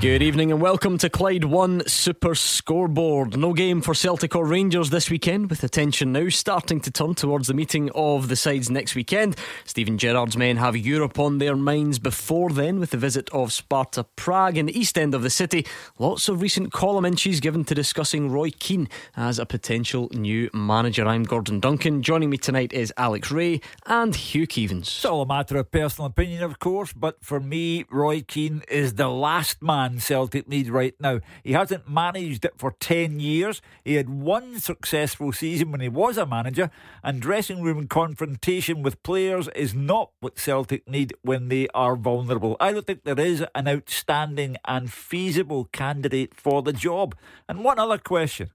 Good 0.00 0.22
evening 0.22 0.50
and 0.50 0.62
welcome 0.62 0.96
to 0.96 1.10
Clyde 1.10 1.44
One 1.44 1.86
Super 1.86 2.34
Scoreboard. 2.34 3.36
No 3.36 3.52
game 3.52 3.82
for 3.82 3.92
Celtic 3.92 4.34
or 4.34 4.46
Rangers 4.46 4.88
this 4.88 5.10
weekend, 5.10 5.50
with 5.50 5.62
attention 5.62 6.10
now 6.10 6.30
starting 6.30 6.80
to 6.80 6.90
turn 6.90 7.14
towards 7.14 7.48
the 7.48 7.54
meeting 7.54 7.90
of 7.94 8.28
the 8.28 8.36
sides 8.36 8.70
next 8.70 8.94
weekend. 8.94 9.36
Steven 9.66 9.98
Gerrard's 9.98 10.38
men 10.38 10.56
have 10.56 10.74
Europe 10.74 11.18
on 11.18 11.36
their 11.36 11.54
minds 11.54 11.98
before 11.98 12.48
then, 12.48 12.80
with 12.80 12.92
the 12.92 12.96
visit 12.96 13.28
of 13.28 13.52
Sparta 13.52 14.04
Prague 14.16 14.56
in 14.56 14.64
the 14.64 14.78
east 14.78 14.96
end 14.96 15.14
of 15.14 15.20
the 15.20 15.28
city. 15.28 15.66
Lots 15.98 16.30
of 16.30 16.40
recent 16.40 16.72
column 16.72 17.04
inches 17.04 17.38
given 17.38 17.64
to 17.64 17.74
discussing 17.74 18.30
Roy 18.30 18.52
Keane 18.58 18.88
as 19.18 19.38
a 19.38 19.44
potential 19.44 20.08
new 20.14 20.48
manager. 20.54 21.06
I'm 21.06 21.24
Gordon 21.24 21.60
Duncan. 21.60 22.00
Joining 22.00 22.30
me 22.30 22.38
tonight 22.38 22.72
is 22.72 22.90
Alex 22.96 23.30
Rae 23.30 23.60
and 23.84 24.16
Hugh 24.16 24.46
Keevins. 24.46 24.80
It's 24.80 25.04
all 25.04 25.20
a 25.20 25.26
matter 25.26 25.58
of 25.58 25.70
personal 25.70 26.06
opinion, 26.06 26.42
of 26.42 26.58
course, 26.58 26.94
but 26.94 27.22
for 27.22 27.38
me, 27.38 27.84
Roy 27.90 28.22
Keane 28.22 28.62
is 28.66 28.94
the 28.94 29.08
last 29.08 29.60
man 29.60 29.89
Celtic 29.98 30.48
need 30.48 30.68
right 30.68 30.94
now. 31.00 31.20
He 31.42 31.52
hasn't 31.52 31.88
managed 31.88 32.44
it 32.44 32.54
for 32.56 32.72
10 32.78 33.18
years. 33.18 33.60
He 33.84 33.94
had 33.94 34.08
one 34.08 34.60
successful 34.60 35.32
season 35.32 35.72
when 35.72 35.80
he 35.80 35.88
was 35.88 36.16
a 36.16 36.26
manager, 36.26 36.70
and 37.02 37.20
dressing 37.20 37.62
room 37.62 37.88
confrontation 37.88 38.82
with 38.82 39.02
players 39.02 39.48
is 39.48 39.74
not 39.74 40.10
what 40.20 40.38
Celtic 40.38 40.88
need 40.88 41.14
when 41.22 41.48
they 41.48 41.66
are 41.74 41.96
vulnerable. 41.96 42.56
I 42.60 42.72
don't 42.72 42.86
think 42.86 43.04
there 43.04 43.18
is 43.18 43.44
an 43.54 43.68
outstanding 43.68 44.56
and 44.66 44.92
feasible 44.92 45.64
candidate 45.72 46.34
for 46.34 46.62
the 46.62 46.72
job. 46.72 47.16
And 47.48 47.64
one 47.64 47.78
other 47.78 47.98
question 47.98 48.50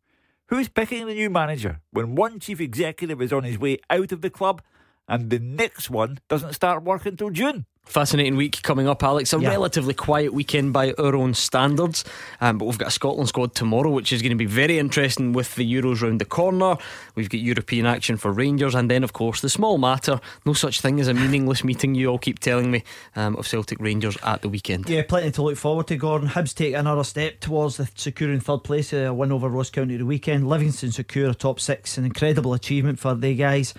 who's 0.47 0.69
picking 0.69 1.07
the 1.07 1.13
new 1.13 1.29
manager 1.29 1.81
when 1.91 2.15
one 2.15 2.39
chief 2.39 2.61
executive 2.61 3.21
is 3.21 3.33
on 3.33 3.43
his 3.43 3.57
way 3.57 3.79
out 3.89 4.11
of 4.11 4.21
the 4.21 4.29
club 4.29 4.61
and 5.07 5.29
the 5.29 5.39
next 5.39 5.89
one 5.89 6.19
doesn't 6.29 6.53
start 6.53 6.83
work 6.83 7.05
until 7.05 7.29
June? 7.29 7.65
Fascinating 7.85 8.35
week 8.35 8.61
coming 8.63 8.87
up, 8.87 9.03
Alex. 9.03 9.31
A 9.31 9.39
yeah. 9.39 9.49
relatively 9.49 9.93
quiet 9.93 10.33
weekend 10.33 10.73
by 10.73 10.93
our 10.93 11.15
own 11.15 11.33
standards, 11.33 12.03
um, 12.41 12.57
but 12.57 12.65
we've 12.65 12.77
got 12.77 12.87
a 12.87 12.91
Scotland 12.91 13.29
squad 13.29 13.53
tomorrow, 13.53 13.91
which 13.91 14.11
is 14.11 14.21
going 14.21 14.31
to 14.31 14.35
be 14.35 14.45
very 14.45 14.79
interesting 14.79 15.33
with 15.33 15.55
the 15.55 15.71
Euros 15.71 16.01
round 16.01 16.19
the 16.19 16.25
corner. 16.25 16.77
We've 17.13 17.29
got 17.29 17.39
European 17.41 17.85
action 17.85 18.17
for 18.17 18.31
Rangers, 18.31 18.75
and 18.75 18.89
then, 18.89 19.03
of 19.03 19.13
course, 19.13 19.41
the 19.41 19.49
small 19.49 19.77
matter 19.77 20.19
no 20.45 20.53
such 20.53 20.81
thing 20.81 20.99
as 20.99 21.07
a 21.07 21.13
meaningless 21.13 21.63
meeting, 21.63 21.95
you 21.95 22.07
all 22.07 22.17
keep 22.17 22.39
telling 22.39 22.71
me, 22.71 22.83
um, 23.15 23.35
of 23.35 23.47
Celtic 23.47 23.79
Rangers 23.79 24.17
at 24.23 24.41
the 24.41 24.49
weekend. 24.49 24.89
Yeah, 24.89 25.03
plenty 25.03 25.31
to 25.31 25.43
look 25.43 25.57
forward 25.57 25.87
to, 25.87 25.95
Gordon. 25.95 26.29
Hibs 26.29 26.53
take 26.53 26.73
another 26.73 27.03
step 27.03 27.39
towards 27.39 27.77
the 27.77 27.89
securing 27.95 28.39
third 28.39 28.63
place, 28.63 28.93
a 28.93 29.13
win 29.13 29.31
over 29.31 29.49
Ross 29.49 29.69
County 29.69 29.97
the 29.97 30.05
weekend. 30.05 30.47
Livingston 30.47 30.91
secure 30.91 31.29
a 31.29 31.35
top 31.35 31.59
six, 31.59 31.97
an 31.97 32.05
incredible 32.05 32.53
achievement 32.53 32.99
for 32.99 33.15
the 33.15 33.35
guys. 33.35 33.73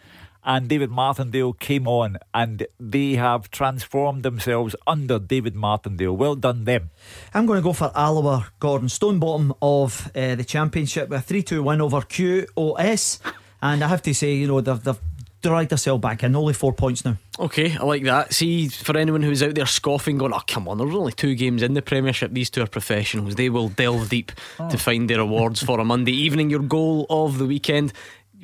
and 0.45 0.69
David 0.69 0.91
Martindale 0.91 1.55
came 1.55 1.89
on, 1.89 2.19
and 2.35 2.67
they 2.79 3.15
have 3.15 3.51
transformed 3.51 4.23
themselves 4.23 4.77
under 4.87 5.19
David 5.19 5.55
Martindale. 5.55 6.17
Well 6.17 6.35
done, 6.35 6.65
them. 6.65 6.91
I'm 7.33 7.47
going 7.47 7.59
to 7.59 7.63
go 7.63 7.73
for 7.73 7.91
Alloa 7.95 8.49
Gordon, 8.61 8.89
Stonebottom 8.89 9.57
of 9.63 10.11
uh, 10.15 10.35
the 10.35 10.45
championship 10.45 11.09
with 11.09 11.21
a 11.21 11.23
3 11.23 11.43
2 11.43 11.63
win 11.63 11.81
over 11.81 12.01
QOS. 12.01 13.21
And 13.63 13.83
I 13.83 13.89
have 13.89 14.03
to 14.03 14.15
say, 14.15 14.35
you 14.35 14.47
know, 14.47 14.61
they've, 14.61 14.83
they've 14.83 15.01
dragged 15.45 15.71
herself 15.71 16.01
back 16.01 16.23
in. 16.23 16.35
Only 16.35 16.55
four 16.55 16.73
points 16.73 17.05
now. 17.05 17.17
Okay, 17.39 17.77
I 17.77 17.85
like 17.85 18.05
that. 18.05 18.33
See, 18.33 18.69
for 18.69 18.97
anyone 18.97 19.23
who's 19.23 19.43
out 19.43 19.55
there 19.55 19.67
scoffing, 19.67 20.19
going, 20.19 20.33
oh, 20.33 20.41
come 20.47 20.69
on, 20.69 20.79
there's 20.79 20.95
only 20.95 21.13
two 21.13 21.35
games 21.35 21.63
in 21.63 21.75
the 21.75 21.83
Premiership. 21.83 22.33
These 22.33 22.51
two 22.51 22.63
are 22.63 22.67
professionals. 22.67 23.35
They 23.35 23.51
will 23.51 23.69
delve 23.69 24.09
deep 24.09 24.33
oh. 24.59 24.69
to 24.71 24.79
find 24.79 25.09
their 25.09 25.21
awards 25.21 25.63
for 25.63 25.79
a 25.81 25.85
Monday 25.85 26.13
evening. 26.13 26.51
Your 26.51 26.61
goal 26.61 27.07
of 27.11 27.39
the 27.39 27.47
weekend, 27.47 27.93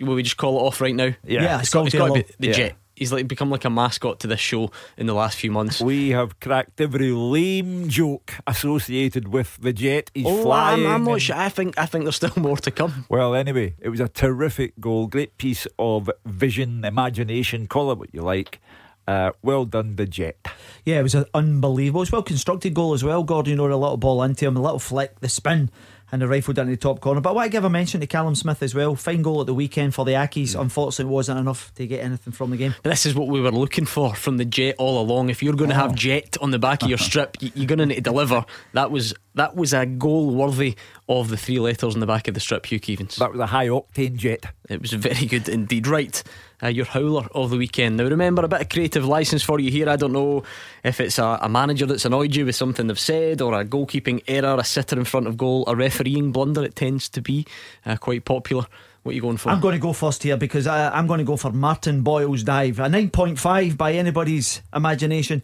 will 0.01 0.15
we 0.15 0.23
just 0.23 0.37
call 0.37 0.59
it 0.59 0.63
off 0.63 0.81
right 0.81 0.95
now? 0.95 1.15
Yeah, 1.25 1.43
yeah 1.43 1.61
it's 1.61 1.71
got, 1.71 1.87
it's 1.87 1.97
got 1.97 2.09
to 2.09 2.15
be 2.15 2.27
the 2.39 2.47
yeah. 2.49 2.53
Jet 2.53 2.77
he's 3.01 3.13
like 3.13 3.27
become 3.27 3.51
like 3.51 3.65
a 3.65 3.71
mascot 3.71 4.21
to 4.21 4.29
this 4.29 4.39
show 4.39 4.71
in 4.97 5.07
the 5.07 5.15
last 5.15 5.37
few 5.37 5.51
months. 5.51 5.81
We 5.81 6.11
have 6.11 6.39
cracked 6.39 6.81
every 6.81 7.11
lame 7.11 7.89
joke 7.89 8.35
associated 8.47 9.29
with 9.29 9.59
the 9.61 9.73
jet. 9.73 10.11
He's 10.15 10.27
oh, 10.27 10.43
flying. 10.43 10.87
I'm, 10.87 10.93
I'm 10.93 11.05
not 11.05 11.21
sure. 11.21 11.35
I 11.35 11.49
think 11.49 11.77
I 11.77 11.87
think 11.87 12.05
there's 12.05 12.17
still 12.17 12.33
more 12.37 12.59
to 12.59 12.71
come. 12.71 13.07
Well, 13.09 13.35
anyway, 13.35 13.75
it 13.81 13.89
was 13.89 13.99
a 13.99 14.09
terrific 14.09 14.79
goal, 14.79 15.09
great 15.09 15.37
piece 15.39 15.67
of 15.79 16.09
vision, 16.25 16.85
imagination, 16.85 17.67
call 17.67 17.91
it 17.91 17.99
what 17.99 18.15
you 18.15 18.23
like. 18.23 18.61
Uh, 19.09 19.33
well 19.43 19.65
done, 19.65 19.97
the 19.97 20.07
jet. 20.07 20.37
Yeah, 20.85 21.01
it 21.01 21.03
was 21.03 21.17
an 21.17 21.25
unbelievable. 21.35 22.03
It's 22.03 22.13
well 22.13 22.23
constructed 22.23 22.75
goal 22.75 22.93
as 22.93 23.03
well. 23.03 23.25
Gordon, 23.25 23.53
you 23.53 23.57
know, 23.57 23.65
a 23.65 23.75
little 23.75 23.97
ball 23.97 24.23
into 24.23 24.47
him, 24.47 24.57
a 24.57 24.63
little 24.63 24.79
flick, 24.79 25.19
the 25.19 25.29
spin 25.29 25.71
and 26.13 26.23
the 26.23 26.29
rifle 26.29 26.55
down 26.55 26.67
in 26.67 26.73
the 26.73 26.77
top 26.77 27.01
corner. 27.01 27.21
But 27.21 27.31
I 27.31 27.33
want 27.33 27.47
to 27.47 27.51
give 27.51 27.65
a 27.65 27.71
mention 27.71 28.01
to 28.01 28.07
Callum 28.07 28.35
Smith 28.35 28.63
as 28.63 28.75
well. 28.75 28.95
Fine 28.95 29.23
goal 29.23 29.41
at 29.41 29.47
the 29.47 29.55
weekend 29.55 29.95
for 29.95 30.05
the 30.05 30.13
Accies. 30.13 30.55
Yeah. 30.55 30.63
Unfortunately, 30.63 31.13
wasn't 31.13 31.39
enough 31.39 31.73
to 31.75 31.87
get 31.87 32.05
anything 32.05 32.33
from 32.33 32.51
the 32.51 32.57
game. 32.57 32.75
This 32.83 33.07
is 33.07 33.15
what 33.15 33.29
we 33.29 33.41
were 33.41 33.51
looking 33.51 33.87
for 33.87 34.15
from 34.15 34.37
the 34.37 34.45
Jet 34.45 34.77
all 34.79 35.01
along. 35.01 35.31
If 35.31 35.43
you're 35.43 35.55
going 35.55 35.71
to 35.71 35.77
oh. 35.77 35.81
have 35.81 35.95
Jet 35.95 36.37
on 36.41 36.51
the 36.51 36.59
back 36.59 36.83
of 36.83 36.89
your 36.89 36.99
strip, 36.99 37.37
you're 37.41 37.67
going 37.67 37.79
to 37.79 37.87
need 37.87 37.97
to 37.97 38.01
deliver. 38.01 38.45
That 38.73 38.91
was 38.91 39.15
that 39.35 39.55
was 39.55 39.73
a 39.73 39.87
goal 39.87 40.35
worthy 40.35 40.77
of 41.09 41.29
the 41.29 41.37
three 41.37 41.59
letters 41.59 41.95
on 41.95 42.01
the 42.01 42.07
back 42.07 42.29
of 42.29 42.35
the 42.35 42.41
strip, 42.41 42.67
Hugh 42.67 42.81
Keevins. 42.81 43.17
That 43.17 43.33
was 43.33 43.41
a 43.41 43.47
high 43.47 43.69
octane 43.69 44.17
Jet. 44.17 44.45
It 44.69 44.81
was 44.81 44.93
very 44.93 45.27
good 45.27 45.49
indeed. 45.49 45.87
Right 45.87 46.23
uh, 46.63 46.69
your 46.69 46.87
howler 46.87 47.27
of 47.35 47.51
the 47.51 47.57
weekend. 47.57 47.97
Now, 47.97 48.05
remember, 48.05 48.45
a 48.45 48.49
bit 48.49 48.61
of 48.63 48.69
creative 48.69 49.05
license 49.05 49.43
for 49.43 49.61
you 49.61 49.71
here. 49.71 49.89
I 49.89 49.97
don't 49.97 50.13
know 50.13 50.43
if 50.85 51.01
it's 51.01 51.19
a, 51.19 51.39
a, 51.43 51.49
manager 51.49 51.87
that's 51.87 52.05
annoyed 52.05 52.35
you 52.35 52.47
with 52.47 52.57
something 52.57 52.87
they've 52.87 52.99
said, 52.99 53.41
or 53.41 53.55
a 53.55 53.65
goalkeeping 53.65 54.23
error, 54.29 54.57
a 54.59 54.65
sitter 54.65 54.99
in 54.99 55.05
front 55.05 55.27
of 55.27 55.37
goal, 55.37 55.65
a 55.67 55.77
refereeing 55.77 56.33
blunder. 56.33 56.63
It 56.65 56.77
tends 56.77 57.09
to 57.11 57.21
be 57.21 57.47
uh, 57.85 57.97
quite 57.97 58.25
popular. 58.25 58.67
What 59.03 59.13
are 59.13 59.15
you 59.15 59.23
going 59.23 59.39
for? 59.39 59.49
I'm 59.49 59.61
going 59.61 59.75
to 59.75 59.81
go 59.81 59.95
first 59.95 60.23
here 60.23 60.37
because 60.37 60.67
I, 60.67 60.91
I'm 60.91 61.07
going 61.07 61.19
to 61.19 61.25
go 61.25 61.37
for 61.37 61.51
Martin 61.51 62.03
Boyle's 62.03 62.43
dive. 62.43 62.79
A 62.79 62.83
9.5 62.83 63.77
by 63.77 63.93
anybody's 63.93 64.61
imagination. 64.75 65.43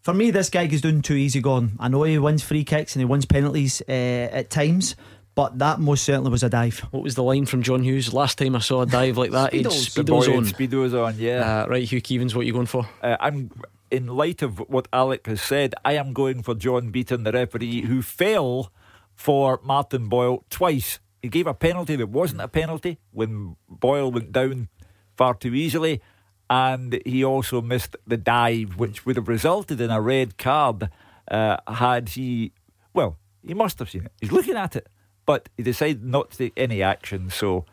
For 0.00 0.14
me, 0.14 0.30
this 0.30 0.48
guy 0.48 0.64
is 0.64 0.80
doing 0.80 1.02
too 1.02 1.14
easy 1.14 1.40
going. 1.40 1.72
I 1.78 1.88
know 1.88 2.02
he 2.04 2.18
wins 2.18 2.42
free 2.42 2.64
kicks 2.64 2.96
and 2.96 3.00
he 3.00 3.04
wins 3.04 3.26
penalties 3.26 3.82
uh, 3.86 3.92
at 4.32 4.50
times, 4.50 4.96
but 5.40 5.58
that 5.58 5.80
most 5.80 6.04
certainly 6.04 6.30
was 6.30 6.42
a 6.42 6.50
dive. 6.50 6.80
What 6.90 7.02
was 7.02 7.14
the 7.14 7.22
line 7.22 7.46
from 7.46 7.62
John 7.62 7.82
Hughes? 7.82 8.12
Last 8.12 8.36
time 8.36 8.54
I 8.54 8.58
saw 8.58 8.82
a 8.82 8.86
dive 8.86 9.16
like 9.16 9.30
that, 9.30 9.52
Speedo's, 9.52 9.86
Speedo's 9.86 10.28
on. 10.28 10.44
Speedo's 10.44 10.92
on, 10.92 11.14
yeah. 11.16 11.62
Uh, 11.62 11.66
right, 11.66 11.82
Hugh 11.82 12.02
Keevins, 12.02 12.34
what 12.34 12.42
are 12.42 12.44
you 12.44 12.52
going 12.52 12.66
for? 12.66 12.86
Uh, 13.02 13.16
I'm 13.18 13.50
in 13.90 14.08
light 14.08 14.42
of 14.42 14.58
what 14.68 14.86
Alec 14.92 15.26
has 15.28 15.40
said. 15.40 15.74
I 15.82 15.94
am 15.94 16.12
going 16.12 16.42
for 16.42 16.54
John 16.54 16.90
Beaton, 16.90 17.22
the 17.22 17.32
referee, 17.32 17.86
who 17.86 18.02
fell 18.02 18.70
for 19.14 19.60
Martin 19.62 20.10
Boyle 20.10 20.44
twice. 20.50 20.98
He 21.22 21.30
gave 21.30 21.46
a 21.46 21.54
penalty 21.54 21.96
that 21.96 22.10
wasn't 22.10 22.42
a 22.42 22.48
penalty 22.48 22.98
when 23.10 23.56
Boyle 23.66 24.10
went 24.10 24.32
down 24.32 24.68
far 25.16 25.32
too 25.32 25.54
easily, 25.54 26.02
and 26.50 27.00
he 27.06 27.24
also 27.24 27.62
missed 27.62 27.96
the 28.06 28.18
dive, 28.18 28.76
which 28.76 29.06
would 29.06 29.16
have 29.16 29.28
resulted 29.28 29.80
in 29.80 29.90
a 29.90 30.02
red 30.02 30.36
card 30.36 30.90
uh, 31.30 31.56
had 31.66 32.10
he. 32.10 32.52
Well, 32.92 33.16
he 33.42 33.54
must 33.54 33.78
have 33.78 33.88
seen 33.88 34.04
it. 34.04 34.12
He's 34.20 34.32
looking 34.32 34.56
at 34.56 34.76
it 34.76 34.86
but 35.30 35.48
he 35.56 35.62
decided 35.62 36.02
not 36.04 36.32
to 36.32 36.38
take 36.38 36.52
any 36.56 36.82
action. 36.82 37.30
So, 37.30 37.64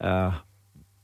uh, 0.00 0.38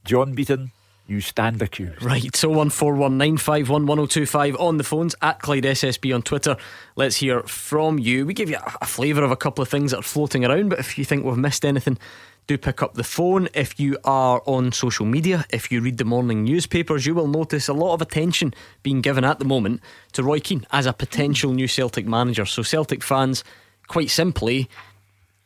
John 0.07 0.33
Beaton, 0.33 0.73
you 1.07 1.21
stand 1.21 1.61
accused. 1.61 2.03
Right, 2.03 2.35
so 2.35 2.49
one 2.49 2.71
four 2.71 2.95
one 2.95 3.19
nine 3.19 3.37
five 3.37 3.69
one 3.69 3.85
one 3.85 3.99
zero 3.99 4.05
oh 4.05 4.07
two 4.07 4.25
five 4.25 4.57
on 4.57 4.79
the 4.79 4.85
phones 4.85 5.15
at 5.21 5.41
Clyde 5.41 5.65
SSB 5.65 6.15
on 6.15 6.23
Twitter. 6.23 6.57
Let's 6.97 7.17
hear 7.17 7.43
from 7.43 7.99
you. 7.99 8.25
We 8.25 8.33
give 8.33 8.49
you 8.49 8.57
a 8.81 8.87
flavour 8.87 9.23
of 9.23 9.31
a 9.31 9.37
couple 9.37 9.61
of 9.61 9.69
things 9.69 9.91
that 9.91 9.99
are 9.99 10.03
floating 10.03 10.47
around, 10.47 10.71
but 10.71 10.79
if 10.79 10.97
you 10.97 11.05
think 11.05 11.27
we've 11.27 11.37
missed 11.37 11.63
anything, 11.63 11.99
do 12.47 12.57
pick 12.57 12.83
up 12.83 12.95
the 12.95 13.05
phone. 13.05 13.51
If 13.53 13.79
you 13.79 13.99
are 14.03 14.43
on 14.47 14.73
social 14.73 15.05
media, 15.05 15.45
if 15.51 15.71
you 15.71 15.83
read 15.83 15.99
the 15.99 16.07
morning 16.07 16.43
newspapers, 16.43 17.05
you 17.05 17.15
will 17.15 17.29
notice 17.29 17.69
a 17.69 17.75
lot 17.75 17.93
of 17.93 18.01
attention 18.01 18.55
being 18.83 19.03
given 19.03 19.25
at 19.25 19.41
the 19.41 19.45
moment 19.45 19.83
to 20.13 20.23
Roy 20.23 20.41
Keane 20.41 20.67
as 20.71 20.87
a 20.87 20.95
potential 20.95 21.53
new 21.53 21.69
Celtic 21.69 22.07
manager. 22.07 22.47
So, 22.47 22.63
Celtic 22.63 23.03
fans, 23.03 23.45
quite 23.89 24.09
simply, 24.09 24.71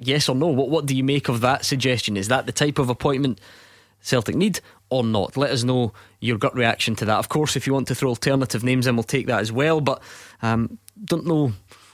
yes 0.07 0.29
or 0.29 0.37
no, 0.37 0.49
what, 0.49 0.71
what 0.71 0.87
do 0.87 0.97
you 0.97 1.05
make 1.05 1.29
of 1.29 1.41
that 1.41 1.65
suggestion? 1.65 2.17
Is 2.17 2.29
that 2.29 2.47
the 2.47 2.53
type 2.53 2.79
of 2.79 2.89
appointment 2.89 3.41
Celtic 4.01 4.35
need 4.35 4.61
or 4.91 5.05
not? 5.05 5.37
Let 5.37 5.51
us 5.51 5.65
know 5.65 5.93
your 6.21 6.39
gut 6.39 6.55
reaction 6.55 6.95
to 6.97 7.05
that. 7.07 7.19
Of 7.19 7.29
course, 7.29 7.57
if 7.57 7.67
you 7.67 7.73
want 7.73 7.89
to 7.89 7.95
throw 7.95 8.11
alternative 8.11 8.65
names 8.65 8.87
in, 8.87 8.97
we'll 8.97 9.05
take 9.05 9.27
that 9.27 9.41
as 9.41 9.53
well, 9.53 9.81
but 9.81 10.03
um, 10.43 10.79
don't 11.05 11.27
know 11.27 11.53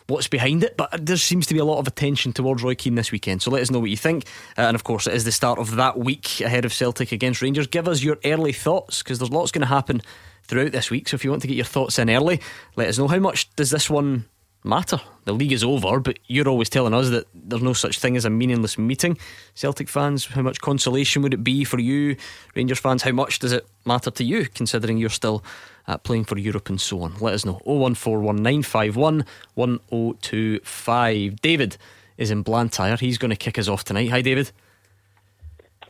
what's 0.08 0.26
behind 0.26 0.64
it, 0.64 0.76
but 0.76 1.04
there 1.04 1.18
seems 1.18 1.46
to 1.46 1.54
be 1.54 1.60
a 1.60 1.64
lot 1.64 1.78
of 1.78 1.86
attention 1.86 2.32
towards 2.32 2.62
Roy 2.62 2.74
Keane 2.74 2.94
this 2.94 3.12
weekend. 3.12 3.42
So 3.42 3.50
let 3.50 3.60
us 3.60 3.70
know 3.70 3.78
what 3.78 3.90
you 3.90 3.96
think. 3.96 4.24
Uh, 4.56 4.62
and 4.62 4.74
of 4.74 4.82
course, 4.82 5.06
it 5.06 5.12
is 5.12 5.24
the 5.24 5.32
start 5.32 5.58
of 5.58 5.76
that 5.76 5.98
week 5.98 6.40
ahead 6.40 6.64
of 6.64 6.72
Celtic 6.72 7.12
against 7.12 7.42
Rangers. 7.42 7.66
Give 7.66 7.86
us 7.86 8.02
your 8.02 8.16
early 8.24 8.54
thoughts 8.54 9.02
because 9.02 9.18
there's 9.18 9.30
lots 9.30 9.52
going 9.52 9.60
to 9.60 9.66
happen 9.66 10.00
throughout 10.44 10.72
this 10.72 10.90
week. 10.90 11.08
So 11.08 11.14
if 11.14 11.24
you 11.24 11.30
want 11.30 11.42
to 11.42 11.48
get 11.48 11.56
your 11.56 11.66
thoughts 11.66 11.98
in 11.98 12.08
early, 12.08 12.40
let 12.74 12.88
us 12.88 12.98
know. 12.98 13.06
How 13.06 13.18
much 13.18 13.54
does 13.54 13.70
this 13.70 13.90
one 13.90 14.24
matter? 14.64 15.00
The 15.24 15.32
league 15.32 15.52
is 15.52 15.64
over, 15.64 16.00
but 16.00 16.18
you're 16.26 16.48
always 16.48 16.68
telling 16.68 16.94
us 16.94 17.10
that 17.10 17.26
there's 17.34 17.62
no 17.62 17.72
such 17.72 17.98
thing 17.98 18.16
as 18.16 18.24
a 18.24 18.30
meaningless 18.30 18.78
meeting. 18.78 19.18
Celtic 19.54 19.88
fans, 19.88 20.26
how 20.26 20.42
much 20.42 20.60
consolation 20.60 21.22
would 21.22 21.34
it 21.34 21.44
be 21.44 21.64
for 21.64 21.78
you? 21.78 22.16
Rangers 22.54 22.78
fans, 22.78 23.02
how 23.02 23.12
much 23.12 23.38
does 23.38 23.52
it 23.52 23.66
matter 23.84 24.10
to 24.10 24.24
you 24.24 24.46
considering 24.46 24.98
you're 24.98 25.10
still 25.10 25.44
uh, 25.88 25.98
playing 25.98 26.24
for 26.24 26.38
Europe 26.38 26.68
and 26.68 26.80
so 26.80 27.02
on. 27.02 27.14
Let 27.18 27.34
us 27.34 27.44
know 27.44 27.60
0141951 27.66 29.26
1025. 29.54 31.40
David 31.40 31.76
is 32.16 32.30
in 32.30 32.42
Blantyre. 32.42 32.96
He's 32.96 33.18
going 33.18 33.30
to 33.30 33.36
kick 33.36 33.58
us 33.58 33.66
off 33.66 33.84
tonight. 33.84 34.10
Hi, 34.10 34.22
David. 34.22 34.52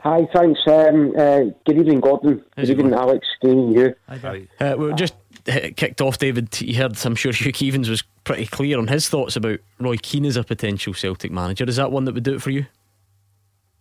Hi, 0.01 0.29
thanks. 0.33 0.61
Um, 0.69 1.13
uh, 1.19 1.41
good 1.67 1.79
evening, 1.79 2.01
Gordon. 2.01 2.45
How's 2.57 2.69
good 2.69 2.79
evening, 2.79 2.95
Alex. 2.95 3.27
Good 3.43 3.51
evening, 3.51 3.73
you. 3.73 3.95
Hi. 4.09 4.49
Uh, 4.61 4.77
we 4.79 4.87
were 4.87 4.93
just 4.93 5.15
uh, 5.49 5.71
kicked 5.77 6.01
off, 6.01 6.19
David. 6.19 6.61
You 6.61 6.75
heard, 6.77 6.97
I'm 7.05 7.15
sure 7.15 7.33
Hugh 7.33 7.53
Keevins 7.53 7.89
was 7.89 8.03
pretty 8.25 8.47
clear 8.47 8.79
on 8.79 8.89
his 8.89 9.09
thoughts 9.09 9.37
about 9.37 9.59
Roy 9.79 9.97
Keane 9.97 10.27
as 10.27 10.37
a 10.37 10.45
potential 10.45 10.95
Celtic 10.95 11.31
manager. 11.31 11.65
Is 11.65 11.77
that 11.77 11.91
one 11.91 12.05
that 12.05 12.15
would 12.15 12.25
do 12.25 12.35
it 12.35 12.43
for 12.43 12.51
you? 12.51 12.67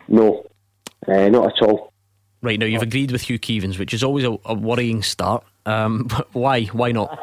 No, 0.08 0.46
uh, 1.08 1.28
not 1.30 1.54
at 1.54 1.68
all. 1.68 1.92
Right 2.42 2.60
now, 2.60 2.66
you've 2.66 2.82
agreed 2.82 3.12
with 3.12 3.24
Hugh 3.24 3.40
Keevins, 3.40 3.80
which 3.80 3.94
is 3.94 4.04
always 4.04 4.24
a, 4.24 4.38
a 4.46 4.54
worrying 4.54 5.04
start. 5.04 5.44
Um, 5.66 6.08
why? 6.34 6.66
Why 6.66 6.92
not? 6.92 7.18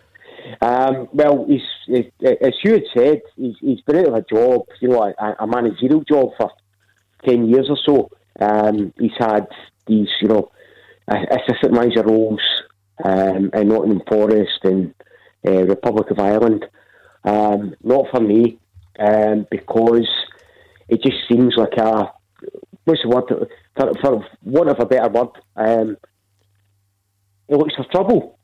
um, 0.60 1.08
well, 1.12 1.44
he's, 1.46 1.62
he, 1.86 2.10
as 2.26 2.54
you 2.64 2.72
had 2.72 2.84
said, 2.96 3.20
he's, 3.36 3.54
he's 3.60 3.80
been 3.82 3.96
out 3.96 4.08
of 4.08 4.14
a 4.14 4.22
job, 4.22 4.66
you 4.80 4.88
know, 4.88 5.02
a, 5.02 5.36
a 5.40 5.46
managerial 5.46 6.02
job 6.02 6.30
for 6.36 6.50
ten 7.24 7.48
years 7.48 7.68
or 7.68 7.78
so. 7.84 8.10
Um, 8.40 8.92
he's 8.98 9.12
had 9.18 9.46
these, 9.86 10.08
you 10.20 10.28
know, 10.28 10.50
assistant 11.08 11.72
manager 11.72 12.02
roles 12.02 12.40
um, 13.04 13.50
in 13.54 13.68
Nottingham 13.68 14.02
Forest 14.08 14.60
and 14.64 14.94
uh, 15.46 15.64
Republic 15.64 16.10
of 16.10 16.18
Ireland. 16.18 16.66
Um, 17.24 17.74
not 17.82 18.06
for 18.10 18.20
me, 18.20 18.58
um, 18.98 19.46
because 19.50 20.08
it 20.88 21.02
just 21.02 21.28
seems 21.28 21.54
like 21.56 21.76
a 21.76 22.12
what's 22.84 23.02
the 23.02 23.08
word 23.08 23.24
for, 23.76 23.92
for 24.00 24.24
want 24.42 24.70
of 24.70 24.80
a 24.80 24.86
better 24.86 25.08
word. 25.08 25.28
Um, 25.56 25.96
he 27.48 27.54
looks 27.54 27.74
for 27.74 27.84
trouble. 27.84 28.38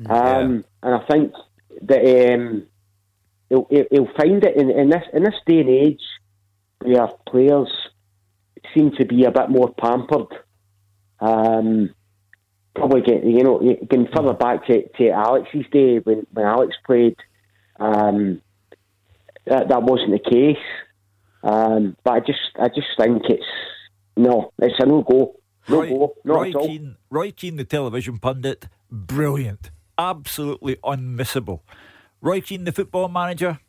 Mm, 0.00 0.10
um, 0.10 0.64
And 0.82 0.94
I 0.94 1.04
think 1.10 1.32
that 1.82 2.32
um, 2.32 2.66
he'll, 3.48 3.66
he'll 3.70 4.12
find 4.16 4.44
it 4.44 4.56
in, 4.56 4.70
in 4.70 4.90
this 4.90 5.04
in 5.12 5.24
this 5.24 5.34
day 5.46 5.60
and 5.60 5.68
age 5.68 6.02
where 6.80 7.08
players 7.28 7.70
seem 8.74 8.92
to 8.92 9.04
be 9.04 9.24
a 9.24 9.30
bit 9.30 9.50
more 9.50 9.72
pampered. 9.74 10.28
Probably 12.78 13.02
get 13.02 13.24
you 13.24 13.42
know 13.42 13.58
going 13.58 14.08
further 14.14 14.34
back 14.34 14.66
to, 14.66 14.88
to 14.88 15.10
Alex's 15.10 15.66
day 15.72 15.98
when, 15.98 16.26
when 16.32 16.46
Alex 16.46 16.76
played, 16.86 17.16
um, 17.78 18.40
that 19.46 19.68
that 19.68 19.82
wasn't 19.82 20.12
the 20.12 20.30
case. 20.30 20.64
Um, 21.42 21.96
but 22.04 22.12
I 22.14 22.20
just 22.20 22.40
I 22.58 22.68
just 22.68 22.88
think 22.98 23.22
it's 23.28 23.44
no, 24.16 24.52
it's 24.58 24.74
a 24.78 24.86
no 24.86 25.02
go. 25.02 25.34
Roy, 25.68 26.08
Roy 26.24 26.52
Keane, 26.52 26.96
Roy 27.10 27.30
Keane, 27.30 27.56
the 27.56 27.64
television 27.64 28.18
pundit, 28.18 28.68
brilliant, 28.90 29.70
absolutely 29.98 30.76
unmissable. 30.76 31.60
Roy 32.20 32.40
Keane, 32.40 32.64
the 32.64 32.72
football 32.72 33.08
manager, 33.08 33.60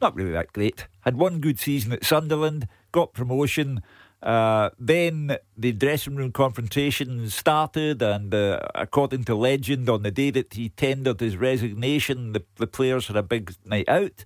not 0.00 0.14
really 0.16 0.32
that 0.32 0.52
great. 0.52 0.88
Had 1.00 1.16
one 1.16 1.40
good 1.40 1.58
season 1.58 1.92
at 1.92 2.04
Sunderland, 2.04 2.66
got 2.92 3.14
promotion. 3.14 3.82
Uh, 4.24 4.70
then 4.78 5.36
the 5.54 5.72
dressing 5.72 6.16
room 6.16 6.32
confrontation 6.32 7.28
started, 7.28 8.00
and 8.00 8.34
uh, 8.34 8.58
according 8.74 9.22
to 9.24 9.34
legend, 9.34 9.88
on 9.90 10.02
the 10.02 10.10
day 10.10 10.30
that 10.30 10.54
he 10.54 10.70
tendered 10.70 11.20
his 11.20 11.36
resignation, 11.36 12.32
the, 12.32 12.42
the 12.56 12.66
players 12.66 13.08
had 13.08 13.16
a 13.16 13.22
big 13.22 13.54
night 13.66 13.86
out. 13.86 14.24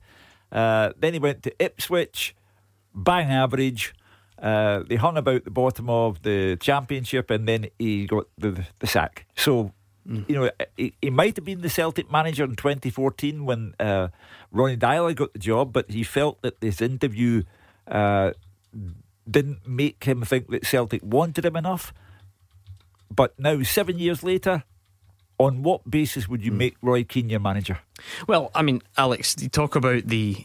Uh, 0.53 0.93
then 0.97 1.15
he 1.15 1.19
went 1.19 1.43
to 1.43 1.53
Ipswich, 1.63 2.37
bang 2.95 3.29
average, 3.29 3.93
uh, 4.41 4.85
they 4.89 4.97
hung 4.97 5.17
about 5.17 5.45
the 5.45 5.51
bottom 5.51 5.91
of 5.91 6.23
the 6.23 6.57
championship, 6.61 7.31
and 7.31 7.49
then 7.49 7.67
he 7.79 8.07
got 8.07 8.27
the 8.39 8.65
the 8.79 8.87
sack. 8.87 9.27
So. 9.37 9.73
Mm. 10.09 10.27
You 10.27 10.35
know, 10.37 10.51
he, 10.79 10.95
he, 11.03 11.11
might 11.11 11.37
have 11.37 11.45
been 11.45 11.61
the 11.61 11.69
Celtic 11.69 12.11
manager 12.11 12.43
in 12.45 12.57
2014 12.57 13.45
when 13.45 13.75
uh, 13.79 14.09
Ronny 14.51 14.79
Deila 14.79 15.15
got 15.15 15.35
the 15.35 15.39
job, 15.39 15.75
but 15.75 15.91
he 15.91 16.03
felt 16.03 16.41
that 16.41 16.63
this 16.63 16.81
interview 16.81 17.43
uh, 17.87 18.31
didn't 19.31 19.67
make 19.67 20.05
him 20.05 20.23
think 20.23 20.49
that 20.51 20.67
Celtic 20.67 21.03
wanted 21.03 21.45
him 21.45 21.57
enough. 21.57 21.93
But 23.11 23.39
now, 23.39 23.63
seven 23.63 23.99
years 23.99 24.23
later, 24.23 24.65
on 25.39 25.63
what 25.63 25.89
basis 25.91 26.29
would 26.29 26.45
you 26.45 26.53
mm. 26.53 26.57
make 26.57 26.77
Roy 26.83 27.05
Keane 27.05 27.31
your 27.31 27.41
manager? 27.41 27.79
Well, 28.27 28.51
I 28.55 28.63
mean, 28.63 28.83
Alex, 28.97 29.37
you 29.39 29.49
talk 29.49 29.77
about 29.77 30.07
the 30.07 30.45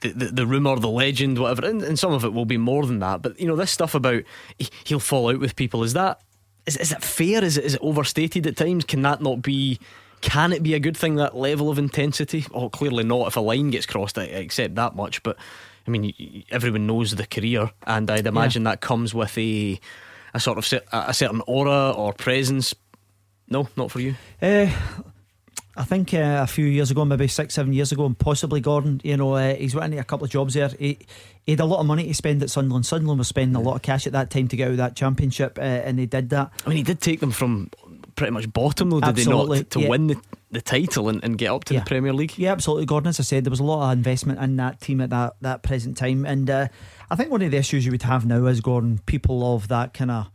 the, 0.00 0.10
the, 0.10 0.26
the 0.26 0.46
rumour, 0.46 0.78
the 0.78 0.88
legend, 0.88 1.38
whatever, 1.38 1.66
and, 1.66 1.80
and, 1.82 1.98
some 1.98 2.12
of 2.12 2.24
it 2.24 2.34
will 2.34 2.44
be 2.44 2.58
more 2.58 2.84
than 2.84 2.98
that. 2.98 3.22
But 3.22 3.40
you 3.40 3.46
know, 3.46 3.56
this 3.56 3.70
stuff 3.70 3.94
about 3.94 4.22
he'll 4.84 5.00
fall 5.00 5.30
out 5.30 5.40
with 5.40 5.56
people 5.56 5.82
is 5.82 5.94
that 5.94 6.20
is, 6.66 6.76
is 6.76 6.92
it 6.92 7.02
fair? 7.02 7.42
Is 7.42 7.56
it 7.56 7.64
is 7.64 7.74
it 7.74 7.80
overstated 7.82 8.46
at 8.46 8.56
times? 8.56 8.84
Can 8.84 9.02
that 9.02 9.22
not 9.22 9.42
be? 9.42 9.78
Can 10.20 10.52
it 10.52 10.62
be 10.62 10.74
a 10.74 10.80
good 10.80 10.96
thing 10.96 11.16
that 11.16 11.36
level 11.36 11.70
of 11.70 11.78
intensity? 11.78 12.46
Oh, 12.52 12.70
clearly 12.70 13.04
not. 13.04 13.28
If 13.28 13.36
a 13.36 13.40
line 13.40 13.70
gets 13.70 13.86
crossed, 13.86 14.16
I 14.16 14.24
accept 14.24 14.74
that 14.76 14.96
much. 14.96 15.22
But 15.22 15.36
I 15.86 15.90
mean, 15.90 16.44
everyone 16.50 16.86
knows 16.86 17.12
the 17.12 17.26
career, 17.26 17.70
and 17.86 18.10
I'd 18.10 18.26
imagine 18.26 18.62
yeah. 18.62 18.72
that 18.72 18.80
comes 18.80 19.14
with 19.14 19.36
a 19.36 19.78
a 20.32 20.40
sort 20.40 20.58
of 20.58 20.82
a 20.92 21.14
certain 21.14 21.42
aura 21.46 21.90
or 21.92 22.12
presence. 22.12 22.74
No, 23.48 23.68
not 23.76 23.90
for 23.90 24.00
you. 24.00 24.14
Uh, 24.40 24.70
I 25.76 25.84
think 25.84 26.14
uh, 26.14 26.40
a 26.42 26.46
few 26.46 26.66
years 26.66 26.90
ago, 26.90 27.04
maybe 27.04 27.26
six, 27.26 27.54
seven 27.54 27.72
years 27.72 27.90
ago, 27.90 28.06
and 28.06 28.16
possibly 28.16 28.60
Gordon, 28.60 29.00
you 29.02 29.16
know, 29.16 29.34
uh, 29.34 29.54
he's 29.54 29.74
went 29.74 29.92
into 29.92 30.00
a 30.00 30.04
couple 30.04 30.24
of 30.24 30.30
jobs 30.30 30.54
there. 30.54 30.68
He, 30.68 30.98
he, 31.44 31.52
had 31.52 31.60
a 31.60 31.64
lot 31.64 31.80
of 31.80 31.86
money 31.86 32.06
to 32.06 32.14
spend 32.14 32.42
at 32.42 32.50
Sunderland. 32.50 32.86
Sunderland 32.86 33.18
was 33.18 33.28
spending 33.28 33.56
a 33.56 33.60
lot 33.60 33.74
of 33.74 33.82
cash 33.82 34.06
at 34.06 34.12
that 34.12 34.30
time 34.30 34.46
to 34.48 34.56
get 34.56 34.66
out 34.66 34.72
of 34.72 34.76
that 34.76 34.94
championship, 34.94 35.58
uh, 35.58 35.62
and 35.62 35.98
they 35.98 36.06
did 36.06 36.30
that. 36.30 36.52
I 36.64 36.68
mean, 36.68 36.76
he 36.78 36.84
did 36.84 37.00
take 37.00 37.20
them 37.20 37.32
from 37.32 37.70
pretty 38.14 38.32
much 38.32 38.52
bottom, 38.52 38.90
though, 38.90 39.00
did 39.00 39.10
absolutely. 39.10 39.58
they 39.58 39.62
not, 39.62 39.70
to 39.70 39.80
yeah. 39.80 39.88
win 39.88 40.06
the, 40.08 40.16
the 40.50 40.60
title 40.60 41.08
and, 41.08 41.22
and 41.24 41.38
get 41.38 41.50
up 41.50 41.64
to 41.64 41.74
yeah. 41.74 41.80
the 41.80 41.86
Premier 41.86 42.12
League? 42.12 42.38
Yeah, 42.38 42.52
absolutely, 42.52 42.86
Gordon. 42.86 43.08
As 43.08 43.20
I 43.20 43.22
said, 43.22 43.44
there 43.44 43.50
was 43.50 43.60
a 43.60 43.64
lot 43.64 43.90
of 43.90 43.98
investment 43.98 44.40
in 44.40 44.56
that 44.56 44.80
team 44.80 45.00
at 45.00 45.10
that, 45.10 45.34
that 45.40 45.62
present 45.62 45.96
time. 45.96 46.24
And 46.24 46.48
uh, 46.48 46.68
I 47.10 47.16
think 47.16 47.30
one 47.30 47.42
of 47.42 47.50
the 47.50 47.56
issues 47.56 47.84
you 47.84 47.92
would 47.92 48.02
have 48.02 48.26
now 48.26 48.46
is, 48.46 48.60
Gordon, 48.60 49.00
people 49.06 49.54
of 49.54 49.68
that 49.68 49.94
kind 49.94 50.10
of 50.10 50.30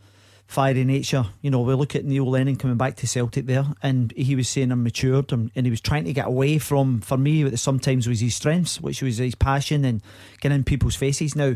fiery 0.48 0.84
nature. 0.84 1.26
You 1.42 1.52
know, 1.52 1.62
we 1.62 1.76
look 1.76 1.96
at 1.96 2.06
Neil 2.06 2.28
Lennon 2.28 2.56
coming 2.56 2.76
back 2.78 2.96
to 2.98 3.08
Celtic 3.08 3.46
there, 3.46 3.66
and 3.84 4.12
he 4.18 4.36
was 4.36 4.50
saying 4.50 4.72
I'm 4.72 4.84
matured, 4.84 5.32
and, 5.32 5.52
and 5.56 5.66
he 5.66 5.70
was 5.70 5.80
trying 5.80 6.06
to 6.06 6.14
get 6.14 6.26
away 6.26 6.58
from, 6.58 7.02
for 7.02 7.18
me, 7.18 7.44
what 7.44 7.58
sometimes 7.60 8.08
was 8.08 8.20
his 8.20 8.36
strengths, 8.36 8.82
which 8.82 9.02
was 9.02 9.18
his 9.18 9.36
passion 9.36 9.86
and 9.86 10.02
getting 10.42 10.58
in 10.58 10.64
people's 10.64 10.96
faces. 10.96 11.36
Now, 11.36 11.56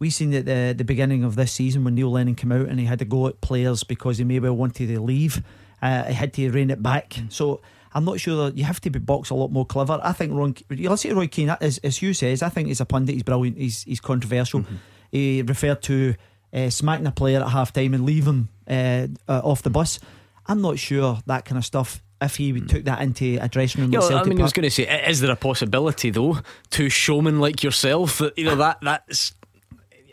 we 0.00 0.10
seen 0.10 0.34
at 0.34 0.46
the 0.46 0.74
the 0.76 0.84
beginning 0.84 1.22
of 1.22 1.36
this 1.36 1.52
season 1.52 1.84
when 1.84 1.94
Neil 1.94 2.10
Lennon 2.10 2.34
came 2.34 2.50
out 2.50 2.68
and 2.68 2.80
he 2.80 2.86
had 2.86 2.98
to 2.98 3.04
go 3.04 3.28
at 3.28 3.40
players 3.40 3.84
because 3.84 4.18
he 4.18 4.24
maybe 4.24 4.48
wanted 4.48 4.88
to 4.88 5.00
leave. 5.00 5.44
Uh, 5.80 6.04
he 6.04 6.14
had 6.14 6.32
to 6.34 6.50
rein 6.50 6.70
it 6.70 6.82
back. 6.82 7.10
Mm. 7.10 7.32
So 7.32 7.60
I'm 7.92 8.04
not 8.04 8.18
sure 8.18 8.46
that 8.46 8.56
you 8.58 8.64
have 8.64 8.80
to 8.80 8.90
be 8.90 8.98
boxed 8.98 9.30
a 9.30 9.34
lot 9.34 9.52
more 9.52 9.66
clever. 9.66 10.00
I 10.02 10.12
think 10.12 10.32
Ron, 10.32 10.56
let's 10.70 11.02
say 11.02 11.12
Roy 11.12 11.26
Keane, 11.26 11.50
as, 11.60 11.78
as 11.78 11.98
Hugh 11.98 12.14
says, 12.14 12.42
I 12.42 12.48
think 12.48 12.68
he's 12.68 12.80
a 12.80 12.84
pundit. 12.84 13.14
He's 13.14 13.22
brilliant. 13.22 13.58
He's 13.58 13.82
he's 13.84 14.00
controversial. 14.00 14.60
Mm-hmm. 14.60 14.76
He 15.12 15.42
referred 15.42 15.82
to 15.82 16.14
uh, 16.52 16.70
smacking 16.70 17.06
a 17.06 17.12
player 17.12 17.40
at 17.40 17.48
half 17.48 17.72
time 17.72 17.94
and 17.94 18.04
leaving 18.04 18.48
him 18.66 19.12
uh, 19.28 19.32
uh, 19.32 19.40
off 19.44 19.62
the 19.62 19.70
bus. 19.70 20.00
I'm 20.46 20.62
not 20.62 20.78
sure 20.78 21.18
that 21.26 21.44
kind 21.44 21.58
of 21.58 21.64
stuff. 21.64 22.02
If 22.22 22.36
he 22.36 22.52
mm. 22.52 22.68
took 22.68 22.84
that 22.84 23.00
into 23.00 23.38
a 23.40 23.48
dressing 23.48 23.80
room, 23.80 23.94
I 23.94 23.98
mean, 23.98 24.10
Park. 24.10 24.40
I 24.40 24.42
was 24.42 24.52
going 24.52 24.64
to 24.64 24.70
say, 24.70 25.08
is 25.08 25.20
there 25.20 25.30
a 25.30 25.36
possibility 25.36 26.10
though 26.10 26.38
to 26.70 26.88
showmen 26.90 27.40
like 27.40 27.62
yourself 27.62 28.18
that 28.18 28.36
you 28.36 28.44
know 28.44 28.56
that 28.56 28.78
that's 28.82 29.32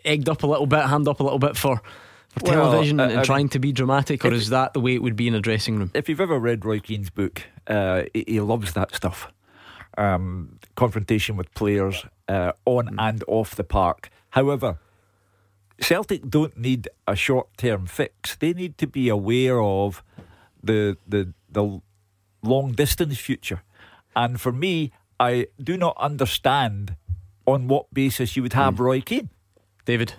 egged 0.07 0.29
up 0.29 0.43
a 0.43 0.47
little 0.47 0.65
bit, 0.65 0.85
hand 0.85 1.07
up 1.07 1.19
a 1.19 1.23
little 1.23 1.39
bit 1.39 1.57
for 1.57 1.81
for 2.39 2.51
well, 2.51 2.71
television 2.71 2.99
and, 2.99 3.11
and 3.11 3.25
trying 3.25 3.49
to 3.49 3.59
be 3.59 3.71
dramatic, 3.71 4.23
or 4.23 4.31
is 4.31 4.49
that 4.49 4.73
the 4.73 4.79
way 4.79 4.93
it 4.93 5.01
would 5.01 5.15
be 5.15 5.27
in 5.27 5.35
a 5.35 5.41
dressing 5.41 5.77
room? 5.77 5.91
If 5.93 6.09
you've 6.09 6.21
ever 6.21 6.37
read 6.37 6.65
Roy 6.65 6.79
Keane's 6.79 7.09
book, 7.09 7.43
uh, 7.67 8.03
he, 8.13 8.25
he, 8.27 8.39
loves 8.39 8.73
that 8.73 8.93
stuff. 8.93 9.31
Um, 9.97 10.59
confrontation 10.75 11.37
with 11.37 11.51
players 11.55 12.05
uh, 12.27 12.51
on 12.65 12.89
mm. 12.89 12.95
and 12.99 13.23
off 13.27 13.55
the 13.55 13.63
park. 13.63 14.09
However, 14.31 14.77
Celtic 15.81 16.29
don't 16.29 16.55
need 16.57 16.87
a 17.07 17.15
short 17.15 17.49
term 17.57 17.85
fix. 17.87 18.35
They 18.35 18.53
need 18.53 18.77
to 18.77 18.87
be 18.87 19.09
aware 19.09 19.61
of 19.61 20.03
the 20.63 20.97
the 21.07 21.33
the 21.49 21.81
long 22.43 22.73
distance 22.73 23.17
future. 23.17 23.63
And 24.15 24.39
for 24.39 24.51
me, 24.51 24.91
I 25.19 25.47
do 25.61 25.77
not 25.77 25.95
understand 25.97 26.95
on 27.45 27.67
what 27.67 27.93
basis 27.93 28.35
you 28.35 28.43
would 28.43 28.53
have 28.53 28.75
mm. 28.75 28.79
Roy 28.79 29.01
Keane. 29.01 29.29
David. 29.87 30.13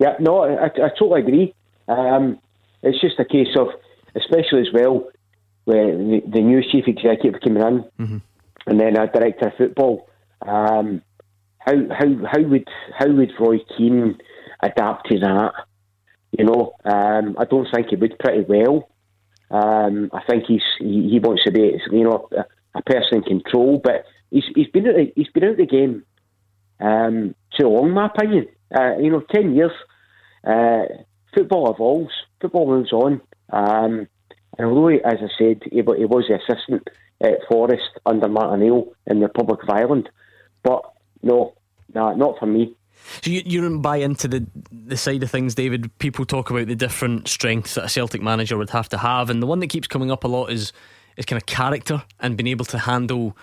Yeah, 0.00 0.14
no, 0.18 0.42
I, 0.42 0.66
I 0.66 0.88
totally 0.98 1.20
agree. 1.20 1.54
Um, 1.86 2.40
it's 2.82 2.98
just 2.98 3.20
a 3.20 3.26
case 3.26 3.54
of, 3.56 3.68
especially 4.16 4.62
as 4.62 4.72
well, 4.72 5.10
when 5.66 6.10
the, 6.10 6.22
the 6.26 6.40
new 6.40 6.62
chief 6.62 6.84
executive 6.88 7.42
came 7.42 7.58
in, 7.58 7.84
mm-hmm. 8.00 8.18
and 8.66 8.80
then 8.80 8.96
a 8.96 9.06
director 9.06 9.48
of 9.48 9.54
football. 9.58 10.08
Um, 10.40 11.02
how 11.58 11.74
how 11.90 12.06
how 12.32 12.42
would 12.42 12.68
how 12.98 13.10
would 13.10 13.32
Roy 13.38 13.58
Keane 13.76 14.18
adapt 14.62 15.10
to 15.10 15.18
that? 15.20 15.52
You 16.36 16.46
know, 16.46 16.74
um, 16.86 17.36
I 17.38 17.44
don't 17.44 17.68
think 17.72 17.88
he 17.90 17.96
would 17.96 18.18
pretty 18.18 18.44
well. 18.48 18.88
Um, 19.50 20.10
I 20.12 20.22
think 20.28 20.44
he's 20.48 20.64
he, 20.78 21.10
he, 21.10 21.20
wants 21.20 21.44
to 21.44 21.52
be 21.52 21.78
you 21.92 22.04
know 22.04 22.28
a, 22.32 22.78
a, 22.78 22.82
person 22.82 23.18
in 23.18 23.22
control, 23.22 23.78
but 23.82 24.04
he's 24.30 24.44
he's 24.54 24.68
been 24.68 24.88
out 24.88 24.96
he's 25.14 25.28
been 25.28 25.44
out 25.44 25.58
the 25.58 25.66
game 25.66 26.04
um, 26.80 27.34
too 27.58 27.68
long, 27.68 27.90
my 27.90 28.06
opinion. 28.06 28.48
Uh, 28.76 28.96
you 28.98 29.10
know, 29.10 29.22
ten 29.32 29.54
years. 29.54 29.72
Uh, 30.46 30.82
football 31.34 31.72
evolves, 31.72 32.12
football 32.40 32.66
moves 32.66 32.92
on. 32.92 33.20
Um, 33.50 34.08
and 34.58 34.68
although, 34.68 34.88
as 34.88 35.18
I 35.20 35.28
said, 35.38 35.62
he, 35.64 35.76
he 35.76 35.82
was 35.82 36.26
the 36.28 36.34
assistant 36.36 36.88
at 37.20 37.40
Forest 37.48 37.98
under 38.06 38.28
Martin 38.28 38.62
O'Neill 38.62 38.92
in 39.06 39.20
the 39.20 39.26
Republic 39.26 39.62
of 39.62 39.70
Ireland, 39.70 40.08
but 40.62 40.82
no, 41.22 41.54
nah, 41.92 42.14
not 42.14 42.38
for 42.38 42.46
me. 42.46 42.76
So 43.22 43.30
you, 43.30 43.42
you 43.44 43.60
don't 43.60 43.82
buy 43.82 43.96
into 43.96 44.28
the 44.28 44.46
the 44.70 44.96
side 44.96 45.22
of 45.22 45.30
things, 45.30 45.54
David. 45.54 45.96
People 45.98 46.24
talk 46.24 46.50
about 46.50 46.68
the 46.68 46.76
different 46.76 47.28
strengths 47.28 47.74
that 47.74 47.84
a 47.84 47.88
Celtic 47.88 48.22
manager 48.22 48.56
would 48.56 48.70
have 48.70 48.88
to 48.90 48.98
have, 48.98 49.30
and 49.30 49.42
the 49.42 49.46
one 49.46 49.60
that 49.60 49.68
keeps 49.68 49.88
coming 49.88 50.10
up 50.10 50.24
a 50.24 50.28
lot 50.28 50.46
is 50.46 50.72
is 51.16 51.26
kind 51.26 51.40
of 51.40 51.46
character 51.46 52.02
and 52.20 52.36
being 52.36 52.48
able 52.48 52.64
to 52.66 52.78
handle 52.78 53.36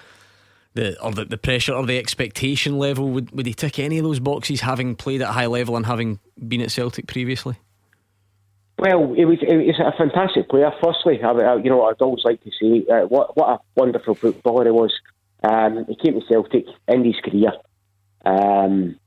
the 0.73 1.01
or 1.01 1.11
the, 1.11 1.25
the 1.25 1.37
pressure 1.37 1.73
or 1.73 1.85
the 1.85 1.97
expectation 1.97 2.77
level. 2.77 3.09
Would 3.09 3.31
would 3.31 3.45
he 3.45 3.53
tick 3.53 3.79
any 3.79 3.97
of 3.97 4.03
those 4.03 4.19
boxes, 4.19 4.61
having 4.61 4.95
played 4.95 5.21
at 5.21 5.29
a 5.29 5.33
high 5.33 5.47
level 5.47 5.75
and 5.75 5.85
having 5.85 6.19
been 6.47 6.61
at 6.61 6.71
Celtic 6.71 7.07
previously? 7.07 7.55
Well, 8.77 9.13
it 9.15 9.25
was 9.25 9.37
it 9.41 9.55
was 9.55 9.79
a 9.79 9.95
fantastic 9.97 10.49
player. 10.49 10.71
Firstly, 10.83 11.21
I, 11.21 11.55
you 11.55 11.69
know, 11.69 11.83
I'd 11.83 12.01
always 12.01 12.23
like 12.23 12.41
to 12.43 12.51
say 12.59 12.85
uh, 12.91 13.05
what 13.07 13.37
what 13.37 13.49
a 13.49 13.59
wonderful 13.75 14.15
footballer 14.15 14.65
he 14.65 14.71
was. 14.71 14.93
Um, 15.43 15.85
he 15.87 15.95
came 15.95 16.19
to 16.19 16.25
Celtic 16.27 16.65
in 16.87 17.03
his 17.03 17.15
career. 17.23 17.51
Um, 18.25 18.99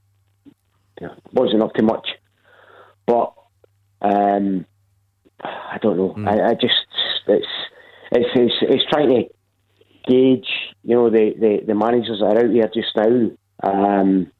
wasn't 1.33 1.62
up 1.62 1.75
to 1.75 1.83
much, 1.83 2.09
but 3.06 3.35
um, 4.00 4.66
I 5.42 5.78
don't 5.83 5.97
know. 5.97 6.14
Mm. 6.16 6.28
I, 6.28 6.50
I, 6.50 6.54
just 6.54 6.75
it's, 7.26 7.47
it's 8.12 8.30
it's 8.35 8.54
it's 8.62 8.85
trying 8.90 9.09
to 9.09 9.25
gauge, 10.06 10.49
you 10.82 10.94
know, 10.94 11.11
the, 11.11 11.34
the, 11.38 11.61
the 11.66 11.75
managers 11.75 12.20
that 12.20 12.37
are 12.37 12.44
out 12.44 12.52
there 12.52 12.70
just 12.73 12.96
now. 12.96 13.30
Um, 13.62 14.30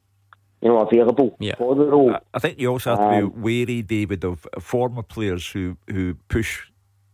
you 0.61 0.69
know, 0.69 0.79
available 0.79 1.35
yeah. 1.39 1.53
for 1.57 1.75
the 1.75 1.85
role. 1.85 2.15
I 2.33 2.39
think 2.39 2.59
you 2.59 2.69
also 2.69 2.95
have 2.95 2.99
to 2.99 3.25
um, 3.25 3.29
be 3.29 3.39
wary, 3.39 3.81
David, 3.83 4.25
of 4.25 4.47
former 4.59 5.03
players 5.03 5.47
who, 5.47 5.77
who 5.87 6.15
push 6.27 6.63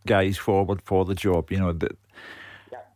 guys 0.05 0.38
forward 0.38 0.81
for 0.84 1.03
the 1.03 1.15
job. 1.15 1.51
You 1.51 1.60
know, 1.60 1.74
that 1.74 1.98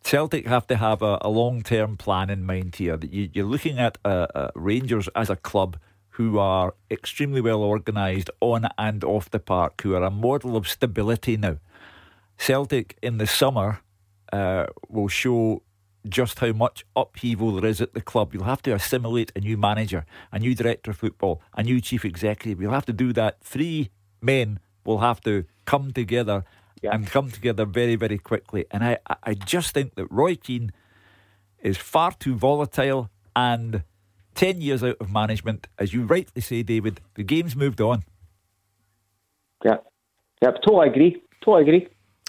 Celtic 0.05 0.45
have 0.47 0.67
to 0.67 0.77
have 0.77 1.01
a, 1.01 1.17
a 1.21 1.29
long 1.29 1.61
term 1.61 1.97
plan 1.97 2.29
in 2.29 2.45
mind 2.45 2.75
here. 2.75 2.95
That 2.95 3.11
you, 3.11 3.43
are 3.43 3.47
looking 3.47 3.79
at 3.79 3.97
uh, 4.05 4.27
uh, 4.33 4.51
Rangers 4.55 5.09
as 5.15 5.29
a 5.29 5.35
club 5.35 5.77
who 6.09 6.37
are 6.37 6.73
extremely 6.89 7.41
well 7.41 7.61
organised 7.61 8.29
on 8.39 8.69
and 8.77 9.03
off 9.03 9.29
the 9.29 9.39
park, 9.39 9.81
who 9.81 9.95
are 9.95 10.03
a 10.03 10.11
model 10.11 10.55
of 10.55 10.67
stability 10.67 11.35
now. 11.35 11.57
Celtic 12.37 12.97
in 13.01 13.17
the 13.17 13.27
summer 13.27 13.81
uh, 14.31 14.67
will 14.89 15.07
show 15.07 15.61
just 16.07 16.39
how 16.39 16.51
much 16.51 16.85
upheaval 16.95 17.53
there 17.53 17.69
is 17.69 17.81
at 17.81 17.93
the 17.93 18.01
club. 18.01 18.33
You'll 18.33 18.43
have 18.43 18.61
to 18.63 18.73
assimilate 18.73 19.31
a 19.35 19.39
new 19.39 19.57
manager, 19.57 20.05
a 20.31 20.39
new 20.39 20.55
director 20.55 20.91
of 20.91 20.97
football, 20.97 21.41
a 21.55 21.63
new 21.63 21.81
chief 21.81 22.05
executive. 22.05 22.61
You'll 22.61 22.73
have 22.73 22.85
to 22.85 22.93
do 22.93 23.13
that. 23.13 23.43
Three 23.43 23.89
men 24.21 24.59
will 24.85 24.99
have 24.99 25.21
to 25.21 25.45
come 25.65 25.91
together 25.91 26.43
yeah. 26.81 26.93
and 26.93 27.07
come 27.07 27.31
together 27.31 27.65
very, 27.65 27.95
very 27.95 28.17
quickly. 28.17 28.65
And 28.71 28.83
I, 28.83 28.97
I 29.23 29.33
just 29.33 29.73
think 29.73 29.95
that 29.95 30.05
Roy 30.11 30.35
Keane 30.35 30.71
is 31.59 31.77
far 31.77 32.11
too 32.11 32.35
volatile 32.35 33.09
and 33.35 33.83
10 34.35 34.61
years 34.61 34.83
out 34.83 34.97
of 34.99 35.11
management. 35.11 35.67
As 35.79 35.93
you 35.93 36.03
rightly 36.03 36.41
say, 36.41 36.61
David, 36.61 37.01
the 37.15 37.23
game's 37.23 37.55
moved 37.55 37.81
on. 37.81 38.03
Yeah, 39.63 39.77
yeah, 40.41 40.51
totally 40.51 40.89
agree. 40.89 41.23
Totally 41.43 41.63
agree. 41.63 41.87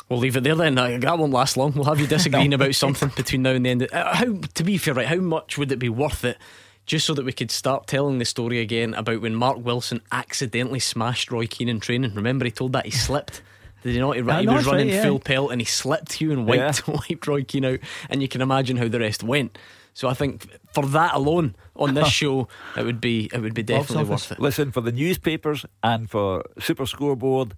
We'll 0.08 0.20
leave 0.20 0.36
it 0.36 0.44
there 0.44 0.54
then. 0.54 0.76
That 0.76 1.18
won't 1.18 1.32
last 1.32 1.56
long. 1.56 1.72
We'll 1.72 1.84
have 1.84 1.98
you 2.00 2.06
disagreeing 2.06 2.54
about 2.54 2.74
something 2.74 3.10
between 3.16 3.42
now 3.42 3.50
and 3.50 3.66
the 3.66 3.70
end. 3.70 3.88
Uh, 3.92 4.14
how, 4.14 4.38
to 4.54 4.64
be 4.64 4.78
fair, 4.78 4.94
right? 4.94 5.06
How 5.06 5.16
much 5.16 5.58
would 5.58 5.72
it 5.72 5.78
be 5.78 5.88
worth 5.88 6.24
it, 6.24 6.38
just 6.86 7.06
so 7.06 7.14
that 7.14 7.24
we 7.24 7.32
could 7.32 7.50
start 7.50 7.86
telling 7.86 8.18
the 8.18 8.24
story 8.24 8.60
again 8.60 8.94
about 8.94 9.20
when 9.20 9.34
Mark 9.34 9.58
Wilson 9.64 10.00
accidentally 10.12 10.78
smashed 10.78 11.32
Roy 11.32 11.46
Keane 11.46 11.68
in 11.68 11.80
training? 11.80 12.14
Remember, 12.14 12.44
he 12.44 12.52
told 12.52 12.72
that 12.74 12.84
he 12.84 12.92
slipped. 12.92 13.42
Did 13.82 13.94
he 13.94 14.00
not? 14.00 14.16
He, 14.16 14.22
he 14.22 14.48
was 14.48 14.66
running 14.66 14.88
right, 14.88 14.94
yeah. 14.94 15.02
full 15.02 15.18
pelt 15.18 15.50
and 15.50 15.60
he 15.60 15.64
slipped 15.64 16.12
Hugh 16.14 16.32
and 16.32 16.46
wiped, 16.46 16.86
yeah. 16.86 16.94
wiped 17.10 17.26
Roy 17.26 17.42
Keane 17.42 17.64
out. 17.64 17.80
And 18.08 18.22
you 18.22 18.28
can 18.28 18.40
imagine 18.40 18.76
how 18.76 18.88
the 18.88 19.00
rest 19.00 19.24
went. 19.24 19.58
So 19.92 20.08
I 20.08 20.14
think 20.14 20.46
for 20.72 20.84
that 20.86 21.14
alone 21.14 21.56
on 21.74 21.94
this 21.94 22.08
show, 22.12 22.48
it 22.76 22.84
would 22.84 23.00
be 23.00 23.28
it 23.32 23.40
would 23.40 23.54
be 23.54 23.62
definitely 23.64 24.04
worth 24.04 24.30
it. 24.30 24.38
Listen 24.38 24.70
for 24.70 24.82
the 24.82 24.92
newspapers 24.92 25.66
and 25.82 26.08
for 26.08 26.44
Super 26.60 26.86
Scoreboard 26.86 27.54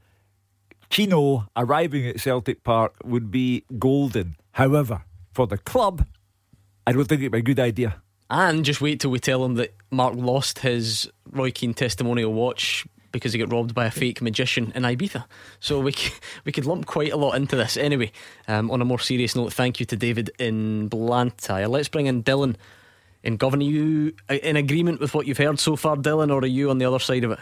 Keano 0.90 1.48
arriving 1.56 2.06
at 2.06 2.20
Celtic 2.20 2.64
Park 2.64 2.94
would 3.04 3.30
be 3.30 3.64
golden. 3.78 4.36
However, 4.52 5.02
for 5.32 5.46
the 5.46 5.58
club, 5.58 6.06
I 6.86 6.92
don't 6.92 7.04
think 7.04 7.20
it'd 7.20 7.32
be 7.32 7.38
a 7.38 7.42
good 7.42 7.60
idea. 7.60 8.02
And 8.30 8.64
just 8.64 8.80
wait 8.80 9.00
till 9.00 9.10
we 9.10 9.18
tell 9.18 9.44
him 9.44 9.54
that 9.54 9.74
Mark 9.90 10.14
lost 10.14 10.60
his 10.60 11.10
Roy 11.30 11.50
Keane 11.50 11.74
testimonial 11.74 12.32
watch 12.32 12.86
because 13.12 13.32
he 13.32 13.38
got 13.38 13.52
robbed 13.52 13.74
by 13.74 13.86
a 13.86 13.90
fake 13.90 14.20
magician 14.20 14.72
in 14.74 14.82
Ibiza. 14.82 15.24
So 15.60 15.80
we 15.80 15.94
we 16.44 16.52
could 16.52 16.66
lump 16.66 16.86
quite 16.86 17.12
a 17.12 17.16
lot 17.16 17.32
into 17.34 17.56
this. 17.56 17.76
Anyway, 17.76 18.12
um, 18.46 18.70
on 18.70 18.82
a 18.82 18.84
more 18.84 18.98
serious 18.98 19.34
note, 19.34 19.52
thank 19.52 19.80
you 19.80 19.86
to 19.86 19.96
David 19.96 20.30
in 20.38 20.88
Blantyre. 20.88 21.68
Let's 21.68 21.88
bring 21.88 22.06
in 22.06 22.22
Dylan 22.22 22.56
in 23.22 23.36
Govan. 23.36 23.60
Are 23.60 23.64
you 23.64 24.14
in 24.28 24.56
agreement 24.56 25.00
with 25.00 25.14
what 25.14 25.26
you've 25.26 25.38
heard 25.38 25.58
so 25.58 25.76
far, 25.76 25.96
Dylan, 25.96 26.30
or 26.30 26.38
are 26.38 26.46
you 26.46 26.70
on 26.70 26.78
the 26.78 26.84
other 26.84 26.98
side 26.98 27.24
of 27.24 27.32
it? 27.32 27.38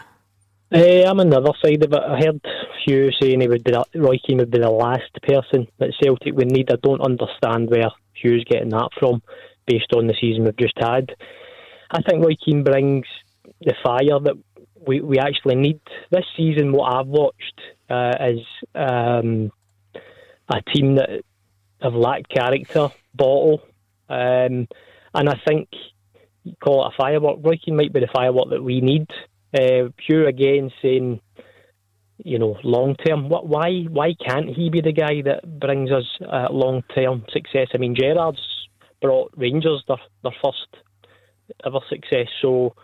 Uh, 0.73 1.03
I'm 1.07 1.19
on 1.21 1.29
the 1.29 1.37
other 1.37 1.53
side 1.63 1.81
of 1.83 1.93
it. 1.93 1.99
I 1.99 2.19
heard 2.19 2.41
Hugh 2.85 3.09
saying 3.21 3.39
he 3.39 3.47
would 3.47 3.63
be 3.63 3.71
the, 3.71 3.85
Roy 3.95 4.17
Keane 4.25 4.39
would 4.39 4.51
be 4.51 4.59
the 4.59 4.69
last 4.69 5.13
person 5.23 5.67
that 5.77 5.93
Celtic 6.01 6.35
would 6.35 6.51
need. 6.51 6.69
I 6.69 6.75
don't 6.83 6.99
understand 6.99 7.69
where 7.69 7.89
Hugh's 8.13 8.43
getting 8.43 8.69
that 8.69 8.89
from, 8.99 9.21
based 9.65 9.93
on 9.95 10.07
the 10.07 10.15
season 10.19 10.43
we've 10.43 10.57
just 10.57 10.77
had. 10.77 11.15
I 11.89 12.01
think 12.01 12.23
Roy 12.23 12.35
Keane 12.43 12.65
brings 12.65 13.05
the 13.61 13.75
fire 13.81 14.19
that 14.19 14.35
we, 14.85 14.99
we 14.99 15.19
actually 15.19 15.55
need 15.55 15.79
this 16.11 16.25
season. 16.35 16.73
What 16.73 16.93
I've 16.93 17.07
watched 17.07 17.61
uh, 17.89 18.15
is 18.19 18.39
um, 18.75 19.51
a 20.49 20.61
team 20.73 20.95
that 20.95 21.21
have 21.81 21.93
lacked 21.93 22.29
character, 22.29 22.89
bottle, 23.13 23.61
um, 24.09 24.67
and 25.13 25.29
I 25.29 25.39
think 25.47 25.69
call 26.61 26.85
it 26.85 26.93
a 26.93 26.97
firework. 26.97 27.37
Roy 27.41 27.57
Keane 27.63 27.77
might 27.77 27.93
be 27.93 28.01
the 28.01 28.09
firework 28.13 28.49
that 28.49 28.63
we 28.63 28.81
need. 28.81 29.07
Uh, 29.53 29.89
Hugh 30.05 30.27
again 30.27 30.71
saying, 30.81 31.21
you 32.23 32.39
know, 32.39 32.57
long 32.63 32.95
term. 32.95 33.29
What? 33.29 33.47
Why? 33.47 33.83
Why 33.89 34.13
can't 34.13 34.49
he 34.49 34.69
be 34.69 34.81
the 34.81 34.91
guy 34.91 35.21
that 35.23 35.59
brings 35.59 35.91
us 35.91 36.05
uh, 36.21 36.47
long 36.51 36.83
term 36.93 37.23
success? 37.31 37.67
I 37.73 37.77
mean, 37.77 37.95
Gerrard's 37.95 38.41
brought 39.01 39.31
Rangers 39.37 39.83
their 39.87 39.97
their 40.23 40.35
first 40.43 40.67
ever 41.65 41.79
success, 41.89 42.27
so 42.41 42.75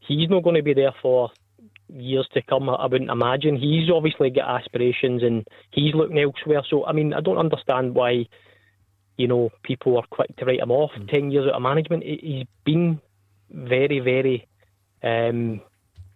he's 0.00 0.30
not 0.30 0.44
going 0.44 0.56
to 0.56 0.62
be 0.62 0.74
there 0.74 0.94
for 1.02 1.30
years 1.88 2.26
to 2.32 2.42
come. 2.42 2.70
I 2.70 2.86
wouldn't 2.86 3.10
imagine. 3.10 3.56
He's 3.56 3.90
obviously 3.90 4.30
got 4.30 4.62
aspirations 4.62 5.22
and 5.22 5.46
he's 5.72 5.94
looking 5.94 6.18
elsewhere. 6.18 6.62
So 6.70 6.86
I 6.86 6.92
mean, 6.92 7.12
I 7.12 7.20
don't 7.20 7.38
understand 7.38 7.94
why. 7.94 8.26
You 9.18 9.28
know, 9.28 9.50
people 9.62 9.98
are 9.98 10.06
quick 10.10 10.34
to 10.38 10.46
write 10.46 10.60
him 10.60 10.70
off. 10.70 10.90
Mm. 10.98 11.12
Ten 11.12 11.30
years 11.30 11.46
out 11.46 11.56
of 11.56 11.62
management, 11.62 12.02
he's 12.02 12.46
been 12.64 12.98
very, 13.50 14.00
very 14.00 14.48
um, 15.02 15.60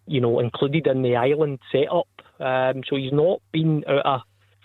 you 0.06 0.20
know, 0.20 0.40
included 0.40 0.86
in 0.86 1.02
the 1.02 1.16
Ireland 1.16 1.58
setup. 1.72 2.08
Um, 2.38 2.82
so 2.88 2.96
he's 2.96 3.12
not 3.12 3.40
been 3.52 3.84
out 3.88 4.06
of 4.06 4.20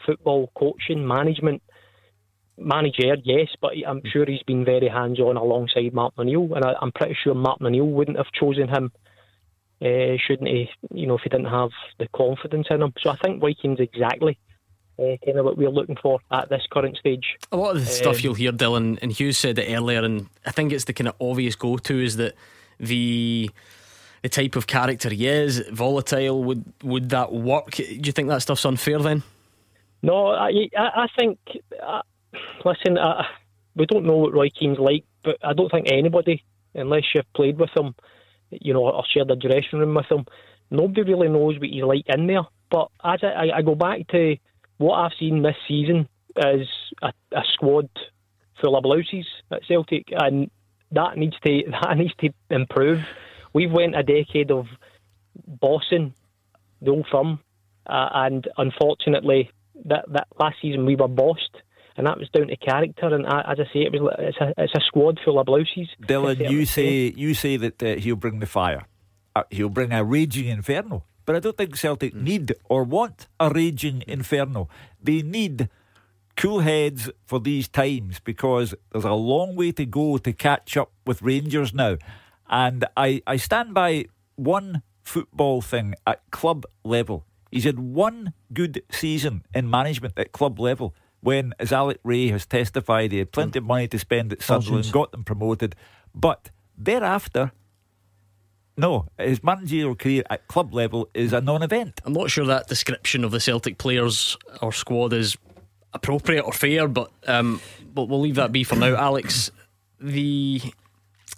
football 0.05 0.51
coaching, 0.55 1.07
management, 1.07 1.62
manager, 2.57 3.15
yes, 3.24 3.50
but 3.62 3.71
I'm 3.88 4.01
sure 4.12 4.25
he's 4.25 4.43
been 4.43 4.65
very 4.65 4.88
hands 4.88 5.19
on 5.19 5.38
alongside 5.38 5.93
Mark 5.93 6.13
O'Neill, 6.17 6.53
and 6.55 6.65
I, 6.65 6.74
am 6.81 6.91
pretty 6.91 7.17
sure 7.24 7.33
Mark 7.33 7.62
O'Neill 7.62 7.86
wouldn't 7.86 8.17
have 8.17 8.31
chosen 8.31 8.67
him, 8.67 8.91
uh, 9.81 10.17
shouldn't 10.25 10.50
he? 10.50 10.69
You 10.93 11.07
know, 11.07 11.15
if 11.15 11.21
he 11.24 11.29
didn't 11.29 11.45
have 11.45 11.71
the 11.98 12.07
confidence 12.15 12.67
in 12.69 12.81
him. 12.81 12.93
So 13.01 13.10
I 13.10 13.17
think 13.17 13.41
Vikings 13.41 13.79
exactly. 13.79 14.38
Uh, 15.00 15.17
kind 15.25 15.39
of 15.39 15.45
what 15.45 15.57
we're 15.57 15.69
looking 15.69 15.98
for 16.00 16.19
at 16.31 16.50
this 16.50 16.62
current 16.69 16.95
stage. 16.98 17.38
A 17.51 17.57
lot 17.57 17.75
of 17.75 17.81
the 17.83 17.89
um, 17.89 17.95
stuff 17.95 18.24
you'll 18.24 18.36
hear, 18.36 18.51
Dylan, 18.51 19.00
and 19.01 19.12
Hughes 19.12 19.38
said 19.38 19.57
it 19.57 19.74
earlier, 19.74 20.03
and 20.03 20.27
I 20.45 20.51
think 20.51 20.71
it's 20.71 20.83
the 20.83 20.93
kind 20.93 21.07
of 21.07 21.15
obvious 21.19 21.55
go 21.55 21.77
to 21.77 22.03
is 22.03 22.17
that 22.17 22.36
the 22.79 23.50
the 24.22 24.30
type 24.30 24.56
of 24.56 24.68
character 24.68 25.10
he 25.10 25.28
is, 25.28 25.63
volatile. 25.72 26.44
Would 26.44 26.63
would 26.84 27.10
that 27.10 27.32
work? 27.34 27.72
Do 27.72 27.84
you 27.86 28.12
think 28.12 28.30
that 28.30 28.42
stuff's 28.42 28.66
unfair 28.66 29.00
then? 29.00 29.24
No, 30.04 30.28
I, 30.28 30.70
I, 30.75 31.08
think. 31.18 31.40
Uh, 31.82 32.01
listen, 32.66 32.98
we 33.75 33.86
don't 33.86 34.06
know 34.06 34.18
what 34.18 34.34
Roy 34.34 34.50
Keane's 34.50 34.80
like, 34.80 35.06
but 35.24 35.38
I 35.44 35.54
don't 35.54 35.70
think 35.70 35.92
anybody, 35.92 36.44
unless 36.74 37.04
you've 37.13 37.32
played 37.34 37.60
with 37.60 37.70
him, 37.75 37.96
you 38.50 38.74
know, 38.74 38.90
or 38.90 39.04
shared 39.12 39.30
a 39.32 39.36
dressing 39.36 39.80
room 39.80 39.94
with 39.94 40.12
him, 40.12 40.25
nobody 40.70 41.04
really 41.04 41.30
knows 41.30 41.60
what 41.60 41.70
he's 41.70 41.84
like 41.84 42.06
in 42.08 42.28
there. 42.28 42.44
But 42.70 42.90
as 43.04 43.20
I, 43.24 43.51
I 43.58 43.62
go 43.62 43.75
back 43.75 44.08
to 44.10 44.38
what 44.78 44.96
I've 44.96 45.18
seen 45.20 45.44
this 45.44 45.56
season 45.68 46.08
is 46.36 46.68
a, 47.01 47.13
a 47.34 47.44
squad 47.54 47.90
full 48.60 48.75
of 48.75 48.84
blouses 48.84 49.28
at 49.51 49.62
Celtic, 49.68 50.06
and 50.12 50.50
that 50.92 51.18
needs 51.18 51.38
to 51.46 51.63
that 51.84 51.98
needs 51.98 52.13
to 52.22 52.30
improve. 52.50 53.00
We've 53.53 53.72
went 53.72 53.96
a 53.96 54.03
decade 54.03 54.51
of 54.51 54.67
bossing 55.48 56.13
the 56.81 56.91
old 56.91 57.08
firm, 57.12 57.39
uh, 57.86 58.10
and 58.13 58.48
unfortunately, 58.58 59.51
that 59.86 60.05
that 60.10 60.27
last 60.39 60.58
season 60.62 60.86
we 60.86 60.96
were 60.96 61.08
bossed, 61.08 61.58
and 61.98 62.08
that 62.08 62.17
was 62.17 62.29
down 62.29 62.48
to 62.48 62.58
character. 62.58 63.13
And 63.13 63.25
as 63.25 63.60
I 63.60 63.74
say, 63.74 63.81
it 63.81 63.91
was 63.91 64.15
it's 64.20 64.38
a 64.38 64.53
it's 64.58 64.75
a 64.75 64.81
squad 64.86 65.20
full 65.24 65.39
of 65.39 65.46
blouses. 65.46 65.89
Dylan, 66.01 66.50
you 66.50 66.65
say 66.65 67.13
you 67.15 67.34
say 67.34 67.58
that 67.58 67.81
uh, 67.84 67.96
he'll 67.96 68.15
bring 68.15 68.39
the 68.39 68.46
fire. 68.46 68.88
Uh, 69.36 69.43
he'll 69.50 69.70
bring 69.70 69.93
a 69.93 70.03
raging 70.03 70.48
inferno. 70.48 71.05
But 71.25 71.36
I 71.36 71.39
don't 71.39 71.58
think 71.58 71.75
Celtic 71.75 72.13
mm. 72.13 72.24
need 72.24 72.53
or 72.65 72.84
want 72.84 73.27
a 73.39 73.50
raging 73.50 74.03
inferno. 74.08 74.67
They 75.01 75.22
need 75.22 75.70
cool 76.36 76.60
heads 76.60 77.10
for 77.25 77.39
these 77.39 77.67
times 77.67 78.20
because 78.20 78.74
there's 78.91 79.05
a 79.05 79.13
long 79.13 79.55
way 79.55 79.72
to 79.74 79.86
go 79.86 80.17
to 80.17 80.34
catch 80.34 80.75
up 80.77 80.91
with 81.05 81.22
Rangers 81.22 81.74
now. 81.74 81.98
And 82.51 82.86
I, 82.98 83.22
I 83.25 83.38
stand 83.38 83.74
by 83.74 84.05
one 84.36 84.84
football 85.03 85.62
thing 85.62 85.96
at 86.05 86.22
club 86.29 86.65
level. 86.84 87.25
He's 87.50 87.63
had 87.63 87.79
one 87.79 88.34
good 88.53 88.84
season 88.91 89.43
in 89.53 89.70
management 89.70 90.13
at 90.17 90.31
club 90.31 90.60
level 90.60 90.93
when, 91.22 91.53
as 91.60 91.72
Alec 91.72 92.00
Rae 92.03 92.27
has 92.29 92.46
testified, 92.46 93.12
he 93.12 93.20
had 93.20 93.31
plenty 93.31 93.60
of 93.60 93.65
money 93.65 93.88
to 93.88 94.00
spend 94.00 94.34
at 94.34 94.41
Sunderland, 94.41 94.91
got 94.91 95.12
them 95.12 95.24
promoted. 95.24 95.75
But 96.13 96.50
thereafter, 96.77 97.51
no, 98.75 99.08
his 99.17 99.43
managerial 99.43 99.96
career 99.96 100.24
at 100.29 100.48
club 100.48 100.74
level 100.74 101.10
is 101.13 101.31
a 101.31 101.39
non 101.39 101.62
event. 101.62 102.01
I'm 102.05 102.13
not 102.13 102.31
sure 102.31 102.46
that 102.46 102.67
description 102.67 103.24
of 103.24 103.31
the 103.31 103.39
Celtic 103.39 103.77
players 103.77 104.36
or 104.62 104.72
squad 104.72 105.13
is 105.13 105.38
appropriate 105.93 106.41
or 106.41 106.53
fair, 106.53 106.88
but 106.88 107.12
um, 107.27 107.62
but 107.93 108.05
we'll 108.05 108.22
leave 108.22 108.36
that 108.36 108.51
be 108.51 108.63
for 108.63 108.75
now. 108.75 108.96
Alex, 108.96 109.51
the 110.00 110.62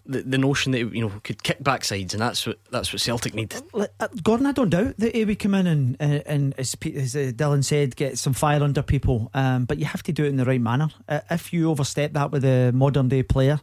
the, 0.06 0.22
the 0.22 0.38
notion 0.38 0.72
that 0.74 0.80
you 0.94 1.02
know 1.02 1.12
could 1.24 1.44
kick 1.44 1.60
backsides, 1.64 2.14
and 2.14 2.22
that's 2.22 2.46
what 2.46 2.60
that's 2.72 2.92
what 2.92 3.02
Celtic 3.02 3.34
need. 3.34 3.54
Uh, 3.74 4.08
Gordon, 4.22 4.46
I 4.46 4.52
don't 4.52 4.70
doubt 4.70 4.98
that 4.98 5.16
he 5.16 5.26
would 5.26 5.40
come 5.40 5.56
in 5.56 5.68
and 5.68 5.98
and, 6.00 6.24
and 6.26 6.54
as, 6.58 6.76
as 6.96 7.16
uh, 7.16 7.32
Dylan 7.34 7.64
said, 7.64 7.96
get 7.96 8.18
some 8.18 8.34
fire 8.34 8.64
under 8.64 8.82
people. 8.82 9.30
Um, 9.34 9.66
but 9.66 9.78
you 9.78 9.86
have 9.86 10.04
to 10.04 10.12
do 10.12 10.26
it 10.26 10.30
in 10.30 10.38
the 10.38 10.46
right 10.46 10.62
manner. 10.62 10.90
Uh, 11.08 11.22
if 11.30 11.54
you 11.54 11.70
overstep 11.70 12.14
that 12.14 12.32
with 12.32 12.44
a 12.46 12.72
modern 12.72 13.10
day 13.10 13.24
player, 13.24 13.60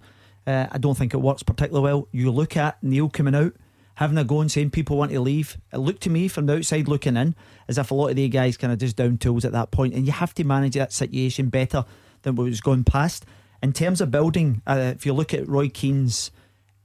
uh, 0.47 0.67
I 0.71 0.79
don't 0.79 0.97
think 0.97 1.15
it 1.15 1.19
works 1.19 1.43
particularly 1.43 1.85
well. 1.85 2.09
You 2.13 2.31
look 2.31 2.57
at 2.57 2.83
Neil 2.83 3.09
coming 3.09 3.35
out. 3.35 3.55
Having 3.95 4.19
a 4.19 4.25
go 4.25 4.41
and 4.41 4.51
saying 4.51 4.71
people 4.71 4.97
want 4.97 5.11
to 5.11 5.21
leave. 5.21 5.59
It 5.75 5.79
looked 5.79 6.03
to 6.05 6.11
me 6.11 6.27
from 6.27 6.47
the 6.47 6.57
outside 6.57 6.89
looking 6.89 7.19
in 7.19 7.35
as 7.69 7.77
if 7.77 7.91
a 7.91 7.95
lot 7.95 8.09
of 8.09 8.17
the 8.17 8.31
guys 8.31 8.57
kind 8.57 8.73
of 8.73 8.79
just 8.79 8.97
down 8.97 9.19
tools 9.19 9.45
at 9.45 9.53
that 9.53 9.73
point, 9.73 9.93
and 9.93 10.07
you 10.07 10.13
have 10.13 10.33
to 10.35 10.45
manage 10.45 10.73
that 10.73 10.91
situation 10.91 11.51
better 11.51 11.85
than 12.23 12.35
what 12.35 12.45
was 12.45 12.63
going 12.63 12.85
past. 12.85 13.27
In 13.63 13.73
terms 13.73 14.01
of 14.01 14.11
building, 14.11 14.63
uh, 14.67 14.93
if 14.95 15.05
you 15.05 15.13
look 15.13 15.35
at 15.35 15.47
Roy 15.47 15.69
Keane's 15.69 16.31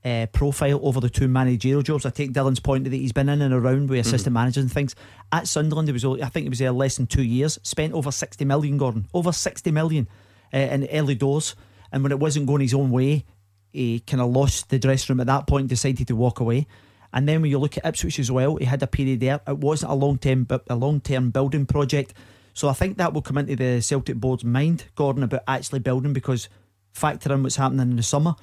uh, 0.04 0.28
profile 0.34 0.80
over 0.84 1.00
the 1.00 1.10
two 1.10 1.28
managerial 1.28 1.82
jobs, 1.82 2.06
I 2.06 2.10
take 2.10 2.34
Dylan's 2.34 2.60
point 2.60 2.84
that 2.84 2.94
he's 2.94 3.14
been 3.14 3.30
in 3.30 3.42
and 3.42 3.54
around 3.54 3.90
with 3.90 4.06
assistant 4.06 4.26
mm-hmm. 4.26 4.34
managers 4.34 4.64
and 4.64 4.72
things. 4.72 4.96
At 5.32 5.48
Sunderland, 5.48 5.88
he 5.88 5.94
was 5.94 6.06
I 6.06 6.30
think 6.30 6.44
he 6.44 6.50
was 6.50 6.60
there 6.60 6.72
less 6.72 6.98
than 6.98 7.08
two 7.08 7.24
years. 7.24 7.58
Spent 7.64 7.94
over 7.94 8.12
sixty 8.12 8.46
million, 8.46 8.78
Gordon, 8.78 9.08
over 9.14 9.32
sixty 9.32 9.72
million 9.72 10.08
uh, 10.54 10.58
in 10.58 10.88
early 10.92 11.16
doors. 11.16 11.56
And 11.92 12.04
when 12.04 12.12
it 12.12 12.20
wasn't 12.20 12.48
going 12.48 12.62
his 12.62 12.74
own 12.74 12.92
way, 12.92 13.26
he 13.72 14.02
kind 14.02 14.22
of 14.22 14.32
lost 14.32 14.70
the 14.70 14.80
dressing 14.80 15.14
room 15.14 15.22
at 15.22 15.28
that 15.28 15.48
point, 15.48 15.70
decided 15.70 16.08
to 16.08 16.16
walk 16.16 16.40
away. 16.40 16.68
And 17.14 17.28
then 17.28 17.42
when 17.42 17.50
you 17.50 17.58
look 17.58 17.78
at 17.78 17.86
Ipswich 17.86 18.20
as 18.20 18.30
well, 18.30 18.58
he 18.58 18.66
had 18.66 18.84
a 18.84 18.88
period 18.88 19.22
there. 19.22 19.40
It 19.48 19.60
wasn't 19.60 19.94
a 19.94 19.96
long 19.96 20.18
term, 20.18 20.44
but 20.44 20.64
a 20.70 20.76
long 20.76 21.00
term 21.00 21.32
building 21.32 21.66
project. 21.66 22.14
So 22.54 22.68
I 22.68 22.74
think 22.74 22.98
that 22.98 23.14
will 23.14 23.22
come 23.22 23.38
into 23.38 23.56
the 23.56 23.82
Celtic 23.82 24.18
board's 24.18 24.44
mind, 24.44 24.86
Gordon, 24.96 25.24
about 25.24 25.44
actually 25.48 25.80
building 25.80 26.12
because 26.14 26.50
factor 26.96 27.34
in 27.34 27.44
what's 27.44 27.58
happening 27.58 27.92
in 27.92 27.96
the 27.98 28.04
summer. 28.04 28.36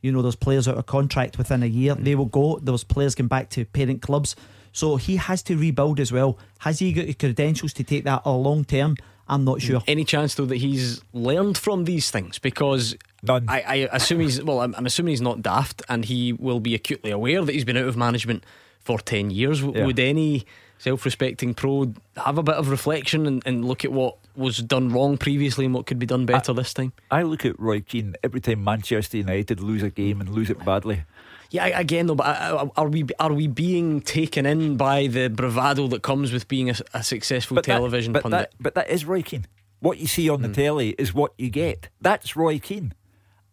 You 0.00 0.12
know, 0.12 0.22
there's 0.22 0.36
players 0.36 0.66
out 0.66 0.76
of 0.76 0.86
contract 0.86 1.38
within 1.38 1.62
a 1.62 1.66
year. 1.66 1.94
They 1.94 2.14
will 2.14 2.26
go. 2.26 2.58
Those 2.62 2.84
players 2.84 3.14
going 3.14 3.28
back 3.28 3.50
to 3.50 3.64
parent 3.64 4.02
clubs. 4.02 4.36
So 4.72 4.96
he 4.96 5.16
has 5.16 5.42
to 5.44 5.56
rebuild 5.56 5.98
as 6.00 6.12
well. 6.12 6.38
Has 6.60 6.78
he 6.78 6.92
got 6.92 7.06
the 7.06 7.14
credentials 7.14 7.72
to 7.74 7.84
take 7.84 8.04
that 8.04 8.22
a 8.24 8.30
long 8.30 8.64
term? 8.64 8.96
I'm 9.28 9.44
not 9.44 9.60
sure. 9.60 9.82
Any 9.86 10.04
chance 10.04 10.34
though 10.34 10.46
that 10.46 10.56
he's 10.56 11.02
learned 11.12 11.58
from 11.58 11.84
these 11.84 12.10
things? 12.10 12.38
Because 12.38 12.96
None. 13.22 13.44
I, 13.48 13.60
I 13.60 13.74
assume 13.92 14.20
he's 14.20 14.42
well. 14.42 14.60
I'm, 14.60 14.74
I'm, 14.74 14.86
assuming 14.86 15.10
he's 15.10 15.20
not 15.20 15.42
daft, 15.42 15.82
and 15.88 16.04
he 16.04 16.32
will 16.32 16.60
be 16.60 16.74
acutely 16.74 17.10
aware 17.10 17.44
that 17.44 17.52
he's 17.52 17.64
been 17.64 17.76
out 17.76 17.86
of 17.86 17.96
management 17.96 18.44
for 18.80 18.98
ten 18.98 19.30
years. 19.30 19.60
Yeah. 19.60 19.84
Would 19.84 19.98
any 19.98 20.46
self-respecting 20.78 21.54
pro 21.54 21.92
have 22.16 22.38
a 22.38 22.42
bit 22.42 22.54
of 22.54 22.70
reflection 22.70 23.26
and, 23.26 23.42
and, 23.44 23.64
look 23.64 23.84
at 23.84 23.92
what 23.92 24.16
was 24.36 24.58
done 24.58 24.90
wrong 24.90 25.18
previously 25.18 25.64
and 25.64 25.74
what 25.74 25.86
could 25.86 25.98
be 25.98 26.06
done 26.06 26.24
better 26.24 26.52
I, 26.52 26.54
this 26.54 26.72
time? 26.72 26.92
I 27.10 27.22
look 27.22 27.44
at 27.44 27.58
Roy 27.58 27.80
Keane 27.80 28.14
every 28.22 28.40
time 28.40 28.62
Manchester 28.64 29.18
United 29.18 29.60
lose 29.60 29.82
a 29.82 29.90
game 29.90 30.20
and 30.20 30.30
lose 30.30 30.50
it 30.50 30.64
badly. 30.64 31.04
Yeah, 31.50 31.66
again 31.78 32.06
though, 32.06 32.14
but 32.14 32.70
are 32.76 32.88
we 32.88 33.06
are 33.18 33.32
we 33.32 33.46
being 33.46 34.02
taken 34.02 34.44
in 34.44 34.76
by 34.76 35.06
the 35.06 35.28
bravado 35.28 35.88
that 35.88 36.02
comes 36.02 36.30
with 36.30 36.46
being 36.46 36.68
a, 36.68 36.74
a 36.92 37.02
successful 37.02 37.54
but 37.54 37.64
television 37.64 38.12
that, 38.12 38.22
but 38.22 38.30
pundit? 38.30 38.50
That, 38.50 38.62
but 38.62 38.74
that 38.74 38.90
is 38.90 39.04
Roy 39.04 39.22
Keane. 39.22 39.46
What 39.80 39.98
you 39.98 40.06
see 40.06 40.28
on 40.28 40.42
the 40.42 40.48
mm. 40.48 40.54
telly 40.54 40.90
is 40.98 41.14
what 41.14 41.32
you 41.38 41.48
get. 41.48 41.88
That's 42.00 42.36
Roy 42.36 42.58
Keane, 42.58 42.92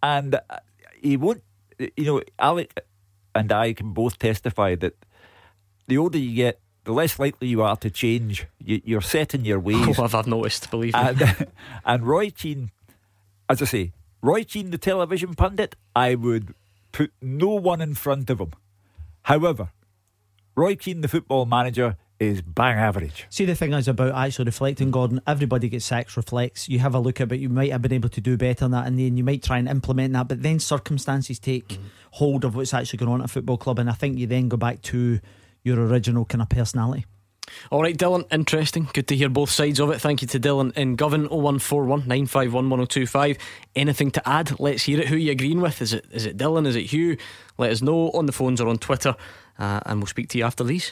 and 0.03 0.35
uh, 0.35 0.57
he 1.01 1.15
won't. 1.15 1.43
You 1.79 2.03
know, 2.03 2.21
Alec 2.38 2.81
and 3.33 3.51
I 3.51 3.73
can 3.73 3.91
both 3.93 4.17
testify 4.19 4.75
that 4.75 5.05
the 5.88 5.97
older 5.97 6.17
you 6.17 6.35
get, 6.35 6.59
the 6.85 6.93
less 6.93 7.19
likely 7.19 7.47
you 7.47 7.61
are 7.61 7.75
to 7.77 7.89
change. 7.89 8.47
You, 8.59 8.97
are 8.97 9.01
set 9.01 9.35
in 9.35 9.43
your 9.43 9.59
ways. 9.59 9.99
Oh, 9.99 10.03
I've, 10.03 10.15
I've 10.15 10.27
noticed, 10.27 10.71
believe 10.71 10.93
me. 10.93 10.99
And, 10.99 11.47
and 11.85 12.07
Roy 12.07 12.29
Keane, 12.29 12.71
as 13.49 13.61
I 13.61 13.65
say, 13.65 13.91
Roy 14.21 14.43
Keane, 14.43 14.71
the 14.71 14.77
television 14.77 15.33
pundit, 15.33 15.75
I 15.95 16.15
would 16.15 16.53
put 16.91 17.11
no 17.21 17.49
one 17.49 17.81
in 17.81 17.95
front 17.95 18.29
of 18.29 18.39
him. 18.39 18.53
However, 19.23 19.71
Roy 20.55 20.75
Keane, 20.75 21.01
the 21.01 21.07
football 21.07 21.45
manager, 21.45 21.97
is 22.19 22.41
bang 22.41 22.77
average. 22.77 23.25
See, 23.29 23.45
the 23.45 23.55
thing 23.55 23.73
is 23.73 23.87
about 23.87 24.13
actually 24.13 24.45
reflecting, 24.45 24.91
Gordon, 24.91 25.21
everybody 25.27 25.67
gets 25.67 25.85
sacks, 25.85 26.15
reflects. 26.15 26.69
You 26.69 26.79
have 26.79 26.95
a 26.95 26.99
look 26.99 27.19
at 27.19 27.31
it, 27.31 27.39
you 27.39 27.49
might 27.49 27.71
have 27.71 27.81
been 27.81 27.93
able 27.93 28.09
to 28.09 28.21
do 28.21 28.37
better 28.37 28.61
than 28.61 28.71
that, 28.71 28.87
and 28.87 28.97
then 28.97 29.17
you 29.17 29.23
might 29.23 29.43
try 29.43 29.57
and 29.57 29.67
implement 29.67 30.13
that, 30.13 30.27
but 30.27 30.41
then 30.41 30.59
circumstances 30.59 31.39
take 31.39 31.67
mm. 31.67 31.79
hold 32.11 32.45
of 32.45 32.55
what's 32.55 32.73
actually 32.73 32.97
going 32.97 33.11
on 33.11 33.21
at 33.21 33.25
a 33.25 33.27
football 33.27 33.57
club, 33.57 33.79
and 33.79 33.89
I 33.89 33.93
think 33.93 34.17
you 34.17 34.27
then 34.27 34.47
go 34.47 34.55
back 34.55 34.81
to 34.83 35.19
your 35.65 35.86
original 35.86 36.23
kind 36.23 36.41
of 36.41 36.47
personality. 36.47 37.06
All 37.71 37.82
right, 37.82 37.97
Dylan, 37.97 38.25
interesting. 38.32 38.88
Good 38.93 39.08
to 39.10 39.15
hear 39.15 39.30
both 39.30 39.49
sides 39.49 39.80
of 39.80 39.89
it. 39.89 39.99
Thank 39.99 40.21
you 40.21 40.28
to 40.30 40.39
Dylan 40.39 40.75
in 40.78 40.95
Govan 40.95 41.23
0141 41.23 42.01
951 42.01 42.69
1025. 42.69 43.38
Anything 43.75 44.12
to 44.12 44.28
add? 44.28 44.60
Let's 44.60 44.84
hear 44.84 44.99
it. 44.99 45.08
Who 45.08 45.15
are 45.15 45.19
you 45.19 45.32
agreeing 45.32 45.62
with? 45.62 45.82
Is 45.82 45.93
it 45.93 46.06
is 46.12 46.25
it 46.25 46.38
Dylan? 46.38 46.65
Is 46.65 46.75
it 46.75 46.84
Hugh? 46.84 47.17
Let 47.58 47.71
us 47.71 47.82
know 47.82 48.12
on 48.12 48.25
the 48.25 48.32
phones 48.32 48.62
or 48.62 48.67
on 48.67 48.78
Twitter, 48.78 49.15
uh, 49.60 49.80
and 49.86 49.99
we'll 49.99 50.08
speak 50.08 50.30
to 50.30 50.38
you 50.38 50.43
after 50.43 50.63
these. 50.63 50.91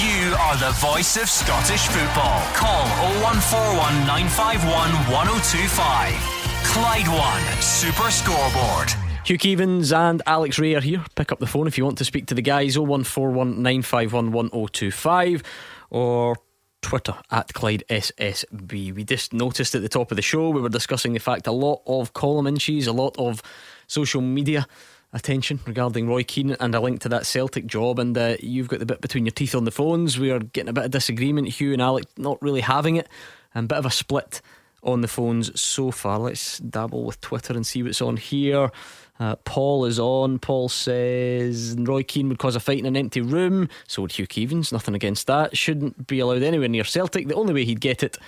You 0.00 0.34
are 0.34 0.56
the 0.56 0.72
voice 0.80 1.16
of 1.16 1.28
Scottish 1.28 1.86
football. 1.86 2.42
Call 2.54 2.86
0141 3.22 4.06
951 4.06 4.90
1025. 5.14 6.46
Clyde 6.64 7.08
One 7.08 7.62
Super 7.62 8.10
Scoreboard. 8.10 9.05
Hugh 9.26 9.38
Keevins 9.38 9.92
and 9.92 10.22
Alex 10.24 10.56
Rae 10.56 10.76
are 10.76 10.80
here. 10.80 11.04
Pick 11.16 11.32
up 11.32 11.40
the 11.40 11.48
phone 11.48 11.66
if 11.66 11.76
you 11.76 11.84
want 11.84 11.98
to 11.98 12.04
speak 12.04 12.26
to 12.26 12.34
the 12.34 12.42
guys 12.42 12.78
0141 12.78 13.60
951 13.60 14.30
1025 14.30 15.42
or 15.90 16.36
Twitter 16.80 17.16
at 17.32 17.52
Clyde 17.52 17.82
SSB. 17.90 18.94
We 18.94 19.02
just 19.02 19.32
noticed 19.32 19.74
at 19.74 19.82
the 19.82 19.88
top 19.88 20.12
of 20.12 20.16
the 20.16 20.22
show 20.22 20.50
we 20.50 20.60
were 20.60 20.68
discussing 20.68 21.12
the 21.12 21.18
fact 21.18 21.48
a 21.48 21.50
lot 21.52 21.82
of 21.88 22.12
column 22.12 22.46
inches, 22.46 22.86
a 22.86 22.92
lot 22.92 23.16
of 23.18 23.42
social 23.88 24.20
media 24.20 24.64
attention 25.12 25.58
regarding 25.66 26.06
Roy 26.06 26.22
Keane 26.22 26.56
and 26.60 26.72
a 26.76 26.80
link 26.80 27.00
to 27.00 27.08
that 27.08 27.26
Celtic 27.26 27.66
job. 27.66 27.98
And 27.98 28.16
uh, 28.16 28.36
you've 28.38 28.68
got 28.68 28.78
the 28.78 28.86
bit 28.86 29.00
between 29.00 29.26
your 29.26 29.32
teeth 29.32 29.56
on 29.56 29.64
the 29.64 29.72
phones. 29.72 30.20
We 30.20 30.30
are 30.30 30.38
getting 30.38 30.68
a 30.68 30.72
bit 30.72 30.84
of 30.84 30.92
disagreement. 30.92 31.48
Hugh 31.48 31.72
and 31.72 31.82
Alex 31.82 32.06
not 32.16 32.40
really 32.40 32.60
having 32.60 32.94
it, 32.94 33.08
and 33.56 33.64
a 33.64 33.66
bit 33.66 33.78
of 33.78 33.86
a 33.86 33.90
split 33.90 34.40
on 34.84 35.00
the 35.00 35.08
phones 35.08 35.60
so 35.60 35.90
far. 35.90 36.20
Let's 36.20 36.58
dabble 36.58 37.04
with 37.04 37.20
Twitter 37.20 37.54
and 37.54 37.66
see 37.66 37.82
what's 37.82 38.00
on 38.00 38.16
here. 38.16 38.70
Uh, 39.18 39.36
Paul 39.36 39.84
is 39.86 39.98
on. 39.98 40.38
Paul 40.38 40.68
says 40.68 41.74
Roy 41.78 42.02
Keane 42.02 42.28
would 42.28 42.38
cause 42.38 42.56
a 42.56 42.60
fight 42.60 42.78
in 42.78 42.86
an 42.86 42.96
empty 42.96 43.20
room. 43.20 43.68
So 43.88 44.02
would 44.02 44.12
Hugh 44.12 44.26
Keevins. 44.26 44.72
Nothing 44.72 44.94
against 44.94 45.26
that. 45.26 45.56
Shouldn't 45.56 46.06
be 46.06 46.18
allowed 46.18 46.42
anywhere 46.42 46.68
near 46.68 46.84
Celtic. 46.84 47.28
The 47.28 47.34
only 47.34 47.54
way 47.54 47.64
he'd 47.64 47.80
get 47.80 48.02
it 48.02 48.18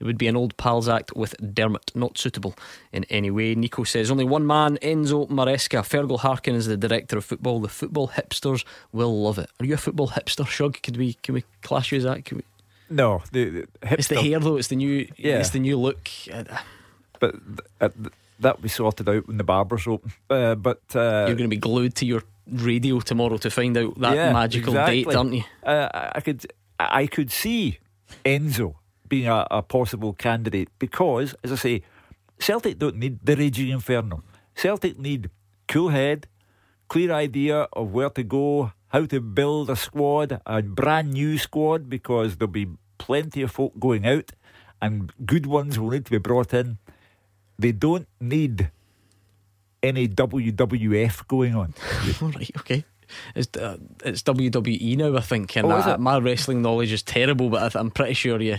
It 0.00 0.04
would 0.04 0.18
be 0.18 0.28
an 0.28 0.36
old 0.36 0.56
pals 0.56 0.88
act 0.88 1.16
with 1.16 1.34
Dermot, 1.54 1.90
not 1.94 2.16
suitable 2.18 2.54
in 2.92 3.04
any 3.10 3.30
way. 3.30 3.54
Nico 3.54 3.82
says 3.82 4.10
only 4.10 4.24
one 4.24 4.46
man, 4.46 4.78
Enzo 4.80 5.28
Maresca. 5.28 5.80
Fergal 5.80 6.20
Harkin 6.20 6.54
is 6.54 6.66
the 6.66 6.76
director 6.76 7.18
of 7.18 7.24
football. 7.24 7.60
The 7.60 7.68
football 7.68 8.08
hipsters 8.08 8.64
will 8.92 9.22
love 9.22 9.38
it. 9.38 9.50
Are 9.58 9.66
you 9.66 9.74
a 9.74 9.78
football 9.78 10.10
hipster, 10.10 10.46
Shug? 10.46 10.80
Could 10.82 10.96
we 10.96 11.14
can 11.14 11.34
we 11.34 11.44
clash 11.62 11.90
you 11.90 11.98
as 11.98 12.04
that? 12.04 12.24
Can 12.24 12.38
We... 12.38 12.44
No, 12.90 13.22
the, 13.32 13.50
the 13.50 13.68
it's 13.82 14.08
the 14.08 14.20
hair 14.22 14.38
though. 14.38 14.56
It's 14.56 14.68
the 14.68 14.76
new. 14.76 15.08
Yeah. 15.16 15.40
it's 15.40 15.50
the 15.50 15.58
new 15.58 15.76
look. 15.78 16.08
But 17.20 17.34
th- 17.80 18.12
that 18.40 18.60
we 18.62 18.68
sorted 18.68 19.08
out 19.08 19.26
when 19.26 19.36
the 19.36 19.44
barbers 19.44 19.86
open. 19.86 20.12
Uh, 20.30 20.54
but 20.54 20.82
uh, 20.94 21.24
you're 21.26 21.36
going 21.36 21.38
to 21.38 21.48
be 21.48 21.56
glued 21.56 21.94
to 21.96 22.06
your 22.06 22.22
radio 22.46 23.00
tomorrow 23.00 23.36
to 23.38 23.50
find 23.50 23.76
out 23.76 23.98
that 24.00 24.14
yeah, 24.14 24.32
magical 24.32 24.72
exactly. 24.72 25.04
date, 25.04 25.14
aren't 25.14 25.34
you? 25.34 25.44
Uh, 25.62 26.10
I 26.14 26.20
could, 26.20 26.46
I 26.78 27.06
could 27.06 27.30
see 27.30 27.78
Enzo 28.24 28.76
being 29.08 29.26
a, 29.26 29.46
a, 29.50 29.62
possible 29.62 30.12
candidate 30.12 30.68
because, 30.78 31.34
as 31.42 31.52
I 31.52 31.56
say, 31.56 31.82
Celtic 32.38 32.78
don't 32.78 32.96
need 32.96 33.20
the 33.24 33.36
raging 33.36 33.70
inferno. 33.70 34.22
Celtic 34.54 34.98
need 34.98 35.30
cool 35.66 35.88
head, 35.88 36.26
clear 36.88 37.12
idea 37.12 37.68
of 37.72 37.92
where 37.92 38.10
to 38.10 38.22
go, 38.22 38.72
how 38.88 39.06
to 39.06 39.20
build 39.20 39.70
a 39.70 39.76
squad, 39.76 40.40
a 40.46 40.62
brand 40.62 41.12
new 41.12 41.38
squad, 41.38 41.88
because 41.88 42.36
there'll 42.36 42.52
be 42.52 42.68
plenty 42.98 43.42
of 43.42 43.50
folk 43.50 43.78
going 43.78 44.06
out, 44.06 44.32
and 44.80 45.12
good 45.24 45.46
ones 45.46 45.78
will 45.78 45.90
need 45.90 46.04
to 46.06 46.10
be 46.10 46.18
brought 46.18 46.54
in. 46.54 46.78
They 47.58 47.72
don't 47.72 48.06
need 48.20 48.70
any 49.82 50.08
WWF 50.08 51.26
going 51.26 51.54
on. 51.54 51.74
All 52.22 52.30
right, 52.30 52.50
okay. 52.58 52.84
It's, 53.34 53.56
uh, 53.56 53.78
it's 54.04 54.22
WWE 54.22 54.96
now, 54.96 55.16
I 55.16 55.20
think, 55.20 55.56
and 55.56 55.66
oh, 55.72 55.96
my 55.98 56.18
wrestling 56.18 56.62
knowledge 56.62 56.92
is 56.92 57.02
terrible, 57.02 57.48
but 57.48 57.74
I 57.74 57.80
am 57.80 57.90
pretty 57.90 58.14
sure 58.14 58.40
you. 58.40 58.58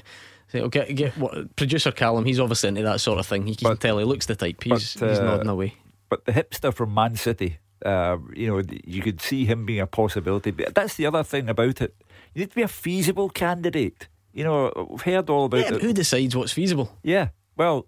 So 0.51 0.67
get 0.67 0.95
get 0.95 1.15
what 1.15 1.55
producer 1.55 1.91
Callum. 1.91 2.25
He's 2.25 2.39
obviously 2.39 2.69
into 2.69 2.81
that 2.81 2.99
sort 2.99 3.19
of 3.19 3.27
thing. 3.27 3.45
He 3.45 3.55
can 3.55 3.69
but, 3.69 3.79
tell 3.79 3.99
he 3.99 4.05
looks 4.05 4.25
the 4.25 4.35
type. 4.35 4.63
He's, 4.63 4.95
but, 4.95 5.05
uh, 5.05 5.09
he's 5.09 5.19
nodding 5.19 5.47
away. 5.47 5.75
But 6.09 6.25
the 6.25 6.31
hipster 6.31 6.73
from 6.73 6.95
Man 6.95 7.15
City, 7.15 7.59
uh, 7.85 8.17
you 8.35 8.47
know, 8.47 8.63
you 8.83 9.03
could 9.03 9.21
see 9.21 9.45
him 9.45 9.67
being 9.67 9.79
a 9.79 9.85
possibility. 9.85 10.49
But 10.49 10.73
that's 10.73 10.95
the 10.95 11.05
other 11.05 11.23
thing 11.23 11.49
about 11.49 11.81
it. 11.81 11.95
You 12.33 12.41
need 12.41 12.49
to 12.49 12.55
be 12.55 12.63
a 12.63 12.67
feasible 12.67 13.29
candidate. 13.29 14.07
You 14.33 14.43
know, 14.43 14.87
we've 14.89 15.01
heard 15.01 15.29
all 15.29 15.45
about 15.45 15.61
yeah, 15.61 15.75
it. 15.75 15.81
Who 15.83 15.93
decides 15.93 16.35
what's 16.35 16.51
feasible? 16.51 16.97
Yeah. 17.03 17.29
Well, 17.55 17.85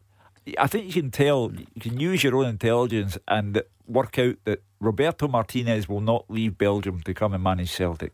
I 0.57 0.67
think 0.67 0.87
you 0.87 1.01
can 1.01 1.11
tell, 1.11 1.51
you 1.53 1.81
can 1.81 1.99
use 1.99 2.23
your 2.23 2.35
own 2.37 2.47
intelligence 2.47 3.17
and 3.27 3.61
work 3.87 4.17
out 4.17 4.37
that 4.45 4.63
Roberto 4.79 5.27
Martinez 5.27 5.87
will 5.87 6.01
not 6.01 6.25
leave 6.29 6.57
Belgium 6.57 7.01
to 7.01 7.13
come 7.13 7.33
and 7.33 7.43
manage 7.43 7.71
Celtic. 7.71 8.13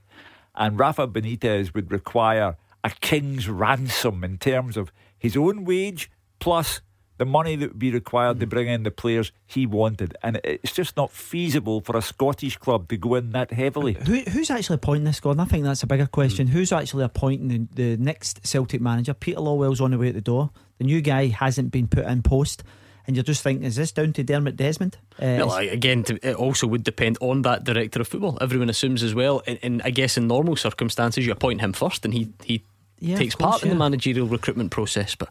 And 0.55 0.77
Rafa 0.77 1.07
Benitez 1.07 1.73
would 1.73 1.91
require 1.91 2.57
a 2.83 2.89
king's 2.89 3.47
ransom 3.47 4.23
in 4.23 4.37
terms 4.37 4.75
of 4.75 4.91
his 5.17 5.37
own 5.37 5.63
wage 5.65 6.11
plus 6.39 6.81
the 7.17 7.25
money 7.25 7.55
that 7.55 7.69
would 7.69 7.79
be 7.79 7.91
required 7.91 8.39
to 8.39 8.47
mm. 8.47 8.49
bring 8.49 8.67
in 8.67 8.83
the 8.83 8.91
players 8.91 9.31
he 9.45 9.65
wanted. 9.65 10.15
And 10.23 10.39
it's 10.43 10.73
just 10.73 10.97
not 10.97 11.11
feasible 11.11 11.81
for 11.81 11.97
a 11.97 12.01
Scottish 12.01 12.57
club 12.57 12.87
to 12.89 12.97
go 12.97 13.15
in 13.15 13.31
that 13.31 13.51
heavily. 13.51 13.93
Who, 13.93 14.19
who's 14.29 14.49
actually 14.49 14.75
appointing 14.75 15.05
this, 15.05 15.19
Gordon? 15.19 15.41
I 15.41 15.45
think 15.45 15.63
that's 15.63 15.83
a 15.83 15.87
bigger 15.87 16.07
question. 16.07 16.47
Mm. 16.47 16.51
Who's 16.51 16.71
actually 16.71 17.03
appointing 17.03 17.47
the, 17.47 17.67
the 17.73 17.97
next 17.97 18.45
Celtic 18.45 18.81
manager? 18.81 19.13
Peter 19.13 19.39
Lawwell's 19.39 19.81
on 19.81 19.91
the 19.91 19.97
way 19.97 20.09
at 20.09 20.15
the 20.15 20.21
door. 20.21 20.51
The 20.77 20.83
new 20.83 21.01
guy 21.01 21.27
hasn't 21.27 21.71
been 21.71 21.87
put 21.87 22.05
in 22.05 22.21
post. 22.21 22.63
And 23.07 23.15
you're 23.15 23.23
just 23.23 23.41
thinking, 23.41 23.65
is 23.65 23.77
this 23.77 23.93
down 23.93 24.11
to 24.13 24.23
Dermot 24.23 24.57
Desmond? 24.57 24.97
Uh, 25.17 25.39
well, 25.39 25.55
again, 25.55 26.03
it 26.21 26.35
also 26.35 26.67
would 26.67 26.83
depend 26.83 27.17
on 27.21 27.43
that 27.43 27.63
director 27.63 28.01
of 28.01 28.07
football. 28.09 28.37
Everyone 28.41 28.69
assumes 28.69 29.01
as 29.01 29.15
well. 29.15 29.41
And, 29.47 29.57
and 29.63 29.81
I 29.83 29.91
guess 29.91 30.17
in 30.17 30.27
normal 30.27 30.57
circumstances, 30.57 31.25
you 31.25 31.31
appoint 31.31 31.61
him 31.61 31.71
first, 31.71 32.03
and 32.03 32.13
he 32.13 32.33
he 32.43 32.63
yeah, 32.99 33.17
takes 33.17 33.33
course, 33.33 33.49
part 33.49 33.61
yeah. 33.61 33.67
in 33.67 33.77
the 33.77 33.79
managerial 33.79 34.27
recruitment 34.27 34.71
process. 34.71 35.15
But 35.15 35.29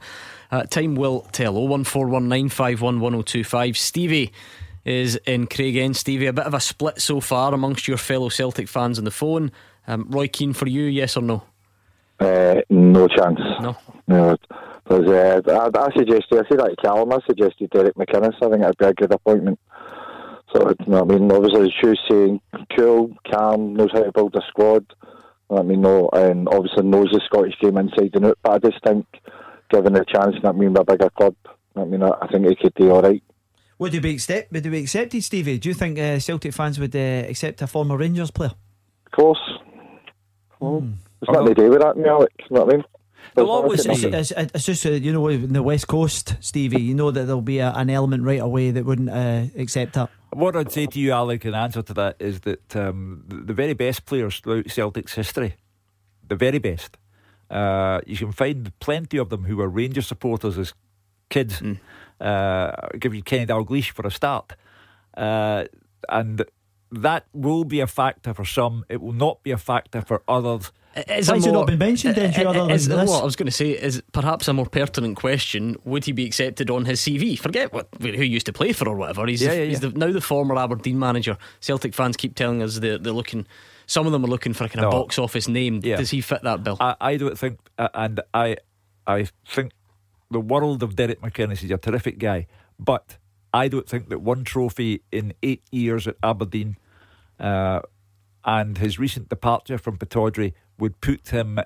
uh, 0.50 0.64
time 0.64 0.94
will 0.94 1.20
tell. 1.32 1.54
01419511025. 1.54 3.76
Stevie 3.76 4.32
is 4.84 5.16
in 5.26 5.46
Craig 5.46 5.74
Craigend. 5.74 5.96
Stevie, 5.96 6.26
a 6.26 6.32
bit 6.32 6.46
of 6.46 6.54
a 6.54 6.60
split 6.60 7.00
so 7.00 7.20
far 7.20 7.52
amongst 7.52 7.88
your 7.88 7.98
fellow 7.98 8.28
Celtic 8.28 8.68
fans 8.68 8.98
on 8.98 9.04
the 9.04 9.10
phone. 9.10 9.50
Um, 9.86 10.06
Roy 10.08 10.28
Keane 10.28 10.52
for 10.52 10.68
you, 10.68 10.84
yes 10.84 11.16
or 11.16 11.22
no? 11.22 11.42
Uh, 12.18 12.62
no 12.70 13.06
chance. 13.08 13.40
No. 13.60 13.76
No. 14.08 14.36
Because 14.84 15.08
uh, 15.08 15.40
I, 15.50 15.68
I 15.80 15.90
suggested, 15.96 16.38
I 16.38 16.48
said 16.48 16.60
that 16.60 16.70
to 16.70 16.76
Callum, 16.76 17.12
I 17.12 17.18
suggested 17.26 17.70
Derek 17.70 17.96
McInnes. 17.96 18.36
I 18.36 18.48
think 18.48 18.62
that'd 18.62 18.78
be 18.78 18.86
a 18.86 18.94
good 18.94 19.12
appointment. 19.12 19.58
So, 20.54 20.68
you 20.68 20.86
know, 20.86 21.00
I 21.00 21.04
mean, 21.04 21.30
obviously, 21.32 21.74
Shu's 21.80 22.00
saying 22.08 22.40
cool, 22.76 23.16
calm, 23.30 23.74
knows 23.74 23.90
how 23.92 24.04
to 24.04 24.12
build 24.12 24.36
a 24.36 24.42
squad. 24.48 24.86
I 25.50 25.62
mean, 25.62 25.80
no, 25.80 26.08
and 26.12 26.48
obviously 26.48 26.84
knows 26.84 27.10
the 27.12 27.20
Scottish 27.24 27.54
game 27.60 27.76
inside 27.76 28.10
and 28.14 28.26
out. 28.26 28.38
But 28.42 28.52
I 28.52 28.70
just 28.70 28.84
think, 28.84 29.06
given 29.70 29.96
a 29.96 30.04
chance, 30.04 30.36
I 30.44 30.52
mean, 30.52 30.76
a 30.76 30.84
bigger 30.84 31.10
club, 31.10 31.34
I 31.76 31.84
mean, 31.84 32.02
I 32.02 32.26
think 32.28 32.46
he 32.48 32.56
could 32.56 32.74
do 32.74 32.90
all 32.90 33.02
right. 33.02 33.22
Would 33.78 33.92
you 33.92 34.00
be 34.00 34.14
accept? 34.14 34.52
Would 34.52 34.64
you 34.64 34.70
be 34.70 34.80
accepted, 34.80 35.22
Stevie? 35.22 35.58
Do 35.58 35.68
you 35.68 35.74
think 35.74 35.98
uh, 35.98 36.18
Celtic 36.18 36.54
fans 36.54 36.80
would 36.80 36.96
uh, 36.96 37.28
accept 37.28 37.60
a 37.60 37.66
former 37.66 37.96
Rangers 37.98 38.30
player? 38.30 38.52
Of 39.06 39.12
course. 39.12 39.58
Well, 40.58 40.80
mm. 40.80 40.94
It's 41.20 41.30
nothing 41.30 41.54
to 41.54 41.54
do 41.54 41.70
with 41.70 41.80
that, 41.80 41.96
Alex. 41.98 42.34
You 42.38 42.56
know 42.56 42.64
what 42.64 42.74
I 42.74 42.76
mean? 42.76 42.84
always 43.36 43.86
it's, 43.86 44.04
it's, 44.04 44.30
it's, 44.30 44.64
just 44.64 44.86
uh, 44.86 44.90
you 44.90 45.12
know 45.12 45.28
in 45.28 45.52
the 45.52 45.62
west 45.62 45.88
coast, 45.88 46.36
Stevie. 46.40 46.80
You 46.80 46.94
know 46.94 47.10
that 47.10 47.24
there'll 47.24 47.42
be 47.42 47.58
a, 47.58 47.70
an 47.72 47.90
element 47.90 48.22
right 48.22 48.40
away 48.40 48.70
that 48.70 48.84
wouldn't 48.84 49.10
uh, 49.10 49.44
accept 49.56 49.94
that. 49.94 50.10
What 50.30 50.56
I'd 50.56 50.72
say 50.72 50.86
to 50.86 50.98
you, 50.98 51.12
Alec, 51.12 51.44
in 51.44 51.54
answer 51.54 51.82
to 51.82 51.94
that 51.94 52.16
is 52.18 52.40
that 52.40 52.76
um, 52.76 53.24
the 53.26 53.52
very 53.52 53.74
best 53.74 54.06
players 54.06 54.40
throughout 54.40 54.70
Celtic's 54.70 55.14
history, 55.14 55.56
the 56.26 56.36
very 56.36 56.58
best, 56.58 56.96
uh, 57.50 58.00
you 58.06 58.16
can 58.16 58.32
find 58.32 58.72
plenty 58.80 59.16
of 59.16 59.28
them 59.30 59.44
who 59.44 59.56
were 59.56 59.68
Rangers 59.68 60.06
supporters 60.06 60.58
as 60.58 60.74
kids. 61.28 61.60
Mm. 61.60 61.78
Uh, 62.20 62.72
give 62.98 63.14
you 63.14 63.22
Kenny 63.22 63.46
Dalglish 63.46 63.90
for 63.90 64.06
a 64.06 64.10
start, 64.10 64.54
uh, 65.16 65.64
and 66.08 66.44
that 66.90 67.26
will 67.32 67.64
be 67.64 67.80
a 67.80 67.86
factor 67.86 68.32
for 68.32 68.44
some. 68.44 68.84
It 68.88 69.00
will 69.00 69.12
not 69.12 69.42
be 69.42 69.50
a 69.50 69.58
factor 69.58 70.00
for 70.00 70.22
others. 70.26 70.72
Is 71.08 71.28
Why 71.28 71.34
has 71.34 71.46
not 71.46 71.66
been 71.66 71.78
mentioned 71.78 72.14
then? 72.14 72.30
Is, 72.70 72.88
what 72.88 73.20
I 73.20 73.24
was 73.24 73.36
going 73.36 73.46
to 73.46 73.52
say 73.52 73.72
is 73.72 74.02
perhaps 74.12 74.48
a 74.48 74.54
more 74.54 74.64
pertinent 74.64 75.16
question: 75.16 75.76
Would 75.84 76.06
he 76.06 76.12
be 76.12 76.24
accepted 76.24 76.70
on 76.70 76.86
his 76.86 77.00
CV? 77.00 77.38
Forget 77.38 77.72
what 77.74 77.88
who 78.00 78.08
used 78.08 78.46
to 78.46 78.52
play 78.52 78.72
for 78.72 78.88
or 78.88 78.96
whatever. 78.96 79.26
He's, 79.26 79.42
yeah, 79.42 79.52
yeah, 79.52 79.64
he's 79.64 79.82
yeah. 79.82 79.90
The, 79.90 79.98
now 79.98 80.10
the 80.10 80.22
former 80.22 80.56
Aberdeen 80.56 80.98
manager. 80.98 81.36
Celtic 81.60 81.92
fans 81.92 82.16
keep 82.16 82.34
telling 82.34 82.62
us 82.62 82.78
they're, 82.78 82.96
they're 82.96 83.12
looking. 83.12 83.46
Some 83.86 84.06
of 84.06 84.12
them 84.12 84.24
are 84.24 84.28
looking 84.28 84.52
for 84.52 84.64
a 84.64 84.68
kind 84.68 84.84
of 84.84 84.92
no. 84.92 84.98
box 85.02 85.18
office 85.18 85.48
name. 85.48 85.80
Yeah. 85.82 85.96
Does 85.96 86.10
he 86.10 86.20
fit 86.20 86.42
that 86.42 86.62
bill? 86.64 86.76
I, 86.80 86.96
I 87.00 87.16
don't 87.16 87.38
think, 87.38 87.60
uh, 87.78 87.88
and 87.94 88.20
I, 88.34 88.56
I 89.06 89.28
think 89.48 89.72
the 90.30 90.40
world 90.40 90.82
of 90.82 90.96
Derek 90.96 91.20
McInnes 91.20 91.62
is 91.62 91.70
a 91.70 91.78
terrific 91.78 92.18
guy, 92.18 92.46
but 92.78 93.18
I 93.54 93.68
don't 93.68 93.88
think 93.88 94.08
that 94.08 94.20
one 94.20 94.44
trophy 94.44 95.02
in 95.12 95.32
eight 95.42 95.62
years 95.70 96.06
at 96.06 96.16
Aberdeen. 96.22 96.76
Uh, 97.38 97.80
and 98.44 98.78
his 98.78 98.98
recent 98.98 99.28
departure 99.28 99.76
from 99.76 99.98
Pittodrie 99.98 100.52
would 100.78 101.00
put 101.00 101.28
him 101.28 101.58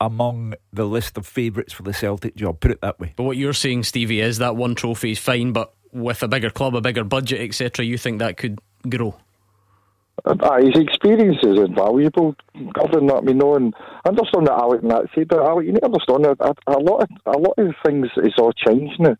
among 0.00 0.54
the 0.72 0.86
list 0.86 1.16
of 1.16 1.26
favourites 1.26 1.72
for 1.72 1.82
the 1.82 1.92
Celtic 1.92 2.34
job. 2.34 2.60
Put 2.60 2.70
it 2.70 2.80
that 2.80 2.98
way. 2.98 3.12
But 3.14 3.24
what 3.24 3.36
you're 3.36 3.52
saying, 3.52 3.84
Stevie, 3.84 4.20
is 4.20 4.38
that 4.38 4.56
one 4.56 4.74
trophy 4.74 5.12
is 5.12 5.18
fine, 5.18 5.52
but 5.52 5.72
with 5.92 6.22
a 6.22 6.28
bigger 6.28 6.50
club, 6.50 6.74
a 6.74 6.80
bigger 6.80 7.04
budget, 7.04 7.40
etc., 7.40 7.84
you 7.84 7.98
think 7.98 8.18
that 8.18 8.36
could 8.36 8.58
grow? 8.88 9.14
Uh, 10.24 10.56
his 10.56 10.76
experience 10.76 11.36
is 11.42 11.58
invaluable. 11.58 12.34
Gordon, 12.72 13.10
I 13.10 13.20
mean, 13.20 13.38
no, 13.38 13.56
and 13.56 13.74
I 14.04 14.08
understand 14.08 14.46
that 14.46 14.58
Alec 14.58 14.82
and 14.82 14.90
that 14.90 15.04
but 15.28 15.38
Alec, 15.38 15.66
you 15.66 15.72
need 15.72 15.80
to 15.80 15.86
understand 15.86 16.24
that 16.24 16.36
a, 16.40 16.72
a 16.72 16.80
lot, 16.80 17.02
of, 17.02 17.08
a 17.26 17.38
lot 17.38 17.58
of 17.58 17.74
things 17.84 18.08
is 18.16 18.32
all 18.38 18.52
changed 18.52 18.98
now. 19.00 19.16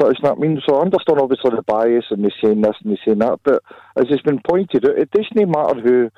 So 0.00 0.08
it's 0.08 0.22
not 0.22 0.38
I 0.38 0.40
mean. 0.40 0.60
So 0.66 0.76
I 0.76 0.82
understand 0.82 1.20
obviously 1.20 1.50
the 1.50 1.62
bias 1.62 2.06
and 2.10 2.24
they 2.24 2.32
saying 2.42 2.60
this 2.60 2.74
and 2.82 2.92
they 2.92 2.98
saying 3.04 3.18
that, 3.18 3.40
but 3.44 3.62
as 3.96 4.08
has 4.08 4.20
been 4.22 4.40
pointed 4.40 4.84
out, 4.88 4.98
it 4.98 5.10
doesn't 5.10 5.50
matter 5.50 5.80
who 5.80 6.10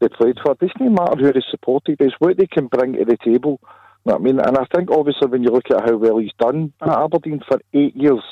they 0.00 0.08
played 0.08 0.36
for. 0.42 0.52
It 0.52 0.58
doesn't 0.58 0.94
matter 0.94 1.16
who 1.16 1.32
they 1.32 1.42
supported. 1.50 2.00
It's 2.00 2.14
what 2.18 2.36
they 2.36 2.46
can 2.46 2.66
bring 2.66 2.94
to 2.94 3.04
the 3.04 3.16
table. 3.24 3.60
Know 4.04 4.16
I 4.16 4.18
mean? 4.18 4.40
And 4.40 4.58
I 4.58 4.66
think 4.74 4.90
obviously 4.90 5.28
when 5.28 5.44
you 5.44 5.50
look 5.50 5.70
at 5.70 5.88
how 5.88 5.96
well 5.96 6.18
he's 6.18 6.32
done 6.38 6.72
at 6.80 6.88
Aberdeen 6.88 7.40
for 7.48 7.60
eight 7.72 7.94
years, 7.94 8.22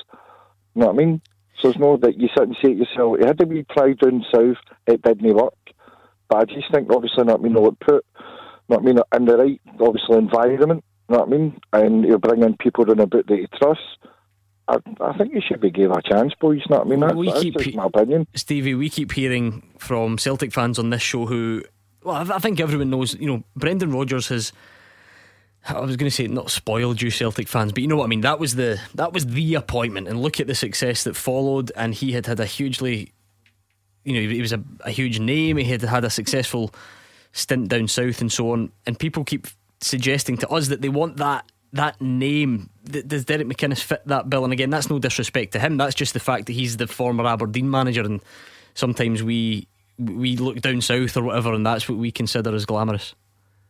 you 0.75 0.83
know 0.83 0.89
what 0.89 0.95
I 0.95 0.99
mean? 0.99 1.23
So 1.61 1.69
it's 1.69 1.79
not 1.79 2.01
that 2.01 2.19
you 2.19 2.29
sit 2.35 2.45
and 2.45 2.57
say 2.63 2.75
to 2.75 2.75
yourself, 2.75 3.19
he 3.19 3.27
had 3.27 3.39
to 3.39 3.47
be 3.47 3.65
try 3.65 3.93
down 3.93 4.25
south, 4.33 4.57
it 4.87 5.03
didn't 5.03 5.35
work. 5.35 5.55
But 6.29 6.39
I 6.39 6.45
just 6.45 6.73
think 6.73 6.91
obviously, 6.93 7.25
not 7.25 7.43
know 7.43 7.61
what 7.61 7.73
mean, 7.73 7.77
put, 7.81 8.05
you 8.17 8.23
know 8.69 8.77
what 8.77 8.83
mean, 8.85 8.99
in 9.15 9.25
the 9.25 9.37
right, 9.37 9.61
obviously, 9.81 10.17
environment, 10.17 10.85
you 11.09 11.17
know 11.17 11.21
what 11.21 11.29
I 11.29 11.31
mean? 11.31 11.61
And 11.73 12.05
you're 12.05 12.19
bringing 12.19 12.57
people 12.57 12.91
in 12.91 13.01
a 13.01 13.07
bit 13.07 13.27
that 13.27 13.37
you 13.37 13.49
trust. 13.61 13.81
I, 14.69 14.77
I 15.01 15.19
think 15.19 15.35
you 15.35 15.43
should 15.47 15.61
be 15.61 15.71
given 15.71 15.97
a 15.97 16.03
chance, 16.03 16.33
boys. 16.41 16.63
Not 16.71 16.87
I 16.87 16.89
mean, 16.89 17.01
that's, 17.01 17.15
we 17.15 17.33
keep, 17.33 17.75
my 17.75 17.87
opinion. 17.87 18.27
Stevie, 18.35 18.75
we 18.75 18.89
keep 18.89 19.13
hearing 19.13 19.69
from 19.79 20.17
Celtic 20.19 20.53
fans 20.53 20.79
on 20.79 20.91
this 20.91 21.03
show 21.03 21.27
who, 21.27 21.65
well, 22.05 22.15
I, 22.15 22.37
I 22.37 22.39
think 22.39 22.61
everyone 22.61 22.91
knows. 22.91 23.15
You 23.15 23.27
know, 23.27 23.45
Brendan 23.57 23.93
Rodgers 23.93 24.29
has. 24.29 24.53
I 25.69 25.81
was 25.81 25.97
going 25.97 26.11
to 26.11 26.15
say 26.15 26.27
not 26.27 26.51
spoiled 26.51 27.03
you 27.03 27.11
Celtic 27.11 27.49
fans, 27.49 27.73
but 27.73 27.83
you 27.83 27.89
know 27.89 27.97
what 27.97 28.05
I 28.05 28.09
mean. 28.09 28.23
That 28.23 28.41
was 28.41 28.55
the 28.55 28.81
that 28.95 29.13
was 29.13 29.27
the 29.27 29.55
appointment, 29.55 30.09
and 30.09 30.21
look 30.21 30.41
at 30.41 30.47
the 30.47 30.55
success 30.55 31.05
that 31.05 31.17
followed. 31.17 31.71
And 31.77 31.95
he 31.95 32.13
had 32.13 32.27
had 32.27 32.41
a 32.41 32.47
hugely, 32.47 33.13
you 34.05 34.15
know, 34.15 34.33
he 34.33 34.41
was 34.41 34.53
a, 34.53 34.63
a 34.81 34.91
huge 34.91 35.21
name. 35.21 35.59
He 35.59 35.65
had 35.65 35.83
had 35.83 36.05
a 36.05 36.11
successful 36.11 36.73
stint 37.33 37.69
down 37.69 37.89
south 37.89 38.21
and 38.21 38.33
so 38.33 38.53
on. 38.53 38.73
And 38.87 38.99
people 38.99 39.25
keep 39.25 39.47
suggesting 39.81 40.37
to 40.39 40.49
us 40.49 40.69
that 40.69 40.81
they 40.83 40.89
want 40.89 41.19
that 41.19 41.51
that 41.73 42.01
name, 42.01 42.69
does 42.85 43.25
Derek 43.25 43.47
McInnes 43.47 43.81
fit 43.81 44.03
that 44.07 44.29
bill? 44.29 44.45
And 44.45 44.53
again, 44.53 44.71
that's 44.71 44.91
no 44.91 44.99
disrespect 44.99 45.53
to 45.53 45.61
him. 45.61 45.77
That's 45.77 45.95
just 45.95 46.15
the 46.15 46.21
fact 46.21 46.47
that 46.47 46.53
he's 46.53 46.77
the 46.77 46.87
former 46.87 47.27
Aberdeen 47.27 47.71
manager, 47.71 48.03
and 48.03 48.21
sometimes 48.75 49.23
we 49.23 49.69
we 49.99 50.37
look 50.37 50.61
down 50.61 50.81
south 50.81 51.17
or 51.17 51.23
whatever, 51.23 51.53
and 51.53 51.65
that's 51.65 51.89
what 51.89 51.99
we 51.99 52.11
consider 52.11 52.55
as 52.55 52.65
glamorous. 52.65 53.15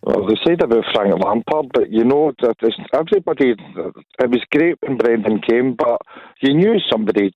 Well, 0.02 0.26
they 0.26 0.36
said 0.46 0.62
about 0.62 0.84
Frank 0.94 1.12
Lampard, 1.22 1.66
but 1.74 1.90
you 1.90 2.04
know 2.04 2.32
that 2.40 2.56
everybody. 2.94 3.50
It 3.50 4.30
was 4.30 4.44
great 4.50 4.76
when 4.80 4.96
Brendan 4.96 5.42
came, 5.42 5.74
but 5.74 6.00
you 6.40 6.54
knew 6.54 6.76
somebody 6.90 7.32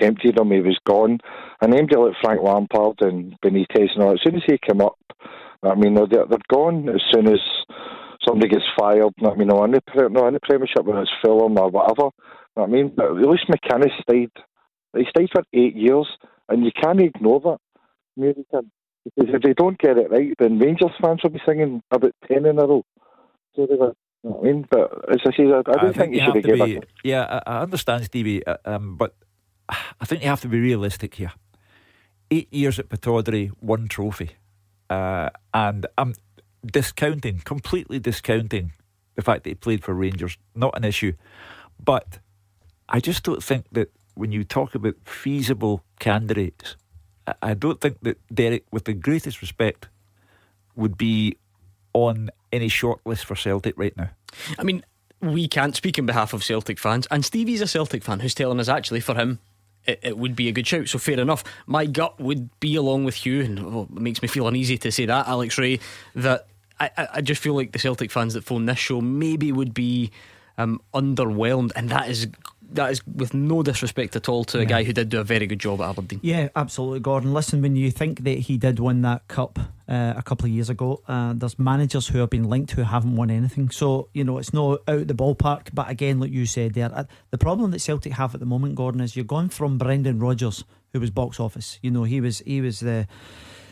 tempted 0.00 0.38
him. 0.38 0.50
He 0.50 0.60
was 0.60 0.78
gone, 0.86 1.18
and 1.60 1.74
anybody 1.74 1.96
like 2.00 2.14
Frank 2.22 2.40
Lampard 2.42 2.96
and 3.02 3.38
Benitez 3.44 3.92
and 3.94 4.02
all. 4.02 4.12
As 4.12 4.20
soon 4.24 4.36
as 4.36 4.42
he 4.46 4.56
came 4.56 4.80
up, 4.80 4.96
I 5.62 5.74
mean, 5.74 5.94
they're, 5.94 6.06
they're 6.06 6.38
gone 6.50 6.88
as 6.88 7.02
soon 7.12 7.28
as 7.28 7.40
somebody 8.26 8.48
gets 8.48 8.64
fired. 8.78 9.12
I 9.22 9.34
mean, 9.34 9.48
no, 9.48 9.64
in 9.64 9.72
the, 9.72 9.82
no, 10.10 10.28
in 10.28 10.34
the 10.34 10.40
Premiership 10.40 10.84
when 10.84 10.96
it's 10.96 11.10
Fulham 11.22 11.58
or 11.58 11.68
whatever. 11.68 12.08
I 12.56 12.66
mean, 12.66 12.90
but 12.96 13.06
at 13.06 13.16
least 13.16 13.48
McInnes 13.50 13.92
stayed. 14.00 14.30
He 14.96 15.04
stayed 15.10 15.28
for 15.30 15.42
eight 15.52 15.76
years, 15.76 16.08
and 16.48 16.64
you 16.64 16.70
can't 16.72 17.00
ignore 17.00 17.40
that. 17.40 17.58
American. 18.16 18.72
Because 19.04 19.34
if 19.34 19.42
they 19.42 19.54
don't 19.54 19.78
get 19.78 19.96
it 19.96 20.10
right, 20.10 20.34
then 20.38 20.58
Rangers 20.58 20.90
fans 21.00 21.22
will 21.22 21.30
be 21.30 21.40
singing 21.46 21.82
about 21.90 22.14
10 22.26 22.46
in 22.46 22.58
a 22.58 22.66
row. 22.66 22.84
So 23.56 23.66
they 23.66 23.76
were. 23.76 23.94
You 24.24 24.30
know 24.30 24.40
I 24.40 24.44
mean, 24.44 24.66
but 24.68 25.10
as 25.10 25.18
I 25.24 25.36
say, 25.36 25.44
I, 25.44 25.58
I 25.58 25.62
don't 25.62 25.78
I 25.78 25.80
think, 25.80 25.96
think 25.96 26.14
you 26.14 26.20
should 26.20 26.34
have 26.34 26.44
given 26.44 26.70
it. 26.78 26.88
Yeah, 27.04 27.40
I, 27.46 27.58
I 27.58 27.60
understand, 27.60 28.04
Stevie, 28.04 28.44
uh, 28.44 28.56
um, 28.64 28.96
but 28.96 29.14
I 29.68 30.04
think 30.04 30.22
you 30.22 30.28
have 30.28 30.40
to 30.40 30.48
be 30.48 30.58
realistic 30.58 31.14
here. 31.14 31.32
Eight 32.30 32.52
years 32.52 32.78
at 32.78 32.88
Pittodrie, 32.88 33.50
one 33.60 33.86
trophy, 33.86 34.32
uh, 34.90 35.30
and 35.54 35.86
I'm 35.96 36.14
discounting, 36.66 37.40
completely 37.44 38.00
discounting 38.00 38.72
the 39.14 39.22
fact 39.22 39.44
that 39.44 39.50
he 39.50 39.54
played 39.54 39.84
for 39.84 39.94
Rangers. 39.94 40.36
Not 40.54 40.76
an 40.76 40.84
issue, 40.84 41.12
but 41.82 42.18
I 42.88 43.00
just 43.00 43.22
don't 43.22 43.42
think 43.42 43.66
that 43.72 43.92
when 44.14 44.32
you 44.32 44.44
talk 44.44 44.74
about 44.74 44.94
feasible 45.04 45.84
candidates 46.00 46.76
I 47.42 47.54
don't 47.54 47.80
think 47.80 47.98
that 48.02 48.18
Derek, 48.32 48.64
with 48.70 48.84
the 48.84 48.94
greatest 48.94 49.40
respect, 49.40 49.88
would 50.76 50.96
be 50.96 51.36
on 51.92 52.30
any 52.52 52.68
shortlist 52.68 53.24
for 53.24 53.34
Celtic 53.34 53.76
right 53.76 53.96
now. 53.96 54.10
I 54.58 54.62
mean, 54.62 54.84
we 55.20 55.48
can't 55.48 55.74
speak 55.74 55.98
in 55.98 56.06
behalf 56.06 56.32
of 56.32 56.44
Celtic 56.44 56.78
fans, 56.78 57.06
and 57.10 57.24
Stevie's 57.24 57.60
a 57.60 57.66
Celtic 57.66 58.04
fan 58.04 58.20
who's 58.20 58.34
telling 58.34 58.60
us 58.60 58.68
actually 58.68 59.00
for 59.00 59.14
him 59.14 59.40
it, 59.88 60.18
would 60.18 60.36
be 60.36 60.48
a 60.48 60.52
good 60.52 60.66
shout. 60.66 60.88
So 60.88 60.98
fair 60.98 61.18
enough. 61.18 61.42
My 61.66 61.86
gut 61.86 62.20
would 62.20 62.48
be 62.60 62.76
along 62.76 63.04
with 63.04 63.24
you, 63.24 63.40
and 63.42 63.58
oh, 63.58 63.88
it 63.94 64.00
makes 64.00 64.22
me 64.22 64.28
feel 64.28 64.46
uneasy 64.46 64.78
to 64.78 64.92
say 64.92 65.06
that, 65.06 65.26
Alex 65.26 65.58
Rae. 65.58 65.80
that 66.14 66.46
I, 66.78 66.90
I 67.14 67.20
just 67.20 67.42
feel 67.42 67.54
like 67.54 67.72
the 67.72 67.78
Celtic 67.78 68.10
fans 68.10 68.34
that 68.34 68.44
phone 68.44 68.66
this 68.66 68.78
show 68.78 69.00
maybe 69.00 69.50
would 69.50 69.74
be 69.74 70.10
um, 70.58 70.80
underwhelmed, 70.94 71.72
and 71.74 71.88
that 71.90 72.08
is 72.08 72.28
that 72.72 72.90
is 72.90 73.06
with 73.06 73.34
no 73.34 73.62
disrespect 73.62 74.14
at 74.16 74.28
all 74.28 74.44
to 74.44 74.58
a 74.58 74.64
guy 74.64 74.82
who 74.84 74.92
did 74.92 75.08
do 75.08 75.20
a 75.20 75.24
very 75.24 75.46
good 75.46 75.58
job 75.58 75.80
at 75.80 75.90
Aberdeen. 75.90 76.20
Yeah, 76.22 76.48
absolutely, 76.54 77.00
Gordon. 77.00 77.32
Listen, 77.32 77.62
when 77.62 77.76
you 77.76 77.90
think 77.90 78.24
that 78.24 78.38
he 78.38 78.58
did 78.58 78.78
win 78.78 79.02
that 79.02 79.26
cup 79.28 79.58
uh, 79.88 80.14
a 80.16 80.22
couple 80.22 80.46
of 80.46 80.52
years 80.52 80.68
ago, 80.68 81.02
uh, 81.08 81.32
there's 81.34 81.58
managers 81.58 82.08
who 82.08 82.18
have 82.18 82.30
been 82.30 82.44
linked 82.44 82.72
who 82.72 82.82
haven't 82.82 83.16
won 83.16 83.30
anything. 83.30 83.70
So 83.70 84.08
you 84.12 84.24
know 84.24 84.38
it's 84.38 84.52
not 84.52 84.80
out 84.86 85.06
the 85.06 85.14
ballpark. 85.14 85.68
But 85.72 85.88
again, 85.88 86.20
like 86.20 86.30
you 86.30 86.46
said 86.46 86.74
there, 86.74 86.90
uh, 86.94 87.04
the 87.30 87.38
problem 87.38 87.70
that 87.70 87.80
Celtic 87.80 88.12
have 88.12 88.34
at 88.34 88.40
the 88.40 88.46
moment, 88.46 88.74
Gordon, 88.74 89.00
is 89.00 89.16
you're 89.16 89.24
going 89.24 89.48
from 89.48 89.78
Brendan 89.78 90.18
Rodgers, 90.18 90.64
who 90.98 91.02
was 91.02 91.10
box 91.10 91.40
office. 91.40 91.78
You 91.82 91.90
know 91.90 92.04
he 92.04 92.20
was 92.20 92.38
he 92.40 92.60
was 92.60 92.80
the 92.80 93.06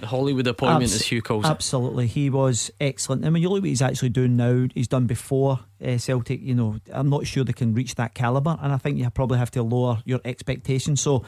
the 0.01 0.07
Hollywood 0.07 0.47
appointment, 0.47 0.85
Abs- 0.85 0.95
as 0.97 1.03
Hugh 1.07 1.23
calls 1.23 1.45
it. 1.45 1.49
Absolutely, 1.49 2.07
he 2.07 2.29
was 2.31 2.71
excellent. 2.81 3.25
I 3.25 3.31
mean, 3.31 3.43
you 3.43 3.49
look 3.49 3.63
what 3.63 3.69
he's 3.69 3.83
actually 3.83 4.11
doing 4.11 4.37
now. 4.37 4.67
He's 4.75 4.89
done 4.89 5.07
before 5.07 5.61
uh, 5.85 5.97
Celtic. 5.99 6.41
You 6.43 6.55
know, 6.55 6.77
I'm 6.93 7.09
not 7.09 7.27
sure 7.27 7.45
they 7.45 7.53
can 7.53 7.75
reach 7.75 7.95
that 7.95 8.15
caliber, 8.15 8.59
and 8.61 8.73
I 8.73 8.77
think 8.79 8.99
you 8.99 9.09
probably 9.11 9.39
have 9.39 9.51
to 9.53 9.63
lower 9.63 10.03
your 10.05 10.21
expectations. 10.25 11.01
So, 11.01 11.25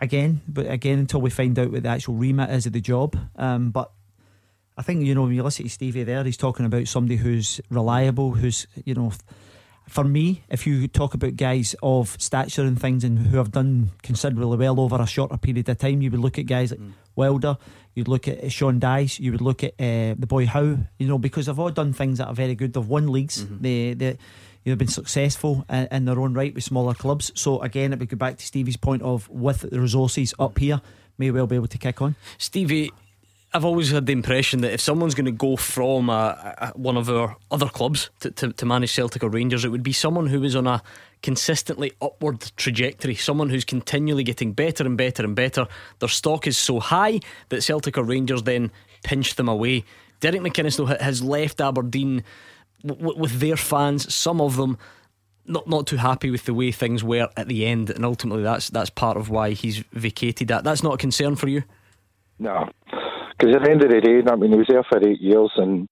again, 0.00 0.42
but 0.46 0.70
again, 0.70 1.00
until 1.00 1.20
we 1.20 1.30
find 1.30 1.58
out 1.58 1.72
what 1.72 1.82
the 1.82 1.88
actual 1.88 2.14
remit 2.14 2.50
is 2.50 2.66
of 2.66 2.72
the 2.72 2.80
job. 2.80 3.16
Um, 3.36 3.70
but 3.70 3.90
I 4.76 4.82
think 4.82 5.04
you 5.04 5.14
know 5.14 5.22
when 5.22 5.32
you 5.32 5.42
listen 5.42 5.64
to 5.64 5.70
Stevie 5.70 6.04
there, 6.04 6.22
he's 6.22 6.36
talking 6.36 6.66
about 6.66 6.86
somebody 6.86 7.16
who's 7.16 7.60
reliable, 7.68 8.32
who's 8.32 8.66
you 8.84 8.94
know 8.94 9.12
for 9.88 10.04
me, 10.04 10.42
if 10.48 10.66
you 10.66 10.86
talk 10.86 11.14
about 11.14 11.36
guys 11.36 11.74
of 11.82 12.16
stature 12.20 12.62
and 12.62 12.80
things 12.80 13.04
and 13.04 13.18
who 13.18 13.38
have 13.38 13.50
done 13.50 13.90
considerably 14.02 14.56
well 14.56 14.78
over 14.80 15.00
a 15.00 15.06
shorter 15.06 15.36
period 15.36 15.68
of 15.68 15.78
time, 15.78 16.02
you 16.02 16.10
would 16.10 16.20
look 16.20 16.38
at 16.38 16.46
guys 16.46 16.70
like 16.70 16.80
mm. 16.80 16.92
Wilder, 17.16 17.56
you'd 17.94 18.08
look 18.08 18.28
at 18.28 18.52
Sean 18.52 18.78
Dyche, 18.78 19.18
you 19.18 19.32
would 19.32 19.40
look 19.40 19.64
at 19.64 19.72
uh, 19.80 20.14
the 20.16 20.26
boy 20.28 20.46
Howe, 20.46 20.78
you 20.98 21.08
know, 21.08 21.18
because 21.18 21.46
they've 21.46 21.58
all 21.58 21.70
done 21.70 21.92
things 21.92 22.18
that 22.18 22.28
are 22.28 22.34
very 22.34 22.54
good. 22.54 22.72
They've 22.72 22.86
won 22.86 23.08
leagues, 23.08 23.42
mm-hmm. 23.42 23.62
they, 23.62 23.94
they, 23.94 24.18
you 24.64 24.72
know, 24.72 24.76
been 24.76 24.88
successful 24.88 25.64
in, 25.68 25.88
in, 25.90 26.04
their 26.04 26.20
own 26.20 26.34
right 26.34 26.54
with 26.54 26.64
smaller 26.64 26.94
clubs. 26.94 27.32
So 27.34 27.60
again, 27.60 27.92
it 27.92 27.98
would 27.98 28.08
go 28.08 28.16
back 28.16 28.36
to 28.36 28.46
Stevie's 28.46 28.76
point 28.76 29.02
of 29.02 29.28
with 29.28 29.62
the 29.62 29.80
resources 29.80 30.34
up 30.38 30.58
here, 30.58 30.80
may 31.16 31.30
well 31.30 31.46
be 31.46 31.56
able 31.56 31.66
to 31.68 31.78
kick 31.78 32.02
on. 32.02 32.14
Stevie, 32.36 32.92
I've 33.54 33.64
always 33.64 33.90
had 33.90 34.04
the 34.04 34.12
impression 34.12 34.60
that 34.60 34.74
if 34.74 34.80
someone's 34.80 35.14
going 35.14 35.24
to 35.24 35.32
go 35.32 35.56
from 35.56 36.10
a, 36.10 36.54
a, 36.58 36.78
one 36.78 36.98
of 36.98 37.08
our 37.08 37.36
other 37.50 37.68
clubs 37.68 38.10
to, 38.20 38.30
to, 38.32 38.52
to, 38.52 38.66
manage 38.66 38.92
Celtic 38.92 39.24
or 39.24 39.30
Rangers, 39.30 39.64
it 39.64 39.70
would 39.70 39.82
be 39.82 39.92
someone 39.92 40.26
who 40.26 40.44
is 40.44 40.54
on 40.54 40.66
a 40.66 40.82
consistently 41.22 41.92
upward 42.02 42.40
trajectory, 42.56 43.14
someone 43.14 43.48
who's 43.48 43.64
continually 43.64 44.22
getting 44.22 44.52
better 44.52 44.84
and 44.84 44.98
better 44.98 45.24
and 45.24 45.34
better. 45.34 45.66
Their 45.98 46.10
stock 46.10 46.46
is 46.46 46.58
so 46.58 46.78
high 46.78 47.20
that 47.48 47.62
Celtic 47.62 47.96
or 47.96 48.04
Rangers 48.04 48.42
then 48.42 48.70
pinch 49.02 49.36
them 49.36 49.48
away. 49.48 49.84
Derek 50.20 50.42
McInnes, 50.42 50.76
though, 50.76 50.86
has 50.86 51.22
left 51.22 51.60
Aberdeen 51.62 52.24
w- 52.84 53.18
with 53.18 53.40
their 53.40 53.56
fans, 53.56 54.12
some 54.12 54.40
of 54.40 54.56
them. 54.56 54.76
Not 55.46 55.66
not 55.66 55.86
too 55.86 55.96
happy 55.96 56.30
with 56.30 56.44
the 56.44 56.52
way 56.52 56.70
things 56.72 57.02
were 57.02 57.30
at 57.34 57.48
the 57.48 57.64
end, 57.64 57.88
and 57.88 58.04
ultimately 58.04 58.42
that's 58.42 58.68
that's 58.68 58.90
part 58.90 59.16
of 59.16 59.30
why 59.30 59.52
he's 59.52 59.78
vacated 59.94 60.48
that. 60.48 60.62
That's 60.62 60.82
not 60.82 60.92
a 60.92 60.98
concern 60.98 61.36
for 61.36 61.48
you. 61.48 61.62
No, 62.38 62.68
because 63.38 63.54
at 63.54 63.62
the 63.62 63.70
end 63.70 63.84
of 63.84 63.90
the 63.90 64.00
day, 64.00 64.22
I 64.30 64.36
mean, 64.36 64.52
he 64.52 64.58
was 64.58 64.66
there 64.68 64.84
for 64.88 64.98
eight 64.98 65.20
years, 65.20 65.50
and 65.56 65.88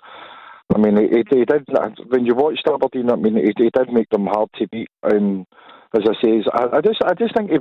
I 0.74 0.78
mean, 0.78 0.96
he, 0.96 1.22
he 1.30 1.44
did. 1.44 1.64
When 2.09 2.26
you 2.26 2.35
watched 2.35 2.66
Aberdeen, 2.66 3.11
I 3.11 3.16
mean, 3.16 3.37
he, 3.37 3.52
he 3.56 3.70
did 3.70 3.92
make 3.92 4.11
them 4.11 4.26
hard 4.26 4.50
to 4.59 4.66
beat. 4.68 4.90
And 5.04 5.46
as 5.94 6.02
I 6.09 6.14
say, 6.22 6.42
I, 6.52 6.78
I 6.78 6.80
just, 6.80 7.00
I 7.04 7.14
just 7.14 7.37
think 7.37 7.50
he, 7.50 7.56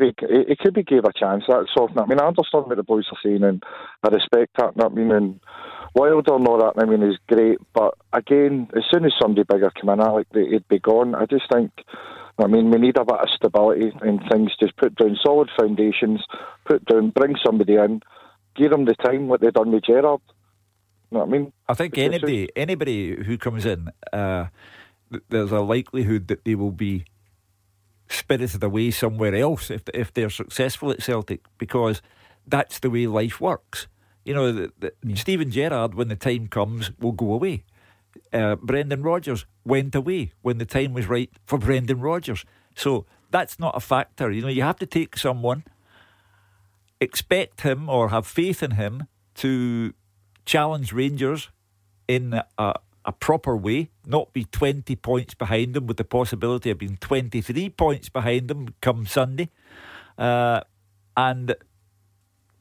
he 0.47 0.55
could 0.55 0.73
be 0.73 0.83
gave 0.83 1.05
a 1.05 1.13
chance, 1.13 1.43
that's 1.47 1.69
all. 1.77 1.89
I 1.97 2.05
mean, 2.07 2.19
I 2.19 2.25
understand 2.25 2.65
what 2.65 2.77
the 2.77 2.83
boys 2.83 3.05
are 3.11 3.19
saying, 3.23 3.43
and 3.43 3.63
I 4.03 4.09
respect 4.09 4.57
that. 4.57 4.73
I 4.83 4.89
mean, 4.89 5.11
and 5.11 5.39
Wilder 5.93 6.33
and 6.33 6.47
all 6.47 6.57
that, 6.59 6.81
I 6.81 6.85
mean, 6.85 7.03
is 7.03 7.17
great. 7.27 7.59
But 7.73 7.93
again, 8.11 8.67
as 8.75 8.83
soon 8.91 9.05
as 9.05 9.13
somebody 9.21 9.45
bigger 9.47 9.71
come 9.79 9.91
in, 9.91 10.01
I 10.01 10.09
like 10.09 10.27
he'd 10.33 10.67
be 10.67 10.79
gone. 10.79 11.13
I 11.13 11.25
just 11.25 11.45
think. 11.53 11.71
I 12.37 12.47
mean, 12.47 12.69
we 12.69 12.79
need 12.79 12.97
a 12.97 13.05
bit 13.05 13.15
of 13.15 13.29
stability 13.33 13.93
and 14.01 14.19
things. 14.29 14.51
Just 14.59 14.75
put 14.75 14.93
down 14.95 15.15
solid 15.23 15.49
foundations, 15.57 16.21
put 16.65 16.83
down, 16.83 17.11
bring 17.11 17.35
somebody 17.45 17.75
in 17.75 18.01
give 18.55 18.71
them 18.71 18.85
the 18.85 18.95
time 18.95 19.27
what 19.27 19.41
they've 19.41 19.53
done 19.53 19.71
with 19.71 19.83
Gerrard. 19.83 20.21
You 21.11 21.17
know 21.17 21.19
what 21.19 21.27
I 21.27 21.31
mean? 21.31 21.53
I 21.67 21.73
think 21.73 21.97
anybody 21.97 22.49
anybody 22.55 23.23
who 23.23 23.37
comes 23.37 23.65
in, 23.65 23.89
uh, 24.11 24.47
there's 25.29 25.51
a 25.51 25.61
likelihood 25.61 26.27
that 26.27 26.43
they 26.45 26.55
will 26.55 26.71
be 26.71 27.05
spirited 28.07 28.63
away 28.63 28.91
somewhere 28.91 29.35
else 29.35 29.69
if 29.69 29.83
if 29.93 30.13
they're 30.13 30.29
successful 30.29 30.91
at 30.91 31.03
Celtic 31.03 31.41
because 31.57 32.01
that's 32.47 32.79
the 32.79 32.89
way 32.89 33.07
life 33.07 33.39
works. 33.39 33.87
You 34.23 34.33
know, 34.33 34.51
the, 34.51 34.71
the, 34.79 34.93
yeah. 35.03 35.15
Steven 35.15 35.51
Gerrard, 35.51 35.93
when 35.93 36.07
the 36.07 36.15
time 36.15 36.47
comes, 36.47 36.91
will 36.99 37.11
go 37.11 37.33
away. 37.33 37.63
Uh, 38.33 38.55
Brendan 38.55 39.03
Rodgers 39.03 39.45
went 39.63 39.93
away 39.93 40.33
when 40.41 40.57
the 40.57 40.65
time 40.65 40.93
was 40.93 41.07
right 41.07 41.29
for 41.45 41.59
Brendan 41.59 41.99
Rodgers. 41.99 42.43
So 42.75 43.05
that's 43.29 43.59
not 43.59 43.75
a 43.75 43.79
factor. 43.79 44.31
You 44.31 44.41
know, 44.41 44.47
you 44.47 44.63
have 44.63 44.79
to 44.79 44.85
take 44.85 45.17
someone 45.17 45.63
expect 46.99 47.61
him 47.61 47.89
or 47.89 48.09
have 48.09 48.25
faith 48.25 48.63
in 48.63 48.71
him 48.71 49.07
to 49.35 49.93
challenge 50.45 50.93
Rangers 50.93 51.49
in 52.07 52.41
a, 52.57 52.73
a 53.05 53.11
proper 53.11 53.55
way, 53.55 53.89
not 54.05 54.33
be 54.33 54.45
20 54.45 54.95
points 54.97 55.33
behind 55.33 55.73
them 55.73 55.87
with 55.87 55.97
the 55.97 56.03
possibility 56.03 56.69
of 56.69 56.79
being 56.79 56.97
23 56.97 57.69
points 57.69 58.09
behind 58.09 58.47
them 58.47 58.69
come 58.81 59.05
Sunday. 59.05 59.49
Uh, 60.17 60.61
and 61.15 61.55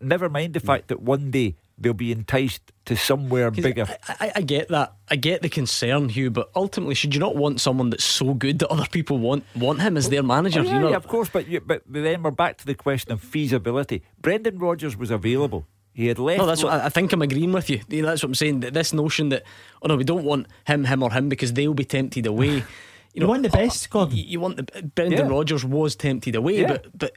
never 0.00 0.28
mind 0.28 0.54
the 0.54 0.60
fact 0.60 0.88
that 0.88 1.00
one 1.00 1.30
day 1.30 1.56
they'll 1.78 1.94
be 1.94 2.12
enticed 2.12 2.72
to 2.86 2.96
somewhere 2.96 3.50
bigger. 3.50 3.86
I, 4.08 4.14
I, 4.20 4.32
I, 4.36 4.40
get 4.42 4.68
that. 4.68 4.94
I 5.08 5.16
get 5.16 5.42
the 5.42 5.48
concern, 5.48 6.08
Hugh, 6.08 6.30
but 6.30 6.50
ultimately, 6.54 6.94
should 6.94 7.14
you 7.14 7.20
not 7.20 7.36
want 7.36 7.60
someone 7.60 7.90
that's 7.90 8.04
so 8.04 8.34
good 8.34 8.58
that 8.60 8.68
other 8.68 8.86
people 8.90 9.18
want 9.18 9.44
want 9.56 9.80
him 9.80 9.96
as 9.96 10.08
their 10.08 10.22
manager? 10.22 10.60
Oh, 10.60 10.64
yeah, 10.64 10.74
you 10.74 10.80
know? 10.80 10.90
yeah, 10.90 10.96
of 10.96 11.08
course, 11.08 11.28
but 11.28 11.48
you, 11.48 11.60
but 11.60 11.82
then 11.86 12.22
we're 12.22 12.30
back 12.30 12.58
to 12.58 12.66
the 12.66 12.74
question 12.74 13.12
of 13.12 13.20
feasibility. 13.20 14.02
Brendan 14.20 14.58
Rodgers 14.58 14.96
was 14.96 15.10
available. 15.10 15.66
He 15.92 16.08
had 16.08 16.18
left. 16.18 16.38
No, 16.38 16.46
that's 16.46 16.62
what 16.62 16.72
I 16.72 16.88
think. 16.88 17.12
I'm 17.12 17.22
agreeing 17.22 17.52
with 17.52 17.70
you. 17.70 17.80
That's 17.88 18.22
what 18.22 18.30
I'm 18.30 18.34
saying. 18.34 18.60
That 18.60 18.74
this 18.74 18.92
notion 18.92 19.28
that 19.28 19.44
oh 19.82 19.88
no, 19.88 19.96
we 19.96 20.04
don't 20.04 20.24
want 20.24 20.48
him, 20.66 20.84
him, 20.84 21.02
or 21.02 21.12
him 21.12 21.28
because 21.28 21.52
they'll 21.52 21.74
be 21.74 21.84
tempted 21.84 22.26
away. 22.26 22.64
You, 23.16 23.20
know, 23.20 23.26
you 23.26 23.30
want 23.30 23.42
the 23.44 23.48
best, 23.48 23.90
Gordon. 23.90 24.16
You, 24.16 24.24
you 24.24 24.40
want 24.40 24.56
the 24.56 24.82
Brendan 24.82 25.26
yeah. 25.26 25.32
Rodgers 25.32 25.64
was 25.64 25.94
tempted 25.94 26.34
away, 26.34 26.62
yeah. 26.62 26.66
but 26.66 26.98
but 26.98 27.12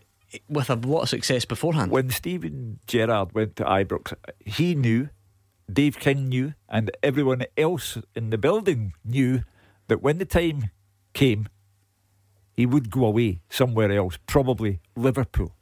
with 0.50 0.70
a 0.70 0.76
lot 0.76 1.04
of 1.04 1.10
success 1.10 1.46
beforehand. 1.46 1.92
When 1.92 2.10
Steven 2.10 2.80
Gerrard 2.88 3.34
went 3.34 3.56
to 3.58 3.64
Ibrox, 3.64 4.14
he 4.46 4.76
knew 4.76 5.10
Dave 5.72 6.00
King 6.00 6.30
knew, 6.30 6.54
and 6.70 6.92
everyone 7.04 7.44
else 7.58 7.98
in 8.16 8.30
the 8.30 8.38
building 8.38 8.94
knew 9.04 9.44
that 9.88 10.02
when 10.02 10.18
the 10.18 10.26
time 10.26 10.72
came, 11.14 11.50
he 12.56 12.66
would 12.66 12.90
go 12.90 13.06
away 13.06 13.42
somewhere 13.50 13.92
else, 13.92 14.18
probably 14.28 14.80
Liverpool. 14.96 15.54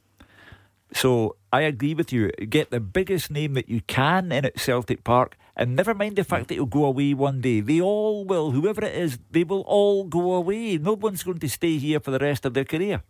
So 0.92 1.36
I 1.52 1.62
agree 1.62 1.94
with 1.94 2.12
you. 2.12 2.30
Get 2.30 2.70
the 2.70 2.80
biggest 2.80 3.30
name 3.30 3.54
that 3.54 3.68
you 3.68 3.80
can 3.82 4.30
in 4.30 4.44
at 4.44 4.60
Celtic 4.60 5.02
Park, 5.02 5.36
and 5.56 5.74
never 5.74 5.94
mind 5.94 6.16
the 6.16 6.24
fact 6.24 6.48
that 6.48 6.54
he'll 6.54 6.66
go 6.66 6.84
away 6.84 7.12
one 7.12 7.40
day. 7.40 7.60
They 7.60 7.80
all 7.80 8.24
will, 8.24 8.52
whoever 8.52 8.84
it 8.84 8.94
is, 8.94 9.18
they 9.30 9.42
will 9.42 9.62
all 9.66 10.04
go 10.04 10.34
away. 10.34 10.78
No 10.78 10.92
one's 10.92 11.24
going 11.24 11.40
to 11.40 11.48
stay 11.48 11.78
here 11.78 11.98
for 11.98 12.12
the 12.12 12.20
rest 12.20 12.44
of 12.46 12.54
their 12.54 12.64
career. 12.64 13.02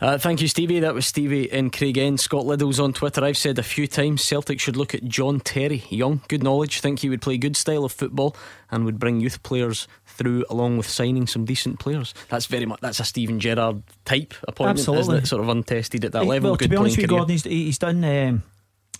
Uh, 0.00 0.18
thank 0.18 0.40
you, 0.40 0.48
Stevie. 0.48 0.80
That 0.80 0.94
was 0.94 1.06
Stevie 1.06 1.50
and 1.50 1.72
Craig 1.72 1.92
Craigend. 1.94 2.20
Scott 2.20 2.44
Liddell's 2.44 2.80
on 2.80 2.92
Twitter. 2.92 3.24
I've 3.24 3.36
said 3.36 3.58
a 3.58 3.62
few 3.62 3.86
times 3.86 4.22
Celtic 4.22 4.60
should 4.60 4.76
look 4.76 4.94
at 4.94 5.04
John 5.04 5.40
Terry. 5.40 5.84
Young, 5.90 6.22
good 6.28 6.42
knowledge. 6.42 6.80
Think 6.80 7.00
he 7.00 7.08
would 7.08 7.22
play 7.22 7.38
good 7.38 7.56
style 7.56 7.84
of 7.84 7.92
football 7.92 8.36
and 8.70 8.84
would 8.84 8.98
bring 8.98 9.20
youth 9.20 9.42
players 9.42 9.86
through 10.06 10.44
along 10.50 10.76
with 10.76 10.88
signing 10.88 11.26
some 11.26 11.44
decent 11.44 11.78
players. 11.78 12.14
That's 12.28 12.46
very 12.46 12.66
much 12.66 12.80
that's 12.80 13.00
a 13.00 13.04
Steven 13.04 13.40
Gerrard 13.40 13.82
type 14.04 14.34
appointment, 14.48 14.80
Absolutely. 14.80 15.02
isn't 15.02 15.24
it? 15.24 15.26
Sort 15.26 15.42
of 15.42 15.48
untested 15.48 16.04
at 16.04 16.12
that 16.12 16.24
level. 16.24 16.50
Well, 16.50 16.56
to 16.58 16.68
be 16.68 16.76
honest 16.76 16.96
with 16.96 17.02
you, 17.02 17.08
Gordon, 17.08 17.30
he's, 17.30 17.44
he's 17.44 17.78
done 17.78 18.04
um, 18.04 18.42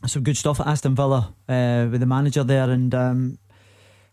some 0.06 0.22
good 0.22 0.36
stuff 0.36 0.60
at 0.60 0.66
Aston 0.66 0.94
Villa 0.94 1.34
uh, 1.48 1.88
with 1.90 2.00
the 2.00 2.06
manager 2.06 2.44
there, 2.44 2.70
and 2.70 2.94
um, 2.94 3.38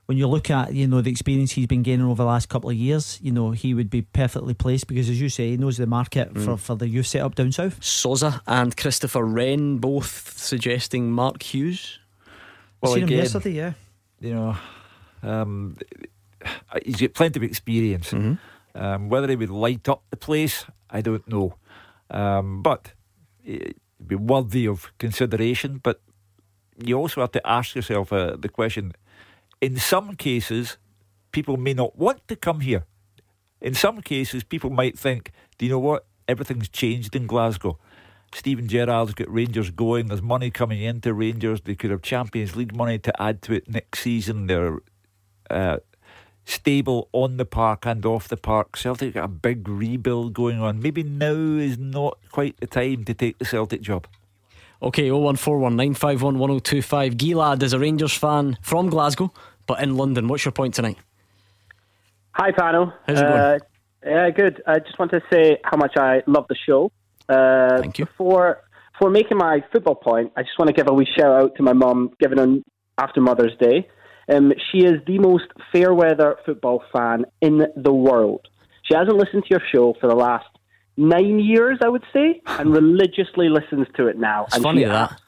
when 0.09 0.17
you 0.17 0.25
look 0.25 0.49
at 0.49 0.73
you 0.73 0.87
know 0.87 1.01
the 1.01 1.11
experience 1.11 1.51
he's 1.51 1.67
been 1.67 1.83
gaining 1.83 2.07
over 2.07 2.23
the 2.23 2.25
last 2.25 2.49
couple 2.49 2.67
of 2.71 2.75
years, 2.75 3.19
you 3.21 3.31
know 3.31 3.51
he 3.51 3.75
would 3.75 3.91
be 3.91 4.01
perfectly 4.01 4.55
placed 4.55 4.87
because, 4.87 5.07
as 5.07 5.21
you 5.21 5.29
say, 5.29 5.51
he 5.51 5.57
knows 5.57 5.77
the 5.77 5.85
market 5.85 6.33
mm. 6.33 6.43
for, 6.43 6.57
for 6.57 6.75
the 6.75 6.87
youth 6.87 7.05
setup 7.05 7.35
down 7.35 7.51
south. 7.51 7.83
Souza 7.83 8.41
and 8.47 8.75
Christopher 8.75 9.23
Wren 9.23 9.77
both 9.77 10.35
suggesting 10.35 11.11
Mark 11.11 11.43
Hughes. 11.43 11.99
Well, 12.81 12.95
seen 12.95 13.03
again, 13.03 13.17
him 13.19 13.23
yesterday, 13.23 13.51
yeah. 13.51 13.73
You 14.19 14.33
know, 14.33 14.57
um, 15.21 15.77
he's 16.83 17.01
got 17.01 17.13
plenty 17.13 17.37
of 17.37 17.43
experience. 17.43 18.09
Mm-hmm. 18.09 18.81
Um, 18.81 19.09
whether 19.09 19.27
he 19.27 19.35
would 19.35 19.51
light 19.51 19.87
up 19.87 20.01
the 20.09 20.17
place, 20.17 20.65
I 20.89 21.01
don't 21.01 21.27
know, 21.27 21.53
um, 22.09 22.63
but 22.63 22.93
it'd 23.45 23.75
be 24.07 24.15
worthy 24.15 24.65
of 24.67 24.91
consideration. 24.97 25.79
But 25.83 26.01
you 26.83 26.97
also 26.97 27.21
have 27.21 27.31
to 27.33 27.47
ask 27.47 27.75
yourself 27.75 28.11
uh, 28.11 28.37
the 28.37 28.49
question 28.49 28.93
in 29.61 29.77
some 29.77 30.15
cases, 30.15 30.77
people 31.31 31.57
may 31.57 31.73
not 31.73 31.97
want 31.97 32.27
to 32.27 32.35
come 32.35 32.61
here. 32.61 32.85
In 33.61 33.73
some 33.73 34.01
cases, 34.01 34.43
people 34.43 34.69
might 34.69 34.97
think, 34.97 35.31
do 35.57 35.65
you 35.65 35.71
know 35.71 35.79
what? 35.79 36.05
Everything's 36.27 36.69
changed 36.69 37.15
in 37.15 37.27
Glasgow. 37.27 37.77
Steven 38.33 38.67
Gerrard's 38.67 39.13
got 39.13 39.29
Rangers 39.29 39.71
going. 39.71 40.07
There's 40.07 40.21
money 40.21 40.51
coming 40.51 40.81
into 40.81 41.13
Rangers. 41.13 41.61
They 41.61 41.75
could 41.75 41.91
have 41.91 42.01
Champions 42.01 42.55
League 42.55 42.75
money 42.75 42.99
to 42.99 43.21
add 43.21 43.41
to 43.43 43.53
it 43.53 43.67
next 43.67 44.01
season. 44.01 44.47
They're 44.47 44.79
uh, 45.49 45.77
stable 46.45 47.09
on 47.11 47.37
the 47.37 47.45
park 47.45 47.85
and 47.85 48.05
off 48.05 48.27
the 48.27 48.37
park. 48.37 48.77
Celtic 48.77 49.15
got 49.15 49.25
a 49.25 49.27
big 49.27 49.67
rebuild 49.67 50.33
going 50.33 50.61
on. 50.61 50.81
Maybe 50.81 51.03
now 51.03 51.33
is 51.33 51.77
not 51.77 52.17
quite 52.31 52.57
the 52.57 52.67
time 52.67 53.03
to 53.05 53.13
take 53.13 53.39
the 53.39 53.45
Celtic 53.45 53.81
job. 53.81 54.07
Okay, 54.81 55.09
01419511025. 55.09 57.15
Gilad 57.15 57.61
is 57.63 57.73
a 57.73 57.79
Rangers 57.79 58.13
fan 58.13 58.57
from 58.61 58.89
Glasgow, 58.89 59.33
but 59.69 59.83
in 59.83 59.95
London. 59.95 60.27
What's 60.27 60.43
your 60.43 60.51
point 60.51 60.73
tonight? 60.73 60.97
Hi, 62.31 62.51
panel. 62.51 62.91
How's 63.05 63.19
it 63.19 63.21
going? 63.21 63.39
Uh, 63.39 63.59
yeah, 64.03 64.29
good. 64.31 64.63
I 64.65 64.79
just 64.79 64.97
want 64.97 65.11
to 65.11 65.21
say 65.31 65.57
how 65.63 65.77
much 65.77 65.95
I 65.95 66.23
love 66.25 66.45
the 66.49 66.55
show. 66.55 66.91
Uh, 67.29 67.79
Thank 67.79 67.99
you. 67.99 68.07
For 68.17 68.61
for 68.99 69.11
making 69.11 69.37
my 69.37 69.63
football 69.71 69.93
point, 69.95 70.33
I 70.35 70.41
just 70.41 70.57
want 70.57 70.69
to 70.69 70.73
give 70.73 70.87
a 70.89 70.93
wee 70.93 71.07
shout 71.15 71.43
out 71.43 71.55
to 71.57 71.63
my 71.63 71.73
mum, 71.73 72.09
given 72.19 72.39
on 72.39 72.63
after 72.97 73.21
Mother's 73.21 73.55
Day. 73.59 73.87
Um, 74.27 74.51
she 74.71 74.79
is 74.79 74.95
the 75.05 75.19
most 75.19 75.45
fair 75.71 75.93
weather 75.93 76.37
football 76.45 76.83
fan 76.91 77.25
in 77.41 77.67
the 77.75 77.93
world. 77.93 78.47
She 78.85 78.95
hasn't 78.95 79.15
listened 79.15 79.43
to 79.43 79.49
your 79.51 79.61
show 79.71 79.93
for 80.01 80.09
the 80.09 80.15
last 80.15 80.47
nine 80.99 81.39
years, 81.39 81.79
I 81.81 81.87
would 81.87 82.03
say, 82.11 82.41
and 82.45 82.71
religiously 82.73 83.49
listens 83.49 83.87
to 83.95 84.07
it 84.07 84.17
now. 84.17 84.45
It's 84.45 84.55
and 84.55 84.63
funny 84.63 84.83
that. 84.83 85.19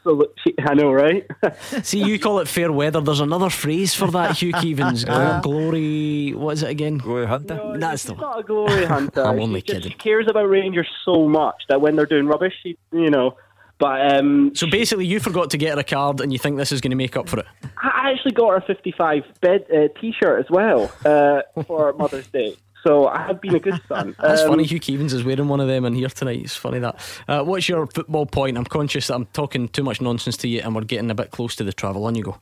She, 0.44 0.54
I 0.60 0.74
know, 0.74 0.92
right? 0.92 1.26
See, 1.84 2.04
you 2.04 2.20
call 2.20 2.40
it 2.40 2.48
fair 2.48 2.72
weather. 2.72 3.02
There's 3.02 3.22
another 3.22 3.50
phrase 3.50 3.96
for 3.96 4.12
that, 4.12 4.38
Hugh 4.38 4.54
Keevins. 4.54 5.08
Uh, 5.22 5.42
glory, 5.42 6.34
what 6.34 6.54
is 6.54 6.64
it 6.64 6.70
again? 6.70 6.98
Glory 6.98 7.28
hunter. 7.28 7.56
No, 7.56 7.78
That's 7.78 8.04
the 8.04 8.16
not 8.16 8.40
a 8.40 8.44
glory 8.44 8.86
hunter. 8.86 9.24
I'm 9.24 9.40
only 9.40 9.60
she 9.60 9.66
kidding. 9.66 9.82
Just, 9.82 9.94
she 9.94 9.98
cares 9.98 10.26
about 10.30 10.46
Rangers 10.46 10.88
so 11.04 11.28
much 11.28 11.56
that 11.70 11.82
when 11.82 11.96
they're 11.96 12.06
doing 12.06 12.28
rubbish, 12.28 12.54
she, 12.64 12.78
you 12.92 13.10
know. 13.10 13.36
But 13.78 14.16
um, 14.16 14.56
so 14.56 14.70
basically, 14.70 15.06
you 15.06 15.20
forgot 15.20 15.50
to 15.52 15.58
get 15.58 15.74
her 15.74 15.80
a 15.80 15.84
card, 15.84 16.22
and 16.22 16.32
you 16.32 16.40
think 16.40 16.58
this 16.58 16.72
is 16.72 16.82
going 16.82 16.92
to 16.92 16.96
make 16.96 17.18
up 17.18 17.28
for 17.28 17.40
it. 17.40 17.46
I 17.78 18.12
actually 18.12 18.32
got 18.32 18.50
her 18.50 18.56
a 18.58 18.62
55 18.62 19.24
bed 19.42 19.66
uh, 19.70 20.00
T-shirt 20.00 20.40
as 20.40 20.50
well 20.50 20.92
uh, 21.06 21.42
for 21.64 21.92
Mother's 21.94 22.28
Day. 22.28 22.56
So 22.84 23.08
I 23.08 23.22
have 23.28 23.42
been 23.42 23.56
a 23.56 23.60
good 23.60 23.80
son. 23.88 24.16
That's 24.22 24.42
um, 24.42 24.50
funny. 24.50 24.64
Hugh 24.64 24.80
Keevins 24.80 25.14
is 25.14 25.24
wearing 25.24 25.48
one 25.48 25.60
of 25.60 25.68
them 25.68 25.86
in 25.86 25.94
here 25.94 26.10
tonight. 26.10 26.42
It's 26.42 26.56
funny 26.56 26.80
that. 26.80 27.00
Uh, 27.28 27.44
what's 27.44 27.70
your 27.70 27.88
football 27.88 28.26
point? 28.26 28.58
I'm 28.58 28.66
conscious 28.66 29.08
that 29.08 29.16
I'm 29.16 29.26
talking 29.28 29.68
too 29.70 29.84
much 29.84 30.02
nonsense 30.02 30.38
to 30.38 30.48
you, 30.48 30.62
and 30.62 30.76
we're 30.76 30.84
getting 30.84 31.12
a 31.12 31.16
bit 31.16 31.32
close 31.32 31.56
to 31.58 31.64
the 31.64 31.74
travel. 31.74 32.06
On 32.06 32.16
you 32.16 32.24
go. 32.24 32.38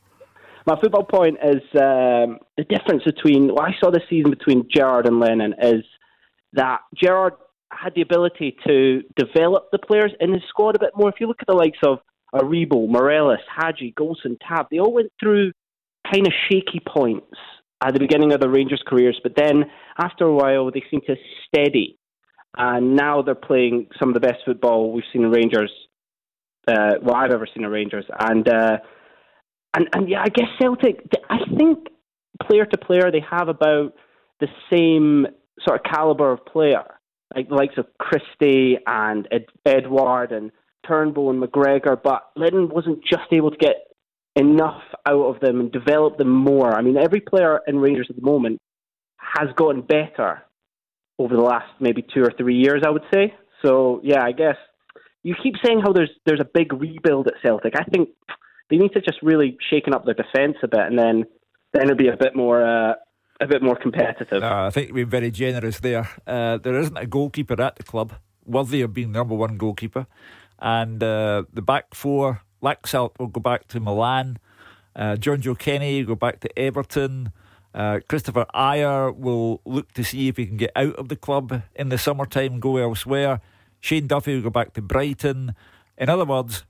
My 0.65 0.79
football 0.79 1.03
point 1.03 1.37
is 1.43 1.61
um, 1.73 2.37
the 2.57 2.63
difference 2.69 3.03
between 3.03 3.47
what 3.53 3.63
I 3.63 3.75
saw 3.79 3.91
this 3.91 4.03
season 4.09 4.29
between 4.29 4.67
Gerrard 4.73 5.07
and 5.07 5.19
Lennon 5.19 5.55
is 5.61 5.83
that 6.53 6.81
Gerrard 6.95 7.33
had 7.71 7.93
the 7.95 8.01
ability 8.01 8.55
to 8.67 9.01
develop 9.15 9.69
the 9.71 9.79
players 9.79 10.11
in 10.19 10.33
his 10.33 10.43
squad 10.47 10.75
a 10.75 10.79
bit 10.79 10.91
more. 10.95 11.09
If 11.09 11.15
you 11.19 11.27
look 11.27 11.37
at 11.41 11.47
the 11.47 11.55
likes 11.55 11.77
of 11.83 11.99
Aribo, 12.33 12.87
Morelos, 12.87 13.39
Hagi, 13.55 13.93
Goldson, 13.97 14.37
Tav, 14.47 14.67
they 14.71 14.79
all 14.79 14.93
went 14.93 15.11
through 15.19 15.51
kind 16.11 16.27
of 16.27 16.33
shaky 16.49 16.81
points 16.85 17.37
at 17.81 17.93
the 17.93 17.99
beginning 17.99 18.33
of 18.33 18.39
the 18.39 18.49
Rangers' 18.49 18.83
careers, 18.85 19.19
but 19.23 19.35
then 19.35 19.65
after 19.97 20.25
a 20.25 20.33
while 20.33 20.71
they 20.71 20.83
seem 20.91 21.01
to 21.07 21.15
steady, 21.47 21.97
and 22.57 22.95
now 22.95 23.21
they're 23.21 23.35
playing 23.35 23.87
some 23.99 24.09
of 24.09 24.13
the 24.13 24.19
best 24.19 24.39
football 24.45 24.91
we've 24.91 25.03
seen 25.13 25.23
in 25.23 25.31
Rangers. 25.31 25.71
Uh, 26.67 26.95
well, 27.01 27.15
I've 27.15 27.31
ever 27.31 27.47
seen 27.53 27.63
in 27.63 27.71
Rangers, 27.71 28.05
and 28.19 28.47
uh, 28.47 28.77
and 29.75 29.87
and 29.93 30.09
yeah, 30.09 30.21
I 30.21 30.29
guess 30.29 30.47
Celtic. 30.59 31.07
I 31.29 31.37
think 31.57 31.87
player 32.47 32.65
to 32.65 32.77
player 32.77 33.11
they 33.11 33.23
have 33.29 33.47
about 33.47 33.93
the 34.39 34.47
same 34.71 35.27
sort 35.65 35.79
of 35.79 35.91
caliber 35.91 36.31
of 36.31 36.45
player, 36.45 36.83
like 37.35 37.49
the 37.49 37.55
likes 37.55 37.75
of 37.77 37.85
Christie 37.97 38.77
and 38.85 39.27
Ed- 39.31 39.45
Edouard 39.65 40.31
and 40.31 40.51
Turnbull 40.87 41.29
and 41.29 41.41
McGregor. 41.41 42.01
But 42.01 42.23
Lennon 42.35 42.69
wasn't 42.69 43.03
just 43.03 43.31
able 43.31 43.51
to 43.51 43.57
get 43.57 43.75
enough 44.39 44.81
out 45.05 45.35
of 45.35 45.39
them 45.41 45.59
and 45.59 45.71
develop 45.71 46.17
them 46.17 46.29
more. 46.29 46.73
I 46.73 46.81
mean, 46.81 46.97
every 46.97 47.21
player 47.21 47.59
in 47.67 47.77
Rangers 47.79 48.07
at 48.09 48.15
the 48.15 48.21
moment 48.21 48.59
has 49.17 49.49
gotten 49.55 49.81
better 49.81 50.43
over 51.17 51.35
the 51.35 51.41
last 51.41 51.67
maybe 51.79 52.03
two 52.13 52.23
or 52.23 52.31
three 52.37 52.55
years, 52.55 52.81
I 52.85 52.89
would 52.89 53.03
say. 53.13 53.33
So 53.63 53.99
yeah, 54.03 54.23
I 54.23 54.31
guess 54.31 54.55
you 55.23 55.35
keep 55.41 55.55
saying 55.63 55.81
how 55.83 55.91
there's 55.91 56.11
there's 56.25 56.39
a 56.39 56.49
big 56.51 56.71
rebuild 56.73 57.27
at 57.27 57.33
Celtic. 57.43 57.73
I 57.75 57.83
think 57.83 58.09
they 58.69 58.77
need 58.77 58.93
to 58.93 59.01
just 59.01 59.19
really 59.21 59.57
shaken 59.69 59.93
up 59.93 60.05
their 60.05 60.13
defence 60.13 60.57
a 60.63 60.67
bit, 60.67 60.85
and 60.87 60.97
then 60.97 61.25
then 61.73 61.83
it'll 61.83 61.95
be 61.95 62.07
a 62.07 62.17
bit 62.17 62.35
more. 62.35 62.63
Uh, 62.63 62.93
a 63.41 63.47
bit 63.47 63.63
more 63.63 63.77
competitive. 63.77 64.43
I 64.43 64.69
think 64.69 64.91
we're 64.91 65.05
very 65.05 65.31
generous 65.31 65.79
there. 65.79 66.09
Uh, 66.27 66.57
there 66.57 66.77
isn't 66.77 66.97
a 66.97 67.05
goalkeeper 67.05 67.61
at 67.61 67.77
the 67.77 67.83
club 67.83 68.11
worthy 68.45 68.81
of 68.81 68.93
being 68.93 69.13
number 69.13 69.33
one 69.33 69.55
goalkeeper, 69.55 70.07
and 70.59 71.01
uh, 71.01 71.43
the 71.53 71.61
back 71.61 71.95
four 71.95 72.41
Laxalt 72.61 73.17
will 73.19 73.27
go 73.27 73.39
back 73.39 73.67
to 73.69 73.79
Milan. 73.79 74.37
Uh, 74.95 75.15
Jonjoe 75.15 75.57
Kenny 75.57 76.03
will 76.03 76.15
go 76.15 76.15
back 76.15 76.39
to 76.41 76.59
Everton. 76.59 77.31
Uh, 77.73 77.99
Kristoffer 78.09 78.45
Ajer 78.53 79.15
will 79.15 79.61
look 79.65 79.91
to 79.93 80.03
see 80.03 80.27
if 80.27 80.37
he 80.37 80.45
can 80.45 80.57
get 80.57 80.71
out 80.75 80.95
of 80.95 81.09
the 81.09 81.15
club 81.15 81.61
in 81.75 81.89
the 81.89 81.97
summertime, 81.97 82.59
go 82.59 82.77
elsewhere. 82.77 83.41
Shane 83.79 84.07
Duffy 84.07 84.35
will 84.35 84.43
go 84.43 84.49
back 84.49 84.73
to 84.73 84.81
Brighton. 84.81 85.55
In 85.97 86.09
other 86.09 86.25
words, 86.25 86.65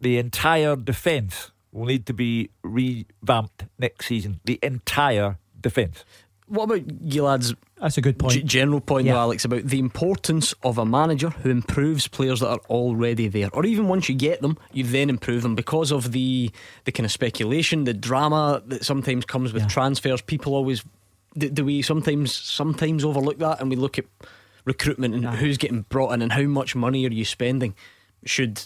the 0.00 0.18
entire 0.18 0.76
defence 0.76 1.52
will 1.70 1.86
need 1.86 2.06
to 2.06 2.12
be 2.12 2.50
revamped 2.62 3.66
next 3.78 4.06
season. 4.06 4.40
The 4.44 4.58
entire 4.62 5.38
defence. 5.58 6.04
What 6.52 6.64
about 6.64 7.08
Gilad's 7.08 7.54
that's 7.80 7.96
a 7.98 8.02
good 8.02 8.18
point. 8.18 8.34
G- 8.34 8.42
general 8.42 8.80
point, 8.80 9.06
yeah. 9.06 9.14
though, 9.14 9.20
Alex, 9.20 9.44
about 9.44 9.64
the 9.64 9.78
importance 9.78 10.54
of 10.62 10.76
a 10.76 10.84
manager 10.84 11.30
who 11.30 11.50
improves 11.50 12.06
players 12.06 12.40
that 12.40 12.48
are 12.48 12.60
already 12.68 13.26
there, 13.26 13.48
or 13.54 13.64
even 13.64 13.88
once 13.88 14.08
you 14.08 14.14
get 14.14 14.42
them, 14.42 14.58
you 14.70 14.84
then 14.84 15.10
improve 15.10 15.42
them 15.42 15.54
because 15.56 15.90
of 15.90 16.12
the 16.12 16.52
the 16.84 16.92
kind 16.92 17.06
of 17.06 17.10
speculation, 17.10 17.84
the 17.84 17.94
drama 17.94 18.62
that 18.66 18.84
sometimes 18.84 19.24
comes 19.24 19.52
with 19.52 19.62
yeah. 19.62 19.68
transfers. 19.68 20.20
People 20.20 20.54
always 20.54 20.84
do, 21.36 21.48
do, 21.48 21.64
we 21.64 21.80
sometimes 21.80 22.32
sometimes 22.32 23.02
overlook 23.02 23.38
that, 23.38 23.60
and 23.60 23.70
we 23.70 23.76
look 23.76 23.98
at 23.98 24.04
recruitment 24.64 25.14
and 25.14 25.26
who's 25.26 25.56
getting 25.56 25.82
brought 25.88 26.12
in 26.12 26.22
and 26.22 26.32
how 26.32 26.42
much 26.42 26.76
money 26.76 27.04
are 27.06 27.12
you 27.12 27.24
spending. 27.24 27.74
Should 28.24 28.64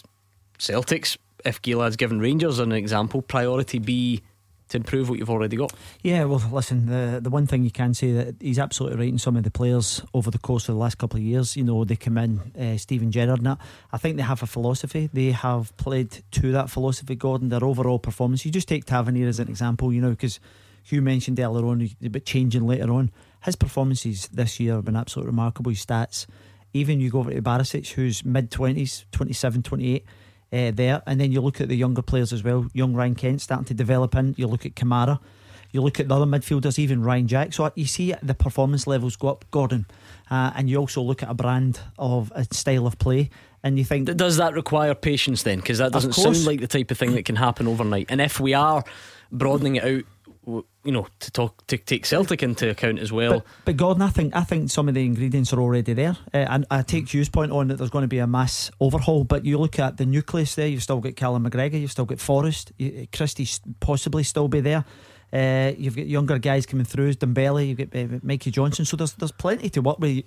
Celtics, 0.59 1.17
if 1.45 1.61
Gilad's 1.61 1.95
given 1.95 2.19
Rangers 2.19 2.59
an 2.59 2.71
example, 2.71 3.23
priority 3.23 3.79
be 3.79 4.21
to 4.69 4.77
improve 4.77 5.09
what 5.09 5.19
you've 5.19 5.29
already 5.29 5.57
got. 5.57 5.73
Yeah, 6.03 6.25
well, 6.25 6.41
listen, 6.51 6.87
the 6.87 7.19
the 7.21 7.29
one 7.29 7.47
thing 7.47 7.63
you 7.63 7.71
can 7.71 7.93
say 7.93 8.11
that 8.13 8.35
he's 8.39 8.59
absolutely 8.59 8.99
right 8.99 9.09
in 9.09 9.19
some 9.19 9.35
of 9.35 9.43
the 9.43 9.51
players 9.51 10.01
over 10.13 10.31
the 10.31 10.39
course 10.39 10.69
of 10.69 10.75
the 10.75 10.79
last 10.79 10.97
couple 10.97 11.17
of 11.17 11.23
years. 11.23 11.55
You 11.55 11.63
know, 11.63 11.83
they 11.83 11.95
come 11.95 12.17
in, 12.17 12.39
uh, 12.59 12.77
Steven 12.77 13.11
Gerrard, 13.11 13.39
and. 13.39 13.57
I 13.91 13.97
think 13.97 14.17
they 14.17 14.23
have 14.23 14.43
a 14.43 14.47
philosophy. 14.47 15.09
They 15.11 15.31
have 15.31 15.75
played 15.77 16.23
to 16.31 16.51
that 16.51 16.69
philosophy. 16.69 17.15
Gordon, 17.15 17.49
their 17.49 17.63
overall 17.63 17.99
performance. 17.99 18.45
You 18.45 18.51
just 18.51 18.67
take 18.67 18.85
Tavernier 18.85 19.27
as 19.27 19.39
an 19.39 19.47
example. 19.47 19.93
You 19.93 20.01
know, 20.01 20.09
because 20.09 20.39
Hugh 20.83 21.01
mentioned 21.01 21.39
earlier 21.39 21.65
on 21.65 21.89
about 22.03 22.25
changing 22.25 22.67
later 22.67 22.91
on 22.91 23.11
his 23.43 23.55
performances 23.55 24.27
this 24.27 24.59
year 24.59 24.75
have 24.75 24.85
been 24.85 24.95
absolutely 24.95 25.31
remarkable. 25.31 25.71
His 25.71 25.85
stats, 25.85 26.27
even 26.73 26.99
you 26.99 27.09
go 27.09 27.19
over 27.19 27.31
to 27.31 27.41
Barisic, 27.41 27.93
who's 27.93 28.23
mid 28.25 28.51
20s, 28.51 29.05
27, 29.11 29.63
28. 29.63 30.05
Uh, 30.53 30.71
there, 30.71 31.01
and 31.05 31.19
then 31.19 31.33
you 31.33 31.41
look 31.41 31.59
at 31.59 31.67
the 31.67 31.75
younger 31.75 32.01
players 32.01 32.31
as 32.31 32.41
well. 32.41 32.67
Young 32.71 32.93
Ryan 32.93 33.15
Kent 33.15 33.41
starting 33.41 33.65
to 33.65 33.73
develop 33.73 34.15
in. 34.15 34.33
You 34.37 34.47
look 34.47 34.65
at 34.65 34.75
Kamara, 34.75 35.19
you 35.73 35.81
look 35.81 35.99
at 35.99 36.07
the 36.07 36.15
other 36.15 36.25
midfielders, 36.25 36.79
even 36.79 37.03
Ryan 37.03 37.27
Jack. 37.27 37.51
So 37.51 37.69
you 37.75 37.85
see 37.85 38.13
the 38.23 38.33
performance 38.33 38.87
levels 38.87 39.17
go 39.17 39.27
up, 39.27 39.43
Gordon, 39.51 39.87
uh, 40.31 40.51
and 40.55 40.69
you 40.69 40.77
also 40.77 41.01
look 41.01 41.21
at 41.21 41.29
a 41.29 41.33
brand 41.33 41.81
of 41.99 42.31
a 42.33 42.45
style 42.53 42.87
of 42.87 42.97
play, 42.97 43.29
and 43.61 43.77
you 43.77 43.83
think, 43.83 44.07
does 44.15 44.37
that 44.37 44.53
require 44.53 44.95
patience 44.95 45.43
then? 45.43 45.59
Because 45.59 45.79
that 45.79 45.91
doesn't 45.91 46.13
sound 46.13 46.45
like 46.45 46.61
the 46.61 46.67
type 46.67 46.91
of 46.91 46.97
thing 46.97 47.11
that 47.11 47.25
can 47.25 47.35
happen 47.35 47.67
overnight. 47.67 48.05
And 48.07 48.21
if 48.21 48.39
we 48.39 48.53
are 48.53 48.85
broadening 49.29 49.75
it 49.75 49.83
out 49.83 50.03
you 50.87 50.93
know, 50.93 51.05
to 51.19 51.31
talk 51.31 51.67
to 51.67 51.77
take 51.77 52.05
Celtic 52.05 52.41
into 52.41 52.69
account 52.69 52.99
as 52.99 53.11
well. 53.11 53.33
But, 53.33 53.45
but 53.65 53.77
Gordon, 53.77 54.01
I 54.01 54.07
think 54.07 54.33
I 54.33 54.43
think 54.45 54.71
some 54.71 54.87
of 54.87 54.95
the 54.95 55.05
ingredients 55.05 55.51
are 55.51 55.59
already 55.59 55.91
there, 55.91 56.15
uh, 56.33 56.37
and 56.37 56.65
I 56.71 56.81
take 56.81 57.09
Hugh's 57.13 57.27
point 57.27 57.51
on 57.51 57.67
that 57.67 57.77
there's 57.77 57.89
going 57.89 58.03
to 58.03 58.07
be 58.07 58.19
a 58.19 58.25
mass 58.25 58.71
overhaul. 58.79 59.25
But 59.25 59.43
you 59.43 59.57
look 59.57 59.79
at 59.79 59.97
the 59.97 60.05
nucleus 60.05 60.55
there, 60.55 60.65
you've 60.65 60.81
still 60.81 61.01
got 61.01 61.17
Callum 61.17 61.47
McGregor, 61.47 61.79
you've 61.79 61.91
still 61.91 62.05
got 62.05 62.21
Forrest, 62.21 62.71
you, 62.77 63.05
Christie 63.11 63.49
possibly 63.81 64.23
still 64.23 64.47
be 64.47 64.61
there. 64.61 64.85
Uh, 65.33 65.73
you've 65.77 65.97
got 65.97 66.07
younger 66.07 66.39
guys 66.39 66.65
coming 66.65 66.85
through, 66.85 67.15
Dembele, 67.15 67.67
you've 67.67 67.77
got 67.77 67.93
uh, 67.93 68.19
Mikey 68.23 68.51
Johnston. 68.51 68.85
So 68.85 68.95
there's 68.95 69.11
there's 69.11 69.33
plenty 69.33 69.69
to 69.71 69.81
work 69.81 69.99
with. 69.99 70.23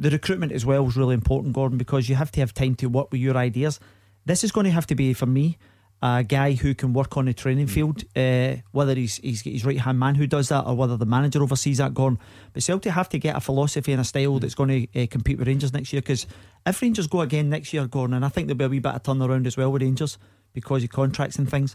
The 0.00 0.10
recruitment 0.10 0.50
as 0.50 0.66
well 0.66 0.84
is 0.88 0.96
really 0.96 1.14
important, 1.14 1.54
Gordon, 1.54 1.78
because 1.78 2.08
you 2.08 2.16
have 2.16 2.32
to 2.32 2.40
have 2.40 2.52
time 2.52 2.74
to 2.76 2.88
work 2.88 3.12
with 3.12 3.20
your 3.20 3.36
ideas. 3.36 3.78
This 4.26 4.42
is 4.42 4.50
going 4.50 4.64
to 4.64 4.72
have 4.72 4.88
to 4.88 4.96
be 4.96 5.12
for 5.12 5.26
me 5.26 5.58
a 6.04 6.22
guy 6.22 6.52
who 6.52 6.74
can 6.74 6.92
work 6.92 7.16
on 7.16 7.24
the 7.24 7.32
training 7.32 7.66
field, 7.66 8.04
uh, 8.14 8.56
whether 8.72 8.94
he's 8.94 9.16
he's 9.16 9.40
his 9.40 9.64
right 9.64 9.80
hand 9.80 9.98
man 9.98 10.14
who 10.14 10.26
does 10.26 10.50
that 10.50 10.66
or 10.66 10.76
whether 10.76 10.98
the 10.98 11.06
manager 11.06 11.42
oversees 11.42 11.78
that. 11.78 11.94
Gone, 11.94 12.18
but 12.52 12.62
Celtic 12.62 12.92
have 12.92 13.08
to 13.08 13.18
get 13.18 13.36
a 13.36 13.40
philosophy 13.40 13.90
and 13.90 14.02
a 14.02 14.04
style 14.04 14.38
that's 14.38 14.54
going 14.54 14.86
to 14.92 15.02
uh, 15.02 15.06
compete 15.10 15.38
with 15.38 15.48
Rangers 15.48 15.72
next 15.72 15.94
year. 15.94 16.02
Because 16.02 16.26
if 16.66 16.82
Rangers 16.82 17.06
go 17.06 17.22
again 17.22 17.48
next 17.48 17.72
year, 17.72 17.86
Gordon, 17.86 18.16
and 18.16 18.24
I 18.24 18.28
think 18.28 18.48
there'll 18.48 18.58
be 18.58 18.64
a 18.66 18.68
wee 18.68 18.80
bit 18.80 18.94
of 18.94 19.02
turnaround 19.02 19.46
as 19.46 19.56
well 19.56 19.72
with 19.72 19.80
Rangers 19.80 20.18
because 20.52 20.84
of 20.84 20.90
contracts 20.90 21.36
and 21.36 21.50
things. 21.50 21.74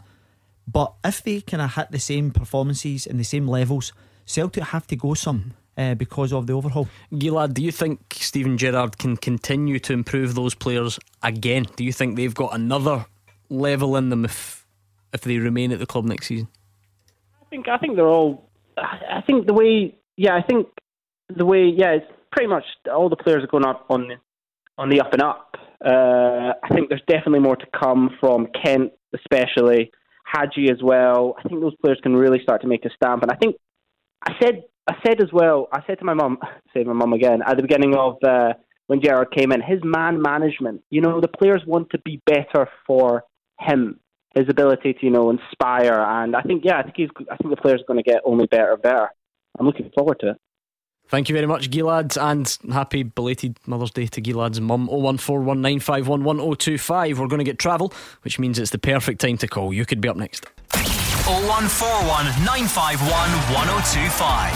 But 0.64 0.94
if 1.04 1.24
they 1.24 1.40
kind 1.40 1.62
of 1.62 1.74
hit 1.74 1.90
the 1.90 1.98
same 1.98 2.30
performances 2.30 3.08
and 3.08 3.18
the 3.18 3.24
same 3.24 3.48
levels, 3.48 3.92
Celtic 4.26 4.62
have 4.62 4.86
to 4.88 4.96
go 4.96 5.14
some. 5.14 5.54
Uh, 5.78 5.94
because 5.94 6.30
of 6.30 6.46
the 6.46 6.52
overhaul. 6.52 6.86
Gilad, 7.10 7.54
do 7.54 7.62
you 7.62 7.72
think 7.72 8.00
Steven 8.12 8.58
Gerrard 8.58 8.98
can 8.98 9.16
continue 9.16 9.78
to 9.78 9.94
improve 9.94 10.34
those 10.34 10.54
players 10.54 10.98
again? 11.22 11.64
Do 11.76 11.84
you 11.84 11.92
think 11.92 12.16
they've 12.16 12.34
got 12.34 12.54
another 12.54 13.06
level 13.50 13.96
in 13.96 14.08
them 14.08 14.24
if 14.24 14.66
if 15.12 15.22
they 15.22 15.38
remain 15.38 15.72
at 15.72 15.78
the 15.78 15.86
club 15.86 16.04
next 16.04 16.28
season? 16.28 16.48
I 17.42 17.44
think 17.50 17.68
I 17.68 17.78
think 17.78 17.96
they're 17.96 18.06
all. 18.06 18.48
I 18.78 19.20
think 19.26 19.46
the 19.46 19.52
way, 19.52 19.98
yeah, 20.16 20.34
I 20.34 20.42
think 20.42 20.68
the 21.28 21.44
way, 21.44 21.64
yeah, 21.76 21.92
it's 21.92 22.06
pretty 22.32 22.48
much 22.48 22.64
all 22.90 23.08
the 23.08 23.16
players 23.16 23.44
are 23.44 23.48
going 23.48 23.66
up 23.66 23.84
on 23.90 24.08
the, 24.08 24.14
on 24.78 24.88
the 24.88 25.00
up 25.00 25.12
and 25.12 25.22
up. 25.22 25.56
Uh, 25.84 26.52
I 26.62 26.74
think 26.74 26.88
there's 26.88 27.02
definitely 27.06 27.40
more 27.40 27.56
to 27.56 27.66
come 27.78 28.16
from 28.20 28.48
Kent, 28.64 28.92
especially 29.14 29.90
Hagi 30.24 30.70
as 30.70 30.82
well. 30.82 31.34
I 31.38 31.48
think 31.48 31.60
those 31.60 31.74
players 31.76 31.98
can 32.02 32.16
really 32.16 32.38
start 32.42 32.62
to 32.62 32.68
make 32.68 32.84
a 32.84 32.90
stamp. 32.94 33.22
And 33.22 33.30
I 33.30 33.36
think 33.36 33.56
I 34.26 34.32
said 34.40 34.64
I 34.88 34.94
said 35.06 35.20
as 35.20 35.32
well. 35.32 35.68
I 35.72 35.80
said 35.86 35.98
to 35.98 36.04
my 36.04 36.14
mum, 36.14 36.38
say 36.74 36.84
my 36.84 36.92
mum 36.92 37.12
again 37.12 37.40
at 37.46 37.56
the 37.56 37.62
beginning 37.62 37.94
of 37.96 38.16
uh, 38.26 38.54
when 38.86 39.02
Gerrard 39.02 39.32
came 39.36 39.52
in, 39.52 39.60
his 39.60 39.80
man 39.84 40.20
management. 40.20 40.82
You 40.90 41.00
know, 41.00 41.20
the 41.20 41.28
players 41.28 41.62
want 41.66 41.90
to 41.90 41.98
be 41.98 42.20
better 42.26 42.68
for 42.86 43.24
him, 43.60 44.00
his 44.34 44.48
ability 44.48 44.94
to 44.94 45.04
you 45.04 45.10
know 45.10 45.30
inspire, 45.30 46.00
and 46.00 46.34
I 46.34 46.42
think 46.42 46.64
yeah, 46.64 46.78
I 46.78 46.82
think 46.82 46.96
he's 46.96 47.10
I 47.30 47.36
think 47.36 47.50
the 47.50 47.60
player's 47.60 47.84
going 47.86 48.02
to 48.02 48.02
get 48.02 48.22
only 48.24 48.46
better 48.46 48.72
and 48.72 48.82
better. 48.82 49.10
I'm 49.58 49.66
looking 49.66 49.90
forward 49.94 50.18
to 50.20 50.30
it. 50.30 50.38
Thank 51.08 51.28
you 51.28 51.34
very 51.34 51.46
much, 51.46 51.70
Gilads, 51.70 52.16
and 52.16 52.56
happy 52.72 53.02
belated 53.02 53.58
Mother's 53.66 53.90
Day 53.90 54.06
to 54.06 54.22
Gilad's 54.22 54.60
mum. 54.60 54.88
01419511025. 54.88 57.18
We're 57.18 57.26
going 57.26 57.38
to 57.38 57.44
get 57.44 57.58
travel, 57.58 57.92
which 58.22 58.38
means 58.38 58.60
it's 58.60 58.70
the 58.70 58.78
perfect 58.78 59.20
time 59.20 59.36
to 59.38 59.48
call. 59.48 59.72
You 59.72 59.84
could 59.84 60.00
be 60.00 60.08
up 60.08 60.16
next. 60.16 60.46
0141 61.30 62.26
951 62.42 63.06
1025. 63.54 64.50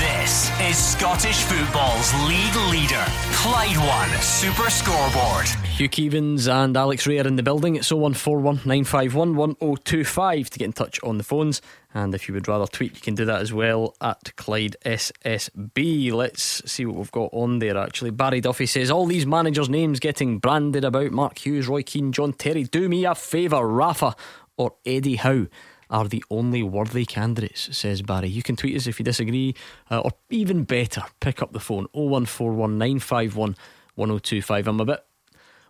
This 0.00 0.50
is 0.58 0.78
Scottish 0.82 1.42
football's 1.42 2.14
league 2.26 2.56
leader, 2.70 3.04
Clyde 3.34 3.76
One 3.76 4.08
Super 4.22 4.70
Scoreboard. 4.70 5.46
Hugh 5.76 5.90
Keevins 5.90 6.50
and 6.50 6.78
Alex 6.78 7.06
Rae 7.06 7.18
are 7.18 7.28
in 7.28 7.36
the 7.36 7.42
building. 7.42 7.76
It's 7.76 7.92
0141 7.92 8.56
951 8.64 9.36
1025 9.36 10.48
to 10.48 10.58
get 10.58 10.64
in 10.64 10.72
touch 10.72 10.98
on 11.02 11.18
the 11.18 11.24
phones. 11.24 11.60
And 11.92 12.14
if 12.14 12.26
you 12.26 12.32
would 12.32 12.48
rather 12.48 12.66
tweet, 12.66 12.94
you 12.94 13.02
can 13.02 13.14
do 13.14 13.26
that 13.26 13.42
as 13.42 13.52
well 13.52 13.94
at 14.00 14.34
Clyde 14.36 14.76
SSB. 14.86 16.10
Let's 16.10 16.72
see 16.72 16.86
what 16.86 16.96
we've 16.96 17.12
got 17.12 17.34
on 17.34 17.58
there 17.58 17.76
actually. 17.76 18.12
Barry 18.12 18.40
Duffy 18.40 18.64
says, 18.64 18.90
All 18.90 19.04
these 19.04 19.26
managers' 19.26 19.68
names 19.68 20.00
getting 20.00 20.38
branded 20.38 20.86
about 20.86 21.12
Mark 21.12 21.44
Hughes, 21.44 21.68
Roy 21.68 21.82
Keane, 21.82 22.12
John 22.12 22.32
Terry. 22.32 22.64
Do 22.64 22.88
me 22.88 23.04
a 23.04 23.14
favour, 23.14 23.68
Rafa 23.68 24.16
or 24.56 24.74
Eddie 24.86 25.16
Howe 25.16 25.48
are 25.94 26.08
the 26.08 26.24
only 26.28 26.60
worthy 26.60 27.06
candidates, 27.06 27.74
says 27.74 28.02
Barry. 28.02 28.28
You 28.28 28.42
can 28.42 28.56
tweet 28.56 28.76
us 28.76 28.88
if 28.88 28.98
you 28.98 29.04
disagree, 29.04 29.54
uh, 29.92 30.00
or 30.00 30.10
even 30.28 30.64
better, 30.64 31.04
pick 31.20 31.40
up 31.40 31.52
the 31.52 31.60
phone 31.60 31.86
0141 31.92 32.76
951 32.76 33.54
1025. 33.94 34.66
I'm 34.66 34.80
a 34.80 34.84
bit 34.84 35.04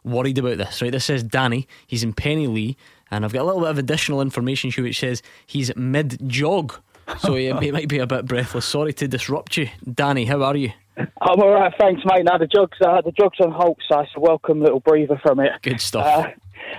worried 0.03 0.39
about 0.39 0.57
this, 0.57 0.81
right? 0.81 0.91
This 0.91 1.05
says 1.05 1.23
Danny, 1.23 1.69
he's 1.87 2.03
in 2.03 2.15
Penilee, 2.15 2.75
and 3.11 3.23
I've 3.23 3.35
got 3.35 3.43
a 3.43 3.45
little 3.45 3.61
bit 3.61 3.71
of 3.71 3.77
additional 3.77 4.23
information 4.23 4.71
here 4.71 4.83
which 4.83 4.99
says 4.99 5.23
he's 5.47 5.77
mid 5.77 6.19
jog. 6.27 6.75
So 7.19 7.35
he, 7.35 7.53
he 7.61 7.71
might 7.71 7.89
be 7.89 7.99
a 7.99 8.07
bit 8.07 8.25
breathless. 8.25 8.65
Sorry 8.65 8.95
to 8.95 9.07
disrupt 9.07 9.59
you. 9.59 9.69
Danny, 9.93 10.25
how 10.25 10.43
are 10.43 10.57
you? 10.57 10.73
I'm 10.97 11.39
all 11.39 11.53
right, 11.53 11.73
thanks, 11.79 12.01
mate. 12.07 12.25
Now 12.25 12.39
the 12.39 12.47
jog's 12.47 12.79
uh, 12.81 13.03
the 13.03 13.13
jog's 13.13 13.41
on 13.41 13.53
halt, 13.53 13.77
so 13.91 14.01
it's 14.01 14.13
a 14.17 14.21
welcome 14.21 14.63
little 14.63 14.81
breather 14.81 15.21
from 15.23 15.41
it. 15.41 15.53
Good 15.61 15.83
stuff. 15.83 16.07
Uh, 16.07 16.31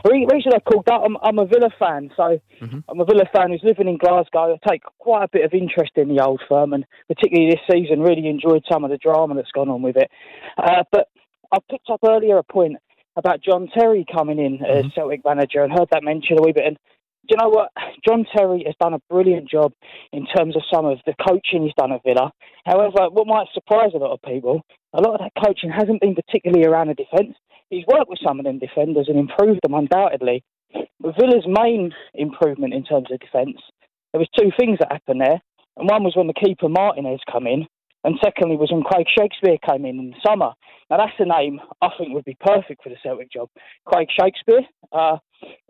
reason 0.10 0.52
I 0.54 0.60
called 0.60 0.86
that, 0.86 1.02
I'm, 1.04 1.18
I'm 1.24 1.40
a 1.40 1.46
Villa 1.46 1.70
fan, 1.78 2.12
so 2.16 2.40
mm-hmm. 2.62 2.80
I'm 2.88 3.00
a 3.00 3.06
Villa 3.06 3.26
fan 3.34 3.52
who's 3.52 3.64
living 3.64 3.88
in 3.88 3.98
Glasgow. 3.98 4.56
I 4.56 4.70
take 4.70 4.84
quite 5.00 5.24
a 5.24 5.30
bit 5.32 5.46
of 5.46 5.54
interest 5.54 5.92
in 5.96 6.14
the 6.14 6.24
old 6.24 6.42
firm, 6.48 6.74
and 6.74 6.86
particularly 7.08 7.52
this 7.52 7.62
season, 7.70 8.02
really 8.02 8.28
enjoyed 8.28 8.64
some 8.72 8.84
of 8.84 8.92
the 8.92 8.98
drama 8.98 9.36
that's 9.36 9.52
gone 9.52 9.70
on 9.70 9.82
with 9.82 9.98
it. 9.98 10.10
Uh, 10.58 10.84
but 10.92 11.10
I 11.52 11.58
picked 11.70 11.90
up 11.90 12.02
earlier 12.06 12.38
a 12.38 12.44
point 12.44 12.78
about 13.16 13.42
John 13.42 13.70
Terry 13.74 14.06
coming 14.12 14.40
in 14.40 14.60
mm-hmm. 14.60 14.88
as 14.88 14.94
Celtic 14.94 15.24
manager, 15.26 15.64
and 15.64 15.72
heard 15.72 15.90
that 15.92 16.04
mentioned 16.04 16.40
a 16.40 16.44
wee 16.44 16.52
bit. 16.52 16.66
And 16.66 16.78
you 17.30 17.38
know 17.38 17.50
what? 17.50 17.72
John 18.08 18.26
Terry 18.36 18.64
has 18.66 18.76
done 18.80 18.94
a 18.94 19.02
brilliant 19.10 19.50
job 19.50 19.74
in 20.12 20.26
terms 20.26 20.56
of 20.56 20.64
some 20.72 20.86
of 20.86 21.00
the 21.06 21.14
coaching 21.28 21.64
he's 21.64 21.74
done 21.78 21.92
at 21.92 22.04
Villa. 22.04 22.32
However, 22.66 23.10
what 23.12 23.28
might 23.28 23.48
surprise 23.54 23.92
a 23.94 23.98
lot 23.98 24.14
of 24.14 24.22
people, 24.22 24.62
a 24.94 25.02
lot 25.02 25.16
of 25.16 25.22
that 25.22 25.44
coaching 25.44 25.70
hasn't 25.70 26.02
been 26.02 26.16
particularly 26.16 26.66
around 26.66 26.88
the 26.88 26.94
defence. 26.94 27.36
He's 27.70 27.86
worked 27.88 28.10
with 28.10 28.20
some 28.24 28.40
of 28.40 28.46
them 28.46 28.60
defenders 28.60 29.08
and 29.10 29.18
improved 29.18 29.62
them 29.64 29.74
undoubtedly. 29.74 30.44
But 31.00 31.16
Villa's 31.20 31.46
main 31.48 31.92
improvement 32.14 32.74
in 32.74 32.84
terms 32.84 33.08
of 33.12 33.20
defence, 33.20 33.58
there 34.12 34.20
was 34.20 34.30
two 34.38 34.52
things 34.58 34.78
that 34.80 34.92
happened 34.92 35.22
there. 35.22 35.42
And 35.78 35.90
one 35.90 36.04
was 36.04 36.16
when 36.16 36.28
the 36.28 36.34
keeper 36.34 36.70
Martinez 36.70 37.20
come 37.30 37.48
in, 37.48 37.68
and 38.06 38.20
secondly 38.24 38.56
was 38.56 38.72
when 38.72 38.84
Craig 38.84 39.08
Shakespeare 39.18 39.58
came 39.68 39.84
in 39.84 40.00
in 40.00 40.12
the 40.12 40.22
summer. 40.26 40.54
Now 40.90 40.98
that's 40.98 41.18
a 41.20 41.26
name 41.26 41.60
I 41.82 41.90
think 41.98 42.14
would 42.14 42.24
be 42.24 42.38
perfect 42.40 42.84
for 42.84 42.90
the 42.90 42.96
Celtic 43.04 43.32
job. 43.32 43.50
Craig 43.86 44.08
Shakespeare. 44.18 44.62
Uh, 44.92 45.18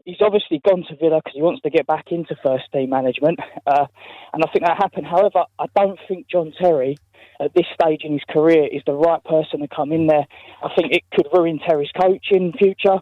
he's 0.03 0.21
obviously 0.21 0.61
gone 0.67 0.83
to 0.89 0.95
Villa 0.97 1.21
because 1.23 1.33
he 1.33 1.41
wants 1.41 1.61
to 1.61 1.69
get 1.69 1.87
back 1.87 2.07
into 2.11 2.35
first 2.43 2.65
team 2.73 2.89
management, 2.89 3.39
uh, 3.65 3.87
and 4.33 4.43
I 4.43 4.51
think 4.51 4.65
that 4.65 4.77
happened. 4.77 5.07
However, 5.07 5.45
I 5.57 5.65
don't 5.75 5.97
think 6.07 6.27
John 6.29 6.53
Terry 6.61 6.97
at 7.39 7.53
this 7.53 7.65
stage 7.73 8.01
in 8.03 8.13
his 8.13 8.23
career 8.29 8.67
is 8.67 8.83
the 8.85 8.93
right 8.93 9.23
person 9.23 9.61
to 9.61 9.67
come 9.67 9.91
in 9.91 10.07
there. 10.07 10.27
I 10.63 10.69
think 10.75 10.91
it 10.91 11.03
could 11.13 11.27
ruin 11.33 11.59
Terry's 11.59 11.91
coaching 11.99 12.53
future. 12.57 12.99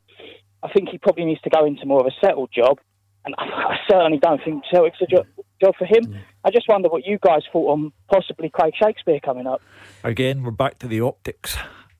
I 0.61 0.71
think 0.71 0.89
he 0.89 0.97
probably 0.97 1.25
needs 1.25 1.41
to 1.41 1.49
go 1.49 1.65
into 1.65 1.85
more 1.85 1.99
of 1.99 2.07
a 2.07 2.25
settled 2.25 2.51
job, 2.55 2.77
and 3.25 3.35
I 3.37 3.77
certainly 3.89 4.19
don't 4.19 4.41
think 4.45 4.63
Celtic's 4.71 5.01
a 5.01 5.07
job, 5.07 5.25
job 5.63 5.75
for 5.77 5.85
him. 5.85 6.19
I 6.43 6.51
just 6.51 6.67
wonder 6.67 6.89
what 6.89 7.05
you 7.05 7.17
guys 7.21 7.41
thought 7.51 7.71
on 7.71 7.93
possibly 8.11 8.49
Craig 8.49 8.73
Shakespeare 8.81 9.19
coming 9.19 9.47
up. 9.47 9.61
Again, 10.03 10.43
we're 10.43 10.51
back 10.51 10.79
to 10.79 10.87
the 10.87 11.01
optics. 11.01 11.55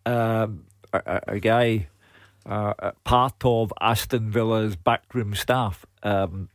Um, 0.06 0.66
a, 0.92 1.22
a, 1.28 1.40
guy 1.40 1.88
uh, 2.46 2.92
part 3.04 3.46
of 3.46 3.72
Aston 3.80 4.30
Villa's 4.30 4.76
backroom 4.76 5.34
staff. 5.34 5.86
Um, 6.04 6.50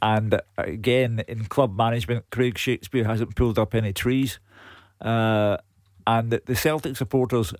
and 0.00 0.40
again, 0.56 1.22
in 1.28 1.44
club 1.44 1.76
management, 1.76 2.24
Craig 2.30 2.58
Shakespeare 2.58 3.04
hasn't 3.04 3.36
pulled 3.36 3.58
up 3.58 3.74
any 3.74 3.92
trees. 3.92 4.38
Uh, 5.00 5.58
and 6.06 6.30
the 6.32 6.54
Celtic 6.54 6.96
supporters 6.96 7.54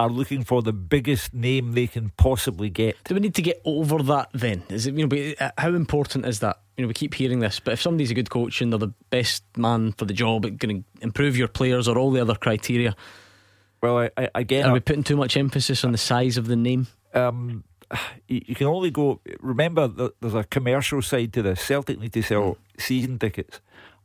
are 0.00 0.08
looking 0.08 0.42
for 0.44 0.62
the 0.62 0.72
biggest 0.72 1.34
name 1.34 1.72
they 1.72 1.86
can 1.86 2.10
possibly 2.16 2.70
get. 2.70 2.96
Do 3.04 3.14
we 3.14 3.20
need 3.20 3.34
to 3.34 3.42
get 3.42 3.60
over 3.66 4.02
that 4.04 4.30
then? 4.32 4.62
Is 4.70 4.86
it 4.86 4.94
you 4.94 5.06
know 5.06 5.34
uh, 5.38 5.50
how 5.58 5.74
important 5.74 6.24
is 6.24 6.40
that? 6.40 6.58
You 6.78 6.84
know, 6.84 6.88
we 6.88 6.94
keep 6.94 7.12
hearing 7.12 7.40
this, 7.40 7.60
but 7.60 7.74
if 7.74 7.82
somebody's 7.82 8.10
a 8.10 8.14
good 8.14 8.30
coach 8.30 8.62
and 8.62 8.72
they're 8.72 8.78
the 8.78 8.94
best 9.10 9.44
man 9.58 9.92
for 9.92 10.06
the 10.06 10.14
job, 10.14 10.46
it's 10.46 10.56
going 10.56 10.82
to 10.82 11.02
improve 11.02 11.36
your 11.36 11.48
players 11.48 11.86
or 11.86 11.98
all 11.98 12.10
the 12.10 12.22
other 12.22 12.34
criteria. 12.34 12.96
Well, 13.82 13.98
I, 13.98 14.10
I, 14.16 14.30
again, 14.34 14.70
are 14.70 14.72
we 14.72 14.80
putting 14.80 15.02
too 15.02 15.16
much 15.16 15.36
emphasis 15.36 15.84
on 15.84 15.92
the 15.92 15.98
size 15.98 16.38
of 16.38 16.46
the 16.46 16.56
name? 16.56 16.86
Um, 17.12 17.64
you, 18.26 18.54
can 18.54 18.68
only 18.68 18.90
go. 18.90 19.20
Remember, 19.40 19.86
there's 20.20 20.34
a 20.34 20.44
commercial 20.44 21.02
side 21.02 21.34
to 21.34 21.42
this. 21.42 21.60
Celtic 21.60 22.00
need 22.00 22.14
to 22.14 22.22
sell 22.22 22.42
mm. 22.42 22.56
season 22.80 23.18
tickets. 23.18 23.60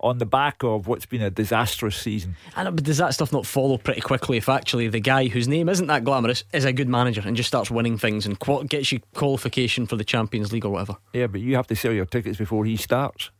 On 0.05 0.19
the 0.19 0.25
back 0.25 0.63
of 0.63 0.87
what's 0.87 1.07
been 1.07 1.23
a 1.23 1.31
disastrous 1.31 1.97
season. 1.97 2.35
And 2.55 2.73
but 2.75 2.83
does 2.83 2.99
that 2.99 3.15
stuff 3.15 3.33
not 3.33 3.45
follow 3.45 3.77
pretty 3.77 4.01
quickly 4.01 4.37
if 4.37 4.47
actually 4.47 4.87
the 4.87 4.99
guy 4.99 5.27
whose 5.27 5.47
name 5.47 5.67
isn't 5.67 5.87
that 5.87 6.03
glamorous 6.03 6.43
is 6.53 6.63
a 6.63 6.71
good 6.71 6.87
manager 6.87 7.23
and 7.25 7.35
just 7.35 7.47
starts 7.47 7.71
winning 7.71 7.97
things 7.97 8.27
and 8.27 8.39
gets 8.69 8.91
you 8.91 8.99
qualification 9.15 9.87
for 9.87 9.95
the 9.95 10.03
Champions 10.03 10.53
League 10.53 10.63
or 10.63 10.69
whatever? 10.69 10.97
Yeah, 11.11 11.25
but 11.25 11.41
you 11.41 11.55
have 11.55 11.65
to 11.67 11.75
sell 11.75 11.91
your 11.91 12.05
tickets 12.05 12.37
before 12.37 12.65
he 12.65 12.77
starts. 12.77 13.31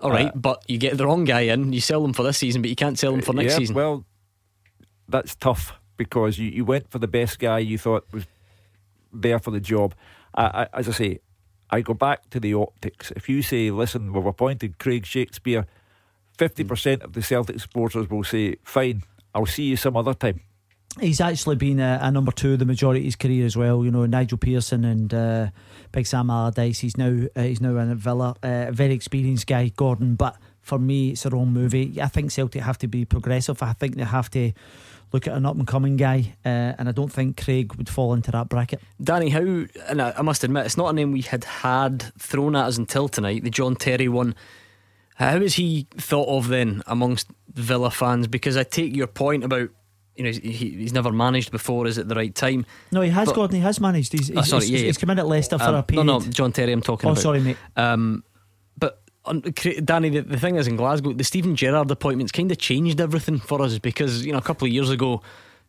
All 0.00 0.12
right, 0.12 0.28
uh, 0.28 0.36
but 0.36 0.62
you 0.68 0.78
get 0.78 0.96
the 0.96 1.04
wrong 1.04 1.24
guy 1.24 1.40
in, 1.40 1.72
you 1.72 1.80
sell 1.80 2.00
them 2.00 2.12
for 2.12 2.22
this 2.22 2.38
season, 2.38 2.62
but 2.62 2.68
you 2.68 2.76
can't 2.76 2.96
sell 2.96 3.10
them 3.10 3.20
for 3.20 3.32
next 3.32 3.54
yeah, 3.54 3.58
season. 3.58 3.74
Well, 3.74 4.04
that's 5.08 5.34
tough 5.34 5.72
because 5.96 6.38
you, 6.38 6.48
you 6.48 6.64
went 6.64 6.88
for 6.88 7.00
the 7.00 7.08
best 7.08 7.40
guy 7.40 7.58
you 7.58 7.76
thought 7.76 8.06
was 8.12 8.24
there 9.12 9.40
for 9.40 9.50
the 9.50 9.58
job. 9.58 9.96
I, 10.32 10.44
I, 10.72 10.78
as 10.78 10.88
I 10.88 10.92
say, 10.92 11.18
I 11.70 11.80
go 11.80 11.94
back 11.94 12.30
to 12.30 12.38
the 12.38 12.54
optics. 12.54 13.10
If 13.16 13.28
you 13.28 13.42
say, 13.42 13.72
listen, 13.72 14.12
we've 14.12 14.24
appointed 14.24 14.78
Craig 14.78 15.04
Shakespeare, 15.04 15.66
50% 16.38 17.02
of 17.02 17.12
the 17.12 17.22
Celtic 17.22 17.60
supporters 17.60 18.08
will 18.08 18.24
say, 18.24 18.56
fine, 18.62 19.02
I'll 19.34 19.46
see 19.46 19.64
you 19.64 19.76
some 19.76 19.96
other 19.96 20.14
time. 20.14 20.40
He's 21.00 21.20
actually 21.20 21.56
been 21.56 21.80
a, 21.80 21.98
a 22.02 22.10
number 22.10 22.32
two 22.32 22.56
the 22.56 22.64
majority 22.64 23.00
of 23.00 23.04
his 23.04 23.16
career 23.16 23.44
as 23.44 23.56
well. 23.56 23.84
You 23.84 23.90
know, 23.90 24.06
Nigel 24.06 24.38
Pearson 24.38 24.84
and 24.84 25.12
uh, 25.12 25.48
Big 25.92 26.06
Sam 26.06 26.30
Allardyce. 26.30 26.80
He's 26.80 26.96
now 26.96 27.26
uh, 27.36 27.42
he's 27.42 27.60
now 27.60 27.76
in 27.76 27.90
a 27.90 27.94
Villa. 27.94 28.34
Uh, 28.42 28.66
a 28.68 28.72
very 28.72 28.94
experienced 28.94 29.46
guy, 29.46 29.68
Gordon. 29.68 30.16
But 30.16 30.36
for 30.60 30.78
me, 30.78 31.10
it's 31.10 31.24
a 31.24 31.30
wrong 31.30 31.52
movie. 31.52 32.00
I 32.00 32.06
think 32.06 32.32
Celtic 32.32 32.62
have 32.62 32.78
to 32.78 32.88
be 32.88 33.04
progressive. 33.04 33.62
I 33.62 33.74
think 33.74 33.96
they 33.96 34.04
have 34.04 34.30
to 34.30 34.52
look 35.12 35.28
at 35.28 35.36
an 35.36 35.46
up 35.46 35.56
and 35.56 35.66
coming 35.66 35.96
guy, 35.96 36.34
uh, 36.44 36.74
and 36.78 36.88
I 36.88 36.92
don't 36.92 37.12
think 37.12 37.42
Craig 37.42 37.74
would 37.74 37.88
fall 37.88 38.14
into 38.14 38.30
that 38.32 38.48
bracket. 38.48 38.80
Danny, 39.00 39.28
how? 39.28 39.66
And 39.88 40.02
I, 40.02 40.14
I 40.18 40.22
must 40.22 40.42
admit, 40.42 40.66
it's 40.66 40.76
not 40.76 40.88
a 40.88 40.92
name 40.94 41.12
we 41.12 41.22
had 41.22 41.44
had 41.44 42.12
thrown 42.18 42.56
at 42.56 42.66
us 42.66 42.78
until 42.78 43.08
tonight. 43.08 43.44
The 43.44 43.50
John 43.50 43.76
Terry 43.76 44.08
one. 44.08 44.34
How 45.18 45.36
is 45.36 45.54
he 45.54 45.88
thought 45.96 46.28
of 46.28 46.46
then 46.46 46.82
amongst 46.86 47.28
Villa 47.52 47.90
fans? 47.90 48.28
Because 48.28 48.56
I 48.56 48.62
take 48.62 48.94
your 48.94 49.08
point 49.08 49.42
about 49.42 49.68
you 50.14 50.24
know 50.24 50.30
he, 50.30 50.50
he's 50.50 50.92
never 50.92 51.10
managed 51.10 51.50
before. 51.50 51.88
Is 51.88 51.98
it 51.98 52.06
the 52.06 52.14
right 52.14 52.32
time? 52.32 52.64
No, 52.92 53.00
he 53.00 53.10
has. 53.10 53.26
But, 53.26 53.34
Gordon, 53.34 53.56
he 53.56 53.62
has 53.62 53.80
managed. 53.80 54.12
He's, 54.12 54.28
he's, 54.28 54.36
oh, 54.36 54.42
sorry, 54.42 54.66
he's, 54.66 54.80
yeah, 54.80 54.86
he's 54.86 54.98
come 54.98 55.10
in 55.10 55.18
at 55.18 55.26
Leicester 55.26 55.56
um, 55.56 55.60
for 55.60 55.76
a 55.76 55.82
period. 55.82 56.04
No, 56.04 56.18
no, 56.18 56.24
John 56.26 56.52
Terry. 56.52 56.72
I'm 56.72 56.82
talking. 56.82 57.08
Oh, 57.08 57.12
about. 57.12 57.22
sorry, 57.22 57.40
mate. 57.40 57.56
Um, 57.76 58.22
Danny, 59.84 60.08
the, 60.08 60.20
the 60.22 60.38
thing 60.38 60.56
is 60.56 60.68
in 60.68 60.76
Glasgow, 60.76 61.12
the 61.12 61.24
Steven 61.24 61.56
Gerrard 61.56 61.90
appointments 61.90 62.32
kind 62.32 62.50
of 62.50 62.58
changed 62.58 63.00
everything 63.00 63.38
for 63.38 63.60
us 63.60 63.78
because 63.78 64.24
you 64.24 64.32
know 64.32 64.38
a 64.38 64.42
couple 64.42 64.66
of 64.66 64.72
years 64.72 64.88
ago, 64.88 65.20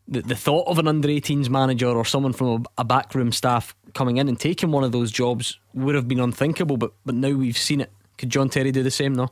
the, 0.07 0.21
the 0.21 0.35
thought 0.35 0.67
of 0.67 0.79
an 0.79 0.87
under 0.87 1.07
18s 1.07 1.49
manager 1.49 1.89
or 1.89 2.05
someone 2.05 2.33
from 2.33 2.47
a, 2.47 2.81
a 2.81 2.85
backroom 2.85 3.31
staff 3.31 3.75
coming 3.93 4.17
in 4.17 4.27
and 4.29 4.39
taking 4.39 4.71
one 4.71 4.83
of 4.83 4.91
those 4.91 5.11
jobs 5.11 5.59
would 5.73 5.95
have 5.95 6.07
been 6.07 6.19
unthinkable. 6.19 6.77
But 6.77 6.93
but 7.05 7.15
now 7.15 7.31
we've 7.31 7.57
seen 7.57 7.81
it. 7.81 7.91
Could 8.17 8.29
John 8.29 8.49
Terry 8.49 8.71
do 8.71 8.83
the 8.83 8.91
same? 8.91 9.13
No. 9.13 9.29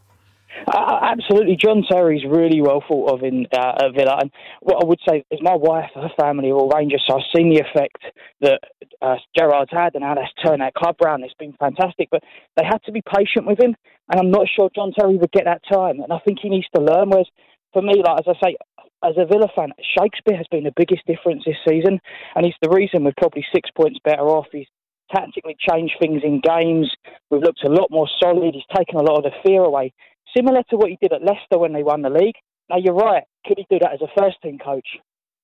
Uh, 0.65 0.99
absolutely, 1.01 1.55
John 1.55 1.83
Terry's 1.89 2.23
really 2.25 2.61
well 2.61 2.83
thought 2.87 3.13
of 3.13 3.23
in 3.23 3.45
uh, 3.51 3.89
Villa, 3.95 4.17
and 4.21 4.31
what 4.61 4.83
I 4.83 4.87
would 4.87 4.99
say 5.07 5.23
is 5.31 5.39
my 5.41 5.55
wife, 5.55 5.91
her 5.95 6.09
family 6.19 6.49
are 6.49 6.55
all 6.55 6.71
Rangers, 6.73 7.03
so 7.07 7.15
I've 7.15 7.31
seen 7.35 7.53
the 7.53 7.61
effect 7.61 8.01
that 8.41 8.59
uh, 9.01 9.15
Gerrard's 9.37 9.71
had 9.71 9.95
and 9.95 10.03
how 10.03 10.15
that's 10.15 10.33
turned 10.43 10.61
that 10.61 10.73
club 10.73 10.95
round. 11.03 11.23
It's 11.23 11.33
been 11.35 11.53
fantastic, 11.59 12.09
but 12.11 12.23
they 12.55 12.63
had 12.65 12.81
to 12.85 12.91
be 12.91 13.01
patient 13.01 13.45
with 13.45 13.59
him, 13.59 13.75
and 14.09 14.19
I'm 14.19 14.31
not 14.31 14.47
sure 14.53 14.69
John 14.75 14.91
Terry 14.97 15.17
would 15.17 15.31
get 15.31 15.45
that 15.45 15.61
time, 15.71 15.99
and 15.99 16.11
I 16.11 16.19
think 16.25 16.39
he 16.41 16.49
needs 16.49 16.67
to 16.75 16.81
learn. 16.81 17.09
Whereas 17.09 17.27
for 17.73 17.81
me, 17.81 18.01
like 18.03 18.19
as 18.19 18.35
I 18.35 18.47
say, 18.47 18.57
as 19.03 19.13
a 19.17 19.25
Villa 19.25 19.47
fan, 19.55 19.71
Shakespeare 19.97 20.37
has 20.37 20.47
been 20.49 20.63
the 20.63 20.73
biggest 20.75 21.05
difference 21.05 21.43
this 21.45 21.57
season, 21.67 21.99
and 22.35 22.45
he's 22.45 22.55
the 22.61 22.73
reason 22.73 23.03
we're 23.03 23.13
probably 23.17 23.45
six 23.53 23.69
points 23.71 23.99
better 24.03 24.23
off. 24.23 24.47
He's 24.51 24.67
tactically 25.13 25.55
changed 25.69 25.93
things 25.99 26.21
in 26.23 26.41
games. 26.41 26.91
We've 27.29 27.41
looked 27.41 27.63
a 27.63 27.69
lot 27.69 27.87
more 27.91 28.09
solid. 28.21 28.53
He's 28.53 28.75
taken 28.75 28.99
a 28.99 29.03
lot 29.03 29.17
of 29.17 29.23
the 29.23 29.37
fear 29.45 29.61
away 29.63 29.93
similar 30.35 30.63
to 30.69 30.77
what 30.77 30.89
he 30.89 30.97
did 31.01 31.13
at 31.13 31.21
Leicester 31.21 31.57
when 31.57 31.73
they 31.73 31.83
won 31.83 32.01
the 32.01 32.09
league. 32.09 32.35
Now, 32.69 32.77
you're 32.77 32.95
right. 32.95 33.23
Could 33.45 33.57
he 33.57 33.67
do 33.69 33.79
that 33.81 33.93
as 33.93 34.01
a 34.01 34.19
first 34.19 34.37
team 34.41 34.57
coach? 34.59 34.87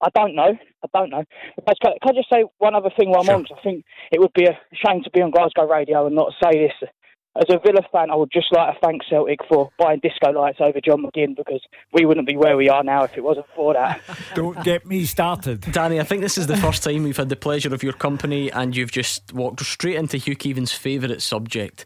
I 0.03 0.09
don't 0.13 0.35
know. 0.35 0.51
I 0.83 0.87
don't 0.93 1.09
know. 1.09 1.23
But 1.65 1.79
can 1.79 1.93
I 2.03 2.11
just 2.11 2.29
say 2.29 2.43
one 2.57 2.75
other 2.75 2.89
thing 2.97 3.09
while 3.09 3.23
sure. 3.23 3.35
I'm 3.35 3.39
on? 3.41 3.57
I 3.57 3.61
think 3.61 3.85
it 4.11 4.19
would 4.19 4.33
be 4.33 4.45
a 4.45 4.59
shame 4.85 5.01
to 5.03 5.09
be 5.11 5.21
on 5.21 5.31
Glasgow 5.31 5.65
radio 5.67 6.05
and 6.05 6.15
not 6.15 6.33
say 6.43 6.67
this. 6.67 6.89
As 7.35 7.45
a 7.49 7.57
Villa 7.65 7.81
fan, 7.91 8.11
I 8.11 8.15
would 8.15 8.29
just 8.31 8.51
like 8.51 8.75
to 8.75 8.79
thank 8.79 9.01
Celtic 9.09 9.39
for 9.49 9.71
buying 9.79 9.99
disco 10.03 10.29
lights 10.29 10.59
over 10.59 10.79
John 10.79 11.03
McGinn 11.03 11.35
because 11.35 11.61
we 11.91 12.05
wouldn't 12.05 12.27
be 12.27 12.37
where 12.37 12.55
we 12.55 12.69
are 12.69 12.83
now 12.83 13.05
if 13.05 13.17
it 13.17 13.23
wasn't 13.23 13.47
for 13.55 13.73
that. 13.73 14.01
Don't 14.35 14.63
get 14.63 14.85
me 14.85 15.05
started. 15.05 15.61
Danny, 15.61 15.99
I 15.99 16.03
think 16.03 16.21
this 16.21 16.37
is 16.37 16.45
the 16.45 16.57
first 16.57 16.83
time 16.83 17.01
we've 17.01 17.17
had 17.17 17.29
the 17.29 17.35
pleasure 17.35 17.73
of 17.73 17.81
your 17.81 17.93
company 17.93 18.51
and 18.51 18.75
you've 18.75 18.91
just 18.91 19.33
walked 19.33 19.61
straight 19.61 19.95
into 19.95 20.17
Hugh 20.17 20.35
Keevins' 20.35 20.75
favourite 20.75 21.23
subject. 21.23 21.85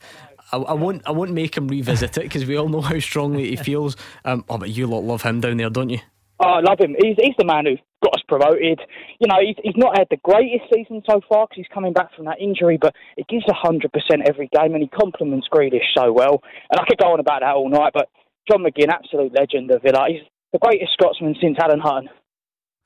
I, 0.51 0.57
I, 0.57 0.73
won't. 0.73 1.01
I 1.05 1.11
won't 1.11 1.31
make 1.31 1.57
him 1.57 1.67
revisit 1.67 2.17
it 2.17 2.23
because 2.23 2.45
we 2.45 2.57
all 2.57 2.69
know 2.69 2.81
how 2.81 2.99
strongly 2.99 3.49
he 3.49 3.55
feels. 3.55 3.95
Um, 4.25 4.45
oh, 4.49 4.57
but 4.57 4.69
you 4.69 4.87
lot 4.87 5.03
love 5.03 5.23
him 5.23 5.41
down 5.41 5.57
there, 5.57 5.69
don't 5.69 5.89
you? 5.89 5.99
Oh, 6.39 6.49
I 6.49 6.61
love 6.61 6.79
him. 6.79 6.95
He's, 7.01 7.15
he's 7.19 7.35
the 7.37 7.45
man 7.45 7.65
who 7.65 7.75
got 8.03 8.13
us 8.13 8.21
promoted. 8.27 8.79
You 9.19 9.27
know, 9.27 9.41
he's, 9.41 9.55
he's 9.63 9.75
not 9.75 9.97
had 9.97 10.07
the 10.11 10.21
greatest 10.23 10.65
season 10.71 11.01
so 11.09 11.19
far 11.27 11.47
because 11.47 11.65
he's 11.65 11.73
coming 11.73 11.93
back 11.93 12.13
from 12.15 12.25
that 12.25 12.39
injury, 12.39 12.77
but 12.79 12.93
he 13.17 13.25
gives 13.27 13.45
100% 13.45 13.89
every 14.27 14.47
game 14.53 14.73
and 14.75 14.83
he 14.83 14.89
compliments 14.89 15.47
Grealish 15.51 15.89
so 15.97 16.13
well. 16.13 16.43
And 16.69 16.79
I 16.79 16.85
could 16.87 16.99
go 16.99 17.11
on 17.13 17.19
about 17.19 17.41
that 17.41 17.55
all 17.55 17.69
night, 17.69 17.93
but 17.93 18.09
John 18.49 18.63
McGinn, 18.63 18.89
absolute 18.89 19.33
legend 19.33 19.71
of 19.71 19.81
Villa. 19.81 20.05
He's 20.07 20.21
the 20.53 20.59
greatest 20.59 20.93
Scotsman 20.93 21.35
since 21.41 21.57
Alan 21.59 21.79
Hutton. 21.79 22.09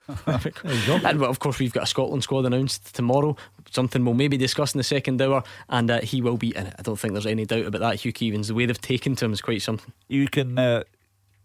and 0.26 1.24
of 1.24 1.40
course, 1.40 1.60
we've 1.60 1.74
got 1.74 1.84
a 1.84 1.88
Scotland 1.88 2.24
squad 2.24 2.46
announced 2.46 2.96
tomorrow. 2.96 3.36
Something 3.70 4.04
we'll 4.04 4.14
maybe 4.14 4.38
discuss 4.38 4.74
in 4.74 4.78
the 4.78 4.84
second 4.84 5.22
hour, 5.22 5.44
and 5.70 5.90
uh, 5.90 6.02
he 6.02 6.22
will 6.22 6.38
be 6.38 6.56
in 6.56 6.68
it. 6.68 6.76
I 6.78 6.82
don't 6.82 7.00
think 7.00 7.14
there's 7.14 7.26
any 7.26 7.46
doubt 7.46 7.66
about 7.66 7.82
that. 7.82 8.02
Hugh 8.02 8.14
Keevins, 8.14 8.48
the 8.48 8.54
way 8.54 8.66
they've 8.66 8.80
taken 8.82 9.16
to 9.18 9.26
him 9.26 9.34
is 9.34 9.42
quite 9.42 9.62
something. 9.62 9.94
You 10.08 10.28
can 10.28 10.58
uh, 10.58 10.84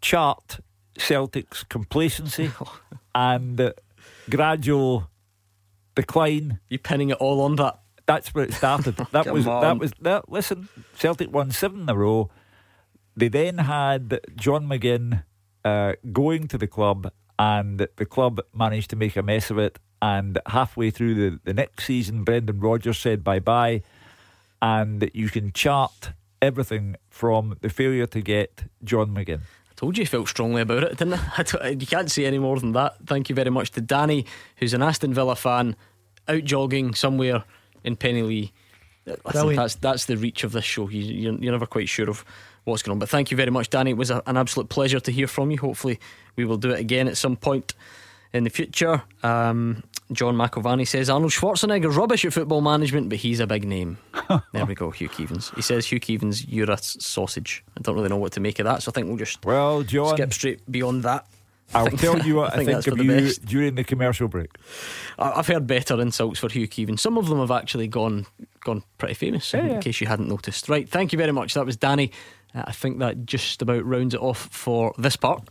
chart 0.01 0.61
Celtic's 0.99 1.65
complacency 1.65 2.51
and 3.15 3.61
uh, 3.61 3.73
gradual 4.31 5.11
decline. 5.95 6.61
You're 6.69 6.79
pinning 6.79 7.11
it 7.11 7.19
all 7.19 7.43
on 7.43 7.57
that? 7.57 7.81
That's 8.07 8.35
where 8.35 8.45
it 8.45 8.55
started. 8.55 8.97
That 9.13 9.33
was 9.33 9.47
on. 9.47 9.63
that 9.63 9.79
was 9.79 9.93
that. 10.01 10.31
Listen, 10.31 10.69
Celtic 10.95 11.33
won 11.33 11.51
seven 11.51 11.83
in 11.83 11.89
a 11.89 11.95
row. 11.95 12.31
They 13.17 13.29
then 13.29 13.59
had 13.59 14.21
John 14.37 14.67
McGinn 14.67 15.25
uh, 15.65 15.95
going 16.13 16.49
to 16.49 16.59
the 16.59 16.67
club 16.67 17.11
and 17.39 17.89
the 17.97 18.07
club 18.07 18.41
managed 18.55 18.91
to 18.91 18.97
make 18.97 19.17
a 19.17 19.23
mess 19.23 19.51
of 19.51 19.59
it. 19.59 19.79
And 20.03 20.39
halfway 20.47 20.91
through 20.91 21.15
the, 21.15 21.41
the 21.45 21.55
next 21.55 21.85
season, 21.85 22.23
Brendan 22.23 22.61
Rodgers 22.61 22.99
said 22.99 23.25
bye 23.25 23.41
bye. 23.41 23.83
And 24.61 25.11
you 25.15 25.29
can 25.29 25.53
chart 25.53 26.13
everything 26.41 26.97
from 27.09 27.57
the 27.61 27.69
failure 27.69 28.07
to 28.07 28.21
get 28.21 28.65
John 28.85 29.15
McGinn. 29.15 29.41
I 29.71 29.75
told 29.75 29.97
you 29.97 30.03
you 30.03 30.07
felt 30.07 30.29
strongly 30.29 30.63
about 30.63 30.85
it, 30.85 30.97
didn't 30.97 31.15
I? 31.15 31.69
you 31.79 31.87
can't 31.87 32.11
say 32.11 32.25
any 32.25 32.39
more 32.39 32.59
than 32.59 32.73
that. 32.73 32.97
Thank 33.07 33.29
you 33.29 33.35
very 33.35 33.51
much 33.51 33.71
to 33.73 33.81
Danny, 33.81 34.27
who's 34.57 34.75
an 34.75 34.83
Aston 34.83 35.13
Villa 35.13 35.37
fan, 35.37 35.77
out 36.29 36.45
jogging 36.45 36.95
somewhere 36.95 37.45
in 37.85 37.97
Penilee. 37.97 38.53
Listen, 39.25 39.55
that's 39.55 39.77
that's 39.77 40.07
the 40.07 40.17
reach 40.17 40.43
of 40.43 40.53
this 40.53 40.65
show. 40.65 40.89
You, 40.89 41.01
you're, 41.01 41.35
you're 41.35 41.53
never 41.53 41.67
quite 41.67 41.89
sure 41.89 42.11
of 42.11 42.25
what's 42.67 42.83
going 42.83 42.95
on. 42.95 42.99
But 42.99 43.09
thank 43.09 43.31
you 43.31 43.37
very 43.37 43.51
much, 43.51 43.71
Danny. 43.71 43.93
It 43.93 43.97
was 43.97 44.11
a, 44.11 44.23
an 44.27 44.37
absolute 44.37 44.69
pleasure 44.69 45.01
to 45.01 45.11
hear 45.11 45.27
from 45.27 45.51
you. 45.51 45.59
Hopefully, 45.59 45.99
we 46.37 46.45
will 46.45 46.59
do 46.59 46.71
it 46.71 46.81
again 46.81 47.09
at 47.09 47.17
some 47.17 47.37
point 47.37 47.75
in 48.33 48.45
the 48.45 48.51
future. 48.51 49.03
Um, 49.23 49.83
John 50.13 50.37
McIlvany 50.37 50.87
says 50.87 51.11
Arnold 51.11 51.33
Schwarzenegger 51.33 51.95
rubbish 51.95 52.25
at 52.25 52.33
football 52.33 52.61
management, 52.61 53.09
but 53.09 53.19
he's 53.19 53.41
a 53.41 53.47
big 53.47 53.65
name. 53.65 53.99
there 54.53 54.67
we 54.67 54.75
go, 54.75 54.91
Hugh 54.91 55.09
Keevins. 55.09 55.55
He 55.55 55.63
says 55.63 55.87
Hugh 55.87 56.01
Keevins, 56.01 56.45
you're 56.49 56.71
a 56.71 56.79
sausage. 56.79 57.65
I 57.77 57.81
don't 57.81 57.97
really 57.97 58.09
know 58.09 58.17
what 58.17 58.33
to 58.33 58.41
make 58.41 58.59
of 58.59 58.65
that, 58.65 58.83
so 58.83 58.91
I 58.91 58.93
think 58.93 59.09
we'll 59.09 59.17
just 59.17 59.45
well, 59.45 59.83
John, 59.83 60.15
skip 60.15 60.33
straight 60.33 60.71
beyond 60.71 61.03
that. 61.03 61.27
I'll 61.75 61.89
tell 61.89 62.21
you 62.21 62.37
what 62.37 62.53
I, 62.53 62.61
I 62.61 62.65
think, 62.65 62.85
think 62.85 63.01
of 63.01 63.05
you 63.05 63.33
during 63.45 63.75
the 63.75 63.83
commercial 63.83 64.29
break. 64.29 64.57
I've 65.19 65.49
heard 65.49 65.67
better 65.67 66.01
insults 66.01 66.39
for 66.39 66.49
Hugh 66.49 66.69
Keevins. 66.69 67.01
Some 67.01 67.19
of 67.19 67.29
them 67.29 67.41
have 67.41 67.51
actually 67.51 67.89
gone 67.89 68.27
gone 68.65 68.83
pretty 68.99 69.15
famous, 69.15 69.53
yeah, 69.53 69.61
in 69.61 69.71
yeah. 69.73 69.81
case 69.81 70.01
you 70.01 70.07
hadn't 70.07 70.29
noticed. 70.29 70.69
Right, 70.69 70.89
thank 70.89 71.13
you 71.13 71.19
very 71.19 71.33
much. 71.33 71.55
That 71.55 71.67
was 71.67 71.77
Danny. 71.77 72.13
Uh, 72.57 72.63
I 72.67 72.73
think 72.73 72.99
that 73.01 73.27
just 73.27 73.61
about 73.63 73.85
rounds 73.85 74.15
it 74.15 74.21
off 74.21 74.49
for 74.51 74.95
this 74.99 75.17
part. 75.17 75.47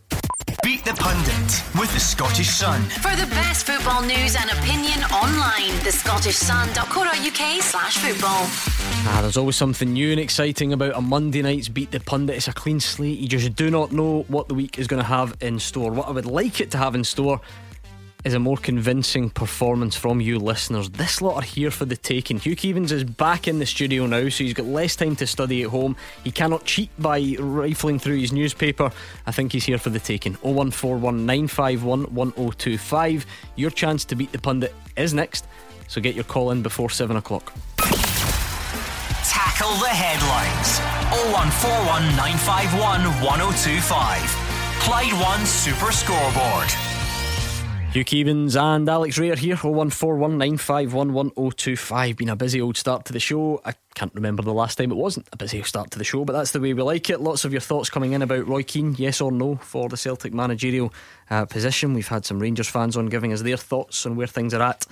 Beat 0.63 0.83
the 0.83 0.93
Pundit 0.93 1.63
with 1.79 1.93
the 1.93 1.99
Scottish 1.99 2.49
Sun. 2.49 2.81
For 2.83 3.15
the 3.15 3.27
best 3.27 3.67
football 3.67 4.01
news 4.01 4.35
and 4.35 4.49
opinion 4.49 5.03
online, 5.13 5.71
thescottishsun.co.uk 5.81 7.61
slash 7.61 7.97
football. 7.97 8.47
Ah, 9.07 9.19
there's 9.21 9.37
always 9.37 9.55
something 9.55 9.93
new 9.93 10.11
and 10.11 10.19
exciting 10.19 10.73
about 10.73 10.95
a 10.95 11.01
Monday 11.01 11.43
night's 11.43 11.69
Beat 11.69 11.91
the 11.91 11.99
Pundit. 11.99 12.37
It's 12.37 12.47
a 12.47 12.53
clean 12.53 12.79
slate. 12.79 13.19
You 13.19 13.27
just 13.27 13.55
do 13.55 13.69
not 13.69 13.91
know 13.91 14.25
what 14.27 14.47
the 14.47 14.55
week 14.55 14.79
is 14.79 14.87
going 14.87 15.01
to 15.01 15.07
have 15.07 15.35
in 15.41 15.59
store. 15.59 15.91
What 15.91 16.07
I 16.07 16.11
would 16.11 16.25
like 16.25 16.59
it 16.59 16.71
to 16.71 16.79
have 16.79 16.95
in 16.95 17.03
store 17.03 17.39
is 18.25 18.33
a 18.33 18.39
more 18.39 18.57
convincing 18.57 19.29
performance 19.29 19.95
from 19.95 20.19
you 20.19 20.39
listeners. 20.39 20.89
This 20.89 21.21
lot 21.21 21.35
are 21.35 21.43
here 21.43 21.69
for 21.69 21.85
the 21.85 21.95
taking. 21.95 22.39
Hugh 22.39 22.55
Keevins 22.55 22.91
is 22.91 23.03
back 23.03 23.47
in 23.47 23.59
the 23.59 23.67
studio 23.67 24.07
now, 24.07 24.27
so 24.29 24.43
he's 24.43 24.53
got 24.53 24.65
less 24.65 24.95
time 24.95 25.15
to 25.17 25.27
study 25.27 25.61
at 25.61 25.69
home. 25.69 25.95
He 26.23 26.31
cannot 26.31 26.65
cheat 26.65 26.89
by 26.97 27.35
rifling 27.37 27.99
through 27.99 28.17
his 28.17 28.33
newspaper. 28.33 28.91
I 29.27 29.31
think 29.31 29.51
he's 29.51 29.63
here 29.63 29.77
for 29.77 29.91
the 29.91 29.99
taking. 29.99 30.33
0141 30.41 31.25
951 31.25 32.15
1025. 32.15 33.25
Your 33.55 33.69
chance 33.69 34.03
to 34.05 34.15
beat 34.15 34.31
the 34.31 34.39
pundit 34.39 34.73
is 34.97 35.13
next, 35.13 35.45
so 35.87 36.01
get 36.01 36.15
your 36.15 36.23
call 36.23 36.49
in 36.49 36.63
before 36.63 36.89
7 36.89 37.15
o'clock. 37.17 37.53
Tackle 39.23 39.75
the 39.77 39.87
headlines. 39.87 40.79
0141 41.31 42.01
951 42.17 43.03
1025. 43.23 44.45
Clyde 44.81 45.13
One 45.13 45.45
Super 45.45 45.91
Scoreboard. 45.91 46.94
Hugh 47.95 48.03
Keevins 48.03 48.59
and 48.61 48.89
Alex 48.89 49.17
Rae 49.17 49.29
are 49.29 49.37
here. 49.37 49.55
01419511025. 49.55 52.17
Been 52.17 52.27
a 52.27 52.35
busy 52.35 52.59
old 52.59 52.75
start 52.75 53.05
to 53.05 53.13
the 53.13 53.21
show. 53.21 53.61
I 53.63 53.73
can't 53.93 54.13
remember 54.13 54.43
the 54.43 54.53
last 54.53 54.77
time 54.77 54.91
it 54.91 54.97
wasn't 54.97 55.29
a 55.31 55.37
busy 55.37 55.63
start 55.63 55.91
to 55.91 55.97
the 55.97 56.03
show, 56.03 56.25
but 56.25 56.33
that's 56.33 56.51
the 56.51 56.59
way 56.59 56.73
we 56.73 56.81
like 56.81 57.09
it. 57.09 57.21
Lots 57.21 57.45
of 57.45 57.53
your 57.53 57.61
thoughts 57.61 57.89
coming 57.89 58.11
in 58.11 58.21
about 58.21 58.49
Roy 58.49 58.63
Keane, 58.63 58.95
yes 58.97 59.21
or 59.21 59.31
no, 59.31 59.55
for 59.55 59.87
the 59.87 59.95
Celtic 59.95 60.33
managerial 60.33 60.93
uh, 61.29 61.45
position. 61.45 61.93
We've 61.93 62.05
had 62.05 62.25
some 62.25 62.37
Rangers 62.37 62.67
fans 62.67 62.97
on 62.97 63.05
giving 63.05 63.31
us 63.31 63.43
their 63.43 63.55
thoughts 63.55 64.05
on 64.05 64.17
where 64.17 64.27
things 64.27 64.53
are 64.53 64.61
at 64.61 64.85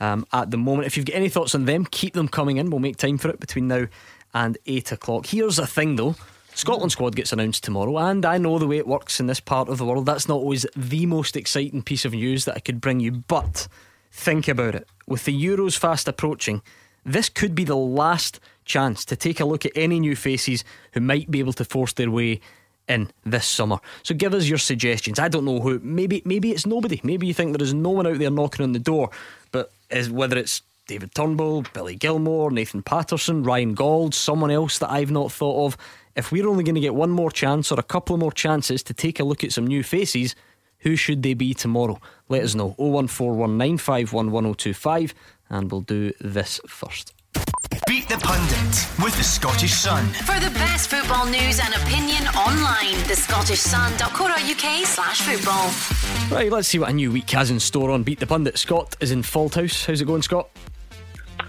um, 0.00 0.24
at 0.32 0.50
the 0.50 0.56
moment. 0.56 0.86
If 0.86 0.96
you've 0.96 1.04
got 1.04 1.16
any 1.16 1.28
thoughts 1.28 1.54
on 1.54 1.66
them, 1.66 1.84
keep 1.84 2.14
them 2.14 2.26
coming 2.26 2.56
in. 2.56 2.70
We'll 2.70 2.80
make 2.80 2.96
time 2.96 3.18
for 3.18 3.28
it 3.28 3.38
between 3.38 3.68
now 3.68 3.86
and 4.32 4.56
8 4.64 4.92
o'clock. 4.92 5.26
Here's 5.26 5.58
a 5.58 5.66
thing 5.66 5.96
though. 5.96 6.14
Scotland 6.56 6.90
squad 6.90 7.14
gets 7.14 7.34
announced 7.34 7.64
tomorrow, 7.64 7.98
and 7.98 8.24
I 8.24 8.38
know 8.38 8.58
the 8.58 8.66
way 8.66 8.78
it 8.78 8.86
works 8.86 9.20
in 9.20 9.26
this 9.26 9.40
part 9.40 9.68
of 9.68 9.76
the 9.76 9.84
world. 9.84 10.06
That's 10.06 10.26
not 10.26 10.36
always 10.38 10.64
the 10.74 11.04
most 11.04 11.36
exciting 11.36 11.82
piece 11.82 12.06
of 12.06 12.14
news 12.14 12.46
that 12.46 12.56
I 12.56 12.60
could 12.60 12.80
bring 12.80 12.98
you, 12.98 13.12
but 13.12 13.68
think 14.10 14.48
about 14.48 14.74
it. 14.74 14.88
With 15.06 15.26
the 15.26 15.38
Euros 15.38 15.76
fast 15.76 16.08
approaching, 16.08 16.62
this 17.04 17.28
could 17.28 17.54
be 17.54 17.64
the 17.64 17.76
last 17.76 18.40
chance 18.64 19.04
to 19.04 19.16
take 19.16 19.38
a 19.38 19.44
look 19.44 19.66
at 19.66 19.72
any 19.76 20.00
new 20.00 20.16
faces 20.16 20.64
who 20.92 21.00
might 21.00 21.30
be 21.30 21.40
able 21.40 21.52
to 21.52 21.64
force 21.64 21.92
their 21.92 22.10
way 22.10 22.40
in 22.88 23.10
this 23.26 23.46
summer. 23.46 23.78
So 24.02 24.14
give 24.14 24.32
us 24.32 24.48
your 24.48 24.56
suggestions. 24.56 25.18
I 25.18 25.28
don't 25.28 25.44
know 25.44 25.60
who. 25.60 25.78
Maybe 25.80 26.22
maybe 26.24 26.52
it's 26.52 26.64
nobody. 26.64 27.02
Maybe 27.04 27.26
you 27.26 27.34
think 27.34 27.54
there 27.54 27.62
is 27.62 27.74
no 27.74 27.90
one 27.90 28.06
out 28.06 28.18
there 28.18 28.30
knocking 28.30 28.64
on 28.64 28.72
the 28.72 28.78
door, 28.78 29.10
but 29.52 29.72
is 29.90 30.08
whether 30.08 30.38
it's 30.38 30.62
David 30.86 31.14
Turnbull, 31.14 31.64
Billy 31.74 31.96
Gilmour, 31.96 32.50
Nathan 32.50 32.82
Patterson, 32.82 33.42
Ryan 33.42 33.74
Gauld, 33.74 34.14
someone 34.14 34.50
else 34.50 34.78
that 34.78 34.90
I've 34.90 35.10
not 35.10 35.30
thought 35.30 35.66
of 35.66 35.76
if 36.16 36.32
we're 36.32 36.48
only 36.48 36.64
going 36.64 36.74
to 36.74 36.80
get 36.80 36.94
one 36.94 37.10
more 37.10 37.30
chance 37.30 37.70
or 37.70 37.78
a 37.78 37.84
couple 37.84 38.14
of 38.14 38.20
more 38.20 38.32
chances 38.32 38.82
to 38.84 38.94
take 38.94 39.20
a 39.20 39.24
look 39.24 39.44
at 39.44 39.52
some 39.52 39.66
new 39.66 39.82
faces, 39.82 40.34
who 40.78 40.96
should 40.96 41.22
they 41.22 41.34
be 41.34 41.52
tomorrow? 41.54 42.00
Let 42.28 42.42
us 42.42 42.54
know. 42.54 42.74
01419511025 42.78 45.12
and 45.50 45.70
we'll 45.70 45.82
do 45.82 46.12
this 46.20 46.58
first. 46.66 47.12
Beat 47.86 48.08
the 48.08 48.16
Pundit 48.16 48.88
with 49.04 49.14
the 49.16 49.22
Scottish 49.22 49.74
Sun. 49.74 50.06
For 50.06 50.40
the 50.40 50.50
best 50.54 50.88
football 50.90 51.26
news 51.26 51.60
and 51.62 51.74
opinion 51.74 52.26
online, 52.28 52.94
the 53.06 53.14
Scottish 53.14 53.62
thescottishsun.co.uk 53.62 54.86
slash 54.86 55.20
football. 55.20 55.70
Right, 56.34 56.50
let's 56.50 56.68
see 56.68 56.78
what 56.78 56.88
a 56.90 56.92
new 56.92 57.12
week 57.12 57.28
has 57.30 57.50
in 57.50 57.60
store 57.60 57.90
on 57.90 58.02
Beat 58.02 58.20
the 58.20 58.26
Pundit. 58.26 58.58
Scott 58.58 58.96
is 59.00 59.12
in 59.12 59.22
Fauldhouse. 59.22 59.86
How's 59.86 60.00
it 60.00 60.06
going, 60.06 60.22
Scott? 60.22 60.48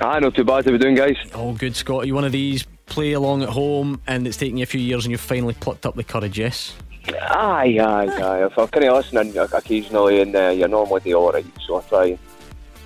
Ah, 0.02 0.20
not 0.20 0.36
too 0.36 0.44
bad. 0.44 0.66
How 0.66 0.72
we 0.72 0.78
doing, 0.78 0.96
guys? 0.96 1.16
Oh, 1.34 1.54
good, 1.54 1.74
Scott. 1.76 2.04
Are 2.04 2.06
you 2.06 2.14
one 2.14 2.26
of 2.26 2.34
these 2.34 2.66
play 2.88 3.14
along 3.14 3.44
at 3.44 3.50
home 3.50 4.02
and 4.08 4.26
it's 4.28 4.38
taken 4.38 4.58
you 4.58 4.64
a 4.64 4.66
few 4.66 4.82
years 4.82 5.06
and 5.06 5.12
you've 5.12 5.22
finally 5.22 5.54
plucked 5.54 5.86
up 5.86 5.96
the 5.96 6.04
courage, 6.04 6.40
yes? 6.40 6.74
Aye, 7.10 7.78
aye, 7.80 8.08
aye. 8.08 8.46
If 8.46 8.58
I 8.58 8.66
kind 8.68 8.86
of 8.86 8.94
listen 8.98 9.38
occasionally 9.54 10.22
and 10.22 10.36
uh, 10.36 10.50
you're 10.50 10.68
normally 10.68 11.02
the 11.02 11.14
alright, 11.16 11.46
so 11.66 11.78
I 11.78 11.82
try. 11.84 12.18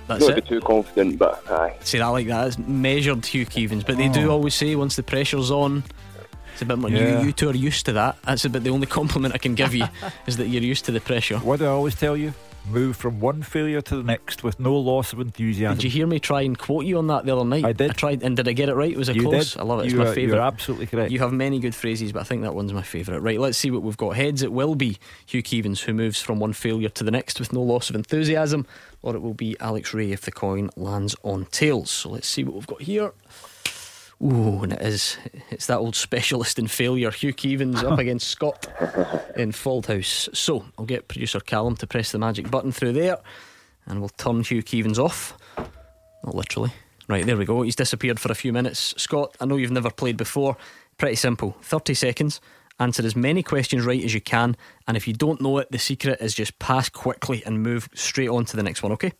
That's 0.08 0.20
not 0.28 0.38
it. 0.38 0.44
be 0.44 0.48
too 0.48 0.60
confident, 0.60 1.18
but 1.18 1.42
aye. 1.50 1.76
See 1.80 1.98
that 1.98 2.06
like 2.08 2.26
that. 2.26 2.48
It's 2.48 2.58
measured 2.58 3.24
Hugh 3.24 3.46
Keevins, 3.46 3.86
but 3.86 3.96
they 3.96 4.08
do 4.08 4.28
Oh. 4.28 4.32
always 4.32 4.54
say 4.54 4.74
once 4.76 4.96
the 4.96 5.02
pressure's 5.02 5.50
on, 5.50 5.82
it's 6.52 6.62
a 6.62 6.64
bit 6.66 6.78
more. 6.78 6.90
Yeah. 6.90 7.20
You, 7.20 7.26
you 7.26 7.32
two 7.32 7.48
are 7.48 7.54
used 7.54 7.86
to 7.86 7.92
that. 7.92 8.16
That's 8.24 8.44
about 8.44 8.62
the 8.64 8.70
only 8.70 8.86
compliment 8.98 9.34
I 9.34 9.38
can 9.38 9.54
give 9.54 9.74
you 9.74 9.86
is 10.26 10.36
that 10.36 10.48
you're 10.48 10.62
used 10.62 10.84
to 10.86 10.92
the 10.92 11.00
pressure. 11.00 11.38
What 11.38 11.60
do 11.60 11.64
I 11.66 11.68
always 11.70 11.94
tell 11.94 12.16
you? 12.16 12.34
Move 12.70 12.96
from 12.96 13.18
one 13.18 13.42
failure 13.42 13.82
to 13.82 13.96
the 13.96 14.02
next 14.04 14.44
with 14.44 14.60
no 14.60 14.74
loss 14.76 15.12
of 15.12 15.18
enthusiasm. 15.18 15.76
Did 15.76 15.84
you 15.84 15.90
hear 15.90 16.06
me 16.06 16.20
try 16.20 16.42
and 16.42 16.56
quote 16.56 16.84
you 16.86 16.96
on 16.96 17.08
that 17.08 17.26
the 17.26 17.34
other 17.36 17.44
night? 17.44 17.64
I 17.64 17.72
did. 17.72 17.90
I 17.90 17.94
tried, 17.94 18.22
and 18.22 18.36
did 18.36 18.46
I 18.46 18.52
get 18.52 18.68
it 18.68 18.74
right? 18.74 18.90
It 18.90 18.96
was 18.96 19.08
a 19.08 19.14
You 19.14 19.22
close? 19.22 19.52
did. 19.54 19.60
I 19.60 19.64
love 19.64 19.80
it. 19.80 19.84
It's 19.86 19.92
You 19.92 19.98
my 19.98 20.06
favourite. 20.06 20.36
You're 20.36 20.40
absolutely 20.40 20.86
correct. 20.86 21.10
You 21.10 21.18
have 21.18 21.32
many 21.32 21.58
good 21.58 21.74
phrases, 21.74 22.12
but 22.12 22.20
I 22.20 22.22
think 22.22 22.42
that 22.42 22.54
one's 22.54 22.72
my 22.72 22.82
favourite. 22.82 23.18
Right, 23.18 23.40
let's 23.40 23.58
see 23.58 23.70
what 23.72 23.82
we've 23.82 23.96
got. 23.96 24.16
Heads, 24.16 24.42
it 24.42 24.52
will 24.52 24.76
be 24.76 24.98
Hugh 25.26 25.42
Keevins 25.42 25.80
who 25.80 25.92
moves 25.92 26.20
from 26.20 26.38
one 26.38 26.52
failure 26.52 26.88
to 26.90 27.02
the 27.04 27.10
next 27.10 27.40
with 27.40 27.52
no 27.52 27.60
loss 27.62 27.90
of 27.90 27.96
enthusiasm, 27.96 28.64
or 29.02 29.16
it 29.16 29.22
will 29.22 29.34
be 29.34 29.56
Alex 29.58 29.92
Rae 29.92 30.12
if 30.12 30.20
the 30.20 30.32
coin 30.32 30.70
lands 30.76 31.16
on 31.24 31.46
tails. 31.46 31.90
So 31.90 32.10
let's 32.10 32.28
see 32.28 32.44
what 32.44 32.54
we've 32.54 32.66
got 32.66 32.82
here. 32.82 33.12
Ooh, 34.22 34.62
and 34.62 34.72
it 34.72 34.82
is. 34.82 35.16
It's 35.50 35.66
that 35.66 35.78
old 35.78 35.96
specialist 35.96 36.58
in 36.58 36.68
failure, 36.68 37.10
Hugh 37.10 37.34
Keevins 37.34 37.82
up 37.82 37.98
against 37.98 38.28
Scott 38.28 38.68
in 39.36 39.52
House. 39.52 40.28
So 40.32 40.64
I'll 40.78 40.84
get 40.84 41.08
producer 41.08 41.40
Callum 41.40 41.74
to 41.76 41.86
press 41.88 42.12
the 42.12 42.18
magic 42.18 42.48
button 42.48 42.70
through 42.70 42.92
there, 42.92 43.18
and 43.86 43.98
we'll 43.98 44.10
turn 44.10 44.44
Hugh 44.44 44.62
Keevins 44.62 44.98
off. 44.98 45.36
Not 46.24 46.36
literally. 46.36 46.72
Right, 47.08 47.26
there 47.26 47.36
we 47.36 47.44
go. 47.44 47.62
He's 47.62 47.74
disappeared 47.74 48.20
for 48.20 48.30
a 48.30 48.34
few 48.34 48.52
minutes. 48.52 48.94
Scott, 48.96 49.36
I 49.40 49.44
know 49.44 49.56
you've 49.56 49.72
never 49.72 49.90
played 49.90 50.16
before. 50.16 50.56
Pretty 50.98 51.16
simple. 51.16 51.56
30 51.62 51.94
seconds. 51.94 52.40
Answer 52.78 53.04
as 53.04 53.16
many 53.16 53.42
questions 53.42 53.84
right 53.84 54.02
as 54.04 54.14
you 54.14 54.20
can. 54.20 54.56
And 54.86 54.96
if 54.96 55.08
you 55.08 55.14
don't 55.14 55.40
know 55.40 55.58
it, 55.58 55.70
the 55.72 55.78
secret 55.78 56.20
is 56.20 56.32
just 56.32 56.58
pass 56.60 56.88
quickly 56.88 57.42
and 57.44 57.60
move 57.60 57.88
straight 57.94 58.28
on 58.28 58.44
to 58.46 58.56
the 58.56 58.62
next 58.62 58.84
one, 58.84 58.92
okay? 58.92 59.12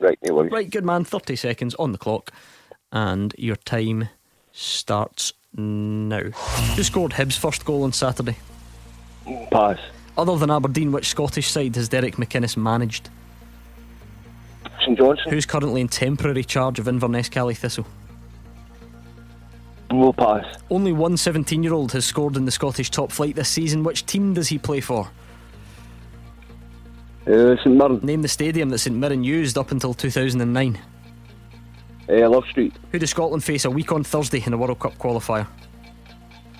Right, 0.00 0.18
no 0.26 0.34
worries. 0.34 0.50
Right, 0.50 0.70
good 0.70 0.84
man. 0.84 1.04
30 1.04 1.36
seconds 1.36 1.74
on 1.76 1.92
the 1.92 1.98
clock. 1.98 2.32
And 2.94 3.34
your 3.36 3.56
time 3.56 4.08
starts 4.52 5.32
now. 5.52 6.20
Who 6.76 6.82
scored 6.84 7.10
Hibs' 7.12 7.36
first 7.36 7.64
goal 7.64 7.82
on 7.82 7.92
Saturday? 7.92 8.36
Pass. 9.50 9.78
Other 10.16 10.36
than 10.36 10.48
Aberdeen, 10.50 10.92
which 10.92 11.08
Scottish 11.08 11.50
side 11.50 11.74
has 11.74 11.88
Derek 11.88 12.16
McInnes 12.16 12.56
managed? 12.56 13.10
St 14.78 14.96
Johnstone. 14.96 15.32
Who's 15.32 15.44
currently 15.44 15.80
in 15.80 15.88
temporary 15.88 16.44
charge 16.44 16.78
of 16.78 16.86
Inverness 16.86 17.28
Caley 17.28 17.54
Thistle? 17.54 17.84
We'll 19.90 20.12
pass. 20.12 20.44
Only 20.70 20.92
one 20.92 21.16
17 21.16 21.64
year 21.64 21.74
old 21.74 21.90
has 21.92 22.04
scored 22.04 22.36
in 22.36 22.44
the 22.44 22.52
Scottish 22.52 22.90
top 22.90 23.10
flight 23.10 23.34
this 23.34 23.48
season. 23.48 23.82
Which 23.82 24.06
team 24.06 24.34
does 24.34 24.48
he 24.48 24.58
play 24.58 24.80
for? 24.80 25.08
Uh, 27.26 27.56
St 27.56 27.74
Mirren. 27.74 27.98
Name 28.04 28.22
the 28.22 28.28
stadium 28.28 28.70
that 28.70 28.78
St 28.78 28.94
Mirren 28.94 29.24
used 29.24 29.58
up 29.58 29.72
until 29.72 29.94
2009. 29.94 30.78
Uh, 32.08 32.28
Love 32.28 32.46
Street. 32.46 32.74
Who 32.92 32.98
does 32.98 33.10
Scotland 33.10 33.42
face 33.44 33.64
a 33.64 33.70
week 33.70 33.92
on 33.92 34.04
Thursday 34.04 34.42
in 34.44 34.52
a 34.52 34.56
World 34.56 34.78
Cup 34.78 34.96
qualifier? 34.98 35.46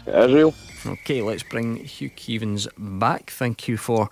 Israel. 0.07 0.55
Okay, 0.87 1.23
let's 1.23 1.43
bring 1.43 1.77
Hugh 1.77 2.11
Keevins 2.11 2.69
back. 2.77 3.31
Thank 3.31 3.69
you 3.69 3.77
for 3.77 4.09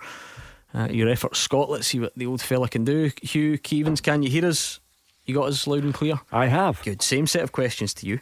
uh, 0.73 0.87
your 0.89 1.09
efforts, 1.09 1.39
Scott. 1.39 1.69
Let's 1.69 1.87
see 1.87 1.99
what 1.99 2.13
the 2.15 2.25
old 2.25 2.41
fella 2.41 2.67
can 2.67 2.83
do. 2.83 3.11
Hugh 3.21 3.57
Keevins, 3.57 4.01
can 4.01 4.23
you 4.23 4.29
hear 4.29 4.45
us? 4.45 4.79
You 5.25 5.35
got 5.35 5.47
us 5.49 5.67
loud 5.67 5.83
and 5.83 5.93
clear? 5.93 6.19
I 6.31 6.47
have. 6.47 6.81
Good. 6.83 7.01
Same 7.01 7.27
set 7.27 7.43
of 7.43 7.51
questions 7.51 7.93
to 7.95 8.07
you. 8.07 8.19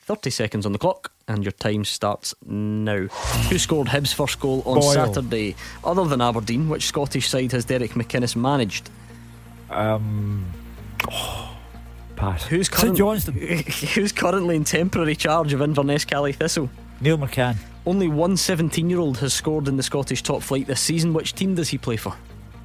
30 0.00 0.28
seconds 0.30 0.66
on 0.66 0.72
the 0.72 0.78
clock, 0.78 1.12
and 1.28 1.42
your 1.42 1.52
time 1.52 1.84
starts 1.84 2.34
now. 2.44 3.06
Who 3.48 3.58
scored 3.58 3.88
Hibs' 3.88 4.12
first 4.12 4.38
goal 4.38 4.62
on 4.66 4.80
Boyle. 4.80 4.92
Saturday? 4.92 5.56
Other 5.82 6.04
than 6.04 6.20
Aberdeen, 6.20 6.68
which 6.68 6.86
Scottish 6.86 7.28
side 7.28 7.52
has 7.52 7.64
Derek 7.64 7.92
McInnes 7.92 8.36
managed? 8.36 8.90
Um, 9.70 10.44
pass. 12.24 12.46
Who's 12.46 12.68
St 12.70 12.96
Johnstone. 12.96 13.34
Who's 13.94 14.12
currently 14.12 14.56
in 14.56 14.64
temporary 14.64 15.16
charge 15.16 15.52
of 15.52 15.60
Inverness 15.60 16.04
Cali 16.04 16.32
Thistle? 16.32 16.70
Neil 17.00 17.18
McCann. 17.18 17.56
Only 17.86 18.08
one 18.08 18.36
17 18.36 18.88
year 18.88 18.98
old 18.98 19.18
has 19.18 19.34
scored 19.34 19.68
in 19.68 19.76
the 19.76 19.82
Scottish 19.82 20.22
top 20.22 20.42
flight 20.42 20.66
this 20.66 20.80
season. 20.80 21.12
Which 21.12 21.34
team 21.34 21.54
does 21.54 21.68
he 21.68 21.78
play 21.78 21.96
for? 21.96 22.14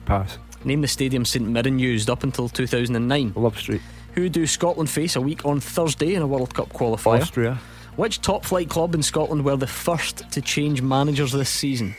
Pass. 0.05 0.37
Name 0.63 0.81
the 0.81 0.87
stadium 0.87 1.25
St 1.25 1.47
Mirren 1.47 1.79
used 1.79 2.09
up 2.09 2.23
until 2.23 2.49
2009. 2.49 3.33
Love 3.35 3.57
Street. 3.57 3.81
Who 4.15 4.29
do 4.29 4.45
Scotland 4.47 4.89
face 4.89 5.15
a 5.15 5.21
week 5.21 5.45
on 5.45 5.59
Thursday 5.59 6.15
in 6.15 6.21
a 6.21 6.27
World 6.27 6.53
Cup 6.53 6.69
qualifier? 6.69 7.21
Austria. 7.21 7.59
Which 7.95 8.21
top 8.21 8.45
flight 8.45 8.69
club 8.69 8.95
in 8.95 9.03
Scotland 9.03 9.43
were 9.43 9.57
the 9.57 9.67
first 9.67 10.29
to 10.31 10.41
change 10.41 10.81
managers 10.81 11.31
this 11.31 11.49
season? 11.49 11.95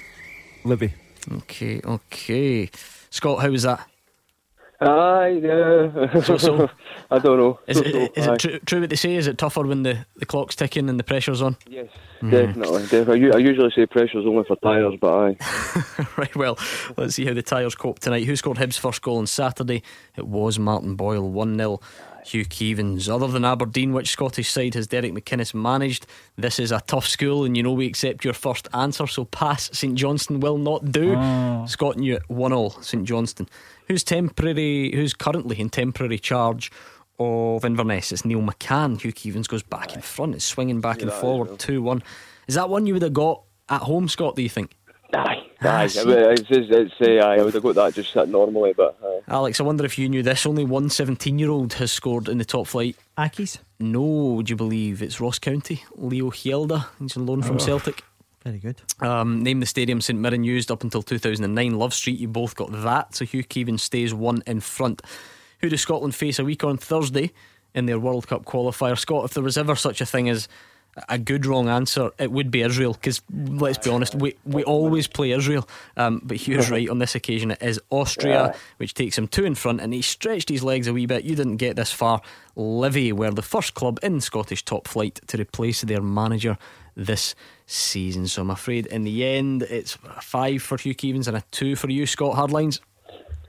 Libby. 0.65 0.95
Okay, 1.31 1.81
okay. 1.85 2.71
Scott, 3.11 3.41
how 3.41 3.51
was 3.51 3.65
that? 3.65 3.87
Aye, 4.81 5.43
uh, 5.47 6.21
So- 6.23 6.37
so? 6.39 6.71
I 7.11 7.19
don't 7.19 7.39
know. 7.39 7.59
Is 7.67 7.79
it, 7.79 7.85
So-so, 7.93 8.13
is 8.21 8.27
it 8.27 8.39
true, 8.39 8.59
true 8.61 8.81
what 8.81 8.91
they 8.91 8.97
say? 8.97 9.15
Is 9.17 9.27
it 9.27 9.37
tougher 9.37 9.63
when 9.67 9.83
the, 9.83 10.07
the 10.17 10.27
clock's 10.27 10.55
ticking 10.55 10.89
and 10.89 10.99
the 10.99 11.03
pressure's 11.05 11.43
on? 11.43 11.57
Yes, 11.69 11.89
definitely. 12.23 12.83
definitely. 12.83 13.15
I 13.21 13.27
u- 13.27 13.33
I 13.35 13.39
usually 13.39 13.71
say 13.75 13.85
pressure's 13.87 14.25
only 14.27 14.45
for 14.45 14.57
tyres, 14.57 14.95
but 15.01 15.13
aye. 15.13 15.37
right, 16.17 16.35
well, 16.37 16.57
let's 16.97 17.17
see 17.17 17.27
how 17.27 17.35
the 17.35 17.43
Tyres 17.43 17.75
cope 17.75 17.99
tonight. 17.99 18.25
Who 18.25 18.37
scored 18.37 18.59
Hibs' 18.59 18.79
first 18.79 19.03
goal 19.03 19.19
on 19.19 19.27
Saturday? 19.27 19.83
It 20.17 20.27
was 20.29 20.59
Martin 20.59 20.95
Boyle, 20.95 21.29
1 21.29 21.57
0. 21.59 21.81
Hugh 22.23 22.45
Keevins. 22.45 23.09
Other 23.09 23.29
than 23.29 23.47
Aberdeen, 23.47 23.95
which 23.95 24.11
Scottish 24.11 24.51
side 24.51 24.75
has 24.75 24.87
Derek 24.87 25.13
McInnes 25.15 25.55
managed? 25.55 26.07
This 26.37 26.59
is 26.59 26.71
a 26.71 26.81
tough 26.87 27.07
school, 27.07 27.45
and 27.45 27.57
you 27.57 27.63
know 27.63 27.73
we 27.73 27.87
accept 27.87 28.25
your 28.27 28.35
first 28.35 28.69
answer, 28.75 29.07
so 29.07 29.25
pass. 29.25 29.71
St 29.73 29.95
Johnstone 29.95 30.39
will 30.41 30.59
not 30.59 30.93
do. 30.93 31.15
Scott 31.67 31.97
knew 31.97 32.17
it 32.17 32.23
1 32.29 32.51
0. 32.51 32.69
St 32.83 33.05
Johnstone. 33.05 33.49
Who's 33.91 34.05
temporary? 34.05 34.93
Who's 34.95 35.15
currently 35.15 35.59
in 35.59 35.69
temporary 35.69 36.21
charge 36.21 36.71
of 37.19 37.65
Inverness? 37.65 38.13
It's 38.13 38.25
Neil 38.25 38.41
McCann. 38.41 39.01
Hugh 39.01 39.13
Keevins 39.13 39.49
goes 39.49 39.65
back 39.65 39.97
in 39.97 40.01
front. 40.01 40.37
It's 40.37 40.45
swinging 40.45 40.81
back 40.81 41.03
and 41.03 41.13
forward 41.13 41.59
2 41.59 41.83
1. 41.83 42.01
Is 42.47 42.55
that 42.55 42.69
one 42.69 42.87
you 42.87 42.93
would 42.93 43.03
have 43.03 43.13
got 43.13 43.43
at 43.69 43.81
home, 43.81 44.07
Scott? 44.07 44.37
Do 44.37 44.43
you 44.43 44.49
think? 44.49 44.77
Aye. 45.13 45.43
Aye, 45.63 45.89
see. 45.89 46.09
it's, 46.09 46.43
it's, 46.49 46.69
it's, 46.71 46.95
uh, 47.01 47.27
aye, 47.27 47.39
I 47.39 47.43
would 47.43 47.53
have 47.53 47.65
got 47.65 47.75
that 47.75 47.95
just 47.95 48.15
normally, 48.15 48.75
but 48.77 48.97
aye. 49.05 49.21
Alex, 49.27 49.59
I 49.59 49.65
wonder 49.65 49.85
if 49.85 49.99
you 49.99 50.09
knew 50.09 50.23
this. 50.23 50.47
Only 50.47 50.65
one 50.65 50.89
17 50.89 51.41
year 51.41 51.51
old 51.51 51.73
has 51.73 51.91
scored 51.91 52.29
in 52.29 52.39
the 52.39 52.45
top 52.45 52.69
flight. 52.69 52.95
Accies? 53.19 53.59
No, 53.81 54.03
would 54.37 54.49
you 54.49 54.55
believe 54.55 55.03
it's 55.03 55.21
Ross 55.21 55.41
County? 55.41 55.83
Leo 55.97 56.31
Hjelde. 56.31 56.87
He's 57.01 57.17
on 57.17 57.27
loan 57.27 57.43
from 57.43 57.57
Oh. 57.57 57.59
Celtic. 57.59 58.05
Very 58.45 58.59
good. 58.59 58.81
Um, 59.01 59.43
name 59.43 59.61
the 59.61 59.67
stadium 59.67 60.01
St 60.01 60.19
Mirren 60.19 60.45
used 60.45 60.71
up 60.71 60.83
until 60.83 61.03
2009. 61.03 61.79
Love 61.79 61.93
Street, 61.93 62.19
you 62.19 62.29
both 62.29 62.57
got 62.57 62.73
that. 62.73 63.15
So 63.15 63.25
Hugh 63.27 63.45
Keevins 63.45 63.81
stays 63.81 64.15
one 64.15 64.43
in 64.47 64.61
front. 64.61 65.03
Who 65.61 65.69
does 65.69 65.83
Scotland 65.83 66.15
face 66.15 66.39
a 66.39 66.45
week 66.45 66.65
on 66.65 66.79
Thursday 66.79 67.33
in 67.75 67.85
their 67.85 67.99
World 67.99 68.29
Cup 68.29 68.47
qualifier? 68.47 68.99
Scott, 68.99 69.27
if 69.27 69.35
there 69.35 69.43
was 69.43 69.59
ever 69.59 69.77
such 69.77 70.01
a 70.01 70.07
thing 70.07 70.31
as 70.31 70.49
a 71.09 71.19
good 71.19 71.47
wrong 71.47 71.69
answer, 71.69 72.11
it 72.19 72.31
would 72.31 72.51
be 72.51 72.63
Israel. 72.63 72.95
Because 72.95 73.23
let's 73.33 73.79
be 73.79 73.91
honest, 73.91 74.15
we, 74.15 74.37
we 74.45 74.65
always 74.65 75.07
play 75.07 75.33
Israel. 75.33 75.69
Um, 75.97 76.21
but 76.25 76.37
Hugh's 76.37 76.71
right 76.71 76.89
on 76.89 76.99
this 76.99 77.15
occasion. 77.15 77.53
It 77.53 77.63
is 77.63 77.81
Austria, 77.91 78.55
which 78.79 78.95
takes 78.95 79.17
him 79.17 79.29
two 79.29 79.45
in 79.45 79.55
front, 79.55 79.81
and 79.81 79.93
he 79.93 80.03
stretched 80.03 80.49
his 80.49 80.63
legs 80.63 80.87
a 80.87 80.93
wee 80.93 81.07
bit. 81.07 81.25
You 81.25 81.37
didn't 81.37 81.57
get 81.57 81.77
this 81.77 81.93
far. 81.93 82.21
Livi 82.57 83.13
were 83.13 83.31
the 83.31 83.43
first 83.43 83.75
club 83.75 83.99
in 84.03 84.21
Scottish 84.21 84.65
top 84.65 84.89
flight 84.89 85.21
to 85.29 85.39
replace 85.39 85.83
their 85.83 86.03
manager 86.03 86.59
this 86.97 87.35
season. 87.67 88.27
So 88.27 88.43
I'm 88.43 88.51
afraid 88.51 88.87
in 88.87 89.05
the 89.05 89.25
end 89.25 89.63
it's 89.63 89.97
a 90.17 90.21
five 90.21 90.63
for 90.63 90.77
Hugh 90.77 90.95
Keevins 90.95 91.29
and 91.29 91.37
a 91.37 91.45
two 91.51 91.77
for 91.77 91.89
you, 91.89 92.07
Scott 92.07 92.37
Hardlines. 92.37 92.81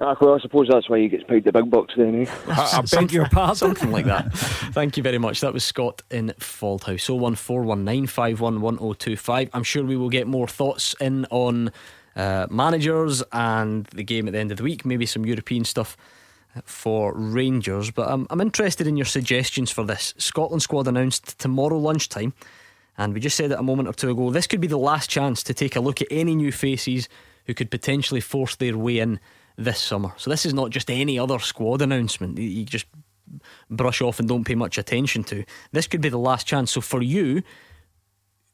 Ah, 0.03 0.17
well, 0.19 0.33
I 0.33 0.39
suppose 0.39 0.67
that's 0.67 0.89
why 0.89 0.99
he 0.99 1.07
gets 1.09 1.23
paid 1.25 1.43
the 1.43 1.51
big 1.51 1.69
bucks 1.69 1.93
then, 1.95 2.23
eh? 2.23 2.31
I, 2.47 2.79
I 2.79 2.81
beg 2.81 3.11
your 3.11 3.29
pardon. 3.29 3.55
Something 3.55 3.91
like 3.91 4.05
that. 4.05 4.33
Thank 4.73 4.97
you 4.97 5.03
very 5.03 5.19
much. 5.19 5.41
That 5.41 5.53
was 5.53 5.63
Scott 5.63 6.01
in 6.09 6.33
Fauldhouse. 6.39 7.07
01419511025. 8.07 9.49
I'm 9.53 9.61
sure 9.61 9.83
we 9.83 9.95
will 9.95 10.09
get 10.09 10.25
more 10.25 10.47
thoughts 10.47 10.95
in 10.99 11.27
on 11.29 11.71
uh, 12.15 12.47
managers 12.49 13.21
and 13.31 13.85
the 13.93 14.01
game 14.03 14.27
at 14.27 14.33
the 14.33 14.39
end 14.39 14.49
of 14.49 14.57
the 14.57 14.63
week, 14.63 14.85
maybe 14.85 15.05
some 15.05 15.23
European 15.23 15.63
stuff 15.65 15.95
for 16.63 17.13
Rangers. 17.13 17.91
But 17.91 18.09
um, 18.09 18.25
I'm 18.31 18.41
interested 18.41 18.87
in 18.87 18.97
your 18.97 19.05
suggestions 19.05 19.69
for 19.69 19.83
this. 19.83 20.15
Scotland 20.17 20.63
squad 20.63 20.87
announced 20.87 21.37
tomorrow 21.37 21.77
lunchtime. 21.77 22.33
And 22.97 23.13
we 23.13 23.19
just 23.19 23.37
said 23.37 23.51
it 23.51 23.59
a 23.59 23.63
moment 23.63 23.87
or 23.87 23.93
two 23.93 24.09
ago. 24.09 24.31
This 24.31 24.47
could 24.47 24.61
be 24.61 24.67
the 24.67 24.79
last 24.79 25.11
chance 25.11 25.43
to 25.43 25.53
take 25.53 25.75
a 25.75 25.79
look 25.79 26.01
at 26.01 26.07
any 26.09 26.33
new 26.33 26.51
faces 26.51 27.07
who 27.45 27.53
could 27.53 27.69
potentially 27.69 28.19
force 28.21 28.55
their 28.55 28.77
way 28.77 28.97
in 28.97 29.19
this 29.61 29.79
summer. 29.79 30.11
So 30.17 30.29
this 30.29 30.45
is 30.45 30.53
not 30.53 30.69
just 30.69 30.89
any 30.89 31.17
other 31.17 31.39
squad 31.39 31.81
announcement. 31.81 32.37
You- 32.37 32.65
just 32.65 32.85
brush 33.69 34.01
off 34.01 34.19
and 34.19 34.27
don't 34.27 34.43
pay 34.43 34.55
much 34.55 34.77
attention 34.77 35.23
to. 35.23 35.45
This 35.71 35.87
could 35.87 36.01
be 36.01 36.09
the 36.09 36.19
last 36.19 36.45
chance. 36.45 36.71
So 36.71 36.81
for 36.81 37.01
you, 37.01 37.43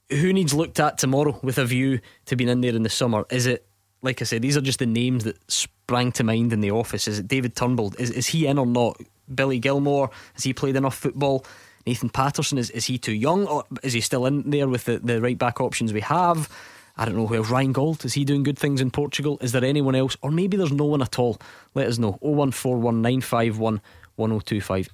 who 0.10 0.32
needs 0.32 0.54
looked 0.54 0.80
at 0.80 0.98
tomorrow 1.00 1.40
with 1.42 1.58
a 1.58 1.66
view 1.66 2.00
to 2.26 2.36
being 2.36 2.50
in 2.50 2.62
there 2.62 2.76
in 2.76 2.84
the 2.84 2.90
summer? 2.90 3.26
Is 3.32 3.48
it 3.48 3.68
like 4.02 4.22
I 4.22 4.26
said, 4.26 4.42
these 4.42 4.58
are 4.58 4.62
just 4.62 4.80
the 4.80 4.86
names 4.86 5.24
that 5.24 5.38
sprang 5.52 6.12
to 6.14 6.24
mind 6.24 6.54
in 6.54 6.62
the 6.62 6.72
office. 6.72 7.08
Is 7.08 7.20
it 7.20 7.28
David 7.28 7.56
Turnbull? 7.56 7.94
Is 7.98 8.12
is 8.12 8.28
he 8.28 8.48
in 8.48 8.58
or 8.58 8.66
not? 8.66 9.02
Billy 9.34 9.60
Gilmour? 9.60 10.10
Has 10.34 10.44
he 10.44 10.54
played 10.54 10.76
enough 10.76 10.96
football? 10.96 11.46
Nathan 11.86 12.10
Patterson, 12.10 12.58
is, 12.58 12.70
is 12.72 12.86
he 12.86 12.98
too 12.98 13.14
young 13.14 13.48
or 13.48 13.64
is 13.82 13.94
he 13.94 14.02
still 14.02 14.26
in 14.26 14.50
there 14.50 14.68
with 14.68 14.86
the, 14.86 15.00
the 15.00 15.22
right 15.22 15.38
back 15.38 15.62
options 15.62 15.94
we 15.94 16.02
have? 16.02 16.50
I 16.98 17.06
don't 17.06 17.16
know 17.16 17.28
who 17.28 17.36
else. 17.36 17.50
Ryan 17.50 17.72
Gauld, 17.74 18.06
is 18.06 18.14
he 18.14 18.24
doing 18.26 18.44
good 18.44 18.58
things 18.58 18.82
in 18.82 18.90
Portugal? 18.90 19.38
Is 19.42 19.52
there 19.52 19.64
anyone 19.64 19.94
else? 19.96 20.18
Or 20.22 20.32
maybe 20.32 20.58
there's 20.58 20.72
no 20.72 20.86
one 20.86 21.02
at 21.02 21.20
all. 21.20 21.38
Let 21.76 21.88
us 21.88 22.00
know. 22.00 22.18
01419511025. 22.24 24.90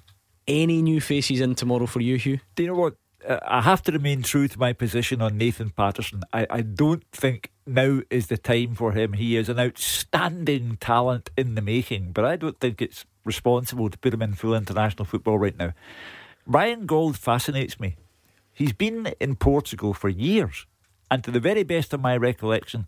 Any 0.46 0.82
new 0.82 1.00
faces 1.00 1.40
in 1.40 1.54
tomorrow 1.54 1.86
for 1.86 2.00
you, 2.00 2.16
Hugh? 2.16 2.40
Do 2.54 2.62
you 2.62 2.68
know 2.68 2.74
what? 2.74 2.96
Uh, 3.26 3.38
I 3.42 3.62
have 3.62 3.82
to 3.84 3.92
remain 3.92 4.20
true 4.22 4.46
to 4.48 4.58
my 4.58 4.74
position 4.74 5.22
on 5.22 5.38
Nathan 5.38 5.70
Patterson. 5.70 6.22
I, 6.32 6.46
I 6.50 6.60
don't 6.60 7.02
think 7.10 7.50
now 7.66 8.02
is 8.10 8.26
the 8.26 8.36
time 8.36 8.74
for 8.74 8.92
him. 8.92 9.14
He 9.14 9.38
is 9.38 9.48
an 9.48 9.58
outstanding 9.58 10.76
talent 10.76 11.30
in 11.36 11.54
the 11.54 11.62
making, 11.62 12.12
but 12.12 12.26
I 12.26 12.36
don't 12.36 12.60
think 12.60 12.82
it's 12.82 13.06
responsible 13.24 13.88
to 13.88 13.96
put 13.96 14.12
him 14.12 14.20
in 14.20 14.34
full 14.34 14.54
international 14.54 15.06
football 15.06 15.38
right 15.38 15.56
now. 15.56 15.72
Ryan 16.46 16.84
Gauld 16.84 17.16
fascinates 17.16 17.80
me. 17.80 17.96
He's 18.52 18.74
been 18.74 19.14
in 19.18 19.36
Portugal 19.36 19.94
for 19.94 20.10
years, 20.10 20.66
and 21.10 21.22
to 21.24 21.30
the 21.30 21.40
very 21.40 21.62
best 21.62 21.92
of 21.92 22.00
my 22.00 22.16
recollection, 22.16 22.86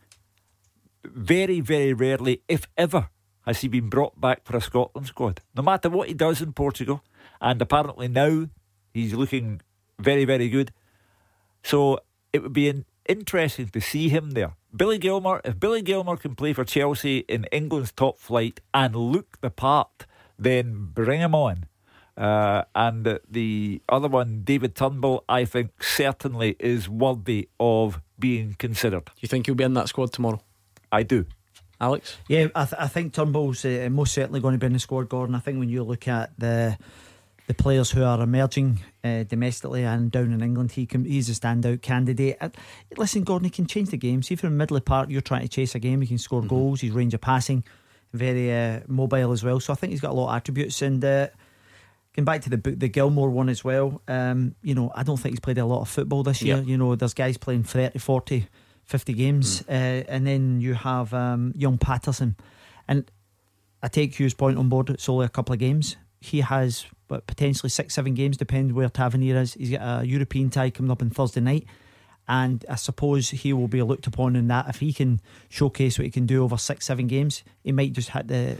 very, 1.04 1.60
very 1.60 1.92
rarely, 1.92 2.42
if 2.48 2.66
ever, 2.76 3.08
has 3.46 3.60
he 3.60 3.68
been 3.68 3.88
brought 3.88 4.20
back 4.20 4.44
for 4.44 4.56
a 4.56 4.60
Scotland 4.60 5.06
squad. 5.06 5.40
No 5.54 5.62
matter 5.62 5.88
what 5.88 6.08
he 6.08 6.14
does 6.14 6.42
in 6.42 6.52
Portugal, 6.52 7.02
and 7.40 7.60
apparently 7.62 8.08
now 8.08 8.48
he's 8.92 9.14
looking 9.14 9.60
very, 9.98 10.24
very 10.24 10.48
good. 10.48 10.72
So 11.62 12.00
it 12.32 12.42
would 12.42 12.52
be 12.52 12.68
in, 12.68 12.84
interesting 13.08 13.68
to 13.68 13.80
see 13.80 14.08
him 14.08 14.32
there. 14.32 14.54
Billy 14.74 14.98
Gilmour, 14.98 15.40
if 15.44 15.58
Billy 15.58 15.82
Gilmour 15.82 16.16
can 16.16 16.34
play 16.34 16.52
for 16.52 16.64
Chelsea 16.64 17.18
in 17.18 17.44
England's 17.52 17.92
top 17.92 18.18
flight 18.18 18.60
and 18.74 18.94
look 18.94 19.40
the 19.40 19.50
part, 19.50 20.06
then 20.38 20.90
bring 20.92 21.20
him 21.20 21.34
on. 21.34 21.66
Uh, 22.16 22.64
and 22.74 23.20
the 23.28 23.82
other 23.88 24.08
one, 24.08 24.42
David 24.42 24.74
Turnbull, 24.74 25.24
I 25.28 25.44
think 25.44 25.82
certainly 25.82 26.56
is 26.58 26.88
worthy 26.88 27.48
of 27.60 28.00
being 28.18 28.56
considered. 28.58 29.04
Do 29.04 29.12
you 29.20 29.28
think 29.28 29.46
he'll 29.46 29.54
be 29.54 29.64
in 29.64 29.74
that 29.74 29.88
squad 29.88 30.12
tomorrow? 30.12 30.40
I 30.90 31.02
do. 31.02 31.26
Alex? 31.80 32.16
Yeah, 32.28 32.48
I, 32.54 32.64
th- 32.64 32.80
I 32.80 32.88
think 32.88 33.12
Turnbull's 33.12 33.64
uh, 33.64 33.88
most 33.90 34.14
certainly 34.14 34.40
going 34.40 34.54
to 34.54 34.58
be 34.58 34.66
in 34.66 34.72
the 34.72 34.78
squad, 34.78 35.08
Gordon. 35.08 35.34
I 35.34 35.40
think 35.40 35.58
when 35.58 35.68
you 35.68 35.84
look 35.84 36.08
at 36.08 36.30
the 36.38 36.78
the 37.46 37.54
players 37.54 37.92
who 37.92 38.02
are 38.02 38.20
emerging 38.20 38.80
uh, 39.04 39.22
domestically 39.22 39.84
and 39.84 40.10
down 40.10 40.32
in 40.32 40.42
England, 40.42 40.72
he 40.72 40.84
can, 40.84 41.04
he's 41.04 41.28
a 41.28 41.32
standout 41.32 41.80
candidate. 41.80 42.36
Uh, 42.40 42.48
listen, 42.96 43.22
Gordon, 43.22 43.44
he 43.44 43.50
can 43.50 43.66
change 43.66 43.90
the 43.90 43.96
game. 43.96 44.22
See, 44.22 44.34
from 44.34 44.58
Midley 44.58 44.84
Park, 44.84 45.10
you're 45.10 45.20
trying 45.20 45.42
to 45.42 45.48
chase 45.48 45.74
a 45.74 45.78
game, 45.78 46.00
he 46.00 46.08
can 46.08 46.18
score 46.18 46.42
goals, 46.42 46.80
his 46.80 46.90
range 46.90 47.14
of 47.14 47.20
passing, 47.20 47.62
very 48.12 48.52
uh, 48.52 48.80
mobile 48.88 49.30
as 49.30 49.44
well. 49.44 49.60
So 49.60 49.72
I 49.72 49.76
think 49.76 49.92
he's 49.92 50.00
got 50.00 50.10
a 50.10 50.14
lot 50.14 50.30
of 50.30 50.36
attributes. 50.36 50.82
And 50.82 51.04
uh, 51.04 51.28
Going 52.16 52.24
back 52.24 52.40
to 52.42 52.50
the 52.50 52.56
the 52.56 52.88
Gilmour 52.88 53.30
one 53.30 53.48
as 53.48 53.62
well, 53.62 54.00
um, 54.08 54.54
you 54.62 54.74
know, 54.74 54.90
I 54.94 55.02
don't 55.02 55.18
think 55.18 55.34
he's 55.34 55.40
played 55.40 55.58
a 55.58 55.66
lot 55.66 55.82
of 55.82 55.88
football 55.88 56.22
this 56.22 56.42
year. 56.42 56.56
Yep. 56.56 56.66
You 56.66 56.78
know, 56.78 56.94
there's 56.94 57.14
guys 57.14 57.36
playing 57.36 57.64
30, 57.64 57.98
40, 57.98 58.48
50 58.84 59.12
games, 59.12 59.62
uh, 59.68 59.72
and 59.72 60.26
then 60.26 60.60
you 60.60 60.74
have 60.74 61.12
um, 61.12 61.52
young 61.54 61.76
Patterson. 61.76 62.36
And 62.88 63.10
I 63.82 63.88
take 63.88 64.14
Hugh's 64.14 64.34
point 64.34 64.58
on 64.58 64.68
board, 64.68 64.90
it's 64.90 65.08
only 65.08 65.26
a 65.26 65.28
couple 65.28 65.52
of 65.52 65.58
games. 65.58 65.96
He 66.20 66.40
has 66.40 66.86
but 67.08 67.26
potentially 67.26 67.70
six, 67.70 67.94
seven 67.94 68.14
games, 68.14 68.36
depending 68.36 68.74
where 68.74 68.88
Tavernier 68.88 69.36
is. 69.36 69.54
He's 69.54 69.70
got 69.70 70.02
a 70.02 70.06
European 70.06 70.50
tie 70.50 70.70
coming 70.70 70.90
up 70.90 71.02
on 71.02 71.10
Thursday 71.10 71.40
night. 71.40 71.66
And 72.28 72.64
I 72.68 72.74
suppose 72.74 73.30
he 73.30 73.52
will 73.52 73.68
be 73.68 73.82
looked 73.82 74.08
upon 74.08 74.34
in 74.34 74.48
that. 74.48 74.68
If 74.68 74.80
he 74.80 74.92
can 74.92 75.20
showcase 75.48 75.98
what 75.98 76.06
he 76.06 76.10
can 76.10 76.26
do 76.26 76.42
over 76.42 76.56
six, 76.56 76.86
seven 76.86 77.06
games, 77.06 77.44
he 77.62 77.70
might 77.70 77.92
just 77.92 78.10
hit 78.10 78.26
the 78.26 78.56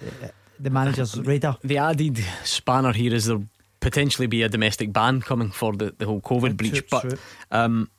the 0.59 0.71
manager's 0.71 1.19
radar. 1.21 1.59
The 1.63 1.79
added 1.79 2.19
spanner 2.45 2.93
here 2.93 3.15
is 3.15 3.27
there 3.27 3.41
potentially 3.81 4.27
be 4.27 4.43
a 4.43 4.49
domestic 4.49 4.93
ban 4.93 5.21
coming 5.21 5.51
for 5.51 5.73
the, 5.75 5.95
the 5.99 6.07
whole 6.07 6.21
COVID 6.21 6.57
breach. 6.57 6.73
true, 6.73 6.83
but 6.91 7.01
true. 7.03 7.19
um, 7.51 7.91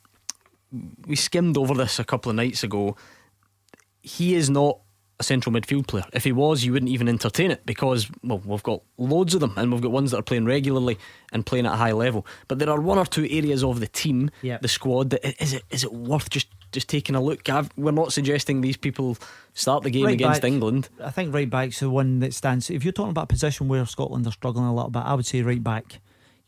we 1.05 1.15
skimmed 1.15 1.57
over 1.57 1.73
this 1.73 1.99
a 1.99 2.03
couple 2.03 2.29
of 2.29 2.35
nights 2.35 2.63
ago. 2.63 2.95
He 4.01 4.35
is 4.35 4.49
not 4.49 4.79
a 5.19 5.23
central 5.23 5.51
midfield 5.53 5.87
player. 5.87 6.05
If 6.13 6.23
he 6.25 6.31
was, 6.31 6.63
you 6.63 6.71
wouldn't 6.73 6.91
even 6.91 7.09
entertain 7.09 7.49
it 7.51 7.65
because, 7.65 8.07
well, 8.23 8.39
we've 8.45 8.61
got 8.63 8.81
loads 8.97 9.33
of 9.33 9.39
them 9.41 9.53
and 9.57 9.71
we've 9.71 9.81
got 9.81 9.91
ones 9.91 10.11
that 10.11 10.17
are 10.19 10.23
playing 10.23 10.45
regularly 10.45 10.97
and 11.31 11.45
playing 11.45 11.65
at 11.65 11.73
a 11.73 11.77
high 11.77 11.91
level. 11.93 12.25
But 12.47 12.59
there 12.59 12.69
are 12.69 12.79
one 12.79 12.97
or 12.99 13.05
two 13.05 13.25
areas 13.29 13.63
of 13.63 13.79
the 13.79 13.87
team, 13.87 14.29
Yep. 14.43 14.61
the 14.61 14.67
squad, 14.67 15.09
that 15.11 15.41
is 15.41 15.53
it 15.53 15.63
is 15.71 15.83
it 15.83 15.91
worth 15.93 16.29
just, 16.29 16.47
just 16.77 16.89
taking 16.89 17.15
a 17.15 17.21
look? 17.21 17.43
Gav, 17.43 17.71
we're 17.75 17.89
not 17.89 18.13
suggesting 18.13 18.61
these 18.61 18.77
people 18.77 19.17
start 19.55 19.81
the 19.81 19.89
game 19.89 20.05
Right 20.05 20.13
against 20.13 20.43
back. 20.43 20.51
England. 20.51 20.89
I 21.03 21.09
think 21.09 21.33
right 21.33 21.49
back's 21.49 21.79
the 21.79 21.89
one 21.89 22.19
that 22.19 22.35
stands. 22.35 22.69
If 22.69 22.83
you're 22.83 22.93
talking 22.93 23.09
about 23.09 23.23
a 23.23 23.27
position 23.27 23.67
where 23.67 23.83
Scotland 23.87 24.27
are 24.27 24.31
struggling 24.31 24.65
a 24.65 24.75
little 24.75 24.91
bit, 24.91 24.99
I 24.99 25.15
would 25.15 25.25
say 25.25 25.41
right 25.41 25.63
back. 25.63 25.99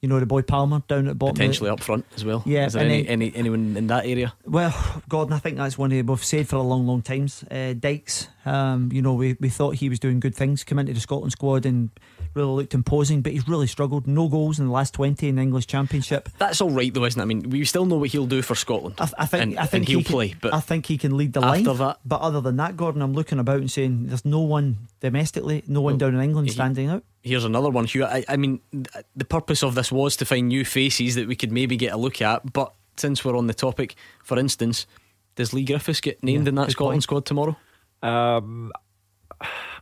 You 0.02 0.08
know, 0.08 0.20
the 0.20 0.26
boy 0.26 0.42
Palmer 0.44 0.82
down 0.88 1.08
at 1.08 1.10
the 1.10 1.16
bottom. 1.16 1.36
Potentially 1.36 1.70
up 1.70 1.82
front 1.82 2.06
as 2.16 2.24
well. 2.24 2.42
Yeah, 2.46 2.68
Is 2.68 2.74
there 2.74 2.84
any, 2.86 3.06
any 3.08 3.36
anyone 3.36 3.76
in 3.76 3.88
that 3.88 4.06
area? 4.06 4.34
Well, 4.46 4.74
Gordon, 5.10 5.34
I 5.34 5.40
think 5.40 5.58
that's 5.58 5.78
one 5.78 5.92
of 5.92 6.08
we've 6.08 6.24
said 6.24 6.48
for 6.48 6.56
a 6.56 6.62
long, 6.62 6.88
long 6.88 7.02
times. 7.02 7.44
Uh, 7.52 7.74
Dykes, 7.74 8.30
um, 8.46 8.90
you 8.94 9.02
know, 9.02 9.14
we, 9.14 9.36
we 9.42 9.50
thought 9.50 9.76
he 9.76 9.90
was 9.90 10.00
doing 10.00 10.22
good 10.22 10.36
things, 10.36 10.64
come 10.64 10.80
into 10.80 10.94
the 10.94 11.02
Scotland 11.02 11.34
squad 11.34 11.66
and 11.66 11.90
really 12.34 12.54
looked 12.54 12.74
imposing, 12.74 13.22
but 13.22 13.34
he's 13.34 13.48
really 13.48 13.68
struggled. 13.68 14.08
No 14.08 14.30
goals 14.30 14.60
in 14.60 14.68
the 14.68 14.72
last 14.72 14.94
20 14.94 15.28
in 15.28 15.36
the 15.36 15.42
English 15.42 15.68
Championship. 15.68 16.30
That's 16.38 16.62
all 16.62 16.70
right 16.70 16.94
though, 16.94 17.04
isn't 17.06 17.20
it? 17.20 17.24
I 17.24 17.26
mean, 17.26 17.50
we 17.50 17.66
still 17.66 17.86
know 17.86 17.98
what 17.98 18.10
he'll 18.10 18.26
do 18.26 18.42
for 18.42 18.56
Scotland. 18.56 18.96
I, 19.00 19.10
I 19.18 19.26
think 19.26 19.44
and, 19.44 19.60
I 19.60 19.66
think 19.66 19.88
he'll 19.90 20.00
he 20.00 20.04
can, 20.06 20.14
play, 20.14 20.36
but 20.40 20.54
I 20.54 20.62
think 20.62 20.86
he 20.86 20.98
can 20.98 21.18
lead 21.18 21.34
the 21.34 21.42
after 21.44 21.64
line. 21.72 21.78
that- 21.78 22.00
but 22.06 22.22
other 22.22 22.40
than 22.40 22.56
that, 22.58 22.78
Gordon, 22.78 23.02
I'm 23.02 23.14
looking 23.14 23.40
about 23.40 23.58
and 23.58 23.70
saying 23.70 24.08
there's 24.08 24.24
no 24.26 24.40
one 24.40 24.78
domestically, 25.02 25.64
no 25.68 25.82
one 25.82 25.98
down 25.98 26.16
in 26.16 26.22
England 26.22 26.48
he- 26.48 26.54
standing 26.54 26.88
out. 26.90 27.04
Here's 27.30 27.46
another 27.46 27.70
one, 27.70 27.86
Hugh. 27.86 28.06
I, 28.06 28.24
I 28.28 28.38
mean, 28.38 28.60
th- 28.72 29.06
the 29.16 29.26
purpose 29.26 29.64
of 29.64 29.76
this 29.76 29.92
was 29.92 30.16
to 30.18 30.26
find 30.26 30.48
new 30.48 30.66
faces 30.66 31.16
that 31.16 31.28
we 31.28 31.36
could 31.36 31.52
maybe 31.52 31.78
get 31.78 31.94
a 31.94 31.98
look 31.98 32.22
at. 32.22 32.52
But 32.54 32.74
since 32.98 33.24
we're 33.24 33.38
on 33.38 33.48
the 33.48 33.54
topic, 33.54 33.96
for 34.24 34.38
instance, 34.40 34.88
does 35.36 35.54
Leigh 35.54 35.64
Griffiths 35.66 36.02
get 36.02 36.24
named 36.24 36.46
Yeah, 36.46 36.50
in 36.50 36.56
that 36.56 36.72
Scotland 36.72 36.96
point. 36.96 37.04
squad 37.04 37.26
tomorrow? 37.26 37.56
Um, 38.02 38.72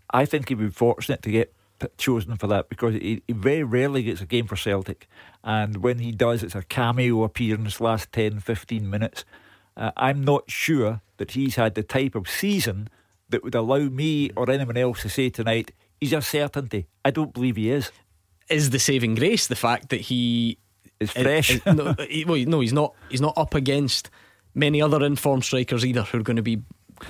I 0.10 0.26
think 0.26 0.50
he'd 0.50 0.56
be 0.60 0.70
fortunate 0.70 1.22
to 1.24 1.32
get 1.32 1.54
chosen 1.98 2.36
for 2.38 2.48
that 2.48 2.70
because 2.70 2.96
he, 2.96 3.22
he 3.28 3.34
very 3.34 3.64
rarely 3.64 4.04
gets 4.04 4.22
a 4.22 4.26
game 4.26 4.48
for 4.48 4.56
Celtic. 4.56 5.08
And 5.44 5.78
when 5.78 6.00
he 6.00 6.12
does, 6.12 6.44
it's 6.44 6.56
a 6.56 6.64
cameo 6.64 7.24
appearance, 7.24 7.80
last 7.80 8.12
10, 8.12 8.40
15 8.40 8.90
minutes. 8.90 9.26
Uh, 9.76 9.92
I'm 9.96 10.24
not 10.24 10.50
sure 10.50 11.02
that 11.18 11.32
he's 11.32 11.56
had 11.56 11.76
the 11.76 11.84
type 11.84 12.16
of 12.16 12.28
season 12.28 12.90
that 13.30 13.44
would 13.44 13.56
allow 13.56 13.80
me 13.90 14.32
or 14.36 14.50
anyone 14.50 14.78
else 14.78 15.02
to 15.04 15.10
say 15.10 15.30
tonight 15.30 15.72
he's 16.00 16.14
a 16.14 16.22
certainty. 16.22 16.88
I 17.04 17.12
don't 17.12 17.34
believe 17.34 17.56
he 17.56 17.70
is. 17.72 17.92
Is 18.50 18.70
the 18.70 18.80
saving 18.80 19.16
grace 19.16 19.48
the 19.48 19.56
fact 19.56 19.90
that 19.90 20.02
he 20.02 20.58
is 21.00 21.12
fresh? 21.12 21.52
Is, 21.52 21.66
no, 21.66 21.94
he, 22.10 22.26
well, 22.26 22.38
no, 22.46 22.60
he's 22.62 22.74
not. 22.74 22.94
He's 23.10 23.22
not 23.22 23.34
up 23.38 23.56
against 23.56 24.10
many 24.56 24.82
other 24.82 25.04
informed 25.06 25.44
strikers 25.44 25.86
either 25.86 26.04
who 26.04 26.20
are 26.20 26.24
going 26.24 26.38
to 26.38 26.42
be 26.42 26.64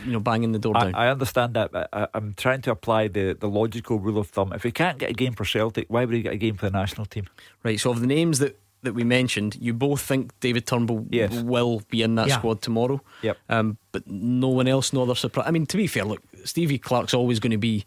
you 0.06 0.12
know, 0.12 0.20
banging 0.20 0.52
the 0.52 0.60
door 0.60 0.74
down. 0.74 0.94
I, 0.96 1.06
I 1.06 1.10
understand 1.10 1.54
that, 1.54 1.72
but 1.72 1.90
I, 1.94 2.08
am 2.14 2.34
trying 2.36 2.62
to 2.64 2.72
apply 2.72 3.08
the, 3.08 3.34
the 3.40 3.48
logical 3.48 4.00
rule 4.00 4.18
of 4.18 4.28
thumb. 4.28 4.54
If 4.54 4.64
he 4.64 4.72
can't 4.72 4.98
get 4.98 5.10
a 5.10 5.14
game 5.14 5.34
for 5.34 5.46
Celtic, 5.46 5.86
why 5.90 6.06
would 6.06 6.14
he 6.14 6.22
get 6.22 6.34
a 6.34 6.38
game 6.38 6.56
for 6.56 6.70
the 6.70 6.78
national 6.78 7.06
team? 7.06 7.28
Right. 7.64 7.80
So, 7.80 7.92
of 7.92 8.02
the 8.02 8.08
names 8.08 8.40
that, 8.40 8.60
that 8.84 8.94
we 8.94 9.04
mentioned, 9.04 9.56
you 9.60 9.74
both 9.74 10.02
think 10.02 10.38
David 10.40 10.68
Turnbull 10.68 11.06
yes. 11.10 11.32
will 11.42 11.82
be 11.90 12.02
in 12.02 12.16
that 12.16 12.28
yeah. 12.28 12.38
squad 12.38 12.62
tomorrow. 12.62 13.02
Yep. 13.22 13.38
Um, 13.50 13.78
but 13.92 14.08
no 14.08 14.50
one 14.50 14.68
else, 14.68 14.94
no 14.94 15.04
other 15.04 15.16
surprise. 15.16 15.46
I 15.48 15.52
mean, 15.52 15.66
to 15.68 15.78
be 15.78 15.88
fair, 15.88 16.04
look, 16.04 16.22
Stevie 16.44 16.78
Clark's 16.78 17.14
always 17.14 17.40
going 17.40 17.52
to 17.52 17.58
be 17.58 17.86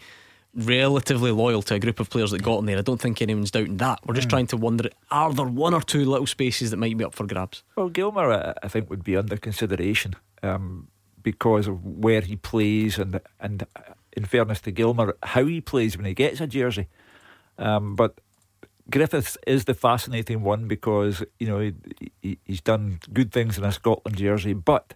relatively 0.54 1.30
loyal 1.30 1.62
to 1.62 1.74
a 1.74 1.78
group 1.78 2.00
of 2.00 2.10
players 2.10 2.32
that 2.32 2.42
got 2.42 2.58
him 2.58 2.66
there. 2.66 2.78
I 2.78 2.82
don't 2.82 3.00
think 3.00 3.22
anyone's 3.22 3.50
doubting 3.50 3.76
that. 3.78 4.00
We're 4.04 4.14
just 4.14 4.26
mm. 4.28 4.30
trying 4.30 4.46
to 4.48 4.56
wonder 4.56 4.90
are 5.10 5.32
there 5.32 5.46
one 5.46 5.74
or 5.74 5.82
two 5.82 6.04
little 6.04 6.26
spaces 6.26 6.70
that 6.70 6.76
might 6.76 6.96
be 6.96 7.04
up 7.04 7.14
for 7.14 7.26
grabs? 7.26 7.62
Well, 7.76 7.88
Gilmour, 7.88 8.54
I 8.62 8.68
think, 8.68 8.90
would 8.90 9.04
be 9.04 9.16
under 9.16 9.36
consideration. 9.36 10.14
Um, 10.42 10.88
because 11.22 11.66
of 11.66 11.84
where 11.84 12.20
he 12.20 12.36
plays 12.36 12.98
and 12.98 13.20
and 13.40 13.66
in 14.16 14.24
fairness 14.24 14.60
to 14.62 14.72
Gilmour, 14.72 15.16
how 15.22 15.44
he 15.44 15.60
plays 15.60 15.96
when 15.96 16.06
he 16.06 16.14
gets 16.14 16.40
a 16.40 16.46
jersey. 16.46 16.88
Um, 17.58 17.94
but 17.94 18.20
Griffiths 18.90 19.38
is 19.46 19.66
the 19.66 19.74
fascinating 19.74 20.42
one 20.42 20.66
because 20.66 21.22
you 21.38 21.46
know 21.46 21.60
he, 21.60 21.74
he, 22.22 22.38
he's 22.44 22.60
done 22.60 23.00
good 23.12 23.32
things 23.32 23.58
in 23.58 23.64
a 23.64 23.72
Scotland 23.72 24.16
jersey, 24.16 24.52
but 24.52 24.94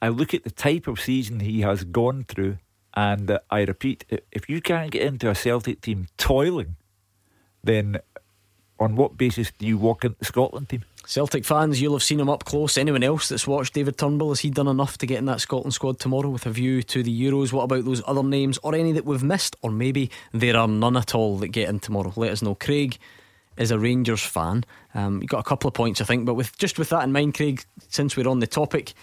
I 0.00 0.08
look 0.08 0.34
at 0.34 0.44
the 0.44 0.50
type 0.50 0.86
of 0.86 1.00
season 1.00 1.40
he 1.40 1.60
has 1.60 1.84
gone 1.84 2.24
through, 2.26 2.58
and 2.94 3.30
uh, 3.30 3.38
I 3.50 3.62
repeat, 3.62 4.04
if 4.30 4.48
you 4.48 4.60
can't 4.60 4.90
get 4.90 5.02
into 5.02 5.30
a 5.30 5.34
Celtic 5.34 5.80
team 5.80 6.08
toiling, 6.16 6.76
then 7.64 7.98
on 8.78 8.96
what 8.96 9.16
basis 9.16 9.52
do 9.58 9.66
you 9.66 9.78
walk 9.78 10.04
into 10.04 10.18
the 10.18 10.24
Scotland 10.24 10.68
team? 10.68 10.84
Celtic 11.04 11.44
fans, 11.44 11.80
you'll 11.80 11.94
have 11.94 12.02
seen 12.02 12.20
him 12.20 12.28
up 12.28 12.44
close. 12.44 12.78
Anyone 12.78 13.02
else 13.02 13.28
that's 13.28 13.46
watched 13.46 13.74
David 13.74 13.98
Turnbull, 13.98 14.30
has 14.30 14.40
he 14.40 14.50
done 14.50 14.68
enough 14.68 14.98
to 14.98 15.06
get 15.06 15.18
in 15.18 15.26
that 15.26 15.40
Scotland 15.40 15.74
squad 15.74 15.98
tomorrow 15.98 16.28
with 16.28 16.46
a 16.46 16.50
view 16.50 16.82
to 16.84 17.02
the 17.02 17.22
Euros? 17.22 17.52
What 17.52 17.64
about 17.64 17.84
those 17.84 18.02
other 18.06 18.22
names 18.22 18.58
or 18.62 18.74
any 18.74 18.92
that 18.92 19.04
we've 19.04 19.22
missed? 19.22 19.56
Or 19.62 19.70
maybe 19.70 20.10
there 20.32 20.56
are 20.56 20.68
none 20.68 20.96
at 20.96 21.14
all 21.14 21.38
that 21.38 21.48
get 21.48 21.68
in 21.68 21.80
tomorrow? 21.80 22.12
Let 22.14 22.30
us 22.30 22.42
know. 22.42 22.54
Craig 22.54 22.98
is 23.56 23.72
a 23.72 23.78
Rangers 23.78 24.22
fan. 24.22 24.64
Um, 24.94 25.20
you 25.20 25.28
got 25.28 25.40
a 25.40 25.48
couple 25.48 25.68
of 25.68 25.74
points, 25.74 26.00
I 26.00 26.04
think, 26.04 26.24
but 26.24 26.34
with 26.34 26.56
just 26.56 26.78
with 26.78 26.90
that 26.90 27.02
in 27.02 27.12
mind, 27.12 27.34
Craig, 27.34 27.64
since 27.88 28.16
we're 28.16 28.28
on 28.28 28.38
the 28.38 28.46
topic, 28.46 28.94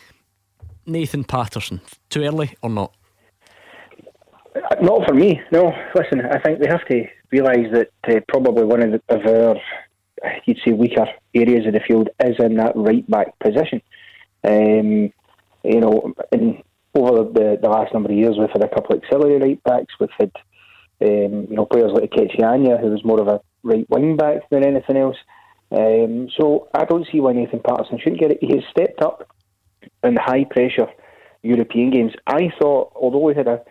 Nathan 0.85 1.25
Patterson, 1.25 1.81
too 2.09 2.23
early 2.23 2.55
or 2.61 2.69
not? 2.69 2.93
Not 4.81 5.05
for 5.07 5.13
me. 5.13 5.41
No, 5.51 5.73
listen. 5.93 6.21
I 6.21 6.39
think 6.39 6.59
we 6.59 6.67
have 6.67 6.85
to 6.87 7.05
realise 7.31 7.67
that 7.73 7.89
uh, 8.07 8.19
probably 8.27 8.63
one 8.63 8.81
of, 8.81 8.91
the, 8.91 9.01
of 9.13 9.25
our 9.25 9.55
you'd 10.45 10.59
say 10.65 10.71
weaker 10.71 11.05
areas 11.33 11.65
of 11.65 11.73
the 11.73 11.81
field 11.87 12.09
is 12.23 12.35
in 12.39 12.55
that 12.55 12.73
right 12.75 13.09
back 13.09 13.37
position. 13.39 13.81
Um, 14.43 15.11
you 15.63 15.79
know, 15.81 16.13
in, 16.31 16.63
over 16.95 17.23
the, 17.23 17.59
the 17.61 17.69
last 17.69 17.93
number 17.93 18.11
of 18.11 18.17
years, 18.17 18.35
we've 18.37 18.49
had 18.49 18.63
a 18.63 18.69
couple 18.69 18.95
of 18.95 19.03
auxiliary 19.03 19.39
right 19.39 19.63
backs. 19.63 19.93
We've 19.99 20.09
had 20.17 20.31
um, 21.01 21.47
you 21.49 21.55
know 21.55 21.65
players 21.65 21.91
like 21.93 22.09
Ikechi 22.11 22.43
Anya, 22.43 22.77
who 22.77 22.87
was 22.87 23.03
more 23.03 23.21
of 23.21 23.27
a 23.27 23.41
right 23.63 23.89
wing 23.89 24.17
back 24.17 24.49
than 24.49 24.65
anything 24.65 24.97
else. 24.97 25.17
Um, 25.71 26.29
so 26.37 26.67
I 26.73 26.85
don't 26.85 27.07
see 27.11 27.19
why 27.19 27.33
Nathan 27.33 27.59
Patterson 27.59 27.99
shouldn't 27.99 28.21
get 28.21 28.31
it. 28.31 28.39
He 28.41 28.55
has 28.55 28.63
stepped 28.71 29.01
up 29.01 29.29
in 30.03 30.15
high 30.15 30.45
pressure 30.45 30.87
European 31.43 31.91
games. 31.91 32.13
I 32.25 32.51
thought, 32.59 32.91
although 32.95 33.27
he 33.29 33.35
had 33.35 33.47
a 33.47 33.61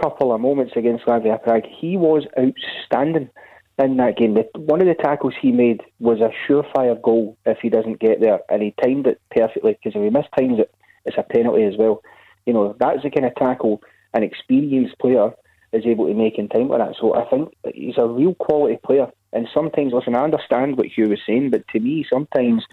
couple 0.00 0.32
of 0.32 0.40
moments 0.40 0.72
against 0.76 1.04
Slavia 1.04 1.38
Prague, 1.42 1.64
he 1.66 1.96
was 1.96 2.24
outstanding 2.38 3.30
in 3.78 3.96
that 3.98 4.16
game. 4.16 4.36
One 4.54 4.80
of 4.80 4.86
the 4.86 4.94
tackles 4.94 5.34
he 5.40 5.52
made 5.52 5.82
was 5.98 6.20
a 6.20 6.30
surefire 6.46 7.00
goal 7.00 7.36
if 7.44 7.58
he 7.60 7.68
doesn't 7.68 8.00
get 8.00 8.20
there, 8.20 8.40
and 8.48 8.62
he 8.62 8.74
timed 8.82 9.06
it 9.06 9.20
perfectly 9.30 9.72
because 9.72 9.98
if 9.98 10.02
he 10.02 10.10
mistimes 10.10 10.60
it, 10.60 10.74
it's 11.04 11.18
a 11.18 11.22
penalty 11.22 11.64
as 11.64 11.74
well. 11.78 12.02
You 12.46 12.52
know, 12.52 12.76
that's 12.78 13.02
the 13.02 13.10
kind 13.10 13.26
of 13.26 13.34
tackle 13.34 13.82
an 14.14 14.22
experienced 14.22 14.98
player 14.98 15.32
is 15.72 15.84
able 15.84 16.06
to 16.06 16.14
make 16.14 16.38
in 16.38 16.48
time 16.48 16.68
like 16.68 16.78
that. 16.78 16.96
So 17.00 17.14
I 17.14 17.28
think 17.28 17.52
he's 17.74 17.98
a 17.98 18.06
real 18.06 18.34
quality 18.34 18.78
player. 18.84 19.08
And 19.32 19.48
sometimes, 19.52 19.92
listen, 19.92 20.16
I 20.16 20.24
understand 20.24 20.76
what 20.76 20.86
Hugh 20.86 21.08
was 21.08 21.18
saying, 21.26 21.50
but 21.50 21.66
to 21.68 21.80
me, 21.80 22.06
sometimes 22.10 22.64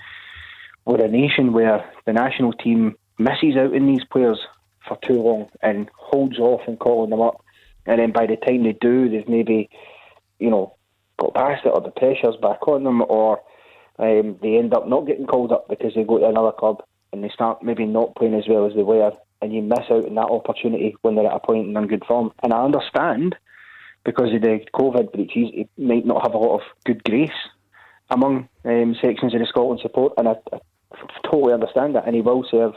we're 0.86 1.04
a 1.04 1.10
nation 1.10 1.54
where 1.54 1.90
the 2.06 2.14
national 2.14 2.54
team 2.54 2.96
misses 3.18 3.58
out 3.58 3.74
in 3.74 3.88
these 3.88 4.04
players 4.12 4.40
for 4.88 4.98
too 5.02 5.22
long 5.22 5.50
and 5.62 5.90
holds 5.96 6.40
off 6.40 6.62
in 6.68 6.78
calling 6.78 7.10
them 7.10 7.22
up. 7.22 7.44
And 7.86 8.00
then 8.00 8.12
by 8.12 8.26
the 8.26 8.38
time 8.38 8.64
they 8.64 8.74
do, 8.74 9.10
they've 9.10 9.28
maybe, 9.28 9.70
you 10.40 10.50
know, 10.50 10.76
got 11.20 11.34
past 11.34 11.66
it 11.66 11.70
or 11.70 11.82
the 11.82 11.92
pressure's 11.92 12.38
back 12.38 12.68
on 12.68 12.84
them 12.84 13.04
or 13.08 13.42
um, 14.00 14.38
they 14.42 14.58
end 14.58 14.74
up 14.74 14.88
not 14.88 15.06
getting 15.06 15.28
called 15.28 15.52
up 15.52 15.68
because 15.70 15.94
they 15.94 16.04
go 16.04 16.20
to 16.20 16.28
another 16.28 16.52
club 16.52 16.84
and 17.12 17.24
they 17.24 17.30
start 17.30 17.62
maybe 17.62 17.86
not 17.86 18.16
playing 18.16 18.34
as 18.34 18.48
well 18.48 18.66
as 18.66 18.74
they 18.74 18.84
were 18.84 19.12
and 19.44 19.54
you 19.54 19.62
miss 19.62 19.92
out 19.92 20.06
on 20.06 20.16
that 20.16 20.32
opportunity 20.32 20.96
when 21.02 21.16
they're 21.16 21.28
at 21.28 21.36
a 21.36 21.40
point 21.40 21.68
in 21.68 21.88
good 21.88 22.06
form. 22.06 22.32
And 22.42 22.54
I 22.54 22.64
understand 22.64 23.36
because 24.06 24.34
of 24.34 24.42
the 24.42 24.62
COVID 24.74 25.12
breaches, 25.12 25.50
it 25.54 25.70
might 25.78 26.06
not 26.06 26.24
have 26.24 26.34
a 26.34 26.38
lot 26.38 26.56
of 26.56 26.62
good 26.86 27.04
grace 27.04 27.30
among 28.10 28.48
um, 28.64 28.96
sections 29.02 29.34
of 29.34 29.40
the 29.40 29.46
Scotland 29.46 29.82
support, 29.82 30.14
and 30.18 30.30
I, 30.30 30.36
I 30.52 30.60
totally 31.30 31.54
understand 31.54 31.96
that. 31.96 32.06
And 32.06 32.16
he 32.16 32.22
will 32.22 32.46
serve 32.50 32.74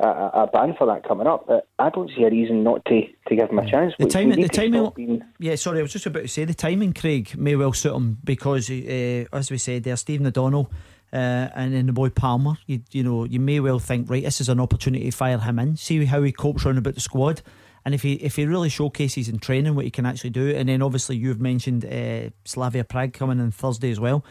a, 0.00 0.08
a 0.08 0.50
ban 0.52 0.74
for 0.78 0.86
that 0.86 1.06
coming 1.06 1.26
up. 1.26 1.46
But 1.46 1.68
I 1.78 1.90
don't 1.90 2.10
see 2.16 2.24
a 2.24 2.30
reason 2.30 2.62
not 2.62 2.84
to, 2.86 3.02
to 3.28 3.36
give 3.36 3.50
him 3.50 3.58
a 3.58 3.70
chance. 3.70 3.94
The 3.98 4.06
timing, 4.06 4.40
the 4.40 4.48
timing. 4.48 4.90
Being... 4.94 5.22
Yeah, 5.38 5.56
sorry, 5.56 5.80
I 5.80 5.82
was 5.82 5.92
just 5.92 6.06
about 6.06 6.22
to 6.22 6.28
say 6.28 6.44
the 6.44 6.54
timing. 6.54 6.92
Craig 6.92 7.36
may 7.36 7.56
well 7.56 7.72
suit 7.72 7.94
him 7.94 8.18
because, 8.22 8.70
uh, 8.70 9.24
as 9.32 9.50
we 9.50 9.58
said, 9.58 9.84
there's 9.84 10.00
Stephen 10.00 10.26
O'Donnell. 10.26 10.70
Uh, 11.10 11.48
and 11.54 11.72
then 11.72 11.86
the 11.86 11.92
boy 11.92 12.10
Palmer, 12.10 12.58
you, 12.66 12.82
you 12.90 13.02
know, 13.02 13.24
you 13.24 13.40
may 13.40 13.60
well 13.60 13.78
think, 13.78 14.10
right, 14.10 14.24
this 14.24 14.42
is 14.42 14.50
an 14.50 14.60
opportunity 14.60 15.06
to 15.06 15.10
fire 15.10 15.38
him 15.38 15.58
in, 15.58 15.74
see 15.74 16.04
how 16.04 16.22
he 16.22 16.30
copes 16.30 16.66
around 16.66 16.76
about 16.76 16.94
the 16.94 17.00
squad, 17.00 17.40
and 17.86 17.94
if 17.94 18.02
he 18.02 18.12
if 18.16 18.36
he 18.36 18.44
really 18.44 18.68
showcases 18.68 19.26
in 19.26 19.38
training 19.38 19.74
what 19.74 19.86
he 19.86 19.90
can 19.90 20.04
actually 20.04 20.28
do, 20.28 20.50
and 20.54 20.68
then 20.68 20.82
obviously 20.82 21.16
you've 21.16 21.40
mentioned 21.40 21.86
uh, 21.86 22.28
Slavia 22.44 22.84
Prague 22.84 23.14
coming 23.14 23.38
in 23.38 23.50
Thursday 23.50 23.90
as 23.90 23.98
well. 23.98 24.22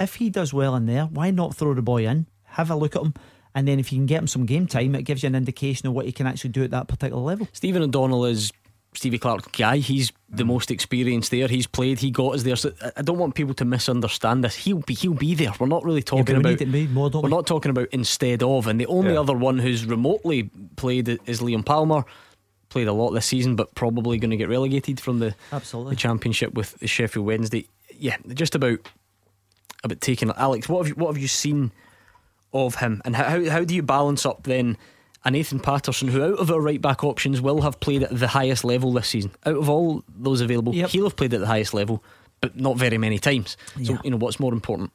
If 0.00 0.14
he 0.14 0.30
does 0.30 0.54
well 0.54 0.74
in 0.76 0.86
there, 0.86 1.04
why 1.04 1.30
not 1.30 1.54
throw 1.54 1.74
the 1.74 1.82
boy 1.82 2.06
in, 2.06 2.26
have 2.44 2.70
a 2.70 2.74
look 2.74 2.96
at 2.96 3.02
him, 3.02 3.12
and 3.54 3.68
then 3.68 3.78
if 3.78 3.92
you 3.92 3.98
can 3.98 4.06
get 4.06 4.18
him 4.18 4.26
some 4.26 4.46
game 4.46 4.66
time, 4.66 4.94
it 4.94 5.02
gives 5.02 5.22
you 5.22 5.28
an 5.28 5.34
indication 5.34 5.86
of 5.86 5.94
what 5.94 6.06
he 6.06 6.12
can 6.12 6.26
actually 6.26 6.50
do 6.50 6.64
at 6.64 6.70
that 6.72 6.88
particular 6.88 7.22
level. 7.22 7.48
Stephen 7.52 7.82
O'Donnell 7.82 8.24
is 8.24 8.52
Stevie 8.94 9.18
Clarke 9.18 9.52
guy. 9.52 9.78
He's 9.78 10.12
the 10.28 10.44
most 10.44 10.70
experienced 10.70 11.30
there. 11.30 11.48
He's 11.48 11.66
played. 11.66 11.98
He 11.98 12.10
got 12.10 12.34
us 12.34 12.42
there. 12.42 12.56
So 12.56 12.72
I 12.96 13.02
don't 13.02 13.18
want 13.18 13.34
people 13.34 13.54
to 13.54 13.64
misunderstand 13.64 14.44
this. 14.44 14.54
He'll 14.54 14.78
be. 14.78 14.94
He'll 14.94 15.14
be 15.14 15.34
there. 15.34 15.52
We're 15.58 15.66
not 15.66 15.84
really 15.84 16.02
talking 16.02 16.34
yeah, 16.34 16.40
about. 16.40 16.66
More, 16.90 17.10
we're 17.10 17.20
we? 17.20 17.28
not 17.28 17.46
talking 17.46 17.70
about 17.70 17.88
instead 17.92 18.42
of. 18.42 18.66
And 18.66 18.80
the 18.80 18.86
only 18.86 19.14
yeah. 19.14 19.20
other 19.20 19.34
one 19.34 19.58
who's 19.58 19.84
remotely 19.84 20.50
played 20.76 21.08
is 21.08 21.40
Liam 21.40 21.64
Palmer. 21.64 22.04
Played 22.70 22.88
a 22.88 22.92
lot 22.92 23.10
this 23.10 23.26
season, 23.26 23.54
but 23.54 23.74
probably 23.74 24.18
going 24.18 24.32
to 24.32 24.36
get 24.36 24.48
relegated 24.48 24.98
from 24.98 25.20
the 25.20 25.34
absolutely 25.52 25.94
the 25.94 26.00
championship 26.00 26.54
with 26.54 26.76
the 26.78 26.88
Sheffield 26.88 27.26
Wednesday. 27.26 27.68
Yeah, 27.96 28.16
just 28.32 28.54
about 28.54 28.80
about 29.84 30.00
taking 30.00 30.30
Alex. 30.36 30.68
What 30.68 30.86
have 30.86 30.88
you, 30.88 30.94
what 30.94 31.14
have 31.14 31.20
you 31.20 31.28
seen 31.28 31.70
of 32.54 32.76
him, 32.76 33.02
and 33.04 33.14
how 33.16 33.44
how 33.50 33.64
do 33.64 33.74
you 33.74 33.82
balance 33.82 34.24
up 34.24 34.44
then? 34.44 34.78
a 35.24 35.30
Nathan 35.30 35.58
Patterson, 35.58 36.08
who 36.08 36.22
out 36.22 36.38
of 36.38 36.50
our 36.50 36.60
right 36.60 36.80
back 36.80 37.02
options 37.02 37.40
will 37.40 37.62
have 37.62 37.80
played 37.80 38.02
at 38.02 38.18
the 38.18 38.28
highest 38.28 38.62
level 38.62 38.92
this 38.92 39.08
season. 39.08 39.32
Out 39.46 39.56
of 39.56 39.70
all 39.70 40.04
those 40.14 40.40
available, 40.42 40.74
yep. 40.74 40.90
he'll 40.90 41.04
have 41.04 41.16
played 41.16 41.32
at 41.32 41.40
the 41.40 41.46
highest 41.46 41.72
level, 41.72 42.04
but 42.40 42.60
not 42.60 42.76
very 42.76 42.98
many 42.98 43.18
times. 43.18 43.56
So, 43.82 43.94
yeah. 43.94 43.98
you 44.04 44.10
know, 44.10 44.18
what's 44.18 44.38
more 44.38 44.52
important? 44.52 44.92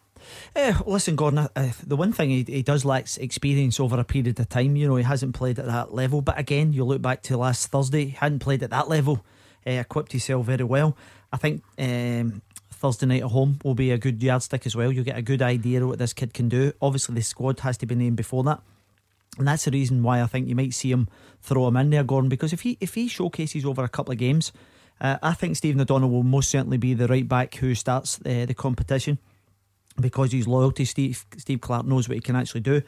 Uh, 0.56 0.74
listen, 0.86 1.16
Gordon, 1.16 1.50
uh, 1.56 1.72
the 1.86 1.96
one 1.96 2.14
thing 2.14 2.30
he, 2.30 2.44
he 2.44 2.62
does 2.62 2.86
lack 2.86 3.18
experience 3.18 3.80
over 3.80 4.00
a 4.00 4.04
period 4.04 4.40
of 4.40 4.50
time. 4.50 4.76
You 4.76 4.88
know, 4.88 4.96
he 4.98 5.04
hasn't 5.04 5.34
played 5.34 5.58
at 5.58 5.66
that 5.66 5.94
level. 5.94 6.22
But 6.22 6.38
again, 6.38 6.74
you 6.74 6.86
look 6.86 7.02
back 7.02 7.24
to 7.24 7.38
last 7.38 7.68
Thursday, 7.68 8.06
he 8.06 8.12
hadn't 8.12 8.40
played 8.40 8.62
at 8.62 8.70
that 8.70 8.88
level, 8.88 9.26
uh, 9.66 9.72
equipped 9.72 10.12
himself 10.12 10.46
very 10.46 10.64
well. 10.64 10.96
I 11.32 11.38
think 11.38 11.64
um, 11.78 12.42
Thursday 12.80 13.06
night 13.06 13.24
at 13.24 13.32
home 13.32 13.60
will 13.64 13.76
be 13.76 13.92
a 13.92 13.98
good 13.98 14.24
yardstick 14.24 14.66
as 14.66 14.74
well. 14.74 14.90
You'll 14.90 15.04
get 15.04 15.18
a 15.18 15.22
good 15.22 15.42
idea 15.42 15.82
of 15.82 15.90
what 15.90 16.00
this 16.00 16.14
kid 16.14 16.34
can 16.34 16.48
do. 16.48 16.72
Obviously, 16.82 17.14
the 17.14 17.22
squad 17.22 17.60
has 17.60 17.78
to 17.80 17.86
be 17.86 17.94
named 17.94 18.16
before 18.16 18.42
that. 18.46 18.62
And 19.38 19.46
that's 19.46 19.66
the 19.66 19.72
reason 19.72 20.02
why 20.02 20.22
I 20.22 20.28
think 20.28 20.48
you 20.48 20.56
might 20.56 20.74
see 20.74 20.92
him 20.92 21.10
throw 21.42 21.68
him 21.68 21.76
in 21.76 21.90
there, 21.90 22.04
Gordon, 22.04 22.30
because 22.30 22.54
if 22.54 22.62
he 22.62 22.78
if 22.80 22.94
he 22.94 23.10
showcases 23.10 23.66
over 23.66 23.84
a 23.84 23.90
couple 23.90 24.14
of 24.14 24.18
games, 24.18 24.54
uh, 25.02 25.18
I 25.22 25.34
think 25.34 25.58
Stephen 25.58 25.82
O'Donnell 25.82 26.10
will 26.10 26.24
most 26.24 26.50
certainly 26.50 26.78
be 26.78 26.94
the 26.94 27.08
right 27.08 27.28
back 27.28 27.56
who 27.56 27.76
starts 27.76 28.18
uh, 28.26 28.46
the 28.46 28.54
competition 28.54 29.18
because 30.00 30.32
he's 30.32 30.48
loyal 30.48 30.72
to 30.72 30.86
Steve. 30.86 31.26
Steve 31.38 31.60
Clarke 31.60 31.86
knows 31.86 32.08
what 32.08 32.16
he 32.16 32.22
can 32.22 32.38
actually 32.38 32.62
do. 32.62 32.82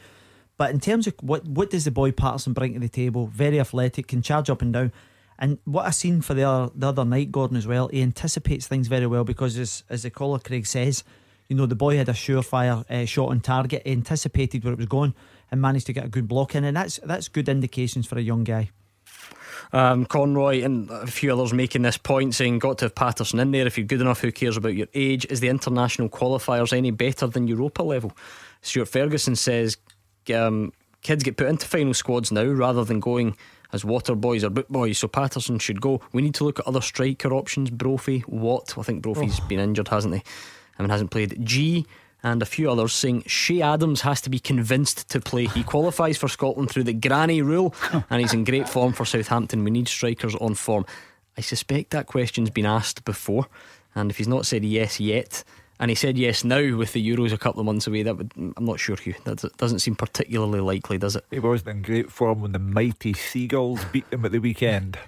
But 0.56 0.70
in 0.70 0.80
terms 0.80 1.06
of 1.06 1.14
what 1.20 1.44
what 1.46 1.70
does 1.70 1.84
the 1.84 1.90
boy 1.90 2.12
Patterson 2.12 2.54
bring 2.54 2.72
to 2.74 2.80
the 2.80 2.88
table? 2.88 3.26
Very 3.26 3.60
athletic, 3.60 4.08
can 4.08 4.22
charge 4.22 4.48
up 4.48 4.62
and 4.62 4.72
down. 4.72 4.92
And 5.38 5.58
what 5.64 5.86
I 5.86 5.90
seen 5.90 6.20
for 6.20 6.34
the 6.34 6.44
other, 6.44 6.72
the 6.74 6.88
other 6.88 7.04
night, 7.04 7.32
Gordon 7.32 7.56
as 7.56 7.66
well, 7.66 7.88
he 7.88 8.02
anticipates 8.02 8.66
things 8.66 8.88
very 8.88 9.06
well 9.06 9.24
because 9.24 9.58
as 9.58 9.84
as 9.88 10.02
the 10.02 10.10
caller 10.10 10.38
Craig 10.38 10.66
says, 10.66 11.04
You 11.48 11.56
know, 11.56 11.66
the 11.66 11.74
boy 11.74 11.96
had 11.96 12.08
a 12.08 12.12
surefire 12.12 12.88
uh, 12.90 13.06
shot 13.06 13.30
on 13.30 13.40
target, 13.40 13.82
he 13.84 13.92
anticipated 13.92 14.64
where 14.64 14.72
it 14.72 14.78
was 14.78 14.86
going, 14.86 15.14
and 15.50 15.60
managed 15.60 15.86
to 15.86 15.92
get 15.92 16.04
a 16.04 16.08
good 16.08 16.28
block 16.28 16.54
in, 16.54 16.64
and 16.64 16.76
that's 16.76 17.00
that's 17.04 17.28
good 17.28 17.48
indications 17.48 18.06
for 18.06 18.18
a 18.18 18.22
young 18.22 18.44
guy. 18.44 18.70
Um, 19.72 20.04
Conroy 20.04 20.62
and 20.62 20.90
a 20.90 21.06
few 21.06 21.32
others 21.32 21.54
making 21.54 21.82
this 21.82 21.96
point 21.96 22.34
saying, 22.34 22.58
got 22.58 22.78
to 22.78 22.86
have 22.86 22.94
Patterson 22.94 23.38
in 23.38 23.52
there. 23.52 23.66
If 23.66 23.78
you're 23.78 23.86
good 23.86 24.02
enough, 24.02 24.20
who 24.20 24.30
cares 24.30 24.56
about 24.56 24.74
your 24.74 24.88
age? 24.92 25.24
Is 25.30 25.40
the 25.40 25.48
international 25.48 26.10
qualifiers 26.10 26.76
any 26.76 26.90
better 26.90 27.26
than 27.26 27.48
Europa 27.48 27.82
level? 27.82 28.12
Stuart 28.60 28.88
Ferguson 28.88 29.34
says, 29.34 29.78
um, 30.34 30.72
kids 31.02 31.24
get 31.24 31.36
put 31.36 31.48
into 31.48 31.66
final 31.66 31.94
squads 31.94 32.30
now 32.30 32.44
rather 32.44 32.84
than 32.84 33.00
going 33.00 33.36
as 33.72 33.84
water 33.84 34.14
boys 34.14 34.44
or 34.44 34.50
boot 34.50 34.70
boys. 34.70 34.98
So 34.98 35.08
Patterson 35.08 35.58
should 35.58 35.80
go. 35.80 36.00
We 36.12 36.22
need 36.22 36.34
to 36.36 36.44
look 36.44 36.58
at 36.58 36.66
other 36.66 36.80
striker 36.80 37.32
options. 37.32 37.70
Brophy, 37.70 38.24
Watt. 38.26 38.76
I 38.78 38.82
think 38.82 39.02
Brophy's 39.02 39.40
oh. 39.40 39.48
been 39.48 39.60
injured, 39.60 39.88
hasn't 39.88 40.14
he? 40.14 40.22
I 40.78 40.82
mean, 40.82 40.90
hasn't 40.90 41.10
played. 41.10 41.44
G 41.44 41.86
and 42.22 42.40
a 42.40 42.46
few 42.46 42.70
others 42.70 42.92
saying 42.92 43.22
Che 43.26 43.60
Adams 43.62 44.02
has 44.02 44.20
to 44.22 44.30
be 44.30 44.38
convinced 44.38 45.08
to 45.10 45.20
play. 45.20 45.46
He 45.46 45.64
qualifies 45.64 46.18
for 46.18 46.28
Scotland 46.28 46.70
through 46.70 46.84
the 46.84 46.92
granny 46.92 47.42
rule 47.42 47.74
and 48.10 48.20
he's 48.20 48.32
in 48.32 48.44
great 48.44 48.68
form 48.68 48.92
for 48.92 49.04
Southampton. 49.04 49.64
We 49.64 49.70
need 49.70 49.88
strikers 49.88 50.34
on 50.36 50.54
form. 50.54 50.86
I 51.36 51.40
suspect 51.40 51.90
that 51.90 52.06
question's 52.06 52.50
been 52.50 52.66
asked 52.66 53.04
before, 53.04 53.46
and 53.94 54.10
if 54.10 54.18
he's 54.18 54.28
not 54.28 54.44
said 54.44 54.64
yes 54.64 55.00
yet, 55.00 55.44
and 55.80 55.90
he 55.90 55.94
said 55.94 56.16
yes 56.16 56.44
now 56.44 56.76
with 56.76 56.92
the 56.92 57.06
Euros 57.06 57.32
a 57.32 57.38
couple 57.38 57.60
of 57.60 57.66
months 57.66 57.86
away. 57.86 58.02
That 58.02 58.16
would, 58.16 58.32
I'm 58.36 58.64
not 58.64 58.80
sure, 58.80 58.96
Hugh. 58.96 59.14
That 59.24 59.44
doesn't 59.56 59.80
seem 59.80 59.96
particularly 59.96 60.60
likely, 60.60 60.98
does 60.98 61.16
it? 61.16 61.24
He 61.30 61.38
wasn't 61.38 61.70
in 61.70 61.82
great 61.82 62.10
form 62.10 62.40
when 62.40 62.52
the 62.52 62.58
mighty 62.58 63.12
Seagulls 63.12 63.84
beat 63.92 64.10
them 64.10 64.24
at 64.24 64.32
the 64.32 64.38
weekend. 64.38 64.98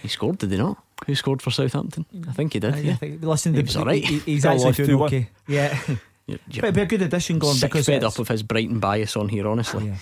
he 0.00 0.08
scored, 0.08 0.38
did 0.38 0.50
he 0.52 0.58
not? 0.58 0.82
Who 1.06 1.14
scored 1.14 1.42
for 1.42 1.50
Southampton? 1.50 2.06
I 2.28 2.32
think 2.32 2.52
he 2.52 2.60
did. 2.60 2.74
Uh, 2.74 2.78
yeah, 2.78 2.96
think, 2.96 3.22
listen, 3.22 3.54
he 3.54 3.62
was 3.62 3.76
all 3.76 3.84
right. 3.84 4.04
He, 4.04 4.18
he's 4.20 4.44
actually 4.44 4.72
doing 4.72 5.02
okay. 5.02 5.28
Yeah. 5.48 5.78
You're, 6.26 6.38
you're 6.50 6.64
It'd 6.66 6.74
be 6.76 6.82
a 6.82 6.86
good 6.86 7.02
addition, 7.02 7.40
going 7.40 7.58
because 7.60 7.86
fed 7.86 8.04
up 8.04 8.16
of 8.18 8.28
his 8.28 8.44
Brighton 8.44 8.78
bias 8.78 9.16
on 9.16 9.28
here, 9.28 9.48
honestly. 9.48 9.92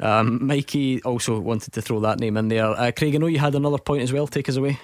Yeah. 0.00 0.18
Um, 0.18 0.46
Mikey 0.46 1.02
also 1.02 1.40
wanted 1.40 1.72
to 1.72 1.80
throw 1.80 2.00
that 2.00 2.20
name 2.20 2.36
in 2.36 2.48
there. 2.48 2.66
Uh, 2.66 2.92
Craig, 2.92 3.14
I 3.14 3.18
know 3.18 3.26
you 3.26 3.38
had 3.38 3.54
another 3.54 3.78
point 3.78 4.02
as 4.02 4.12
well. 4.12 4.26
Take 4.26 4.48
us 4.50 4.56
away. 4.56 4.78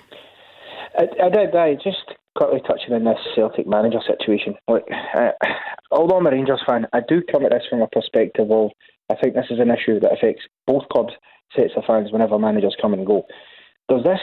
I, 0.99 1.07
I 1.23 1.29
did. 1.29 1.55
I 1.55 1.75
just 1.75 2.15
quickly 2.37 2.61
touching 2.67 2.95
on 2.95 3.05
this 3.05 3.19
Celtic 3.35 3.67
manager 3.67 4.01
situation. 4.07 4.55
Like, 4.69 4.85
uh, 5.17 5.33
although 5.91 6.19
I'm 6.19 6.27
a 6.27 6.31
Rangers 6.31 6.63
fan, 6.67 6.87
I 6.93 7.01
do 7.09 7.23
come 7.31 7.45
at 7.45 7.53
this 7.53 7.65
from 7.69 7.83
a 7.83 7.89
perspective 7.89 8.51
of 8.51 8.71
I 9.11 9.15
think 9.15 9.35
this 9.35 9.47
is 9.51 9.61
an 9.61 9.71
issue 9.71 10.01
that 10.01 10.13
affects 10.13 10.43
both 10.67 10.89
clubs, 10.93 11.13
sets 11.55 11.73
of 11.77 11.85
fans 11.87 12.13
whenever 12.13 12.39
managers 12.39 12.77
come 12.81 12.93
and 12.93 13.07
go. 13.07 13.27
There's 13.89 14.05
this 14.05 14.21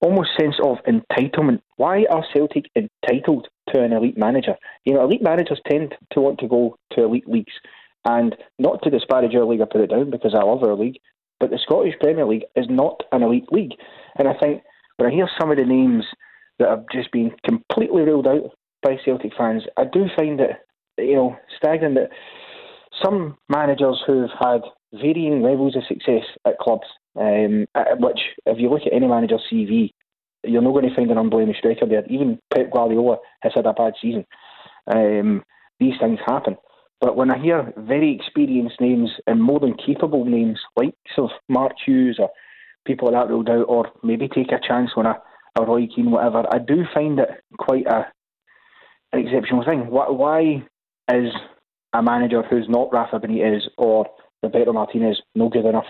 almost 0.00 0.30
sense 0.38 0.56
of 0.64 0.78
entitlement. 0.86 1.60
Why 1.76 2.04
are 2.10 2.24
Celtic 2.32 2.66
entitled 2.76 3.48
to 3.72 3.82
an 3.82 3.92
elite 3.92 4.18
manager? 4.18 4.54
You 4.84 4.94
know, 4.94 5.04
elite 5.04 5.22
managers 5.22 5.60
tend 5.68 5.94
to 6.12 6.20
want 6.20 6.38
to 6.40 6.48
go 6.48 6.76
to 6.92 7.04
elite 7.04 7.28
leagues. 7.28 7.52
And 8.04 8.34
not 8.58 8.82
to 8.82 8.90
disparage 8.90 9.34
our 9.34 9.44
league 9.44 9.60
or 9.60 9.66
put 9.66 9.80
it 9.80 9.90
down 9.90 10.10
because 10.10 10.34
I 10.34 10.42
love 10.42 10.64
our 10.64 10.74
league, 10.74 10.98
but 11.38 11.50
the 11.50 11.58
Scottish 11.62 11.94
Premier 12.00 12.26
League 12.26 12.44
is 12.56 12.66
not 12.68 13.00
an 13.12 13.22
elite 13.22 13.52
league. 13.52 13.74
And 14.18 14.26
I 14.26 14.34
think 14.34 14.62
when 14.96 15.08
I 15.08 15.14
hear 15.14 15.28
some 15.38 15.52
of 15.52 15.56
the 15.56 15.64
names 15.64 16.04
that 16.62 16.70
have 16.70 16.84
just 16.92 17.10
been 17.12 17.32
completely 17.44 18.02
ruled 18.02 18.26
out 18.26 18.52
by 18.82 18.96
Celtic 19.04 19.32
fans, 19.36 19.64
I 19.76 19.84
do 19.84 20.06
find 20.16 20.40
it, 20.40 20.50
you 20.98 21.14
know, 21.14 21.36
staggering 21.56 21.94
that 21.94 22.10
some 23.02 23.36
managers 23.48 24.02
who've 24.06 24.30
had 24.40 24.62
varying 24.92 25.42
levels 25.42 25.76
of 25.76 25.82
success 25.88 26.24
at 26.46 26.58
clubs, 26.58 26.86
um, 27.18 27.66
which, 27.98 28.20
if 28.46 28.58
you 28.58 28.70
look 28.70 28.82
at 28.86 28.92
any 28.92 29.06
manager's 29.06 29.42
CV, 29.52 29.90
you're 30.44 30.62
not 30.62 30.72
going 30.72 30.88
to 30.88 30.94
find 30.94 31.10
an 31.10 31.18
unblemished 31.18 31.64
record 31.64 31.90
there. 31.90 32.04
Even 32.08 32.38
Pep 32.52 32.70
Guardiola 32.72 33.18
has 33.40 33.52
had 33.54 33.66
a 33.66 33.72
bad 33.72 33.94
season. 34.00 34.24
Um, 34.92 35.44
these 35.78 35.94
things 36.00 36.18
happen. 36.26 36.56
But 37.00 37.16
when 37.16 37.30
I 37.30 37.38
hear 37.38 37.72
very 37.76 38.14
experienced 38.14 38.80
names 38.80 39.10
and 39.26 39.42
more 39.42 39.58
than 39.58 39.74
capable 39.74 40.24
names, 40.24 40.60
like 40.76 40.94
of 41.18 41.30
Mark 41.48 41.72
Hughes 41.84 42.18
or 42.20 42.30
people 42.86 43.10
that 43.10 43.28
ruled 43.28 43.50
out, 43.50 43.64
or 43.68 43.90
maybe 44.02 44.28
take 44.28 44.52
a 44.52 44.60
chance 44.66 44.90
on 44.96 45.06
a, 45.06 45.14
a 45.56 45.62
Roy 45.62 45.86
Keane, 45.86 46.10
whatever, 46.10 46.44
I 46.50 46.58
do 46.58 46.84
find 46.94 47.18
it 47.18 47.28
quite 47.58 47.86
a 47.86 48.06
an 49.12 49.26
exceptional 49.26 49.64
thing. 49.64 49.90
Why, 49.90 50.10
why 50.10 50.66
is 51.12 51.32
a 51.92 52.02
manager 52.02 52.42
who's 52.42 52.68
not 52.68 52.92
Rafa 52.92 53.20
Benitez 53.20 53.62
or 53.76 54.06
Roberto 54.42 54.72
Martinez 54.72 55.20
no 55.34 55.48
good 55.50 55.66
enough 55.66 55.84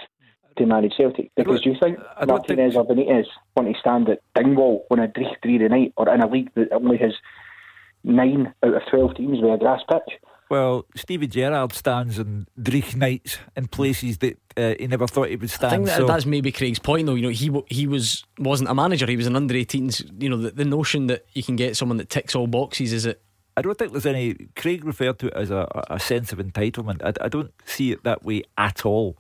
to 0.59 0.67
manage 0.67 0.95
Celtic? 0.97 1.31
Because 1.37 1.61
do 1.61 1.71
you 1.71 1.77
think 1.81 1.99
Martinez 2.27 2.75
think... 2.75 2.89
or 2.89 2.95
Benitez 2.95 3.27
want 3.57 3.73
to 3.73 3.81
stand 3.81 4.09
at 4.09 4.21
Dingwall 4.35 4.87
on 4.91 4.99
a 4.99 5.07
Dreich 5.07 5.37
three 5.43 5.59
night 5.59 5.93
or 5.97 6.13
in 6.13 6.21
a 6.21 6.29
league 6.29 6.51
that 6.57 6.73
only 6.73 6.99
has 6.99 7.13
nine 8.03 8.53
out 8.65 8.75
of 8.75 8.83
twelve 8.91 9.15
teams 9.15 9.41
with 9.41 9.55
a 9.55 9.59
grass 9.59 9.83
pitch? 9.89 10.19
Well, 10.53 10.85
Stevie 10.95 11.29
Gerrard 11.29 11.73
stands 11.73 12.19
in 12.19 12.47
Dreich 12.61 12.95
nights 12.95 13.39
in 13.57 13.69
places 13.69 14.19
that 14.19 14.39
uh, 14.55 14.75
he 14.79 14.87
never 14.87 15.07
thought 15.07 15.31
he 15.31 15.37
would 15.37 15.49
stand. 15.49 15.73
I 15.73 15.77
think 15.77 15.87
that, 15.87 15.97
so. 15.97 16.07
that's 16.07 16.27
maybe 16.27 16.53
Craig's 16.53 16.79
point, 16.79 17.07
though. 17.07 17.15
You 17.15 17.23
know, 17.23 17.29
he 17.31 17.51
he 17.69 17.87
was 17.87 18.27
wasn't 18.39 18.69
a 18.69 18.75
manager; 18.75 19.07
he 19.07 19.17
was 19.17 19.27
an 19.27 19.35
under 19.35 19.55
18s. 19.55 20.23
You 20.23 20.29
know, 20.29 20.37
the, 20.37 20.51
the 20.51 20.67
notion 20.67 21.07
that 21.07 21.25
you 21.33 21.43
can 21.43 21.57
get 21.57 21.79
someone 21.79 21.97
that 21.97 22.11
ticks 22.11 22.35
all 22.35 22.49
boxes 22.49 22.93
is 22.93 23.07
it 23.07 23.23
I 23.57 23.63
don't 23.63 23.79
think 23.79 23.93
there's 23.93 24.05
any. 24.05 24.35
Craig 24.55 24.85
referred 24.85 25.19
to 25.21 25.29
it 25.29 25.33
as 25.33 25.51
a, 25.51 25.67
a 25.89 25.99
sense 25.99 26.35
of 26.35 26.39
entitlement. 26.39 27.03
I, 27.03 27.25
I 27.25 27.29
don't 27.29 27.55
see 27.65 27.91
it 27.91 28.05
that 28.05 28.23
way 28.23 28.43
at 28.59 28.85
all. 28.85 29.17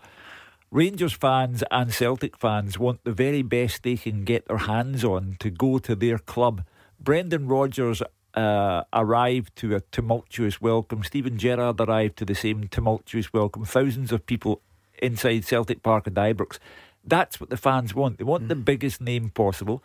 Rangers 0.70 1.14
fans 1.14 1.64
and 1.70 1.95
Celtic 1.95 2.37
fans 2.37 2.78
want 2.78 3.05
the 3.05 3.12
very 3.12 3.41
best 3.41 3.85
they 3.85 3.97
can 3.97 4.24
get 4.24 4.49
their 4.49 4.59
hands 4.59 5.03
on 5.03 5.37
to 5.41 5.49
go 5.49 5.78
to 5.78 5.95
their 5.95 6.18
club. 6.18 6.64
Brendan 7.01 7.49
Rodgers 7.49 8.03
uh, 8.35 8.85
arrived 8.93 9.55
to 9.57 9.74
a 9.74 9.80
tumultuous 9.80 10.61
welcome. 10.61 11.03
Steven 11.05 11.39
Gerrard 11.39 11.80
arrived 11.80 12.16
to 12.18 12.24
the 12.24 12.35
same 12.35 12.68
tumultuous 12.68 13.33
welcome. 13.33 13.64
Thousands 13.64 14.12
of 14.12 14.26
people 14.26 14.62
inside 15.03 15.45
Celtic 15.45 15.83
Park 15.83 16.07
and 16.07 16.16
Ibrox. 16.16 16.59
That's 17.05 17.41
what 17.41 17.51
the 17.51 17.57
fans 17.57 17.95
want. 17.95 18.18
They 18.18 18.24
want 18.24 18.45
mm. 18.45 18.49
the 18.49 18.55
biggest 18.55 19.01
name 19.01 19.30
possible. 19.30 19.83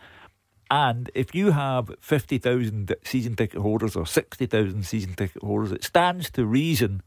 And 0.70 1.10
if 1.16 1.34
you 1.34 1.52
have 1.52 1.92
50,000 2.02 2.96
season 3.04 3.36
ticket 3.36 3.62
holders 3.62 3.96
or 3.96 4.06
60,000 4.06 4.84
season 4.84 5.14
ticket 5.16 5.42
holders, 5.42 5.72
it 5.72 5.84
stands 5.84 6.30
to 6.32 6.46
reason 6.46 7.02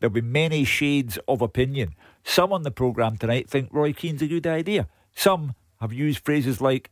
there'll 0.00 0.12
be 0.12 0.20
many 0.20 0.64
shades 0.64 1.18
of 1.28 1.40
opinion. 1.40 1.94
Some 2.24 2.52
on 2.52 2.62
the 2.62 2.70
programme 2.70 3.16
tonight 3.16 3.48
think 3.48 3.68
Roy 3.72 3.92
Keane's 3.92 4.22
a 4.22 4.26
good 4.26 4.46
idea. 4.46 4.88
Some 5.14 5.54
have 5.80 5.92
used 5.92 6.24
phrases 6.24 6.60
like, 6.60 6.90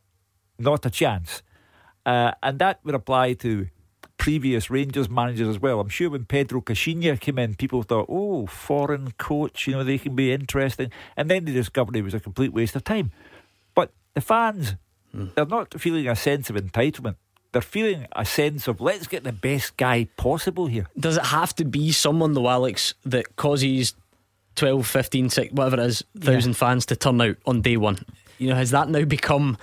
not 0.57 0.85
a 0.85 0.89
chance. 0.89 1.43
Uh, 2.05 2.31
and 2.41 2.59
that 2.59 2.79
would 2.83 2.95
apply 2.95 3.33
to 3.33 3.67
previous 4.25 4.71
Rangers 4.71 5.07
managers 5.07 5.47
as 5.47 5.59
well. 5.59 5.79
I'm 5.79 5.89
sure 5.89 6.09
when 6.09 6.25
Pedro 6.25 6.59
Caixinha 6.59 7.19
came 7.19 7.37
in, 7.37 7.53
people 7.53 7.83
thought, 7.83 8.07
oh, 8.09 8.47
foreign 8.47 9.11
coach, 9.19 9.67
you 9.67 9.73
know, 9.73 9.83
they 9.83 9.99
can 9.99 10.15
be 10.15 10.33
interesting. 10.33 10.89
And 11.15 11.29
then 11.29 11.45
they 11.45 11.51
discovered 11.51 11.93
he 11.93 12.01
was 12.01 12.15
a 12.15 12.19
complete 12.19 12.51
waste 12.51 12.75
of 12.75 12.83
time. 12.83 13.11
But 13.75 13.91
the 14.15 14.21
fans 14.21 14.77
Mm. 15.15 15.33
They're 15.33 15.45
not 15.45 15.79
feeling 15.79 16.07
a 16.07 16.15
sense 16.15 16.49
of 16.49 16.55
entitlement. 16.55 17.15
They're 17.51 17.61
feeling 17.61 18.07
a 18.11 18.25
sense 18.25 18.67
of 18.67 18.81
let's 18.81 19.07
get 19.07 19.23
the 19.23 19.31
best 19.31 19.77
guy 19.77 20.07
possible 20.17 20.67
here. 20.67 20.87
Does 20.99 21.17
it 21.17 21.25
have 21.25 21.55
to 21.55 21.65
be 21.65 21.91
someone, 21.91 22.33
though, 22.33 22.49
Alex, 22.49 22.93
that 23.05 23.37
causes 23.37 23.93
12, 24.55 24.85
15, 24.85 25.29
6, 25.29 25.53
whatever 25.53 25.81
it 25.81 25.85
is, 25.85 26.03
thousand 26.19 26.51
yeah. 26.51 26.57
fans 26.57 26.85
to 26.87 26.95
turn 26.95 27.21
out 27.21 27.37
on 27.45 27.61
day 27.61 27.77
one? 27.77 27.99
You 28.37 28.49
know, 28.49 28.55
has 28.55 28.71
that 28.71 28.89
now 28.89 29.05
become 29.05 29.57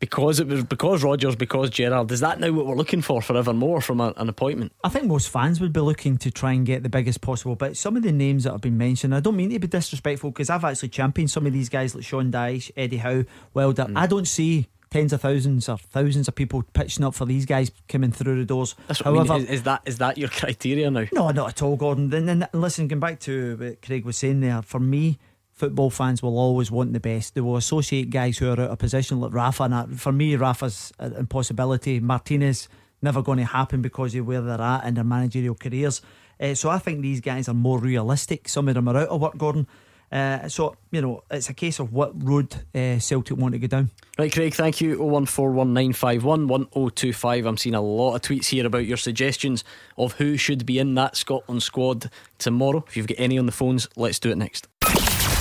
because 0.00 0.40
it 0.40 0.48
was 0.48 0.64
because 0.64 1.04
Rodgers, 1.04 1.36
because 1.36 1.70
Gerrard. 1.70 2.10
Is 2.10 2.20
that 2.20 2.40
now 2.40 2.50
what 2.50 2.66
we're 2.66 2.74
looking 2.74 3.02
for 3.02 3.20
forevermore 3.22 3.80
from 3.80 4.00
a, 4.00 4.12
an 4.16 4.28
appointment? 4.28 4.72
I 4.82 4.88
think 4.88 5.04
most 5.04 5.28
fans 5.28 5.60
would 5.60 5.72
be 5.72 5.80
looking 5.80 6.16
to 6.18 6.30
try 6.30 6.52
and 6.52 6.66
get 6.66 6.82
the 6.82 6.88
biggest 6.88 7.20
possible. 7.20 7.54
But 7.54 7.76
some 7.76 7.96
of 7.96 8.02
the 8.02 8.10
names 8.10 8.44
that 8.44 8.52
have 8.52 8.62
been 8.62 8.78
mentioned, 8.78 9.14
I 9.14 9.20
don't 9.20 9.36
mean 9.36 9.50
to 9.50 9.58
be 9.58 9.66
disrespectful 9.68 10.30
because 10.30 10.50
I've 10.50 10.64
actually 10.64 10.88
championed 10.88 11.30
some 11.30 11.46
of 11.46 11.52
these 11.52 11.68
guys 11.68 11.94
like 11.94 12.04
Sean 12.04 12.32
Dyche, 12.32 12.70
Eddie 12.76 12.96
Howe, 12.96 13.24
Wilder. 13.52 13.84
Mm. 13.84 13.98
I 13.98 14.06
don't 14.06 14.26
see 14.26 14.68
tens 14.90 15.12
of 15.12 15.20
thousands 15.20 15.68
or 15.68 15.78
thousands 15.78 16.26
of 16.26 16.34
people 16.34 16.64
pitching 16.72 17.04
up 17.04 17.14
for 17.14 17.24
these 17.24 17.46
guys 17.46 17.70
coming 17.86 18.10
through 18.10 18.38
the 18.38 18.44
doors. 18.44 18.74
However, 19.04 19.34
I 19.34 19.36
mean. 19.36 19.46
is, 19.46 19.50
is, 19.50 19.62
that 19.64 19.82
is 19.84 19.98
that 19.98 20.16
your 20.16 20.28
criteria 20.30 20.90
now? 20.90 21.04
No, 21.12 21.30
not 21.30 21.50
at 21.50 21.62
all, 21.62 21.76
Gordon. 21.76 22.08
Then, 22.08 22.24
then 22.24 22.48
listen, 22.54 22.88
going 22.88 23.00
back 23.00 23.20
to 23.20 23.56
what 23.56 23.82
Craig 23.82 24.06
was 24.06 24.16
saying 24.16 24.40
there. 24.40 24.62
For 24.62 24.80
me, 24.80 25.18
football 25.60 25.90
fans 25.90 26.22
will 26.22 26.38
always 26.38 26.70
want 26.70 26.94
the 26.94 27.00
best. 27.00 27.34
They 27.34 27.42
will 27.42 27.58
associate 27.58 28.08
guys 28.08 28.38
who 28.38 28.48
are 28.48 28.58
out 28.58 28.70
of 28.70 28.78
position 28.78 29.20
like 29.20 29.34
Rafa. 29.34 29.64
And 29.64 30.00
for 30.00 30.10
me, 30.10 30.34
Rafa's 30.34 30.90
an 30.98 31.12
impossibility. 31.12 32.00
Martinez 32.00 32.66
never 33.02 33.20
going 33.22 33.36
to 33.38 33.44
happen 33.44 33.82
because 33.82 34.14
of 34.14 34.26
where 34.26 34.40
they're 34.40 34.58
at 34.58 34.86
in 34.86 34.94
their 34.94 35.04
managerial 35.04 35.54
careers. 35.54 36.00
Uh, 36.40 36.54
so 36.54 36.70
I 36.70 36.78
think 36.78 37.02
these 37.02 37.20
guys 37.20 37.46
are 37.46 37.54
more 37.54 37.78
realistic. 37.78 38.48
Some 38.48 38.68
of 38.68 38.74
them 38.74 38.88
are 38.88 38.96
out 38.96 39.08
of 39.08 39.20
work, 39.20 39.36
Gordon. 39.36 39.66
Uh, 40.10 40.48
so, 40.48 40.76
you 40.90 41.02
know, 41.02 41.22
it's 41.30 41.50
a 41.50 41.54
case 41.54 41.78
of 41.78 41.92
what 41.92 42.12
road 42.24 42.54
uh, 42.74 42.98
Celtic 42.98 43.36
want 43.36 43.52
to 43.52 43.58
go 43.58 43.66
down. 43.66 43.90
Right, 44.18 44.32
Craig, 44.32 44.54
thank 44.54 44.80
you. 44.80 44.96
01419511025. 44.96 47.46
I'm 47.46 47.58
seeing 47.58 47.74
a 47.74 47.82
lot 47.82 48.14
of 48.14 48.22
tweets 48.22 48.46
here 48.46 48.66
about 48.66 48.86
your 48.86 48.96
suggestions 48.96 49.62
of 49.98 50.14
who 50.14 50.38
should 50.38 50.64
be 50.64 50.78
in 50.78 50.94
that 50.94 51.16
Scotland 51.16 51.62
squad 51.62 52.10
tomorrow. 52.38 52.82
If 52.88 52.96
you've 52.96 53.08
got 53.08 53.20
any 53.20 53.38
on 53.38 53.44
the 53.44 53.52
phones, 53.52 53.90
let's 53.94 54.18
do 54.18 54.30
it 54.30 54.38
next. 54.38 54.66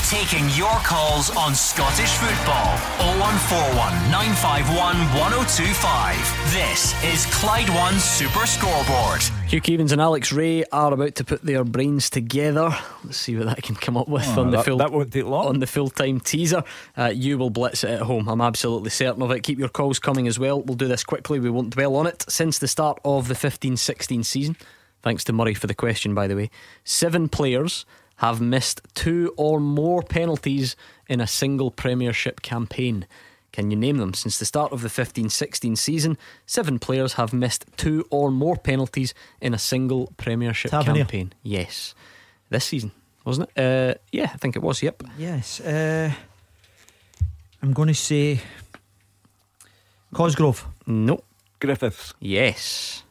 Taking 0.10 0.50
your 0.58 0.74
calls 0.82 1.30
on 1.38 1.54
Scottish 1.54 2.10
football. 2.14 2.76
0141 3.20 4.10
951 4.10 4.96
1025. 5.20 6.52
This 6.52 6.96
is 7.04 7.28
Clyde 7.36 7.70
One 7.70 7.94
Super 8.00 8.48
Scoreboard. 8.48 9.22
Hugh 9.48 9.62
Keevins 9.62 9.92
and 9.92 10.02
Alex 10.02 10.32
Rae 10.32 10.64
are 10.72 10.92
about 10.94 11.14
to 11.16 11.24
put 11.24 11.44
their 11.44 11.64
brains 11.64 12.10
together. 12.10 12.76
Let's 13.04 13.18
see 13.18 13.36
what 13.38 13.46
that 13.46 13.62
can 13.62 13.76
come 13.76 13.98
up 13.98 14.08
with 14.08 14.26
Oh, 14.30 14.42
on 14.42 14.50
the 14.50 14.58
that- 14.58 14.66
full 14.66 14.78
that 14.78 14.92
won't 14.92 15.14
take 15.14 15.26
long. 15.26 15.46
on 15.48 15.60
the 15.60 15.68
full 15.68 15.90
time 15.92 16.20
teaser. 16.20 16.64
Uh, 16.98 17.12
you 17.14 17.38
will 17.38 17.52
blitz 17.52 17.84
it 17.84 17.92
at 17.92 18.02
home. 18.02 18.28
I'm 18.30 18.42
absolutely 18.42 18.90
certain 18.90 19.22
of 19.22 19.30
it. 19.30 19.42
Keep 19.44 19.60
your 19.60 19.70
calls 19.70 20.00
coming 20.00 20.28
as 20.28 20.40
well. 20.40 20.60
We'll 20.64 20.76
do 20.76 20.88
this 20.88 21.04
quickly. 21.04 21.40
We 21.40 21.52
won't 21.52 21.70
dwell 21.70 21.96
on 21.96 22.08
it. 22.08 22.26
Since 22.28 22.58
the 22.58 22.68
start 22.68 23.00
of 23.06 23.28
the 23.28 23.36
15-16 23.36 24.26
season, 24.26 24.56
thanks 25.04 25.24
to 25.26 25.34
Murray 25.34 25.54
for 25.54 25.68
the 25.68 25.76
question, 25.76 26.16
by 26.16 26.26
the 26.26 26.36
way, 26.36 26.50
seven 26.84 27.30
players 27.30 27.86
have 28.20 28.40
missed 28.42 28.82
two 28.94 29.34
or 29.38 29.60
more 29.60 30.02
penalties 30.04 30.76
in 31.08 31.20
a 31.22 31.28
single 31.28 31.72
Premiership 31.72 32.42
campaign. 32.42 33.06
Can 33.52 33.72
you 33.72 33.78
name 33.78 33.98
them? 33.98 34.14
Since 34.14 34.38
the 34.40 34.46
start 34.46 34.72
of 34.72 34.82
the 34.82 34.90
15 34.90 35.30
16 35.30 35.76
season, 35.76 36.18
seven 36.46 36.80
players 36.80 37.14
have 37.14 37.34
missed 37.34 37.66
two 37.78 38.06
or 38.12 38.30
more 38.32 38.56
penalties 38.58 39.14
in 39.42 39.54
a 39.54 39.58
single 39.58 40.14
Premiership 40.18 40.72
Tavernier. 40.72 41.04
campaign. 41.06 41.34
Yes. 41.44 41.96
This 42.50 42.66
season, 42.66 42.92
wasn't 43.26 43.50
it? 43.56 43.62
Uh, 43.62 43.94
yeah, 44.12 44.30
I 44.34 44.38
think 44.38 44.56
it 44.56 44.62
was, 44.62 44.84
yep. 44.84 45.02
Yes. 45.18 45.60
Uh, 45.62 46.12
I'm 47.62 47.74
going 47.74 47.88
to 47.88 47.94
say 47.94 48.40
Cosgrove. 50.14 50.66
No. 50.86 51.24
Griffiths. 51.60 52.14
Yes. 52.20 53.04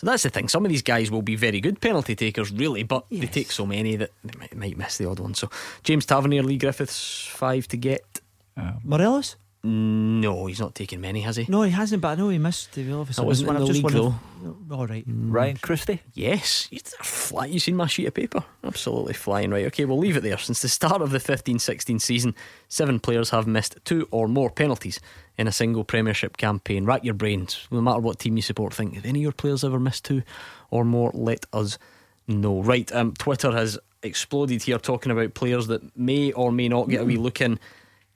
So 0.00 0.06
that's 0.06 0.22
the 0.22 0.30
thing. 0.30 0.48
Some 0.48 0.64
of 0.64 0.70
these 0.70 0.80
guys 0.80 1.10
will 1.10 1.20
be 1.20 1.36
very 1.36 1.60
good 1.60 1.78
penalty 1.78 2.16
takers, 2.16 2.50
really, 2.50 2.84
but 2.84 3.04
they 3.10 3.26
take 3.26 3.52
so 3.52 3.66
many 3.66 3.96
that 3.96 4.10
they 4.24 4.32
might, 4.38 4.56
might 4.56 4.78
miss 4.78 4.96
the 4.96 5.04
odd 5.04 5.20
one. 5.20 5.34
So 5.34 5.50
James 5.82 6.06
Tavernier, 6.06 6.42
Leigh 6.42 6.56
Griffiths, 6.56 7.26
five 7.26 7.68
to 7.68 7.76
get. 7.76 8.22
Uh, 8.56 8.72
Morelos? 8.82 9.36
No, 9.62 10.46
he's 10.46 10.58
not 10.58 10.74
taken 10.74 11.02
many, 11.02 11.20
has 11.20 11.36
he? 11.36 11.44
No, 11.46 11.60
he 11.62 11.70
hasn't, 11.70 12.00
but 12.00 12.08
I 12.08 12.14
know 12.14 12.30
he 12.30 12.38
missed 12.38 12.72
the 12.72 12.90
obviously. 12.92 13.22
That 13.22 13.26
wasn't 13.26 13.46
one 13.48 13.56
in 13.56 13.62
I've 13.62 13.68
the 13.68 13.74
just 13.74 13.84
league, 13.84 13.94
wondered- 13.94 14.72
All 14.72 14.86
right. 14.86 15.04
Ryan 15.06 15.58
Christie. 15.58 16.00
Yes, 16.14 16.66
you 16.70 16.80
fly. 17.02 17.44
You 17.44 17.60
seen 17.60 17.76
my 17.76 17.86
sheet 17.86 18.06
of 18.06 18.14
paper? 18.14 18.42
Absolutely 18.64 19.12
flying 19.12 19.50
right. 19.50 19.66
Okay, 19.66 19.84
we'll 19.84 19.98
leave 19.98 20.16
it 20.16 20.22
there. 20.22 20.38
Since 20.38 20.62
the 20.62 20.68
start 20.68 21.02
of 21.02 21.10
the 21.10 21.18
15-16 21.18 22.00
season, 22.00 22.34
seven 22.68 23.00
players 23.00 23.30
have 23.30 23.46
missed 23.46 23.76
two 23.84 24.08
or 24.10 24.28
more 24.28 24.48
penalties 24.50 24.98
in 25.36 25.46
a 25.46 25.52
single 25.52 25.84
Premiership 25.84 26.38
campaign. 26.38 26.86
Rack 26.86 27.04
your 27.04 27.12
brains. 27.14 27.66
No 27.70 27.82
matter 27.82 28.00
what 28.00 28.18
team 28.18 28.36
you 28.36 28.42
support, 28.42 28.72
think 28.72 28.94
have 28.94 29.04
any 29.04 29.18
of 29.20 29.22
your 29.24 29.32
players 29.32 29.62
ever 29.62 29.78
missed 29.78 30.06
two 30.06 30.22
or 30.70 30.86
more? 30.86 31.10
Let 31.12 31.44
us 31.52 31.78
know. 32.26 32.62
Right. 32.62 32.90
Um, 32.94 33.12
Twitter 33.12 33.52
has 33.52 33.78
exploded 34.02 34.62
here 34.62 34.78
talking 34.78 35.12
about 35.12 35.34
players 35.34 35.66
that 35.66 35.94
may 35.98 36.32
or 36.32 36.50
may 36.50 36.68
not 36.68 36.88
get 36.88 37.02
a 37.02 37.04
wee 37.04 37.18
look 37.18 37.42
in 37.42 37.58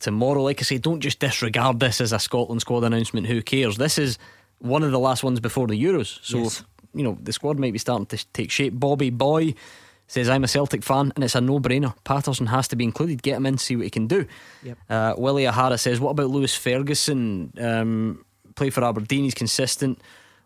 tomorrow. 0.01 0.43
Like 0.43 0.61
I 0.61 0.63
say, 0.65 0.79
don't 0.79 1.01
just 1.01 1.19
disregard 1.21 1.81
this 1.81 2.01
as 2.01 2.13
a 2.13 2.19
Scotland 2.19 2.61
squad 2.61 2.85
announcement. 2.85 3.27
Who 3.27 3.43
cares? 3.43 3.77
This 3.77 3.99
is 3.99 4.19
one 4.59 4.83
of 4.83 4.91
the 4.93 4.99
last 4.99 5.23
ones 5.25 5.41
before 5.41 5.67
the 5.67 5.83
Euros. 5.83 6.19
So, 6.23 6.39
Yes. 6.39 6.65
you 6.95 7.03
know, 7.03 7.19
the 7.23 7.33
squad 7.33 7.59
might 7.59 7.73
be 7.73 7.79
starting 7.79 8.07
to 8.07 8.27
take 8.33 8.51
shape. 8.51 8.79
Bobby 8.79 9.11
Boy 9.11 9.55
says, 10.07 10.29
I'm 10.29 10.45
a 10.45 10.49
Celtic 10.49 10.83
fan 10.85 11.13
and 11.15 11.25
it's 11.25 11.35
a 11.35 11.41
no 11.41 11.59
brainer. 11.61 11.95
Patterson 12.05 12.47
has 12.47 12.69
to 12.69 12.77
be 12.77 12.85
included. 12.85 13.23
Get 13.23 13.37
him 13.37 13.47
in, 13.47 13.59
see 13.59 13.77
what 13.77 13.85
he 13.85 13.91
can 13.91 14.07
do. 14.07 14.27
Yep. 14.63 14.79
Uh, 14.89 15.15
Willie 15.17 15.47
O'Hara 15.49 15.79
says, 15.79 15.99
What 16.01 16.11
about 16.11 16.31
Lewis 16.31 16.55
Ferguson? 16.55 17.53
Um, 17.59 18.25
played 18.55 18.75
for 18.75 18.85
Aberdeen, 18.85 19.25
he's 19.25 19.35
consistent 19.35 20.01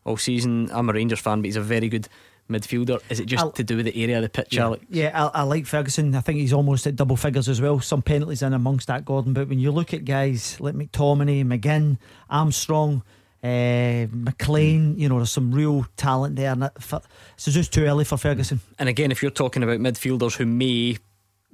all 0.04 0.16
season. 0.16 0.70
I'm 0.72 0.88
a 0.88 0.92
Rangers 0.92 1.18
fan, 1.20 1.40
but 1.42 1.46
he's 1.46 1.56
a 1.56 1.60
very 1.60 1.88
good 1.88 2.08
midfielder. 2.48 3.00
Is 3.10 3.20
it 3.20 3.26
just 3.26 3.42
I'll- 3.44 3.52
to 3.52 3.64
do 3.64 3.76
with 3.76 3.86
the 3.86 4.02
area 4.02 4.16
of 4.16 4.22
the 4.22 4.28
pitch, 4.28 4.56
Alec? 4.58 4.82
Yeah, 4.88 5.10
I, 5.14 5.40
I 5.40 5.42
like 5.42 5.66
Ferguson. 5.66 6.14
I 6.14 6.20
think 6.20 6.38
he's 6.38 6.52
almost 6.52 6.86
at 6.86 6.96
double 6.96 7.16
figures 7.16 7.48
as 7.48 7.60
well. 7.60 7.80
Some 7.80 8.02
penalties 8.02 8.42
in 8.42 8.52
amongst 8.52 8.86
that, 8.88 9.04
Gordon. 9.04 9.32
But 9.32 9.48
when 9.48 9.58
you 9.58 9.70
look 9.70 9.92
at 9.94 10.04
guys 10.04 10.60
like 10.60 10.74
McTominay, 10.74 11.44
McGinn, 11.44 11.98
Armstrong, 12.30 13.02
uh, 13.42 14.06
McLean, 14.10 14.98
you 14.98 15.08
know, 15.08 15.16
there's 15.18 15.30
some 15.30 15.52
real 15.52 15.86
talent 15.96 16.36
there. 16.36 16.52
And 16.52 16.70
so 16.80 17.00
it's 17.36 17.44
just 17.44 17.72
too 17.72 17.84
early 17.84 18.04
for 18.04 18.16
Ferguson. 18.16 18.60
And 18.78 18.88
again, 18.88 19.12
if 19.12 19.22
you're 19.22 19.30
talking 19.30 19.62
about 19.62 19.78
midfielders 19.80 20.36
who 20.36 20.46
may 20.46 20.98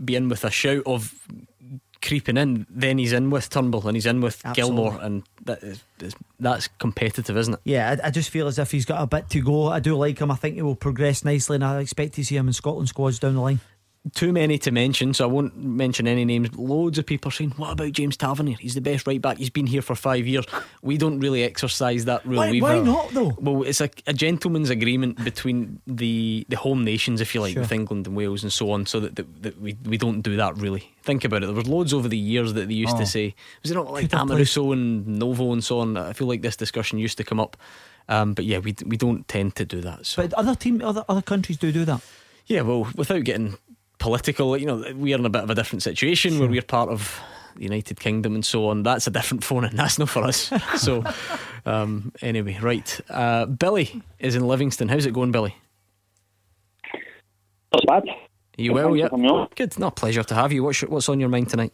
be 0.03 0.17
in 0.17 0.29
with 0.29 0.45
a 0.45 0.51
shout 0.51 0.83
of 0.87 1.15
creeping 2.05 2.37
in, 2.37 2.67
then 2.69 2.99
he's 2.99 3.13
in 3.13 3.31
with 3.31 3.49
Turnbull 3.49 3.89
and 3.89 3.97
he's 3.97 4.07
in 4.07 4.21
with 4.21 4.41
Absolutely. 4.45 4.77
Gilmour, 4.77 5.01
and 5.03 5.23
that 5.45 5.63
is, 5.63 5.83
that's 6.39 6.69
competitive, 6.79 7.37
isn't 7.37 7.55
it? 7.55 7.61
Yeah, 7.65 7.97
I, 8.03 8.09
I 8.09 8.11
just 8.11 8.31
feel 8.31 8.47
as 8.47 8.59
if 8.59 8.71
he's 8.71 8.85
got 8.85 9.03
a 9.03 9.07
bit 9.07 9.31
to 9.31 9.41
go. 9.41 9.69
I 9.69 9.81
do 9.81 9.97
like 9.97 10.19
him. 10.19 10.31
I 10.31 10.37
think 10.37 10.57
he 10.57 10.63
will 10.63 10.77
progress 10.77 11.25
nicely, 11.25 11.57
and 11.57 11.65
I 11.65 11.81
expect 11.81 12.15
to 12.15 12.25
see 12.25 12.37
him 12.37 12.47
in 12.47 12.53
Scotland 12.53 12.89
squads 12.89 13.19
down 13.19 13.35
the 13.35 13.41
line. 13.41 13.61
Too 14.13 14.35
many 14.35 14.59
to 14.59 14.71
mention, 14.71 15.15
so 15.15 15.25
I 15.25 15.33
won't 15.33 15.57
mention 15.57 16.07
any 16.07 16.27
names. 16.27 16.55
Loads 16.55 16.99
of 16.99 17.07
people 17.07 17.31
are 17.31 17.33
saying, 17.33 17.55
"What 17.57 17.73
about 17.73 17.93
James 17.93 18.19
Tavernier? 18.19 18.59
He's 18.61 18.75
the 18.75 18.83
best 18.83 19.07
right 19.07 19.21
back. 19.21 19.39
He's 19.39 19.49
been 19.49 19.67
here 19.67 19.81
for 19.81 19.95
five 19.95 20.27
years." 20.27 20.45
We 20.83 20.99
don't 20.99 21.21
really 21.21 21.43
exercise 21.43 22.05
that 22.05 22.23
rule. 22.27 22.37
Why- 22.37 22.59
why 22.59 22.81
not, 22.81 23.13
though? 23.15 23.35
Well, 23.41 23.63
it's 23.63 23.81
a, 23.81 23.89
a 24.07 24.13
gentleman's 24.13 24.69
agreement 24.69 25.25
between 25.25 25.81
the 25.87 26.45
the 26.51 26.57
home 26.57 26.85
nations, 26.85 27.23
if 27.23 27.35
you 27.35 27.41
like, 27.41 27.55
Sure. 27.55 27.63
with 27.63 27.73
England 27.73 28.07
and 28.07 28.15
Wales 28.15 28.43
and 28.43 28.53
so 28.53 28.73
on, 28.73 28.85
so 28.85 29.01
that, 29.01 29.17
that, 29.17 29.43
that 29.43 29.59
we 29.59 29.75
we 29.87 29.97
don't 29.97 30.21
do 30.21 30.37
that 30.37 30.55
really. 30.59 30.93
Think 31.03 31.25
about 31.25 31.43
it. 31.43 31.47
There 31.47 31.55
was 31.55 31.67
loads 31.67 31.95
over 31.95 32.07
the 32.07 32.19
years 32.19 32.53
that 32.53 32.69
they 32.69 32.75
used 32.75 32.97
Oh. 32.97 32.99
to 33.01 33.07
say, 33.07 33.35
was 33.63 33.71
it 33.71 33.75
not 33.75 33.91
like 33.91 34.11
Could 34.11 34.19
Amoruso 34.19 34.73
and 34.75 35.07
Novo 35.19 35.51
and 35.53 35.65
so 35.65 35.79
on? 35.81 35.97
I 35.97 36.13
feel 36.13 36.29
like 36.29 36.43
this 36.43 36.57
discussion 36.57 36.99
used 36.99 37.17
to 37.17 37.25
come 37.25 37.41
up, 37.41 37.57
um, 38.11 38.35
but 38.35 38.45
yeah, 38.45 38.59
we 38.59 38.75
we 38.85 38.99
don't 38.99 39.27
tend 39.29 39.55
to 39.57 39.65
do 39.65 39.81
that. 39.81 40.05
So. 40.05 40.21
But 40.23 40.35
other 40.35 40.55
team, 40.55 40.83
other 40.83 41.05
other 41.09 41.23
countries 41.23 41.57
do 41.57 41.73
do 41.73 41.87
that. 41.87 42.03
Yeah, 42.47 42.61
well, 42.61 42.87
without 42.95 43.25
getting 43.25 43.57
political, 44.05 44.55
you 44.55 44.67
know, 44.67 44.85
we 44.97 45.15
are 45.15 45.19
in 45.19 45.25
a 45.25 45.31
bit 45.31 45.45
of 45.45 45.49
a 45.49 45.55
different 45.55 45.83
situation 45.83 46.39
where 46.39 46.47
we're 46.47 46.61
part 46.61 46.91
of 46.91 47.19
the 47.57 47.63
United 47.63 47.99
Kingdom 47.99 48.35
and 48.35 48.45
so 48.45 48.69
on. 48.69 48.83
That's 48.83 49.07
a 49.07 49.11
different 49.11 49.43
phone, 49.43 49.65
and 49.65 49.79
that's 49.79 49.99
not 49.99 50.11
for 50.11 50.25
us. 50.25 50.53
so, 50.77 51.03
um, 51.65 52.13
anyway, 52.21 52.59
right. 52.61 53.01
Uh, 53.09 53.47
Billy 53.47 54.03
is 54.19 54.35
in 54.35 54.47
Livingston. 54.47 54.91
How's 54.91 55.07
it 55.07 55.15
going, 55.15 55.33
Billy? 55.33 55.57
Not 57.73 57.87
bad. 57.87 58.03
Are 58.07 58.63
you 58.63 58.75
well? 58.75 58.95
Yeah. 58.95 59.05
for 59.07 59.13
coming 59.13 59.31
on. 59.31 59.49
Good. 59.57 59.79
No, 59.79 59.91
pleasure 59.91 60.23
to 60.23 60.35
have 60.35 60.53
you. 60.53 60.63
What's, 60.63 60.83
what's 60.83 61.09
on 61.09 61.19
your 61.19 61.31
mind 61.31 61.49
tonight? 61.49 61.73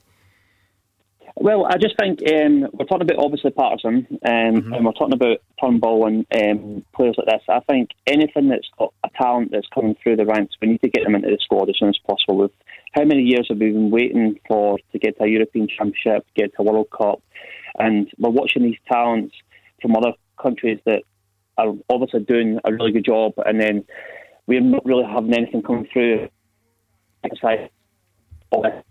Well, 1.43 1.64
I 1.64 1.78
just 1.78 1.97
think 1.99 2.20
um, 2.30 2.68
we're 2.74 2.84
talking 2.84 3.09
about 3.09 3.24
obviously 3.24 3.51
Patterson, 3.51 4.07
um, 4.11 4.61
Mm-hmm. 4.61 4.72
and 4.74 4.84
we're 4.84 4.93
talking 4.93 5.14
about 5.14 5.38
Turnbull 5.59 6.07
and 6.07 6.26
um, 6.38 6.84
players 6.95 7.16
like 7.16 7.28
this. 7.28 7.43
I 7.49 7.61
think 7.61 7.91
anything 8.07 8.49
that's 8.51 8.68
got 8.78 8.93
a 9.03 9.09
talent 9.16 9.51
that's 9.51 9.66
coming 9.74 9.97
through 10.03 10.16
the 10.16 10.26
ranks, 10.26 10.55
we 10.61 10.68
need 10.68 10.82
to 10.82 10.91
get 10.91 11.05
them 11.05 11.14
into 11.14 11.28
the 11.28 11.38
squad 11.41 11.70
as 11.70 11.78
soon 11.78 11.88
as 11.88 11.99
possible. 12.07 12.36
With 12.36 12.51
how 12.93 13.05
many 13.05 13.22
years 13.22 13.47
have 13.49 13.57
we 13.57 13.70
been 13.70 13.91
waiting 13.91 14.38
for 14.47 14.78
to 14.93 14.99
get 14.99 15.16
to 15.16 15.24
a 15.24 15.28
European 15.28 15.66
Championship, 15.66 16.26
get 16.36 16.53
to 16.57 16.61
a 16.61 16.62
World 16.62 16.88
Cup, 16.91 17.22
and 17.78 18.11
we're 18.18 18.28
watching 18.28 18.62
these 18.62 18.78
talents 18.93 19.34
from 19.80 19.97
other 19.97 20.12
countries 20.43 20.78
that 20.84 21.05
are 21.57 21.72
obviously 21.88 22.20
doing 22.20 22.59
a 22.64 22.70
really 22.70 22.93
good 22.93 23.07
job, 23.07 23.32
and 23.38 23.59
then 23.59 23.84
we're 24.47 24.61
not 24.61 24.84
really 24.84 25.05
having 25.05 25.32
anything 25.32 25.62
coming 25.62 25.88
through. 25.91 26.28
It's 27.24 27.43
like, 27.43 27.72
oh, 28.53 28.62
just 28.62 28.84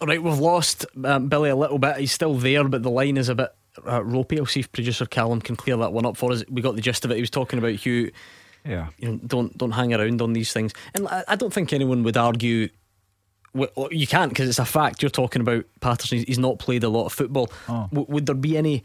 All 0.00 0.06
right, 0.06 0.22
we've 0.22 0.38
lost 0.38 0.86
um, 1.04 1.28
Billy 1.28 1.50
a 1.50 1.56
little 1.56 1.78
bit. 1.78 1.96
He's 1.96 2.12
still 2.12 2.34
there, 2.34 2.64
but 2.68 2.82
the 2.82 2.90
line 2.90 3.16
is 3.16 3.28
a 3.28 3.34
bit 3.34 3.50
uh, 3.86 4.02
ropey. 4.04 4.38
I'll 4.38 4.46
see 4.46 4.60
if 4.60 4.70
producer 4.72 5.06
Callum 5.06 5.40
can 5.40 5.56
clear 5.56 5.76
that 5.78 5.92
one 5.92 6.06
up 6.06 6.16
for 6.16 6.30
us. 6.32 6.44
We 6.48 6.62
got 6.62 6.76
the 6.76 6.80
gist 6.82 7.04
of 7.04 7.10
it. 7.10 7.16
He 7.16 7.20
was 7.20 7.30
talking 7.30 7.58
about 7.58 7.72
Hugh. 7.72 8.12
Yeah. 8.64 8.88
You 8.98 9.12
know, 9.12 9.20
don't 9.26 9.56
don't 9.58 9.70
hang 9.72 9.92
around 9.94 10.20
on 10.22 10.32
these 10.34 10.52
things. 10.52 10.72
And 10.94 11.08
I, 11.08 11.24
I 11.28 11.36
don't 11.36 11.52
think 11.52 11.72
anyone 11.72 12.02
would 12.04 12.16
argue. 12.16 12.68
w- 13.54 13.70
w- 13.76 13.98
You 13.98 14.06
can't 14.06 14.30
because 14.30 14.48
it's 14.48 14.58
a 14.58 14.64
fact. 14.64 15.02
You're 15.02 15.10
talking 15.10 15.40
about 15.42 15.64
Patterson. 15.80 16.24
He's 16.26 16.38
not 16.38 16.58
played 16.58 16.84
a 16.84 16.88
lot 16.88 17.06
of 17.06 17.12
football. 17.12 17.50
Oh. 17.68 17.88
W- 17.92 18.06
would 18.08 18.26
there 18.26 18.34
be 18.34 18.56
any? 18.56 18.84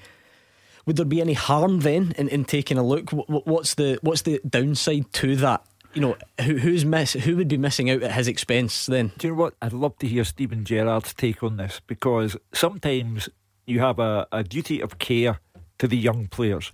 Would 0.85 0.95
there 0.97 1.05
be 1.05 1.21
any 1.21 1.33
harm 1.33 1.79
then 1.81 2.13
in, 2.17 2.27
in 2.29 2.43
taking 2.45 2.77
a 2.77 2.83
look? 2.83 3.09
Wh- 3.11 3.47
What's 3.47 3.75
the 3.75 3.99
what's 4.01 4.23
the 4.23 4.39
downside 4.47 5.11
to 5.13 5.35
that? 5.37 5.63
You 5.93 6.01
know, 6.01 6.17
who, 6.41 6.57
who's 6.57 6.83
miss 6.83 7.13
who 7.13 7.37
would 7.37 7.47
be 7.47 7.57
missing 7.57 7.89
out 7.89 8.01
at 8.01 8.13
his 8.13 8.27
expense 8.27 8.87
then? 8.87 9.11
Do 9.17 9.27
you 9.27 9.33
know 9.33 9.39
what? 9.39 9.53
I'd 9.61 9.73
love 9.73 9.97
to 9.99 10.07
hear 10.07 10.23
Steven 10.23 10.65
Gerrard's 10.65 11.13
take 11.13 11.43
on 11.43 11.57
this 11.57 11.81
because 11.85 12.35
sometimes 12.51 13.29
you 13.67 13.79
have 13.79 13.99
a, 13.99 14.27
a 14.31 14.43
duty 14.43 14.81
of 14.81 14.97
care 14.97 15.39
to 15.77 15.87
the 15.87 15.97
young 15.97 16.27
players. 16.27 16.71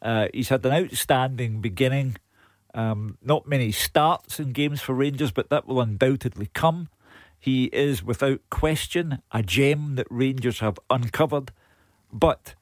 Uh, 0.00 0.28
he's 0.32 0.50
had 0.50 0.64
an 0.64 0.72
outstanding 0.72 1.60
beginning. 1.60 2.16
Um, 2.72 3.18
not 3.22 3.48
many 3.48 3.72
starts 3.72 4.38
in 4.38 4.52
games 4.52 4.80
for 4.80 4.94
Rangers, 4.94 5.32
but 5.32 5.50
that 5.50 5.66
will 5.66 5.80
undoubtedly 5.80 6.48
come. 6.54 6.88
He 7.40 7.64
is, 7.66 8.04
without 8.04 8.40
question, 8.50 9.20
a 9.32 9.42
gem 9.42 9.96
that 9.96 10.06
Rangers 10.10 10.60
have 10.60 10.78
uncovered. 10.88 11.52
But 12.12 12.54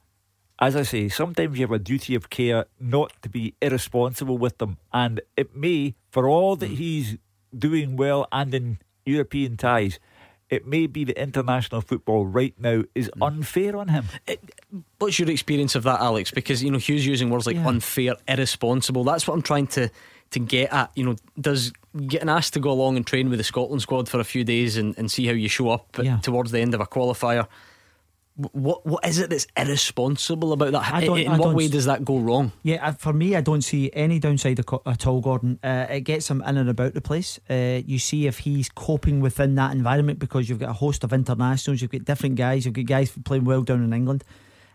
as 0.58 0.74
I 0.74 0.82
say, 0.82 1.08
sometimes 1.08 1.58
you 1.58 1.64
have 1.64 1.72
a 1.72 1.78
duty 1.78 2.14
of 2.14 2.30
care 2.30 2.66
not 2.80 3.12
to 3.22 3.28
be 3.28 3.54
irresponsible 3.62 4.38
with 4.38 4.58
them. 4.58 4.78
And 4.92 5.20
it 5.36 5.54
may, 5.54 5.94
for 6.10 6.28
all 6.28 6.56
that 6.56 6.68
hmm. 6.68 6.74
he's 6.74 7.16
doing 7.56 7.96
well 7.96 8.26
and 8.32 8.52
in 8.54 8.78
European 9.06 9.56
ties, 9.56 9.98
it 10.50 10.66
may 10.66 10.86
be 10.86 11.04
that 11.04 11.20
international 11.20 11.80
football 11.80 12.26
right 12.26 12.54
now 12.58 12.82
is 12.94 13.10
hmm. 13.14 13.22
unfair 13.22 13.76
on 13.76 13.88
him. 13.88 14.06
Eh, 14.26 14.36
what's 14.98 15.18
your 15.18 15.30
experience 15.30 15.74
of 15.74 15.84
that, 15.84 16.00
Alex? 16.00 16.30
Because 16.30 16.62
you 16.62 16.70
know 16.70 16.78
Hugh's 16.78 17.06
using 17.06 17.30
words 17.30 17.46
like 17.46 17.56
Yeah. 17.56 17.68
unfair, 17.68 18.14
irresponsible. 18.26 19.04
That's 19.04 19.28
what 19.28 19.34
I'm 19.34 19.42
trying 19.42 19.68
to 19.68 19.90
to 20.30 20.38
get 20.40 20.72
at. 20.72 20.90
You 20.94 21.04
know, 21.04 21.16
does 21.40 21.72
getting 22.06 22.28
asked 22.28 22.54
to 22.54 22.60
go 22.60 22.70
along 22.70 22.96
and 22.96 23.06
train 23.06 23.30
with 23.30 23.38
the 23.38 23.44
Scotland 23.44 23.80
squad 23.82 24.08
for 24.08 24.20
a 24.20 24.24
few 24.24 24.44
days 24.44 24.76
and, 24.76 24.96
and 24.98 25.10
see 25.10 25.26
how 25.26 25.32
you 25.32 25.48
show 25.48 25.70
up 25.70 25.86
Yeah. 26.02 26.18
towards 26.18 26.50
the 26.50 26.60
end 26.60 26.74
of 26.74 26.80
a 26.80 26.86
qualifier? 26.86 27.46
Wh- 28.38 28.54
What 28.54 28.86
what 28.86 29.06
is 29.06 29.18
it 29.18 29.28
that's 29.30 29.46
irresponsible 29.56 30.52
about 30.52 30.72
that? 30.72 30.92
I 30.94 31.04
don't- 31.04 31.18
in 31.18 31.28
I 31.28 31.36
what 31.38 31.44
don't 31.46 31.54
way 31.56 31.68
does 31.68 31.84
that 31.86 32.04
go 32.04 32.18
wrong? 32.18 32.52
Yeah, 32.62 32.92
for 32.92 33.12
me, 33.12 33.34
I 33.36 33.40
don't 33.40 33.62
see 33.62 33.90
any 33.92 34.18
downside 34.18 34.60
at 34.86 35.06
all, 35.06 35.20
Gordon. 35.20 35.58
Uh, 35.62 35.86
it 35.90 36.00
gets 36.02 36.30
him 36.30 36.42
in 36.46 36.56
and 36.56 36.68
about 36.70 36.94
the 36.94 37.00
place. 37.00 37.38
Uh, 37.50 37.80
you 37.84 37.98
see 37.98 38.26
if 38.26 38.38
he's 38.40 38.68
coping 38.68 39.20
within 39.20 39.54
that 39.56 39.72
environment 39.72 40.18
because 40.18 40.48
you've 40.48 40.58
got 40.60 40.70
a 40.70 40.74
host 40.74 41.04
of 41.04 41.12
internationals, 41.12 41.82
you've 41.82 41.90
got 41.90 42.04
different 42.04 42.36
guys, 42.36 42.64
you've 42.64 42.74
got 42.74 42.86
guys 42.86 43.10
playing 43.24 43.44
well 43.44 43.62
down 43.62 43.82
in 43.82 43.92
England, 43.92 44.24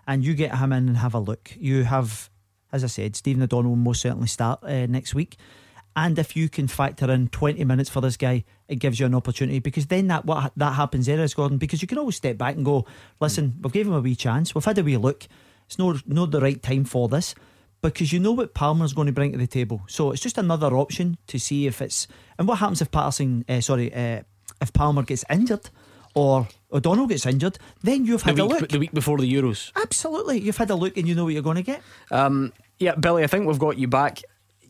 and 0.07 0.23
you 0.25 0.33
get 0.33 0.57
him 0.57 0.73
in 0.73 0.87
and 0.89 0.97
have 0.97 1.13
a 1.13 1.19
look. 1.19 1.51
You 1.57 1.83
have, 1.85 2.29
as 2.71 2.83
I 2.83 2.87
said, 2.87 3.15
Stephen 3.15 3.41
O'Donnell 3.43 3.71
will 3.71 3.75
most 3.77 4.01
certainly 4.01 4.27
start 4.27 4.59
uh, 4.63 4.85
next 4.87 5.15
week. 5.15 5.37
And 5.95 6.17
if 6.17 6.35
you 6.35 6.49
can 6.49 6.67
factor 6.67 7.09
in 7.11 7.27
20 7.29 7.63
minutes 7.65 7.89
for 7.89 8.01
this 8.01 8.17
guy, 8.17 8.43
it 8.67 8.77
gives 8.77 8.99
you 8.99 9.05
an 9.05 9.13
opportunity 9.13 9.59
because 9.59 9.85
then 9.87 10.07
that 10.07 10.25
what 10.25 10.51
that 10.57 10.73
happens 10.73 11.05
there 11.05 11.19
is 11.21 11.33
Gordon 11.35 11.57
because 11.59 11.81
you 11.81 11.87
can 11.87 11.99
always 11.99 12.15
step 12.15 12.37
back 12.37 12.55
and 12.55 12.65
go, 12.65 12.85
listen, 13.19 13.53
we've 13.61 13.71
given 13.73 13.93
him 13.93 13.99
a 13.99 14.01
wee 14.01 14.15
chance, 14.15 14.55
we've 14.55 14.65
had 14.65 14.77
a 14.79 14.83
wee 14.83 14.97
look. 14.97 15.27
It's 15.67 15.77
no 15.77 15.95
not 16.07 16.31
the 16.31 16.41
right 16.41 16.61
time 16.61 16.85
for 16.85 17.07
this 17.07 17.35
because 17.81 18.11
you 18.11 18.19
know 18.19 18.31
what 18.31 18.53
Palmer's 18.53 18.93
going 18.93 19.05
to 19.07 19.11
bring 19.13 19.31
to 19.33 19.37
the 19.37 19.45
table. 19.47 19.83
So 19.87 20.11
it's 20.11 20.21
just 20.21 20.37
another 20.37 20.75
option 20.75 21.17
to 21.27 21.37
see 21.37 21.67
if 21.67 21.81
it's 21.81 22.07
and 22.39 22.47
what 22.47 22.57
happens 22.59 22.81
if 22.81 22.89
Patterson, 22.89 23.45
uh, 23.47 23.61
sorry, 23.61 23.93
uh, 23.93 24.23
if 24.61 24.73
Palmer 24.73 25.03
gets 25.03 25.23
injured 25.29 25.69
or 26.15 26.47
O'Donnell 26.71 27.07
gets 27.07 27.25
injured, 27.25 27.57
then 27.83 28.05
you've 28.05 28.23
The 28.23 28.31
had 28.31 28.39
a 28.39 28.45
week, 28.45 28.61
look. 28.61 28.69
the 28.71 28.79
week 28.79 28.91
before 28.93 29.17
the 29.19 29.31
Euros. 29.31 29.71
Absolutely, 29.75 30.39
you've 30.41 30.57
had 30.57 30.69
a 30.69 30.75
look 30.75 30.97
and 30.97 31.07
you 31.07 31.13
know 31.15 31.25
what 31.25 31.33
you're 31.33 31.43
going 31.43 31.57
to 31.57 31.63
get. 31.63 31.81
Um, 32.11 32.51
yeah, 32.79 32.95
Billy, 32.95 33.23
I 33.23 33.27
think 33.27 33.45
we've 33.47 33.59
got 33.59 33.77
you 33.77 33.87
back. 33.87 34.21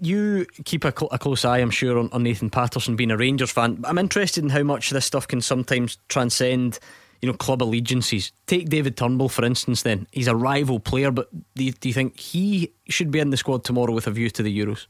You 0.03 0.45
keep 0.65 0.83
a, 0.83 0.91
cl- 0.91 1.09
a 1.13 1.17
close 1.17 1.45
eye, 1.45 1.59
I'm 1.59 1.69
sure, 1.69 1.97
on, 1.97 2.09
on 2.11 2.23
Nathan 2.23 2.49
Patterson 2.49 2.97
being 2.97 3.09
a 3.09 3.15
Rangers 3.15 3.51
fan. 3.51 3.81
I'm 3.85 3.97
interested 3.97 4.43
in 4.43 4.49
how 4.49 4.63
much 4.63 4.89
this 4.89 5.05
stuff 5.05 5.27
can 5.29 5.39
sometimes 5.39 5.97
transcend, 6.09 6.77
you 7.21 7.31
know, 7.31 7.37
club 7.37 7.63
allegiances. 7.63 8.33
Take 8.45 8.67
David 8.67 8.97
Turnbull, 8.97 9.29
for 9.29 9.45
instance, 9.45 9.83
then. 9.83 10.05
He's 10.11 10.27
a 10.27 10.35
rival 10.35 10.81
player, 10.81 11.09
but 11.09 11.29
do 11.55 11.63
you, 11.63 11.71
do 11.71 11.87
you 11.87 11.93
think 11.93 12.19
he 12.19 12.73
should 12.89 13.11
be 13.11 13.19
in 13.19 13.29
the 13.29 13.37
squad 13.37 13.63
tomorrow 13.63 13.93
with 13.93 14.07
a 14.07 14.11
view 14.11 14.29
to 14.31 14.43
the 14.43 14.59
Euros? 14.59 14.87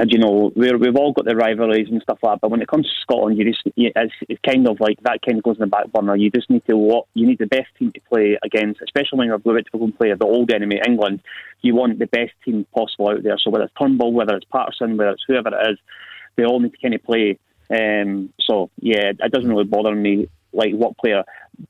And 0.00 0.10
you 0.10 0.18
know, 0.18 0.50
we're, 0.56 0.78
we've 0.78 0.96
all 0.96 1.12
got 1.12 1.26
the 1.26 1.36
rivalries 1.36 1.88
and 1.90 2.00
stuff 2.00 2.20
like 2.22 2.36
that. 2.36 2.40
But 2.40 2.50
when 2.50 2.62
it 2.62 2.68
comes 2.68 2.86
to 2.86 3.00
Scotland, 3.02 3.36
you 3.36 3.44
just 3.44 3.60
you, 3.76 3.92
it's, 3.94 4.14
it's 4.30 4.40
kind 4.40 4.66
of 4.66 4.80
like 4.80 4.98
that 5.02 5.20
kind 5.20 5.36
of 5.36 5.44
goes 5.44 5.56
in 5.56 5.60
the 5.60 5.66
back 5.66 5.92
burner. 5.92 6.16
You 6.16 6.30
just 6.30 6.48
need 6.48 6.64
to 6.70 6.76
what 6.78 7.04
you 7.12 7.26
need 7.26 7.38
the 7.38 7.44
best 7.44 7.66
team 7.78 7.92
to 7.92 8.00
play 8.08 8.38
against, 8.42 8.80
especially 8.80 9.18
when 9.18 9.26
you're 9.26 9.36
about 9.36 9.58
to 9.58 9.78
go 9.78 9.84
and 9.84 9.98
play 9.98 10.10
the 10.14 10.24
old 10.24 10.52
enemy, 10.52 10.80
England. 10.88 11.20
You 11.60 11.74
want 11.74 11.98
the 11.98 12.06
best 12.06 12.32
team 12.42 12.66
possible 12.74 13.10
out 13.10 13.22
there. 13.22 13.36
So 13.36 13.50
whether 13.50 13.64
it's 13.64 13.74
Turnbull, 13.78 14.14
whether 14.14 14.34
it's 14.36 14.46
Patterson, 14.46 14.96
whether 14.96 15.10
it's 15.10 15.24
whoever 15.28 15.50
it 15.50 15.72
is, 15.72 15.78
they 16.36 16.44
all 16.44 16.60
need 16.60 16.72
to 16.72 16.78
kind 16.78 16.94
of 16.94 17.02
play. 17.02 17.38
Um, 17.68 18.32
so 18.40 18.70
yeah, 18.80 19.12
it 19.18 19.32
doesn't 19.32 19.50
really 19.50 19.64
bother 19.64 19.94
me 19.94 20.30
like 20.54 20.72
what 20.72 20.96
player. 20.96 21.24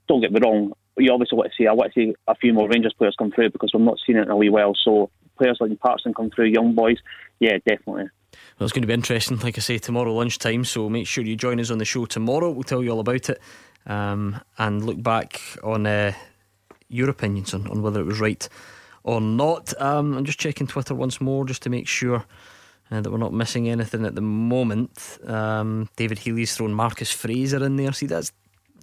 Don't 0.06 0.20
get 0.20 0.30
me 0.30 0.38
wrong. 0.40 0.72
You 0.96 1.12
obviously 1.12 1.36
want 1.36 1.50
to 1.50 1.56
see. 1.60 1.66
I 1.66 1.72
want 1.72 1.92
to 1.92 2.00
see 2.00 2.14
a 2.28 2.36
few 2.36 2.52
more 2.52 2.68
Rangers 2.68 2.94
players 2.96 3.16
come 3.18 3.32
through 3.32 3.50
because 3.50 3.72
we're 3.74 3.84
not 3.84 3.98
seeing 4.06 4.18
it 4.18 4.22
in 4.22 4.30
a 4.30 4.36
wee 4.36 4.50
while. 4.50 4.74
So 4.84 5.10
players 5.36 5.58
like 5.58 5.80
Patterson 5.80 6.14
come 6.14 6.30
through, 6.30 6.46
young 6.46 6.76
boys. 6.76 6.98
Yeah, 7.40 7.58
definitely. 7.66 8.10
Well, 8.58 8.64
it's 8.66 8.72
going 8.72 8.82
to 8.82 8.86
be 8.88 8.94
interesting, 8.94 9.38
like 9.38 9.58
I 9.58 9.60
say, 9.60 9.78
tomorrow 9.78 10.12
lunchtime. 10.14 10.64
So 10.64 10.88
make 10.88 11.06
sure 11.06 11.24
you 11.24 11.36
join 11.36 11.60
us 11.60 11.70
on 11.70 11.78
the 11.78 11.84
show 11.84 12.04
tomorrow. 12.06 12.50
We'll 12.50 12.62
tell 12.62 12.82
you 12.82 12.90
all 12.90 13.00
about 13.00 13.28
it 13.30 13.40
um, 13.86 14.40
and 14.58 14.84
look 14.84 15.02
back 15.02 15.40
on 15.62 15.86
uh, 15.86 16.12
your 16.88 17.08
opinions 17.10 17.54
on, 17.54 17.66
on 17.68 17.82
whether 17.82 18.00
it 18.00 18.06
was 18.06 18.20
right 18.20 18.48
or 19.02 19.20
not. 19.20 19.72
Um, 19.80 20.16
I'm 20.16 20.24
just 20.24 20.38
checking 20.38 20.66
Twitter 20.66 20.94
once 20.94 21.20
more 21.20 21.44
just 21.46 21.62
to 21.62 21.70
make 21.70 21.88
sure 21.88 22.24
uh, 22.90 23.00
that 23.00 23.10
we're 23.10 23.18
not 23.18 23.32
missing 23.32 23.68
anything 23.68 24.04
at 24.04 24.14
the 24.14 24.20
moment. 24.20 25.18
Um, 25.24 25.88
David 25.96 26.18
Healy's 26.18 26.54
thrown 26.54 26.72
Marcus 26.74 27.10
Fraser 27.10 27.64
in 27.64 27.76
there. 27.76 27.92
See, 27.92 28.06
that's 28.06 28.32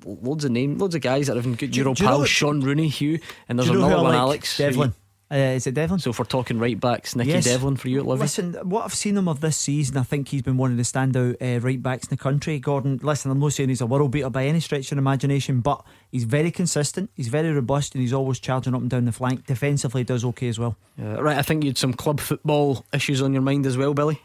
loads 0.06 0.46
of 0.46 0.52
names, 0.52 0.80
loads 0.82 0.96
of 0.96 1.02
guys 1.02 1.28
that 1.28 1.36
have 1.36 1.44
been 1.44 1.56
good 1.56 1.72
Do- 1.72 1.80
Euro 1.80 1.94
do 1.94 2.04
you 2.04 2.10
know 2.10 2.26
Shaun 2.26 2.62
Rooney, 2.62 2.88
Hugh, 2.88 3.20
and 3.50 3.60
there's 3.60 3.68
Do 3.68 3.74
you 3.76 3.80
know 3.80 3.86
who 3.86 3.92
another 3.94 4.04
one, 4.04 4.14
like? 4.14 4.20
Alex. 4.22 4.58
Devlin. 4.58 4.94
Uh, 5.30 5.36
is 5.36 5.68
it 5.68 5.74
Devlin? 5.74 6.00
So 6.00 6.12
if 6.12 6.20
we're 6.20 6.26
talking 6.26 6.58
right 6.58 6.80
backs, 6.80 7.14
Nicky 7.14 7.32
Yes. 7.32 7.44
Devlin 7.44 7.76
for 7.76 7.90
you 7.90 8.00
at 8.00 8.06
Livi. 8.06 8.20
Listen, 8.20 8.54
what 8.64 8.86
I've 8.86 8.94
seen 8.94 9.18
him 9.18 9.28
of 9.28 9.42
this 9.42 9.58
season, 9.58 9.98
I 9.98 10.04
think 10.04 10.30
he's 10.30 10.42
been 10.42 10.56
one 10.56 10.72
of 10.72 10.78
the 10.78 10.84
standout 10.84 11.36
uh, 11.42 11.60
right 11.60 11.84
backs 11.84 12.06
in 12.06 12.12
the 12.12 12.18
country. 12.18 12.60
Gordon, 12.60 13.00
listen, 13.04 13.30
I'm 13.30 13.40
not 13.40 13.52
saying 13.52 13.68
he's 13.68 13.82
a 13.82 13.86
world 13.86 14.12
beater 14.12 14.30
by 14.30 14.46
any 14.46 14.62
stretch 14.62 14.90
of 14.92 14.96
the 14.96 15.00
imagination, 15.00 15.60
but 15.60 15.84
he's 16.14 16.24
very 16.24 16.50
consistent, 16.50 17.10
he's 17.14 17.28
very 17.28 17.52
robust, 17.52 17.94
and 17.94 18.02
he's 18.02 18.14
always 18.14 18.40
charging 18.40 18.74
up 18.74 18.80
and 18.80 18.90
down 18.90 19.04
the 19.04 19.12
flank. 19.12 19.46
Defensively, 19.46 20.02
he 20.02 20.06
does 20.06 20.24
okay 20.24 20.48
as 20.48 20.60
well. 20.60 20.78
Uh, 20.98 21.22
right, 21.22 21.38
I 21.38 21.42
think 21.42 21.64
you 21.64 21.72
had 21.72 21.78
some 21.78 21.94
club 21.94 22.22
football 22.22 22.86
issues 22.94 23.22
on 23.22 23.34
your 23.34 23.42
mind 23.42 23.66
as 23.66 23.76
well, 23.76 23.94
Billy. 23.94 24.22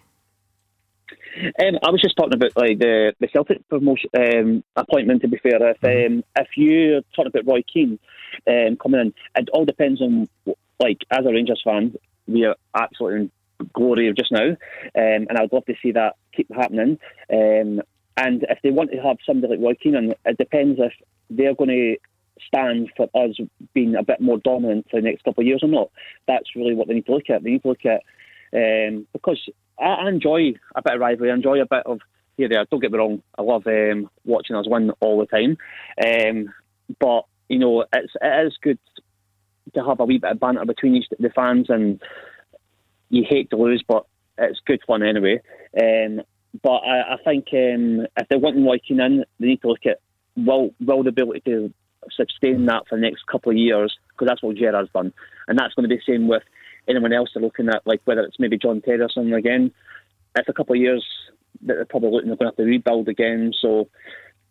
Um, 1.61 1.79
I 1.83 1.91
was 1.91 2.01
just 2.01 2.16
talking 2.16 2.35
about 2.35 2.57
like 2.57 2.79
the 2.79 3.15
the 3.19 3.27
Celtic 3.27 3.66
promotion 3.69 4.11
um, 4.16 4.62
appointment. 4.77 5.23
To 5.23 5.29
be 5.29 5.39
fair, 5.39 5.57
if 5.70 5.83
um, 5.83 6.23
if 6.37 6.49
you're 6.57 7.01
talking 7.16 7.33
about 7.35 7.51
Roy 7.51 7.62
Keane 7.62 7.99
um, 8.47 8.77
coming 8.77 9.01
in, 9.01 9.15
it 9.35 9.49
all 9.53 9.65
depends 9.65 10.01
on 10.01 10.29
like 10.83 10.99
as 11.11 11.25
a 11.25 11.33
Rangers 11.33 11.63
fan, 11.65 11.95
we 12.27 12.45
are 12.45 12.57
absolutely 12.75 13.21
in 13.21 13.31
glory 13.73 14.13
just 14.17 14.33
now, 14.33 14.49
um, 14.49 14.57
and 14.95 15.39
I'd 15.39 15.53
love 15.53 15.65
to 15.67 15.75
see 15.83 15.93
that 15.93 16.17
keep 16.35 16.53
happening. 16.55 16.99
Um, 17.33 17.83
and 18.17 18.45
if 18.49 18.59
they 18.63 18.71
want 18.71 18.91
to 18.91 18.99
have 18.99 19.17
somebody 19.25 19.55
like 19.55 19.65
Roy 19.65 19.75
Keane, 19.75 20.15
it 20.25 20.39
depends 20.39 20.79
if 20.81 20.93
they're 21.31 21.55
going 21.55 21.71
to 21.71 21.97
stand 22.47 22.91
for 22.97 23.09
us 23.15 23.37
being 23.73 23.95
a 23.95 24.03
bit 24.03 24.21
more 24.21 24.39
dominant 24.39 24.87
for 24.91 25.01
the 25.01 25.07
next 25.07 25.23
couple 25.23 25.43
of 25.43 25.47
years 25.47 25.63
or 25.63 25.69
not. 25.69 25.91
That's 26.27 26.57
really 26.57 26.75
what 26.75 26.89
they 26.89 26.95
need 26.95 27.07
to 27.07 27.13
look 27.13 27.31
at. 27.31 27.43
They 27.43 27.51
need 27.51 27.63
to 27.63 27.69
look 27.69 27.87
at 27.87 28.03
um, 28.55 29.07
because 29.13 29.41
I, 29.79 29.85
I 29.85 30.09
enjoy 30.09 30.55
a 30.75 30.83
bit 30.83 30.95
of 30.95 31.01
rivalry. 31.01 31.31
I 31.31 31.35
enjoy 31.35 31.61
a 31.61 31.67
bit 31.67 31.87
of 31.87 32.01
here 32.37 32.49
there. 32.49 32.65
Don't 32.71 32.81
get 32.81 32.93
me 32.93 32.99
wrong. 32.99 33.23
I 33.39 33.43
love 33.43 33.67
um, 33.67 34.11
watching 34.25 34.57
us 34.57 34.67
win 34.69 34.91
all 35.01 35.19
the 35.19 35.27
time. 35.27 35.57
Um, 36.05 36.53
but 36.99 37.25
you 37.49 37.59
know, 37.59 37.85
it's 37.93 38.13
it 38.21 38.47
is 38.47 38.59
good 38.63 38.79
to 39.75 39.85
have 39.85 40.01
a 40.01 40.05
wee 40.05 40.19
bit 40.19 40.33
of 40.33 40.41
banter 40.41 40.65
between 40.65 40.97
each, 40.97 41.07
the 41.19 41.31
fans, 41.31 41.67
and 41.69 42.01
you 43.11 43.25
hate 43.29 43.51
to 43.51 43.57
lose, 43.57 43.85
but 43.87 44.07
it's 44.39 44.61
good 44.67 44.81
fun 44.87 45.03
anyway. 45.03 45.41
Um, 45.81 46.23
but 46.63 46.79
I, 46.79 47.15
I 47.15 47.17
think 47.25 47.47
um, 47.53 48.07
if 48.17 48.29
they're 48.29 48.39
wanting 48.39 48.65
Roy 48.65 48.79
Keane 48.79 49.01
in, 49.01 49.25
they 49.39 49.47
need 49.47 49.63
to 49.63 49.69
look 49.69 49.87
at 49.87 50.01
will 50.37 50.75
will 50.81 51.03
the 51.03 51.11
ability 51.11 51.43
to 51.45 51.73
sustain 52.11 52.67
that 52.67 52.85
for 52.89 52.97
the 52.97 53.03
next 53.03 53.27
couple 53.27 53.53
of 53.53 53.59
years 53.59 53.97
because 54.09 54.27
that's 54.27 54.43
what 54.43 54.57
Gerrard's 54.57 54.91
done, 54.93 55.13
and 55.49 55.59
that's 55.59 55.75
going 55.75 55.89
to 55.89 55.89
be 55.89 55.97
the 55.97 56.13
same 56.13 56.29
with 56.29 56.43
anyone 56.89 57.13
else 57.13 57.31
they're 57.33 57.43
looking 57.43 57.69
at, 57.69 57.87
like 57.87 58.01
whether 58.05 58.23
it's 58.23 58.39
maybe 58.39 58.59
John 58.59 58.81
Terryson 58.81 59.37
again. 59.37 59.73
If 60.37 60.49
a 60.49 60.53
couple 60.53 60.75
of 60.75 60.81
years 60.81 61.07
that 61.63 61.75
they're 61.75 61.85
probably 61.85 62.11
looking, 62.11 62.29
they're 62.29 62.37
going 62.37 62.51
to 62.51 62.57
have 62.57 62.57
to 62.57 62.65
rebuild 62.65 63.09
again. 63.09 63.53
So 63.61 63.89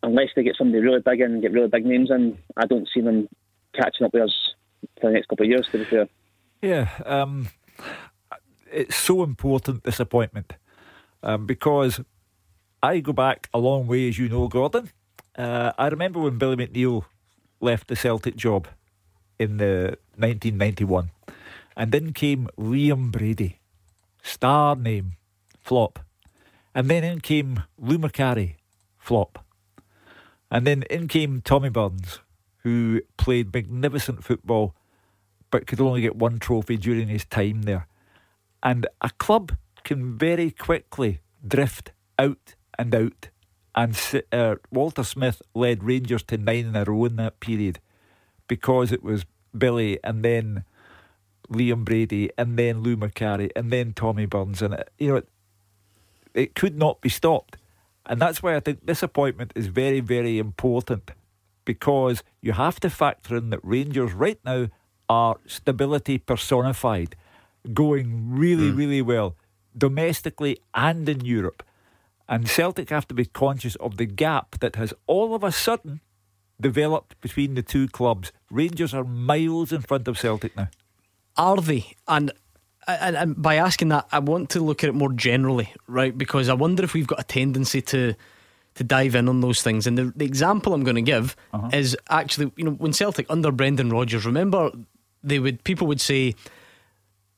unless 0.03 0.29
they 0.35 0.43
get 0.43 0.55
somebody 0.55 0.81
really 0.81 1.01
big 1.01 1.19
in 1.19 1.33
and 1.33 1.41
get 1.41 1.51
really 1.51 1.67
big 1.67 1.85
names 1.85 2.09
in, 2.11 2.37
I 2.55 2.65
don't 2.65 2.87
see 2.93 3.01
them 3.01 3.27
catching 3.73 4.05
up 4.05 4.13
with 4.13 4.23
us 4.23 4.53
for 4.99 5.09
the 5.09 5.13
next 5.13 5.27
couple 5.27 5.45
of 5.45 5.49
years. 5.49 5.67
To 5.71 5.77
be 5.77 5.85
fair. 5.85 6.07
Yeah, 6.61 6.89
um, 7.05 7.49
it's 8.71 8.95
so 8.95 9.23
important 9.23 9.83
this 9.83 9.99
appointment 9.99 10.53
um, 11.23 11.45
because 11.45 12.01
I 12.83 12.99
go 12.99 13.13
back 13.13 13.49
a 13.53 13.59
long 13.59 13.87
way, 13.87 14.09
as 14.09 14.17
you 14.17 14.29
know, 14.29 14.47
Gordon. 14.47 14.89
Uh, 15.35 15.71
I 15.77 15.87
remember 15.87 16.19
when 16.19 16.37
Billy 16.37 16.55
McNeill 16.55 17.05
left 17.59 17.87
the 17.87 17.95
Celtic 17.95 18.35
job 18.35 18.67
in 19.39 19.57
the 19.57 19.97
1991, 20.17 21.11
and 21.75 21.91
then 21.91 22.13
came 22.13 22.47
Liam 22.57 23.11
Brady, 23.11 23.59
star 24.21 24.75
name, 24.75 25.13
flop, 25.59 25.99
and 26.75 26.89
then 26.89 27.03
in 27.03 27.21
came 27.21 27.63
Lou 27.77 27.97
Macari, 27.97 28.55
flop, 28.97 29.45
and 30.49 30.67
then 30.67 30.83
in 30.89 31.07
came 31.07 31.41
Tommy 31.41 31.69
Burns, 31.69 32.19
who 32.63 33.01
played 33.17 33.53
magnificent 33.53 34.23
football 34.23 34.75
but 35.51 35.67
could 35.67 35.81
only 35.81 36.01
get 36.01 36.15
one 36.15 36.39
trophy 36.39 36.77
during 36.77 37.09
his 37.09 37.25
time 37.25 37.63
there. 37.63 37.87
And 38.63 38.87
a 39.01 39.09
club 39.09 39.57
can 39.83 40.17
very 40.17 40.49
quickly 40.51 41.19
drift 41.45 41.91
out 42.17 42.55
and 42.79 42.95
out. 42.95 43.29
And 43.75 44.23
uh, 44.31 44.55
Walter 44.71 45.03
Smith 45.03 45.41
led 45.53 45.83
Rangers 45.83 46.23
to 46.23 46.37
nine 46.37 46.67
in 46.67 46.75
a 46.75 46.83
row 46.83 47.05
in 47.05 47.17
that 47.17 47.39
period 47.39 47.79
because 48.47 48.91
it 48.91 49.03
was 49.03 49.25
Billy 49.57 49.99
and 50.03 50.23
then 50.23 50.63
Liam 51.49 51.83
Brady 51.83 52.29
and 52.37 52.57
then 52.57 52.81
Lou 52.81 52.95
Macari 52.95 53.49
and 53.55 53.71
then 53.71 53.93
Tommy 53.93 54.25
Burns. 54.25 54.61
And, 54.61 54.73
it, 54.75 54.89
you 54.97 55.09
know, 55.09 55.15
it, 55.17 55.27
it 56.33 56.55
could 56.55 56.77
not 56.77 57.01
be 57.01 57.09
stopped. 57.09 57.57
And 58.05 58.21
that's 58.21 58.41
why 58.41 58.55
I 58.55 58.59
think 58.59 58.85
this 58.85 59.03
appointment 59.03 59.51
is 59.55 59.67
very, 59.67 59.99
very 59.99 60.37
important 60.37 61.11
because 61.73 62.17
you 62.41 62.51
have 62.51 62.77
to 62.81 62.89
factor 62.89 63.33
in 63.37 63.49
that 63.51 63.59
Rangers 63.63 64.13
right 64.25 64.39
now 64.43 64.61
are 65.07 65.37
stability 65.45 66.17
personified, 66.17 67.15
going 67.73 68.07
really, 68.43 68.69
hmm. 68.71 68.77
really 68.77 69.01
well 69.01 69.35
domestically 69.77 70.57
and 70.73 71.07
in 71.07 71.21
Europe. 71.23 71.63
And 72.27 72.47
Celtic 72.47 72.89
have 72.89 73.07
to 73.07 73.15
be 73.15 73.25
conscious 73.25 73.75
of 73.75 73.95
the 73.95 74.05
gap 74.05 74.59
that 74.59 74.75
has 74.75 74.93
all 75.07 75.33
of 75.33 75.43
a 75.43 75.51
sudden 75.51 76.01
developed 76.59 77.19
between 77.21 77.55
the 77.55 77.63
two 77.63 77.87
clubs. 77.87 78.33
Rangers 78.49 78.93
are 78.93 79.05
miles 79.05 79.71
in 79.71 79.81
front 79.81 80.07
of 80.07 80.19
Celtic 80.19 80.55
now. 80.57 80.69
Are 81.37 81.61
they? 81.61 81.83
And 82.07 82.31
And, 82.87 83.15
and 83.15 83.41
by 83.41 83.55
asking 83.67 83.89
that, 83.89 84.05
I 84.11 84.19
want 84.19 84.49
to 84.49 84.59
look 84.59 84.83
at 84.83 84.89
it 84.89 84.95
more 84.95 85.13
generally, 85.13 85.69
right? 85.87 86.17
Because 86.17 86.49
I 86.49 86.53
wonder 86.53 86.83
if 86.83 86.93
we've 86.93 87.11
got 87.13 87.19
a 87.19 87.27
tendency 87.39 87.81
to 87.93 88.15
to 88.75 88.83
dive 88.83 89.15
in 89.15 89.27
on 89.27 89.41
those 89.41 89.61
things. 89.61 89.85
And 89.87 89.97
the, 89.97 90.13
the 90.15 90.25
example 90.25 90.73
I'm 90.73 90.83
going 90.83 90.95
to 90.95 91.01
give 91.01 91.35
Uh-huh. 91.53 91.69
is 91.73 91.97
actually, 92.09 92.51
you 92.55 92.63
know, 92.63 92.71
when 92.71 92.93
Celtic 92.93 93.25
under 93.29 93.51
Brendan 93.51 93.89
Rodgers, 93.89 94.25
remember 94.25 94.71
they 95.23 95.39
would 95.39 95.63
people 95.63 95.87
would 95.87 96.01
say 96.01 96.35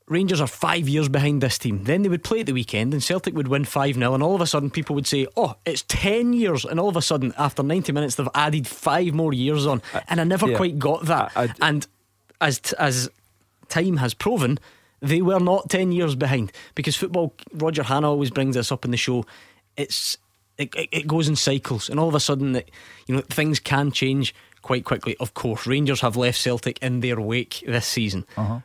Rangers 0.08 0.42
are 0.42 0.48
five 0.48 0.90
years 0.90 1.08
behind 1.08 1.42
this 1.42 1.58
team. 1.58 1.86
Then 1.86 2.02
they 2.02 2.10
would 2.10 2.26
play 2.26 2.42
at 2.42 2.46
the 2.46 2.52
weekend 2.52 2.94
and 2.94 3.02
Celtic 3.02 3.34
would 3.36 3.48
win 3.48 3.64
5 3.64 3.96
0. 3.96 4.14
And 4.14 4.22
all 4.22 4.36
of 4.36 4.42
a 4.42 4.46
sudden, 4.46 4.70
people 4.70 4.96
would 4.96 5.08
say, 5.08 5.28
Oh, 5.38 5.56
it's 5.66 5.84
10 5.88 6.34
years. 6.34 6.66
And 6.66 6.78
all 6.78 6.90
of 6.90 6.98
a 6.98 7.02
sudden, 7.02 7.34
after 7.38 7.64
90 7.64 7.94
minutes, 7.94 8.16
they've 8.16 8.28
added 8.36 8.68
five 8.68 9.14
more 9.14 9.34
years 9.34 9.66
on. 9.66 9.82
And 10.10 10.20
I 10.20 10.26
never 10.26 10.50
yeah. 10.50 10.58
quite 10.58 10.78
got 10.78 11.06
that. 11.06 11.32
and 11.62 11.88
as, 12.42 12.60
as 12.74 13.10
time 13.70 13.98
has 13.98 14.14
proven, 14.14 14.60
they 15.02 15.22
were 15.22 15.40
not 15.40 15.70
10 15.70 15.94
years 15.94 16.16
behind. 16.16 16.52
Because 16.76 16.98
football, 16.98 17.34
Roger 17.54 17.84
Hanna 17.84 18.10
always 18.10 18.30
brings 18.30 18.56
this 18.56 18.74
up 18.74 18.84
in 18.84 18.92
the 18.92 18.98
show. 18.98 19.26
It's 19.78 20.18
it, 20.58 20.74
it, 20.76 20.90
it 20.92 21.08
goes 21.08 21.28
in 21.28 21.36
cycles, 21.36 21.90
and 21.90 22.00
all 22.00 22.08
of 22.10 22.16
a 22.16 22.20
sudden, 22.20 22.56
it, 22.56 22.72
you 23.08 23.16
know, 23.16 23.22
things 23.22 23.60
can 23.60 23.92
change 23.92 24.34
quite 24.62 24.86
quickly. 24.86 25.16
Of 25.20 25.34
course, 25.34 25.66
Rangers 25.68 26.02
have 26.02 26.16
left 26.16 26.40
Celtic 26.40 26.78
in 26.82 27.00
their 27.02 27.20
wake 27.20 27.64
this 27.68 27.86
season, 27.88 28.26
Uh-huh. 28.38 28.60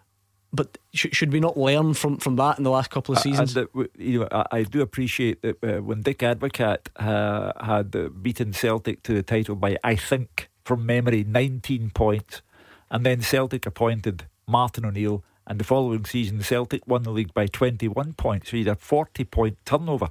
but 0.52 0.78
sh- 0.94 1.06
should 1.12 1.32
we 1.32 1.40
not 1.40 1.56
learn 1.56 1.94
from, 1.94 2.18
from 2.18 2.36
that 2.36 2.58
in 2.58 2.64
the 2.64 2.70
last 2.70 2.90
couple 2.90 3.14
of 3.14 3.20
seasons? 3.20 3.56
Uh, 3.56 3.64
you 3.96 4.20
know, 4.20 4.28
I, 4.30 4.58
I 4.58 4.62
do 4.64 4.80
appreciate 4.80 5.42
that 5.42 5.56
uh, 5.64 5.82
when 5.82 6.02
Dick 6.02 6.18
Advocaat 6.18 6.88
uh, 6.96 7.52
had 7.64 7.94
uh, 7.96 8.08
beaten 8.10 8.52
Celtic 8.52 9.02
to 9.04 9.14
the 9.14 9.22
title 9.22 9.56
by, 9.56 9.76
I 9.82 9.96
think, 9.96 10.48
from 10.64 10.84
memory, 10.86 11.24
19 11.24 11.90
points, 11.90 12.42
and 12.90 13.04
then 13.04 13.20
Celtic 13.22 13.66
appointed 13.66 14.26
Martin 14.46 14.84
O'Neill, 14.84 15.22
and 15.46 15.58
the 15.58 15.64
following 15.64 16.04
season, 16.04 16.42
Celtic 16.42 16.86
won 16.86 17.02
the 17.04 17.10
league 17.10 17.32
by 17.32 17.46
21 17.46 18.12
points. 18.12 18.50
So 18.50 18.56
he 18.58 18.64
had 18.64 18.76
a 18.76 18.78
40 18.78 19.24
point 19.24 19.56
turnover. 19.64 20.10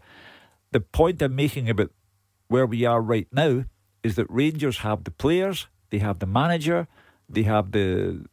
The 0.71 0.79
point 0.79 1.21
I'm 1.21 1.35
making 1.35 1.69
about 1.69 1.91
where 2.47 2.65
we 2.65 2.85
are 2.85 3.01
right 3.01 3.27
now 3.31 3.65
is 4.03 4.15
that 4.15 4.27
Rangers 4.29 4.79
have 4.79 5.03
the 5.03 5.11
players, 5.11 5.67
they 5.89 5.99
have 5.99 6.19
the 6.19 6.25
manager, 6.25 6.87
they 7.29 7.43
have 7.43 7.71
the 7.71 8.25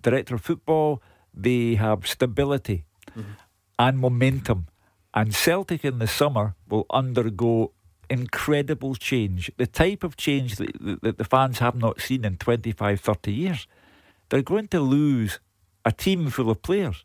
director 0.00 0.34
of 0.34 0.42
football, 0.42 1.02
they 1.32 1.74
have 1.76 2.06
stability 2.06 2.84
mm-hmm. 3.10 3.32
and 3.78 3.98
momentum. 3.98 4.66
And 5.14 5.34
Celtic 5.34 5.84
in 5.84 5.98
the 5.98 6.06
summer 6.06 6.54
will 6.68 6.86
undergo 6.90 7.72
incredible 8.08 8.94
change, 8.94 9.50
the 9.56 9.66
type 9.66 10.02
of 10.02 10.16
change 10.16 10.56
that, 10.56 10.72
that- 10.80 11.02
that 11.02 11.18
the 11.18 11.24
fans 11.24 11.58
have 11.58 11.76
not 11.76 12.00
seen 12.00 12.24
in 12.24 12.36
25, 12.36 13.00
30 13.00 13.32
years. 13.32 13.66
They're 14.28 14.42
going 14.42 14.68
to 14.68 14.80
lose 14.80 15.40
a 15.84 15.92
team 15.92 16.30
full 16.30 16.50
of 16.50 16.62
players 16.62 17.04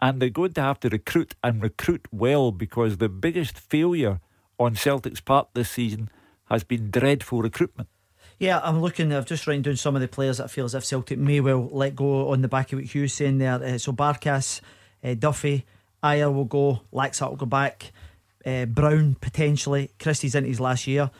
and 0.00 0.20
they're 0.20 0.30
going 0.30 0.52
to 0.52 0.60
have 0.60 0.80
to 0.80 0.88
recruit 0.88 1.34
and 1.42 1.62
recruit 1.62 2.06
well 2.12 2.52
because 2.52 2.98
the 2.98 3.08
biggest 3.08 3.58
failure 3.58 4.20
on 4.58 4.74
Celtic's 4.74 5.20
part 5.20 5.48
this 5.54 5.70
season 5.70 6.10
has 6.46 6.64
been 6.64 6.90
dreadful 6.90 7.42
recruitment. 7.42 7.88
Yeah, 8.38 8.60
I'm 8.62 8.80
looking. 8.80 9.12
I've 9.12 9.26
just 9.26 9.46
written 9.46 9.62
down 9.62 9.76
some 9.76 9.96
of 9.96 10.00
the 10.00 10.08
players 10.08 10.38
that 10.38 10.44
I 10.44 10.46
feel 10.46 10.64
as 10.64 10.74
if 10.74 10.84
Celtic 10.84 11.18
may 11.18 11.40
well 11.40 11.68
let 11.72 11.96
go 11.96 12.30
on 12.30 12.42
the 12.42 12.48
back 12.48 12.72
of 12.72 12.78
what 12.78 12.94
Hugh's 12.94 13.14
saying 13.14 13.38
there. 13.38 13.54
Uh, 13.54 13.78
so 13.78 13.92
Barkas, 13.92 14.60
uh, 15.02 15.14
Duffy, 15.14 15.64
Ajer 16.04 16.32
will 16.32 16.44
go, 16.44 16.82
Laxalt 16.92 17.30
will 17.30 17.36
go 17.36 17.46
back, 17.46 17.90
uh, 18.46 18.66
Brown 18.66 19.16
potentially. 19.20 19.90
Christie's 19.98 20.36
into 20.36 20.48
his 20.48 20.60
last 20.60 20.86
year. 20.86 21.10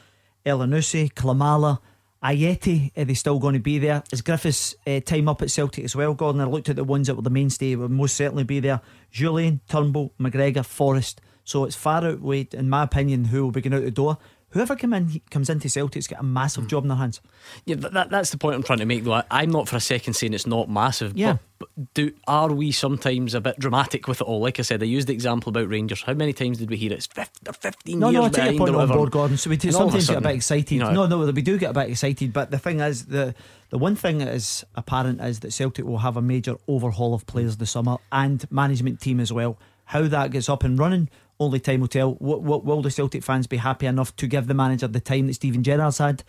Elyounoussi, 0.46 1.12
Klimala, 1.12 1.80
Ajeti, 2.22 2.96
are 2.96 3.04
they 3.04 3.14
still 3.14 3.38
going 3.38 3.54
to 3.54 3.60
be 3.60 3.78
there? 3.78 4.02
Is 4.12 4.22
Griffiths' 4.22 4.76
uh, 4.86 5.00
time 5.00 5.28
up 5.28 5.42
at 5.42 5.50
Celtic 5.50 5.84
as 5.84 5.96
well, 5.96 6.14
Gordon? 6.14 6.40
I 6.40 6.44
looked 6.44 6.68
at 6.68 6.76
the 6.76 6.84
ones 6.84 7.08
that 7.08 7.16
were 7.16 7.22
the 7.22 7.30
mainstay, 7.30 7.74
would 7.74 7.90
most 7.90 8.16
certainly 8.16 8.44
be 8.44 8.60
there. 8.60 8.80
Jullien, 9.12 9.60
Turnbull, 9.68 10.12
McGregor, 10.20 10.64
Forrest. 10.64 11.20
So 11.48 11.64
it's 11.64 11.74
far 11.76 12.04
outweighed, 12.04 12.52
in 12.52 12.68
my 12.68 12.82
opinion, 12.82 13.24
who 13.24 13.42
will 13.42 13.50
be 13.52 13.62
going 13.62 13.72
out 13.72 13.82
the 13.82 13.90
door. 13.90 14.18
Whoever 14.50 14.76
come 14.76 14.92
in, 14.92 15.20
comes 15.30 15.48
into 15.48 15.68
Celtic's 15.70 16.06
got 16.06 16.20
a 16.20 16.22
massive 16.22 16.64
Hmm. 16.64 16.68
job 16.68 16.84
in 16.84 16.88
their 16.88 16.98
hands. 16.98 17.20
Yeah, 17.64 17.76
that, 17.76 17.92
that, 17.94 18.10
that's 18.10 18.30
the 18.30 18.36
point 18.38 18.54
I'm 18.56 18.62
trying 18.62 18.78
to 18.80 18.84
make, 18.86 19.04
though. 19.04 19.12
I, 19.14 19.24
I'm 19.30 19.50
not 19.50 19.66
for 19.66 19.76
a 19.76 19.80
second 19.80 20.12
saying 20.14 20.34
it's 20.34 20.46
not 20.46 20.68
massive. 20.70 21.16
Yeah. 21.16 21.38
But, 21.58 21.68
but 21.76 21.94
do 21.94 22.12
are 22.26 22.52
we 22.52 22.70
sometimes 22.72 23.34
a 23.34 23.40
bit 23.40 23.58
dramatic 23.58 24.08
with 24.08 24.20
it 24.20 24.24
all? 24.24 24.40
Like 24.40 24.58
I 24.58 24.62
said, 24.62 24.82
I 24.82 24.86
used 24.86 25.08
the 25.08 25.12
example 25.14 25.48
about 25.50 25.68
Rangers. 25.70 26.02
How 26.02 26.12
many 26.14 26.32
times 26.34 26.58
did 26.58 26.68
we 26.68 26.76
hear? 26.76 26.92
It's 26.92 27.06
fif- 27.06 27.30
they're 27.42 27.52
15 27.54 27.98
No, 27.98 28.08
years 28.10 28.20
no, 28.20 28.26
I 28.26 28.28
take 28.28 28.50
your 28.56 28.58
point 28.66 28.74
on 28.76 28.88
board, 28.88 29.10
Gordon. 29.10 29.36
So 29.38 29.48
we 29.50 29.56
do 29.56 29.68
And 29.68 29.76
all 29.76 29.88
of 29.88 29.94
a 29.94 30.00
sometimes 30.02 30.08
get 30.08 30.18
a 30.18 30.20
bit 30.20 30.36
excited. 30.36 30.70
you 30.70 30.80
know, 30.80 30.92
no, 30.92 31.06
no, 31.06 31.30
we 31.32 31.42
do 31.42 31.56
get 31.58 31.70
a 31.70 31.74
bit 31.74 31.88
excited. 31.90 32.32
But 32.34 32.50
the 32.50 32.58
thing 32.58 32.80
is, 32.80 33.06
the 33.06 33.34
the 33.70 33.78
one 33.78 33.96
thing 33.96 34.18
that 34.18 34.28
is 34.28 34.64
apparent 34.74 35.20
is 35.22 35.40
that 35.40 35.52
Celtic 35.52 35.84
will 35.86 35.98
have 35.98 36.16
a 36.18 36.22
major 36.22 36.56
overhaul 36.68 37.12
of 37.14 37.26
players 37.26 37.56
this 37.56 37.70
summer 37.70 37.96
and 38.12 38.50
management 38.50 39.00
team 39.00 39.18
as 39.20 39.30
well. 39.32 39.58
How 39.86 40.02
that 40.08 40.30
gets 40.32 40.48
up 40.50 40.64
and 40.64 40.78
running, 40.78 41.08
only 41.40 41.60
time 41.60 41.80
will 41.80 41.88
tell. 41.88 42.12
What, 42.14 42.42
what 42.42 42.64
will 42.64 42.82
the 42.82 42.90
Celtic 42.90 43.22
fans 43.22 43.46
be 43.46 43.58
happy 43.58 43.86
enough 43.86 44.14
to 44.16 44.26
give 44.26 44.46
the 44.46 44.54
manager 44.54 44.88
the 44.88 45.00
time 45.00 45.26
that 45.28 45.34
Steven 45.34 45.62
Gerrard's 45.62 45.98
had? 45.98 46.24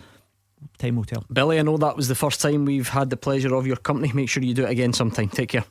Time 0.78 0.98
will 0.98 1.06
tell. 1.06 1.26
Billy, 1.32 1.60
I 1.60 1.62
know 1.62 1.78
that 1.78 1.96
was 1.96 2.08
the 2.08 2.16
first 2.16 2.42
time 2.42 2.66
we've 2.66 2.90
had 2.90 3.10
the 3.10 3.18
pleasure 3.18 3.56
of 3.56 3.66
your 3.66 3.78
company. 3.78 4.12
Make 4.14 4.30
sure 4.30 4.44
you 4.44 4.54
do 4.54 4.66
it 4.66 4.70
again 4.70 4.94
sometime. 4.94 5.30
Take 5.30 5.50
care. 5.50 5.64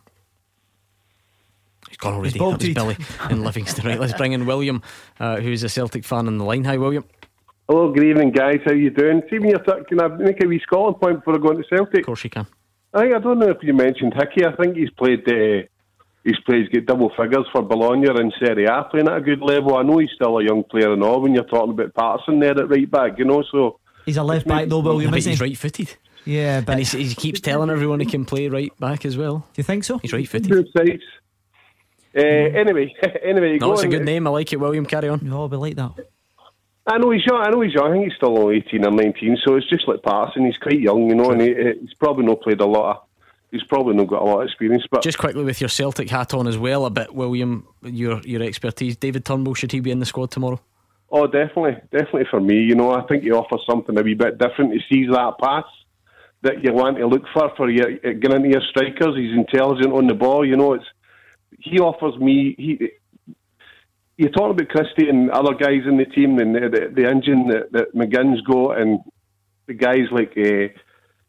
He's 1.88 1.98
gone 1.98 2.14
already. 2.14 2.30
He's 2.30 2.38
That 2.38 2.44
was 2.44 2.52
bolted. 2.52 2.74
Billy 2.74 2.96
in 3.30 3.44
Livingston. 3.44 3.86
Right, 3.86 4.00
let's 4.00 4.14
bring 4.14 4.32
in 4.32 4.46
William, 4.46 4.82
uh, 5.20 5.40
who's 5.40 5.62
a 5.62 5.68
Celtic 5.68 6.04
fan 6.04 6.26
on 6.26 6.38
the 6.38 6.44
line. 6.44 6.64
Hi, 6.64 6.76
William. 6.76 7.04
Hello, 7.68 7.92
good 7.92 8.04
evening, 8.04 8.32
guys. 8.32 8.60
How 8.64 8.72
you 8.72 8.90
doing? 8.90 9.22
See 9.28 9.38
when 9.38 9.50
you're 9.50 9.58
th- 9.58 9.86
can 9.88 10.00
I 10.00 10.08
make 10.08 10.42
a 10.42 10.46
wee 10.46 10.60
Scotland 10.60 11.00
point 11.00 11.16
before 11.16 11.34
I 11.34 11.38
go 11.38 11.50
into 11.50 11.64
Celtic? 11.68 12.00
Of 12.00 12.06
course 12.06 12.24
you 12.24 12.30
can. 12.30 12.46
I, 12.94 13.12
I 13.12 13.18
don't 13.18 13.38
know 13.38 13.50
if 13.50 13.58
you 13.62 13.74
mentioned 13.74 14.14
Hickey. 14.14 14.46
I 14.46 14.56
think 14.56 14.76
he's 14.76 14.90
played. 14.90 15.28
Uh, 15.28 15.66
he's 16.28 16.40
played. 16.44 16.68
He's 16.68 16.68
got 16.68 16.86
double 16.86 17.10
figures 17.16 17.46
for 17.52 17.62
Bologna 17.62 18.08
and 18.08 18.32
Serie 18.38 18.66
A, 18.66 18.84
playing 18.90 19.08
at 19.08 19.16
a 19.16 19.20
good 19.20 19.40
level. 19.40 19.76
I 19.76 19.82
know 19.82 19.98
he's 19.98 20.10
still 20.14 20.38
a 20.38 20.44
young 20.44 20.64
player 20.64 20.92
and 20.92 21.02
all. 21.02 21.20
When 21.20 21.34
you're 21.34 21.44
talking 21.44 21.72
about 21.72 21.94
Patterson 21.94 22.38
there 22.40 22.58
at 22.58 22.68
right 22.68 22.90
back, 22.90 23.18
you 23.18 23.24
know, 23.24 23.42
so 23.50 23.80
He's 24.06 24.16
a 24.16 24.22
left 24.22 24.46
back 24.46 24.68
though, 24.68 24.80
William, 24.80 25.10
but 25.10 25.18
isn't 25.18 25.32
he's 25.32 25.40
right 25.40 25.56
footed. 25.56 25.94
Yeah, 26.24 26.60
but 26.60 26.72
And 26.72 26.78
he's, 26.80 26.92
he 26.92 27.14
keeps 27.14 27.40
telling 27.40 27.70
everyone 27.70 28.00
he 28.00 28.06
can 28.06 28.24
play 28.24 28.48
right 28.48 28.72
back 28.78 29.04
as 29.04 29.16
well. 29.16 29.38
Do 29.38 29.44
you 29.56 29.64
think 29.64 29.84
so? 29.84 29.98
He's 29.98 30.12
right 30.12 30.28
footed. 30.28 30.50
both 30.50 30.66
sides. 30.76 31.02
Uh, 32.16 32.20
anyway, 32.20 32.94
anyway, 33.22 33.58
No, 33.58 33.72
it's 33.72 33.82
a 33.82 33.88
good 33.88 34.04
name. 34.04 34.26
I 34.26 34.30
like 34.30 34.52
it, 34.52 34.56
William. 34.56 34.86
Carry 34.86 35.08
on. 35.08 35.20
No, 35.22 35.46
we 35.46 35.56
like 35.56 35.76
that. 35.76 35.92
I 36.86 36.96
know 36.96 37.10
he's 37.10 37.26
young. 37.26 37.42
I 37.42 37.50
know 37.50 37.60
he's 37.60 37.74
young. 37.74 37.90
I 37.90 37.92
think 37.92 38.04
he's 38.04 38.16
still 38.16 38.38
only 38.38 38.56
eighteen 38.56 38.86
or 38.86 38.90
nineteen. 38.90 39.36
So 39.44 39.56
it's 39.56 39.68
just 39.68 39.86
like 39.86 40.02
Patterson. 40.02 40.46
He's 40.46 40.56
quite 40.56 40.80
young, 40.80 41.08
you 41.08 41.14
know, 41.14 41.30
and 41.30 41.40
he, 41.40 41.54
he's 41.80 41.94
probably 41.94 42.24
not 42.24 42.40
played 42.40 42.60
a 42.60 42.66
lot. 42.66 43.07
He's 43.50 43.62
probably 43.64 43.94
not 43.94 44.08
got 44.08 44.22
a 44.22 44.24
lot 44.24 44.40
of 44.40 44.46
experience. 44.46 44.84
But 44.90 45.02
Just 45.02 45.18
quickly 45.18 45.42
with 45.42 45.60
your 45.60 45.68
Celtic 45.68 46.10
hat 46.10 46.34
on 46.34 46.46
as 46.46 46.58
well, 46.58 46.84
a 46.84 46.90
bit, 46.90 47.14
William. 47.14 47.66
Your 47.82 48.20
your 48.22 48.42
expertise. 48.42 48.96
David 48.96 49.24
Turnbull 49.24 49.54
should 49.54 49.72
he 49.72 49.80
be 49.80 49.90
in 49.90 50.00
the 50.00 50.06
squad 50.06 50.30
tomorrow? 50.30 50.60
Oh, 51.10 51.26
definitely, 51.26 51.76
definitely 51.90 52.26
for 52.30 52.40
me. 52.40 52.60
You 52.60 52.74
know, 52.74 52.90
I 52.90 53.02
think 53.06 53.22
he 53.22 53.30
offers 53.30 53.64
something 53.68 53.98
a 53.98 54.02
wee 54.02 54.14
bit 54.14 54.38
different. 54.38 54.74
He 54.74 54.80
sees 54.90 55.10
that 55.10 55.34
pass 55.40 55.64
that 56.42 56.62
you 56.62 56.72
want 56.72 56.98
to 56.98 57.06
look 57.06 57.24
for 57.32 57.50
for 57.56 57.70
your 57.70 57.98
getting 57.98 58.36
into 58.36 58.50
your 58.50 58.62
strikers. 58.70 59.16
He's 59.16 59.36
intelligent 59.36 59.92
on 59.92 60.06
the 60.06 60.14
ball. 60.14 60.46
You 60.46 60.56
know, 60.56 60.74
it's 60.74 60.84
he 61.58 61.78
offers 61.78 62.16
me. 62.18 62.54
He 62.58 62.90
you're 64.18 64.30
talking 64.30 64.50
about 64.50 64.68
Christie 64.68 65.08
and 65.08 65.30
other 65.30 65.54
guys 65.54 65.82
in 65.86 65.96
the 65.96 66.04
team 66.04 66.38
and 66.38 66.54
the, 66.54 66.60
the, 66.60 67.02
the 67.02 67.08
engine 67.08 67.46
that, 67.48 67.70
that 67.70 67.94
McGinn's 67.94 68.40
got 68.42 68.80
and 68.80 68.98
the 69.68 69.74
guys 69.74 70.10
like 70.10 70.32
uh, 70.36 70.74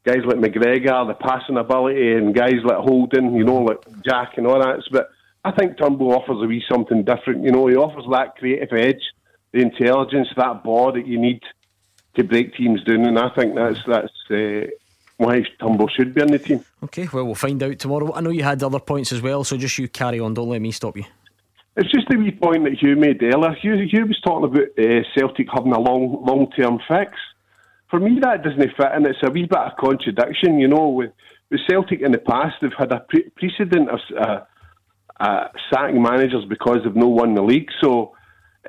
guys 0.10 0.26
like 0.26 0.38
McGregor, 0.38 1.08
the 1.08 1.14
passing 1.14 1.58
ability, 1.58 2.14
and 2.14 2.34
guys 2.34 2.64
like 2.64 2.78
Holden. 2.78 3.36
You 3.36 3.44
know, 3.44 3.58
like 3.58 3.80
Jack 4.04 4.38
and 4.38 4.48
all 4.48 4.60
that. 4.60 4.84
But 4.92 5.10
I 5.46 5.52
think 5.52 5.78
Turnbull 5.78 6.14
offers 6.14 6.42
a 6.44 6.48
wee 6.48 6.64
something 6.70 7.04
different. 7.04 7.44
You 7.44 7.52
know, 7.52 7.68
he 7.68 7.76
offers 7.76 8.06
that 8.12 8.36
creative 8.38 8.74
edge, 8.74 9.02
the 9.52 9.60
intelligence, 9.60 10.28
that 10.36 10.64
ball 10.64 10.92
that 10.94 11.06
you 11.06 11.20
need 11.20 11.42
to 12.16 12.24
break 12.24 12.56
teams 12.56 12.84
down, 12.84 13.06
and 13.06 13.20
I 13.20 13.30
think 13.30 13.56
that's 13.56 13.80
that's 13.86 14.32
uh, 14.32 14.68
why 15.18 15.44
Turnbull 15.60 15.90
should 15.90 16.14
be 16.14 16.22
in 16.22 16.32
the 16.32 16.40
team. 16.40 16.66
Okay, 16.84 17.08
well 17.12 17.26
we'll 17.26 17.36
find 17.36 17.62
out 17.62 17.78
tomorrow. 17.80 18.14
I 18.14 18.22
know 18.22 18.32
you 18.32 18.44
had 18.44 18.64
other 18.64 18.80
points 18.80 19.12
as 19.12 19.22
well, 19.22 19.44
so 19.44 19.58
just 19.58 19.78
you 19.78 19.88
carry 19.88 20.20
on. 20.20 20.34
Don't 20.34 20.50
let 20.50 20.62
me 20.62 20.72
stop 20.72 20.98
you. 20.98 21.06
It's 21.76 21.92
just 21.92 22.12
a 22.12 22.18
wee 22.18 22.32
point 22.32 22.64
that 22.66 22.74
Hugh 22.74 22.96
made 22.96 23.22
earlier. 23.24 23.54
Hugh, 23.54 23.88
Hugh 23.90 24.08
was 24.08 24.20
talking 24.22 24.46
about 24.46 24.68
uh, 24.78 25.04
Celtic 25.16 25.48
having 25.54 25.72
a 25.72 25.80
long 25.80 26.26
long 26.26 26.52
term 26.52 26.80
fix. 26.88 27.14
For 27.90 28.00
me, 28.00 28.20
that 28.22 28.44
doesn't 28.44 28.60
fit, 28.60 28.92
and 28.94 29.06
it's 29.08 29.18
a 29.24 29.32
wee 29.32 29.48
bit 29.48 29.58
of 29.58 29.78
contradiction. 29.80 30.60
You 30.60 30.68
know, 30.68 30.90
with, 30.90 31.12
with 31.50 31.62
Celtic 31.68 32.02
in 32.02 32.12
the 32.12 32.20
past, 32.20 32.56
they've 32.62 32.72
had 32.78 32.92
a 32.92 33.00
pre- 33.10 33.30
precedent 33.36 33.90
of 33.90 34.00
uh, 34.16 34.40
uh, 35.20 35.48
sacking 35.74 36.02
managers 36.02 36.46
because 36.48 36.78
they've 36.84 36.96
not 36.96 37.10
won 37.10 37.34
the 37.34 37.42
league. 37.42 37.70
So 37.82 38.14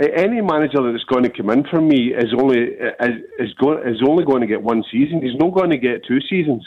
uh, 0.00 0.06
any 0.16 0.40
manager 0.40 0.90
that's 0.90 1.04
going 1.04 1.24
to 1.24 1.30
come 1.30 1.50
in 1.50 1.64
for 1.70 1.80
me 1.80 2.14
is 2.16 2.32
only 2.38 2.60
is, 2.60 3.16
is 3.38 3.52
going 3.60 3.86
is 3.86 4.00
only 4.06 4.24
going 4.24 4.40
to 4.40 4.46
get 4.46 4.62
one 4.62 4.82
season. 4.90 5.20
He's 5.22 5.38
not 5.38 5.54
going 5.54 5.70
to 5.70 5.78
get 5.78 6.04
two 6.08 6.20
seasons. 6.28 6.66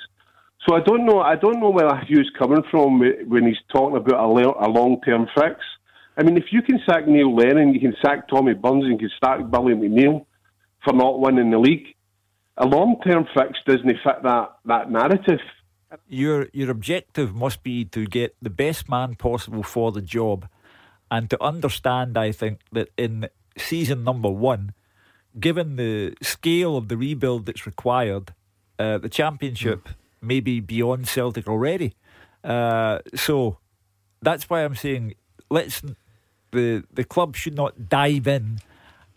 So 0.68 0.76
I 0.76 0.80
don't 0.82 1.06
know. 1.06 1.20
I 1.22 1.36
don't 1.36 1.60
know 1.60 1.72
where 1.72 1.88
Hugh's 1.88 2.30
coming 2.38 2.64
from 2.70 3.00
when 3.28 3.48
he's 3.48 3.58
talking 3.74 3.98
about 3.98 4.24
a, 4.24 4.28
le- 4.28 4.68
a 4.68 4.70
long 4.70 5.02
term 5.02 5.28
fix. 5.36 5.56
I 6.16 6.24
mean, 6.24 6.38
if 6.38 6.46
you 6.52 6.62
can 6.62 6.80
sack 6.86 7.08
Neil 7.08 7.36
Lennon, 7.36 7.74
you 7.74 7.80
can 7.80 7.96
sack 8.02 8.28
Tommy 8.30 8.54
Burns, 8.54 8.84
and 8.86 9.02
you 9.02 9.10
can 9.10 9.12
sack 9.24 9.50
Billy 9.50 9.74
McNeill 9.74 10.26
for 10.84 10.94
not 10.94 11.20
winning 11.20 11.50
the 11.50 11.58
league. 11.58 11.88
A 12.58 12.66
long 12.66 12.98
term 13.06 13.26
fix 13.34 13.60
doesn't 13.66 13.88
fit 14.04 14.24
that, 14.24 14.58
that 14.66 14.92
narrative. 14.92 15.40
your 16.08 16.48
your 16.54 16.70
objective 16.70 17.34
must 17.34 17.64
be 17.64 17.86
to 17.86 18.06
get 18.06 18.36
the 18.42 18.50
best 18.50 18.90
man 18.90 19.16
possible 19.16 19.64
for 19.64 19.92
the 19.92 20.02
job, 20.02 20.48
and 21.10 21.30
to 21.30 21.44
understand. 21.44 22.18
I 22.18 22.32
think 22.32 22.60
that 22.72 22.90
in 22.98 23.28
season 23.58 24.04
number 24.04 24.30
one, 24.30 24.74
given 25.40 25.76
the 25.76 26.16
scale 26.22 26.78
of 26.78 26.88
the 26.88 26.98
rebuild 26.98 27.46
that's 27.46 27.66
required, 27.66 28.34
uh, 28.78 28.98
the 29.00 29.10
championship 29.10 29.88
mm. 29.88 29.94
may 30.22 30.40
be 30.40 30.60
beyond 30.60 31.08
Celtic 31.08 31.48
already. 31.48 31.96
Uh, 32.44 33.00
so 33.16 33.58
that's 34.22 34.50
why 34.50 34.64
I'm 34.64 34.76
saying 34.76 35.16
let's 35.50 35.82
the 36.52 36.84
the 36.94 37.04
club 37.04 37.36
should 37.36 37.56
not 37.56 37.90
dive 37.90 38.28
in 38.28 38.60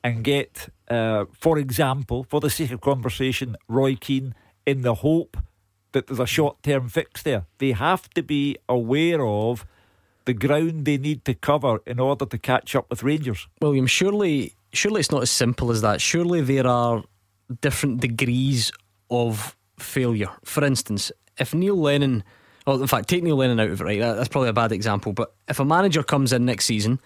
and 0.03 0.23
get, 0.23 0.69
uh, 0.89 1.25
for 1.33 1.59
example, 1.59 2.25
for 2.25 2.41
the 2.41 2.51
sake 2.51 2.71
of 2.71 2.81
conversation, 2.81 3.57
Roy 3.69 3.97
Keane 3.97 4.35
in 4.65 4.83
the 4.83 4.95
hope 4.95 5.37
that 5.93 6.07
there's 6.07 6.21
a 6.21 6.27
short 6.27 6.63
term 6.63 6.89
fix 6.89 7.23
there. 7.23 7.47
They 7.59 7.73
have 7.73 8.09
to 8.11 8.23
be 8.23 8.57
aware 8.69 9.25
of 9.25 9.67
the 10.25 10.35
ground 10.35 10.85
they 10.85 10.99
need 10.99 11.25
to 11.25 11.35
cover 11.35 11.79
in 11.87 12.01
order 12.01 12.27
to 12.27 12.39
catch 12.39 12.75
up 12.75 12.91
with 12.91 13.03
Rangers. 13.03 13.49
William, 13.61 13.87
surely 13.87 14.55
surely 14.73 15.01
it's 15.01 15.11
not 15.11 15.23
as 15.23 15.31
simple 15.31 15.71
as 15.71 15.83
that. 15.83 16.01
Surely 16.01 16.41
there 16.41 16.67
are 16.67 17.03
different 17.61 18.01
degrees 18.01 18.73
of 19.11 19.57
failure. 19.79 20.31
For 20.45 20.65
instance, 20.65 21.13
if 21.39 21.55
Neil 21.55 21.77
Lennon 21.77 22.25
well, 22.67 22.81
in 22.81 22.89
fact, 22.89 23.09
take 23.09 23.23
Neil 23.23 23.37
Lennon 23.37 23.61
out 23.61 23.71
of 23.71 23.81
it, 23.81 23.85
right? 23.85 24.01
That's 24.01 24.29
probably 24.29 24.49
a 24.49 24.53
bad 24.53 24.73
example. 24.73 25.13
But 25.13 25.33
if 25.49 25.61
a 25.61 25.65
manager 25.65 26.03
comes 26.03 26.33
in 26.33 26.45
next 26.45 26.65
season 26.65 27.01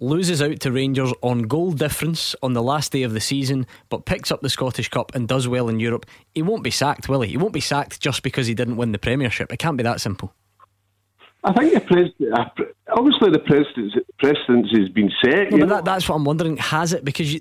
loses 0.00 0.40
out 0.40 0.60
to 0.60 0.72
Rangers 0.72 1.12
on 1.22 1.42
goal 1.42 1.72
difference 1.72 2.34
on 2.42 2.52
the 2.54 2.62
last 2.62 2.92
day 2.92 3.02
of 3.02 3.12
the 3.12 3.20
season, 3.20 3.66
but 3.88 4.04
picks 4.04 4.30
up 4.30 4.40
the 4.40 4.48
Scottish 4.48 4.88
Cup 4.88 5.14
and 5.14 5.28
does 5.28 5.46
well 5.46 5.68
in 5.68 5.80
Europe, 5.80 6.06
he 6.34 6.42
won't 6.42 6.64
be 6.64 6.70
sacked, 6.70 7.08
will 7.08 7.20
he? 7.20 7.30
He 7.30 7.36
won't 7.36 7.52
be 7.52 7.60
sacked 7.60 8.00
just 8.00 8.22
because 8.22 8.46
he 8.46 8.54
didn't 8.54 8.76
win 8.76 8.92
the 8.92 8.98
Premiership. 8.98 9.52
It 9.52 9.58
can't 9.58 9.76
be 9.76 9.82
that 9.84 10.00
simple. 10.00 10.32
I 11.44 11.52
think 11.52 11.74
the 11.74 11.80
president, 11.80 12.38
uh, 12.38 12.64
obviously 12.96 13.30
the 13.30 13.40
precedence, 13.40 13.94
precedence 14.18 14.68
has 14.76 14.88
been 14.90 15.10
set. 15.24 15.50
No, 15.50 15.58
but 15.58 15.68
that, 15.68 15.84
that's 15.84 16.08
what 16.08 16.16
I'm 16.16 16.24
wondering. 16.24 16.56
Has 16.56 16.92
it? 16.92 17.04
Because 17.04 17.34
you, 17.34 17.40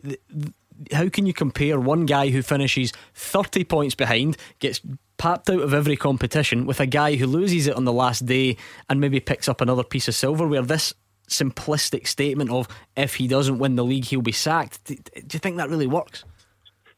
how 0.91 1.07
can 1.07 1.27
you 1.27 1.33
compare 1.33 1.79
one 1.79 2.07
guy 2.07 2.29
who 2.29 2.41
finishes 2.41 2.93
30 3.13 3.63
points 3.65 3.93
behind, 3.93 4.37
gets 4.57 4.81
papped 5.17 5.51
out 5.51 5.61
of 5.61 5.73
every 5.73 5.95
competition, 5.95 6.65
with 6.65 6.79
a 6.79 6.87
guy 6.87 7.15
who 7.15 7.27
loses 7.27 7.67
it 7.67 7.75
on 7.75 7.85
the 7.85 7.93
last 7.93 8.25
day 8.25 8.57
and 8.89 8.99
maybe 8.99 9.19
picks 9.19 9.47
up 9.47 9.61
another 9.61 9.83
piece 9.83 10.07
of 10.07 10.15
silverware? 10.15 10.63
This 10.63 10.95
simplistic 11.31 12.07
statement 12.07 12.49
of 12.49 12.67
if 12.95 13.15
he 13.15 13.27
doesn't 13.27 13.57
win 13.57 13.75
the 13.75 13.83
league, 13.83 14.05
he'll 14.05 14.21
be 14.21 14.31
sacked. 14.31 14.85
Do, 14.85 14.95
you 15.15 15.39
think 15.39 15.57
that 15.57 15.69
really 15.69 15.87
works? 15.87 16.23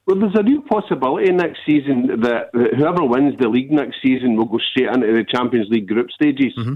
Well, 0.05 0.19
there's 0.19 0.35
a 0.37 0.43
real 0.43 0.61
possibility 0.61 1.31
next 1.31 1.59
season 1.65 2.07
that, 2.21 2.49
that, 2.51 2.73
whoever 2.77 3.05
wins 3.05 3.35
the 3.39 3.47
league 3.47 3.71
next 3.71 3.97
season 4.01 4.35
will 4.35 4.45
go 4.45 4.59
straight 4.71 4.89
into 4.93 5.07
the 5.07 5.23
Champions 5.23 5.69
League 5.69 5.87
group 5.87 6.11
stages. 6.11 6.53
Mm-hmm. 6.57 6.73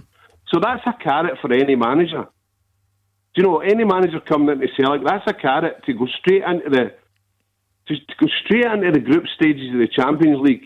So 0.48 0.60
that's 0.62 0.82
a 0.86 0.94
carrot 1.04 1.38
for 1.42 1.52
any 1.52 1.76
manager. 1.76 2.26
Do 3.36 3.42
you 3.42 3.44
know 3.44 3.60
any 3.60 3.84
manager 3.84 4.22
coming 4.22 4.50
into 4.50 4.68
Celtic? 4.78 5.06
That's 5.06 5.28
a 5.28 5.34
carrot 5.34 5.84
to 5.86 5.94
go 5.94 6.08
straight 6.20 6.44
into 6.44 6.70
the 6.70 6.94
to, 7.88 7.96
to 7.96 8.14
go 8.20 8.28
straight 8.46 8.66
into 8.66 8.92
the 8.92 9.00
group 9.00 9.26
stages 9.36 9.74
of 9.74 9.80
the 9.80 9.88
Champions 9.88 10.40
League. 10.42 10.64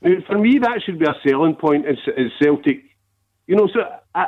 Now, 0.00 0.10
for 0.26 0.38
me, 0.38 0.58
that 0.58 0.82
should 0.84 0.98
be 0.98 1.06
a 1.06 1.14
selling 1.26 1.54
point 1.54 1.86
as, 1.86 1.96
as 2.16 2.26
Celtic. 2.40 2.82
You 3.46 3.56
know, 3.56 3.68
so 3.72 3.80
I, 4.14 4.26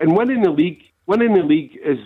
and 0.00 0.16
winning 0.16 0.42
the 0.42 0.50
league 0.50 0.82
winning 1.10 1.34
the 1.34 1.42
league 1.42 1.72
is 1.84 1.98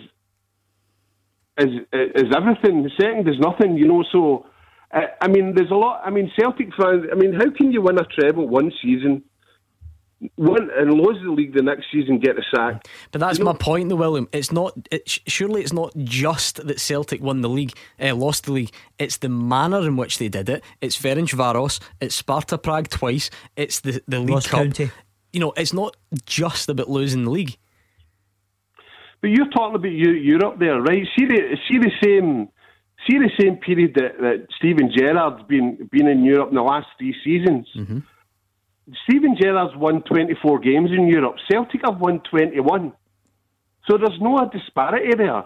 is 1.57 1.73
is 1.93 2.29
everything. 2.35 2.83
The 2.83 2.91
second 2.99 3.29
is 3.29 3.39
nothing, 3.39 3.77
you 3.77 3.87
know. 3.87 4.03
So, 4.11 4.45
uh, 4.91 5.01
I 5.21 5.27
mean, 5.27 5.53
there's 5.55 5.71
a 5.71 5.75
lot. 5.75 6.01
I 6.03 6.09
mean, 6.09 6.31
Celtic 6.37 6.69
fans. 6.77 7.05
I 7.11 7.15
mean, 7.15 7.33
how 7.33 7.49
can 7.51 7.71
you 7.71 7.81
win 7.81 7.99
a 7.99 8.05
treble 8.05 8.47
one 8.47 8.71
season? 8.81 9.23
Win 10.37 10.69
and 10.75 10.93
lose 10.93 11.17
the 11.23 11.29
league 11.29 11.53
the 11.53 11.61
next 11.61 11.85
season, 11.91 12.19
get 12.19 12.37
a 12.37 12.41
sack. 12.53 12.87
But 13.11 13.19
that's 13.19 13.37
you 13.37 13.43
know? 13.43 13.51
my 13.51 13.57
point, 13.57 13.89
though, 13.89 13.97
William. 13.97 14.27
It's 14.31 14.51
not. 14.51 14.73
It, 14.89 15.07
surely 15.27 15.61
it's 15.61 15.73
not 15.73 15.93
just 15.97 16.65
that 16.65 16.79
Celtic 16.79 17.21
won 17.21 17.41
the 17.41 17.49
league, 17.49 17.73
uh, 18.01 18.15
lost 18.15 18.45
the 18.45 18.53
league. 18.53 18.71
It's 18.97 19.17
the 19.17 19.29
manner 19.29 19.81
in 19.85 19.97
which 19.97 20.17
they 20.17 20.29
did 20.29 20.49
it. 20.49 20.63
It's 20.81 20.99
Ferencvaros. 20.99 21.79
It's 22.01 22.15
Sparta 22.15 22.57
Prague 22.57 22.89
twice. 22.89 23.29
It's 23.55 23.81
the 23.81 24.01
the 24.07 24.19
league 24.19 24.29
Ross 24.29 24.47
cup. 24.47 24.61
County. 24.61 24.89
You 25.31 25.41
know, 25.41 25.53
it's 25.57 25.73
not 25.73 25.95
just 26.25 26.69
about 26.69 26.89
losing 26.89 27.25
the 27.25 27.31
league. 27.31 27.57
But 29.21 29.31
you're 29.31 29.49
talking 29.49 29.75
about 29.75 29.91
Europe 29.91 30.59
there, 30.59 30.81
right? 30.81 31.07
See 31.17 31.25
the 31.25 31.57
see 31.67 31.77
the 31.79 31.91
same 32.03 32.49
see 33.07 33.17
the 33.17 33.31
same 33.39 33.57
period 33.57 33.93
that, 33.95 34.17
that 34.19 34.47
Steven 34.57 34.91
Gerrard's 34.95 35.43
been 35.43 35.89
been 35.91 36.07
in 36.07 36.23
Europe 36.23 36.49
in 36.49 36.55
the 36.55 36.61
last 36.61 36.87
three 36.97 37.15
seasons. 37.23 37.67
Mm-hmm. 37.75 37.99
Steven 39.03 39.35
Gerrard's 39.39 39.75
won 39.75 40.03
24 40.03 40.59
games 40.59 40.91
in 40.91 41.07
Europe. 41.07 41.35
Celtic 41.49 41.81
have 41.83 41.99
won 41.99 42.21
21. 42.29 42.93
So 43.87 43.97
there's 43.97 44.19
no 44.21 44.47
disparity 44.51 45.15
there. 45.15 45.43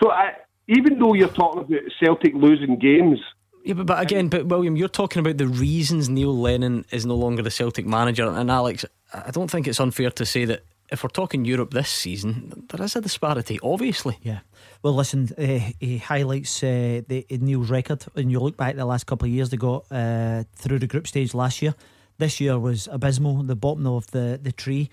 So 0.00 0.10
I, 0.10 0.32
even 0.68 0.98
though 0.98 1.14
you're 1.14 1.28
talking 1.28 1.62
about 1.62 1.82
Celtic 2.00 2.34
losing 2.34 2.78
games. 2.78 3.18
Yeah, 3.64 3.74
but, 3.74 3.86
but 3.86 4.00
again, 4.00 4.28
but 4.28 4.46
William, 4.46 4.76
you're 4.76 4.88
talking 4.88 5.20
about 5.20 5.38
the 5.38 5.48
reasons 5.48 6.08
Neil 6.08 6.36
Lennon 6.36 6.84
is 6.92 7.04
no 7.04 7.16
longer 7.16 7.42
the 7.42 7.50
Celtic 7.50 7.86
manager. 7.86 8.28
And 8.28 8.50
Alex, 8.50 8.84
I 9.12 9.30
don't 9.32 9.50
think 9.50 9.66
it's 9.66 9.80
unfair 9.80 10.10
to 10.10 10.24
say 10.24 10.44
that 10.44 10.62
if 10.90 11.02
we're 11.02 11.08
talking 11.08 11.44
Europe 11.44 11.72
this 11.72 11.88
season, 11.88 12.66
there 12.68 12.84
is 12.84 12.96
a 12.96 13.00
disparity, 13.00 13.58
obviously. 13.62 14.18
Yeah. 14.22 14.40
Well, 14.82 14.94
listen, 14.94 15.28
uh, 15.36 15.72
he 15.80 15.98
highlights 15.98 16.62
uh, 16.62 17.02
the 17.08 17.26
Neil's 17.30 17.70
record, 17.70 18.04
and 18.14 18.30
you 18.30 18.38
look 18.38 18.56
back 18.56 18.76
the 18.76 18.84
last 18.84 19.06
couple 19.06 19.26
of 19.26 19.32
years 19.32 19.50
they 19.50 19.56
got 19.56 19.84
uh, 19.90 20.44
through 20.54 20.78
the 20.78 20.86
group 20.86 21.06
stage 21.06 21.34
last 21.34 21.60
year. 21.62 21.74
This 22.18 22.40
year 22.40 22.58
was 22.58 22.88
abysmal, 22.90 23.42
the 23.42 23.56
bottom 23.56 23.86
of 23.86 24.06
the, 24.12 24.38
the 24.40 24.52
tree, 24.52 24.88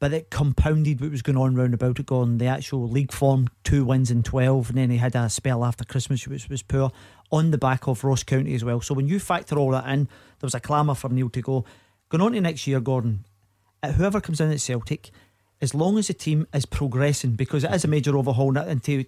but 0.00 0.12
it 0.12 0.30
compounded 0.30 1.00
what 1.00 1.10
was 1.10 1.22
going 1.22 1.38
on 1.38 1.54
round 1.54 1.74
about 1.74 1.98
it. 1.98 2.06
Going 2.06 2.38
the 2.38 2.46
actual 2.46 2.88
league 2.88 3.12
form, 3.12 3.48
two 3.62 3.84
wins 3.84 4.10
in 4.10 4.22
twelve, 4.22 4.70
and 4.70 4.78
then 4.78 4.90
he 4.90 4.96
had 4.96 5.14
a 5.14 5.28
spell 5.28 5.64
after 5.64 5.84
Christmas 5.84 6.26
which 6.26 6.48
was 6.48 6.62
poor 6.62 6.90
on 7.30 7.50
the 7.50 7.58
back 7.58 7.86
of 7.86 8.02
Ross 8.02 8.22
County 8.22 8.54
as 8.54 8.64
well. 8.64 8.80
So 8.80 8.94
when 8.94 9.08
you 9.08 9.18
factor 9.18 9.58
all 9.58 9.70
that 9.72 9.86
in, 9.88 10.04
there 10.04 10.46
was 10.46 10.54
a 10.54 10.60
clamour 10.60 10.94
for 10.94 11.10
Neil 11.10 11.30
to 11.30 11.42
go. 11.42 11.64
Going 12.08 12.22
on 12.22 12.32
to 12.32 12.40
next 12.40 12.66
year, 12.66 12.80
Gordon, 12.80 13.24
whoever 13.96 14.20
comes 14.20 14.40
in 14.40 14.50
at 14.50 14.60
Celtic 14.60 15.10
as 15.64 15.74
long 15.74 15.98
as 15.98 16.06
the 16.06 16.14
team 16.14 16.46
is 16.54 16.64
progressing, 16.64 17.32
because 17.32 17.64
it 17.64 17.72
is 17.72 17.84
a 17.84 17.88
major 17.88 18.16
overhaul. 18.16 18.56
And 18.56 18.80
to 18.84 19.04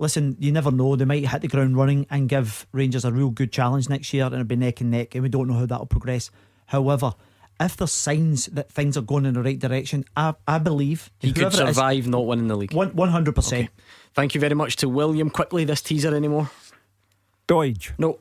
listen, 0.00 0.36
you 0.40 0.50
never 0.50 0.72
know; 0.72 0.96
they 0.96 1.04
might 1.04 1.28
hit 1.28 1.42
the 1.42 1.48
ground 1.48 1.76
running 1.76 2.06
and 2.10 2.28
give 2.28 2.66
Rangers 2.72 3.04
a 3.04 3.12
real 3.12 3.30
good 3.30 3.52
challenge 3.52 3.88
next 3.88 4.12
year, 4.12 4.24
and 4.24 4.34
it'll 4.34 4.44
be 4.44 4.56
neck 4.56 4.80
and 4.80 4.90
neck, 4.90 5.14
and 5.14 5.22
we 5.22 5.28
don't 5.28 5.46
know 5.46 5.54
how 5.54 5.66
that 5.66 5.78
will 5.78 5.86
progress. 5.86 6.32
However, 6.66 7.14
if 7.60 7.76
there's 7.76 7.92
signs 7.92 8.46
that 8.46 8.72
things 8.72 8.96
are 8.96 9.02
going 9.02 9.26
in 9.26 9.34
the 9.34 9.42
right 9.42 9.58
direction, 9.58 10.04
I, 10.16 10.34
I 10.48 10.58
believe 10.58 11.10
he 11.20 11.32
could 11.32 11.52
survive 11.52 12.04
is, 12.04 12.08
not 12.08 12.26
winning 12.26 12.48
the 12.48 12.56
league. 12.56 12.72
One 12.72 13.10
hundred 13.10 13.34
percent. 13.34 13.68
Thank 14.14 14.34
you 14.34 14.40
very 14.40 14.54
much 14.54 14.76
to 14.76 14.88
William. 14.88 15.30
Quickly, 15.30 15.64
this 15.64 15.82
teaser 15.82 16.16
anymore? 16.16 16.50
Dodge. 17.46 17.92
No. 17.98 18.18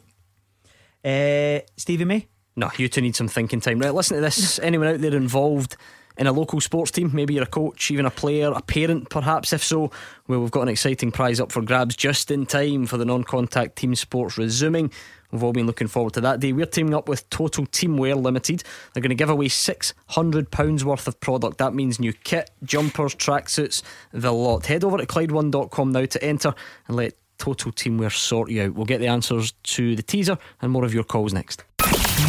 Uh, 1.03 1.59
Stevie 1.77 2.05
May. 2.05 2.27
No, 2.55 2.69
you 2.77 2.89
two 2.89 2.99
need 2.99 3.15
some 3.15 3.29
thinking 3.29 3.61
time. 3.61 3.79
Right, 3.79 3.93
listen 3.93 4.17
to 4.17 4.21
this. 4.21 4.59
Anyone 4.59 4.87
out 4.89 4.99
there 4.99 5.15
involved 5.15 5.77
in 6.19 6.27
a 6.27 6.31
local 6.31 6.61
sports 6.61 6.91
team. 6.91 7.09
Maybe 7.13 7.33
you're 7.33 7.43
a 7.43 7.47
coach, 7.47 7.89
even 7.89 8.05
a 8.05 8.11
player, 8.11 8.51
a 8.51 8.61
parent, 8.61 9.09
perhaps. 9.09 9.53
If 9.53 9.63
so, 9.63 9.89
well, 10.27 10.41
we've 10.41 10.51
got 10.51 10.61
an 10.61 10.67
exciting 10.67 11.11
prize 11.11 11.39
up 11.39 11.51
for 11.51 11.61
grabs 11.61 11.95
just 11.95 12.29
in 12.29 12.45
time 12.45 12.85
for 12.85 12.97
the 12.97 13.05
non 13.05 13.23
contact 13.23 13.77
team 13.77 13.95
sports 13.95 14.37
resuming. 14.37 14.91
We've 15.31 15.43
all 15.43 15.53
been 15.53 15.67
looking 15.67 15.87
forward 15.87 16.13
to 16.13 16.21
that 16.21 16.39
day. 16.39 16.53
We're 16.53 16.65
teaming 16.65 16.93
up 16.93 17.07
with 17.07 17.29
Total 17.29 17.65
Teamwear 17.65 18.21
Limited. 18.21 18.63
They're 18.93 19.01
going 19.01 19.09
to 19.09 19.15
give 19.15 19.29
away 19.29 19.47
£600 19.47 20.83
worth 20.83 21.07
of 21.07 21.19
product. 21.19 21.59
That 21.59 21.73
means 21.73 21.99
new 21.99 22.13
kit, 22.13 22.49
jumpers, 22.63 23.15
tracksuits, 23.15 23.83
the 24.11 24.33
lot. 24.33 24.65
Head 24.65 24.83
over 24.83 24.97
to 24.97 25.05
Clyde1.com 25.05 25.91
now 25.91 26.05
to 26.05 26.23
enter 26.23 26.53
and 26.87 26.97
let 26.97 27.13
Total 27.37 27.71
Teamwear 27.71 28.11
sort 28.11 28.49
you 28.49 28.63
out. 28.63 28.73
We'll 28.73 28.85
get 28.85 28.99
the 28.99 29.07
answers 29.07 29.51
to 29.51 29.95
the 29.95 30.03
teaser 30.03 30.37
and 30.61 30.71
more 30.71 30.83
of 30.83 30.93
your 30.93 31.03
calls 31.03 31.33
next. 31.33 31.63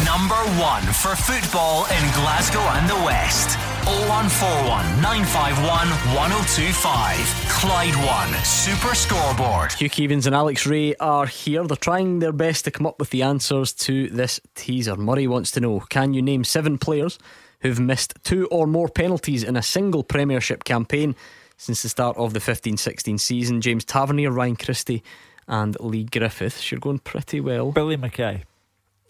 Number 0.05 0.35
one 0.61 0.83
for 0.83 1.15
football 1.15 1.85
in 1.85 2.13
Glasgow 2.13 2.59
and 2.59 2.89
the 2.89 2.95
West. 3.03 3.57
0141 3.85 5.01
951 5.01 5.87
1025. 6.15 7.17
Clyde 7.49 7.95
One 8.05 8.43
Super 8.43 8.93
Scoreboard. 8.93 9.71
Hugh 9.73 9.89
Keevins 9.89 10.27
and 10.27 10.35
Alex 10.35 10.67
Rae 10.67 10.93
are 10.99 11.25
here. 11.25 11.63
They're 11.65 11.75
trying 11.77 12.19
their 12.19 12.31
best 12.31 12.65
to 12.65 12.71
come 12.71 12.85
up 12.85 12.99
with 12.99 13.09
the 13.09 13.23
answers 13.23 13.73
to 13.73 14.07
this 14.09 14.39
teaser. 14.53 14.95
Murray 14.95 15.27
wants 15.27 15.49
to 15.51 15.59
know 15.59 15.79
Can 15.89 16.13
you 16.13 16.21
name 16.21 16.43
seven 16.43 16.77
players 16.77 17.17
who've 17.61 17.79
missed 17.79 18.13
two 18.23 18.47
or 18.47 18.67
more 18.67 18.87
penalties 18.87 19.43
in 19.43 19.55
a 19.57 19.63
single 19.63 20.03
Premiership 20.03 20.63
campaign 20.63 21.15
since 21.57 21.81
the 21.81 21.89
start 21.89 22.15
of 22.17 22.33
the 22.33 22.39
15 22.39 22.77
16 22.77 23.17
season? 23.17 23.61
James 23.61 23.83
Tavernier, 23.83 24.29
Ryan 24.31 24.55
Christie, 24.57 25.03
and 25.47 25.75
Leigh 25.79 26.03
Griffiths. 26.05 26.71
You're 26.71 26.79
going 26.79 26.99
pretty 26.99 27.39
well. 27.39 27.71
Billy 27.71 27.97
McKay. 27.97 28.43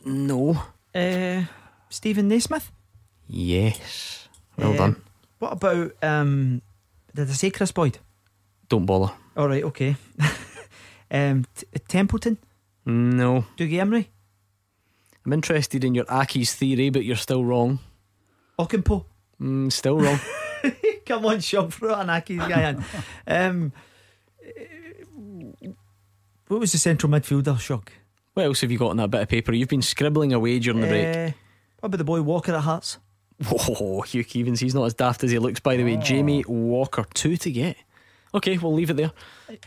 No. 0.05 0.63
Uh, 0.95 1.43
Steven 1.89 2.29
Naismith? 2.29 2.71
Yes. 3.27 4.20
Well 4.61 4.73
uh, 4.73 4.77
done. 4.77 5.01
What 5.39 5.53
about 5.53 5.91
um, 6.03 6.61
did 7.13 7.29
I 7.29 7.33
say 7.33 7.49
Kris 7.49 7.71
Boyd? 7.71 7.97
Don't 8.69 8.85
bother. 8.85 9.13
All 9.35 9.47
right, 9.49 9.63
okay. 9.63 9.95
um, 11.11 11.45
T- 11.55 11.65
Templeton. 11.87 12.37
No. 12.85 13.45
Dougie 13.57 13.81
Imrie. 13.81 14.07
I'm 15.25 15.33
interested 15.33 15.83
in 15.83 15.93
your 15.93 16.05
Accies 16.05 16.53
theory, 16.53 16.89
but 16.89 17.03
you're 17.03 17.15
still 17.15 17.43
wrong. 17.43 17.79
Ocampo. 18.57 19.05
Mm, 19.41 19.71
still 19.71 19.97
wrong. 19.97 20.19
Come 21.05 21.25
on, 21.25 21.39
shove 21.39 21.73
through 21.73 21.93
an 21.93 22.07
Accies 22.07 22.47
guy 22.47 22.69
in. 22.69 22.83
Um, 23.27 23.73
what 26.47 26.59
was 26.59 26.71
the 26.71 26.77
central 26.77 27.11
midfielder, 27.11 27.59
Shock? 27.59 27.91
What 28.33 28.45
else 28.45 28.61
have 28.61 28.71
you 28.71 28.77
got 28.77 28.91
on 28.91 28.97
that 28.97 29.11
bit 29.11 29.21
of 29.21 29.29
paper? 29.29 29.53
You've 29.53 29.67
been 29.67 29.81
scribbling 29.81 30.33
away 30.33 30.59
during 30.59 30.81
the 30.81 30.87
break. 30.87 31.15
Uh, 31.15 31.31
what 31.79 31.87
about 31.87 31.97
the 31.97 32.03
boy 32.03 32.21
Walker 32.21 32.53
at 32.53 32.61
Hearts? 32.61 32.97
Oh, 33.51 34.01
Hugh 34.01 34.23
Keevins, 34.23 34.59
he's 34.59 34.75
not 34.75 34.85
as 34.85 34.93
daft 34.93 35.23
as 35.23 35.31
he 35.31 35.39
looks, 35.39 35.59
by 35.59 35.75
the 35.77 35.83
way. 35.83 35.97
Jamie 35.97 36.43
Walker, 36.47 37.05
two 37.13 37.37
to 37.37 37.51
get. 37.51 37.77
Okay, 38.33 38.57
we'll 38.57 38.73
leave 38.73 38.89
it 38.89 38.95
there. 38.95 39.11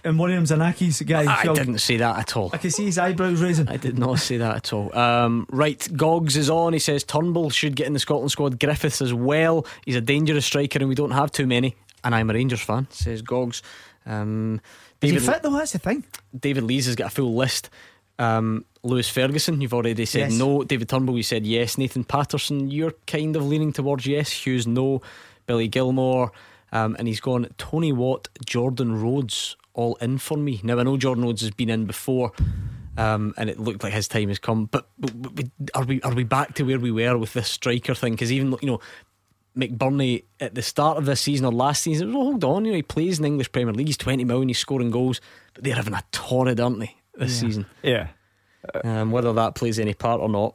And 0.04 0.18
one 0.18 0.30
of 0.30 0.36
them's 0.36 0.50
an 0.50 0.60
Accies 0.60 1.06
guy. 1.06 1.30
I 1.30 1.44
Shock. 1.44 1.56
didn't 1.56 1.78
say 1.80 1.98
that 1.98 2.18
at 2.18 2.36
all. 2.36 2.48
I 2.52 2.56
can 2.56 2.70
see 2.70 2.86
his 2.86 2.96
eyebrows 2.96 3.42
raising. 3.42 3.68
I 3.68 3.76
did 3.76 3.98
not 3.98 4.20
say 4.20 4.38
that 4.38 4.56
at 4.56 4.72
all. 4.72 4.96
Um, 4.96 5.46
right, 5.50 5.86
Goggs 5.94 6.36
is 6.36 6.48
on. 6.48 6.72
He 6.72 6.78
says 6.78 7.04
Turnbull 7.04 7.50
should 7.50 7.76
get 7.76 7.86
in 7.86 7.92
the 7.92 7.98
Scotland 7.98 8.30
squad. 8.30 8.58
Griffiths 8.58 9.02
as 9.02 9.12
well. 9.12 9.66
He's 9.84 9.96
a 9.96 10.00
dangerous 10.00 10.46
striker, 10.46 10.78
and 10.78 10.88
we 10.88 10.94
don't 10.94 11.10
have 11.10 11.30
too 11.30 11.46
many. 11.46 11.76
And 12.02 12.14
I'm 12.14 12.30
a 12.30 12.32
Rangers 12.34 12.62
fan, 12.62 12.86
says 12.90 13.20
Goggs. 13.20 13.62
Um, 14.06 14.60
Is 15.02 15.10
he 15.10 15.18
fit 15.18 15.42
though? 15.42 15.50
That's 15.50 15.72
the 15.72 15.78
thing. 15.78 16.04
David 16.38 16.64
Lees 16.64 16.86
has 16.86 16.96
got 16.96 17.08
a 17.08 17.10
full 17.14 17.34
list. 17.34 17.68
Um, 18.18 18.64
Lewis 18.82 19.08
Ferguson, 19.08 19.60
you've 19.60 19.74
already 19.74 20.04
said 20.04 20.30
Yes. 20.30 20.38
no. 20.38 20.62
David 20.62 20.88
Turnbull, 20.88 21.16
you 21.16 21.22
said 21.22 21.46
yes. 21.46 21.78
Nathan 21.78 22.04
Patterson, 22.04 22.70
you're 22.70 22.92
kind 23.06 23.34
of 23.34 23.44
leaning 23.44 23.72
towards 23.72 24.06
yes. 24.06 24.30
Hughes, 24.30 24.66
no. 24.66 25.00
Billy 25.46 25.68
Gilmour, 25.68 26.30
um, 26.72 26.96
and 26.98 27.06
he's 27.08 27.20
gone 27.20 27.46
Tony 27.58 27.92
Watt, 27.92 28.28
Jordan 28.46 29.00
Rhodes, 29.00 29.56
all 29.74 29.96
in 29.96 30.18
for 30.18 30.36
me. 30.36 30.60
Now 30.62 30.78
I 30.78 30.82
know 30.82 30.96
Jordan 30.96 31.24
Rhodes 31.24 31.42
has 31.42 31.50
been 31.50 31.68
in 31.70 31.84
before, 31.86 32.32
um, 32.96 33.34
and 33.36 33.50
it 33.50 33.58
looked 33.60 33.82
like 33.82 33.92
his 33.92 34.08
time 34.08 34.28
has 34.28 34.38
come. 34.38 34.66
But, 34.66 34.88
but, 34.98 35.34
but 35.34 35.46
are 35.74 35.84
we 35.84 36.00
are 36.02 36.14
we 36.14 36.24
back 36.24 36.54
to 36.54 36.62
where 36.64 36.78
we 36.78 36.90
were 36.90 37.18
with 37.18 37.32
this 37.32 37.48
striker 37.48 37.94
thing? 37.94 38.12
Because 38.14 38.32
even 38.32 38.56
you 38.60 38.68
know. 38.68 38.80
McBurnie 39.56 40.24
at 40.40 40.56
the 40.56 40.62
start 40.62 40.98
of 40.98 41.04
this 41.06 41.20
season 41.20 41.46
or 41.46 41.52
last 41.52 41.82
season, 41.82 42.08
was 42.08 42.16
well, 42.16 42.24
hold 42.24 42.42
on, 42.42 42.64
you 42.64 42.72
know, 42.72 42.76
he 42.76 42.82
plays 42.82 43.20
in 43.20 43.22
the 43.22 43.28
English 43.28 43.52
Premier 43.52 43.72
League, 43.72 43.86
he's 43.86 43.96
20 43.96 44.24
million, 44.24 44.48
he's 44.48 44.58
scoring 44.58 44.90
goals, 44.90 45.20
but 45.54 45.62
they're 45.62 45.76
having 45.76 45.94
a 45.94 46.02
torrid, 46.10 46.58
aren't 46.58 46.80
they, 46.80 46.96
this 47.18 47.32
Yeah. 47.42 47.48
season? 47.48 47.66
Yeah. 47.82 48.08
Um, 48.82 49.10
whether 49.10 49.32
that 49.34 49.54
plays 49.54 49.78
any 49.78 49.94
part 49.94 50.20
or 50.20 50.28
not. 50.28 50.54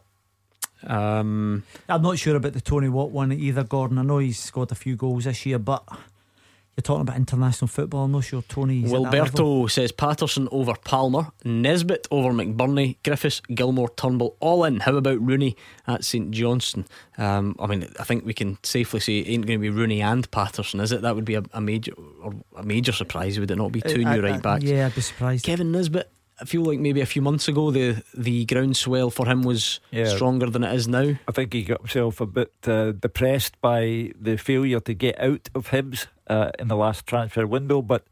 Um, 0.88 1.64
I'm 1.88 2.02
not 2.02 2.18
sure 2.18 2.36
about 2.36 2.54
the 2.54 2.62
Tony 2.62 2.90
Watt 2.90 3.12
one 3.12 3.32
either, 3.32 3.64
Gordon. 3.64 3.98
I 3.98 4.02
know 4.04 4.20
he's 4.20 4.40
scored 4.40 4.72
a 4.72 4.76
few 4.76 4.96
goals 4.96 5.26
this 5.26 5.46
year, 5.46 5.60
but 5.60 5.84
you're 5.90 6.82
talking 6.84 7.02
about 7.02 7.18
international 7.18 7.68
football. 7.68 8.06
I'm 8.06 8.14
not 8.14 8.24
sure 8.24 8.42
Tony's. 8.44 8.86
at 8.86 8.90
that 9.04 9.12
level. 9.12 9.66
Wilberto 9.66 9.70
says 9.72 9.92
Patterson 9.92 10.48
over 10.54 10.74
Palmer, 10.86 11.28
Nisbet 11.44 12.08
over 12.12 12.32
McBurnie, 12.32 12.96
Griffiths, 13.04 13.42
Gilmour, 13.54 13.90
Turnbull, 13.98 14.38
all 14.40 14.64
in. 14.64 14.80
How 14.80 14.96
about 14.96 15.20
Rooney 15.22 15.58
at 15.86 16.06
St 16.06 16.32
Johnstone? 16.32 16.86
Um, 17.18 17.58
I 17.60 17.68
mean, 17.68 17.86
I 18.00 18.06
think 18.06 18.26
we 18.26 18.34
can 18.34 18.58
safely 18.64 19.02
say 19.02 19.20
it 19.20 19.28
ain't 19.30 19.46
going 19.46 19.60
to 19.60 19.62
be 19.62 19.70
Rooney 19.70 20.02
and 20.02 20.30
Patterson, 20.32 20.80
is 20.80 20.94
it? 20.94 21.02
That 21.02 21.16
would 21.16 21.26
be 21.26 21.36
a, 21.36 21.44
a 21.54 21.60
major 21.60 21.92
or 22.24 22.34
a 22.56 22.64
major 22.64 22.94
surprise, 22.94 23.38
would 23.38 23.52
it 23.52 23.58
not 23.58 23.74
be? 23.74 23.82
Two 23.82 24.04
Uh, 24.06 24.16
new 24.16 24.26
I- 24.26 24.30
I- 24.30 24.32
right 24.32 24.42
backs. 24.42 24.64
Yeah, 24.64 24.86
I'd 24.86 24.96
be 24.96 25.02
surprised. 25.02 25.44
Kevin 25.46 25.74
Nisbet. 25.74 26.10
I 26.42 26.46
feel 26.46 26.64
like 26.64 26.80
maybe 26.80 27.02
a 27.02 27.06
few 27.06 27.22
months 27.22 27.48
ago 27.48 27.70
the 27.72 28.02
the 28.14 28.46
groundswell 28.46 29.10
for 29.10 29.26
him 29.28 29.42
was 29.44 29.80
Yeah. 29.92 30.06
stronger 30.08 30.50
than 30.50 30.64
it 30.64 30.74
is 30.74 30.88
now. 30.88 31.16
I 31.28 31.32
think 31.34 31.54
he 31.54 31.64
got 31.64 31.80
himself 31.82 32.22
a 32.22 32.26
bit 32.26 32.54
uh, 32.66 32.92
depressed 32.94 33.60
by 33.62 34.12
the 34.20 34.38
failure 34.38 34.80
to 34.82 34.94
get 34.94 35.20
out 35.20 35.50
of 35.54 35.68
Hibs 35.70 36.08
uh, 36.28 36.52
in 36.58 36.68
the 36.70 36.76
last 36.78 37.06
transfer 37.06 37.46
window, 37.46 37.82
but 37.82 38.06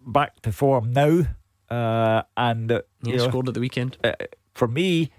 back 0.00 0.40
to 0.42 0.52
form 0.52 0.92
now. 0.92 1.26
Uh, 1.70 2.22
and 2.36 2.70
uh, 2.70 2.82
Yeah, 3.02 3.12
you 3.12 3.16
know, 3.18 3.28
scored 3.28 3.48
at 3.48 3.54
the 3.54 3.60
weekend. 3.60 3.96
uh, 4.04 4.12
for 4.52 4.68
me, 4.68 5.10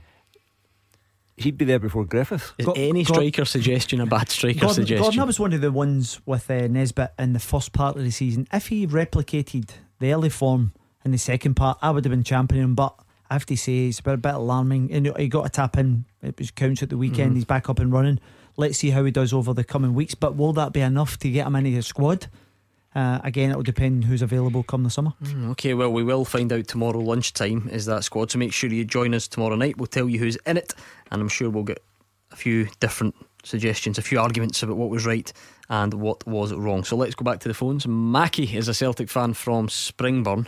he'd 1.37 1.57
be 1.57 1.65
there 1.65 1.79
before 1.79 2.05
Griffiths. 2.05 2.53
Is 2.57 2.65
Go- 2.65 2.73
any 2.73 3.03
go- 3.03 3.13
striker 3.13 3.45
suggestion 3.45 3.99
a 3.99 4.05
bad 4.05 4.29
striker 4.29 4.59
Gordon, 4.59 4.75
suggestion? 4.75 5.01
Gordon, 5.03 5.19
that 5.19 5.27
was 5.27 5.39
one 5.39 5.53
of 5.53 5.61
the 5.61 5.71
ones 5.71 6.21
with 6.25 6.49
uh, 6.49 6.67
Nisbet 6.67 7.13
in 7.19 7.33
the 7.33 7.39
first 7.39 7.73
part 7.73 7.97
of 7.97 8.03
the 8.03 8.11
season. 8.11 8.47
If 8.53 8.67
he 8.67 8.87
replicated 8.87 9.69
the 9.99 10.13
early 10.13 10.29
form 10.29 10.71
in 11.05 11.11
the 11.11 11.17
second 11.17 11.53
part, 11.53 11.77
I 11.81 11.91
would 11.91 12.03
have 12.03 12.11
been 12.11 12.23
championing 12.23 12.63
him. 12.65 12.75
But 12.75 12.93
I 13.29 13.35
have 13.35 13.45
to 13.45 13.55
say, 13.55 13.87
it's 13.87 13.99
a 13.99 14.03
bit, 14.03 14.13
a 14.15 14.17
bit 14.17 14.33
alarming. 14.33 14.91
You 14.91 15.01
know, 15.01 15.13
he 15.17 15.27
got 15.27 15.45
a 15.45 15.49
tap 15.49 15.77
in. 15.77 16.05
It 16.21 16.37
was 16.39 16.51
counts 16.51 16.83
at 16.83 16.89
the 16.89 16.97
weekend. 16.97 17.31
Mhm. 17.31 17.35
He's 17.35 17.45
back 17.45 17.69
up 17.69 17.79
and 17.79 17.91
running. 17.93 18.19
Let's 18.57 18.77
see 18.79 18.89
how 18.89 19.03
he 19.05 19.11
does 19.11 19.31
over 19.33 19.53
the 19.53 19.63
coming 19.63 19.93
weeks. 19.93 20.15
But 20.15 20.35
will 20.35 20.53
that 20.53 20.73
be 20.73 20.81
enough 20.81 21.17
to 21.19 21.29
get 21.29 21.45
him 21.47 21.55
into 21.55 21.71
the 21.71 21.81
squad? 21.83 22.27
Uh, 22.95 23.19
again, 23.25 23.51
it 23.51 23.55
will 23.57 23.63
depend 23.63 24.05
who's 24.05 24.21
available 24.21 24.63
come 24.63 24.83
the 24.83 24.89
summer. 24.89 25.13
Mm, 25.21 25.49
Okay, 25.51 25.73
well, 25.73 25.91
we 25.91 26.01
will 26.03 26.23
find 26.23 26.51
out 26.53 26.65
tomorrow 26.67 26.99
lunchtime 26.99 27.67
is 27.69 27.85
that 27.87 28.05
squad. 28.05 28.31
So 28.31 28.39
make 28.39 28.53
sure 28.53 28.69
you 28.69 28.85
join 28.85 29.13
us 29.13 29.27
tomorrow 29.27 29.55
night. 29.57 29.77
We'll 29.77 29.87
tell 29.87 30.07
you 30.07 30.17
who's 30.17 30.37
in 30.47 30.55
it, 30.57 30.73
and 31.11 31.21
I'm 31.21 31.27
sure 31.27 31.49
we'll 31.49 31.63
get 31.65 31.83
a 32.31 32.37
few 32.37 32.69
different 32.79 33.13
suggestions, 33.43 33.97
a 33.97 34.01
few 34.01 34.17
arguments 34.19 34.63
about 34.63 34.77
what 34.77 34.89
was 34.89 35.05
right 35.05 35.31
and 35.69 35.93
what 35.95 36.25
was 36.25 36.53
wrong. 36.53 36.85
So 36.85 36.95
let's 36.95 37.15
go 37.15 37.25
back 37.25 37.41
to 37.41 37.49
the 37.49 37.53
phones. 37.53 37.85
Mackie 37.85 38.55
is 38.55 38.69
a 38.69 38.73
Celtic 38.73 39.09
fan 39.09 39.33
from 39.33 39.67
Springburn. 39.67 40.47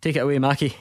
Take 0.00 0.16
it 0.16 0.20
away, 0.20 0.38
Mackie. 0.38 0.74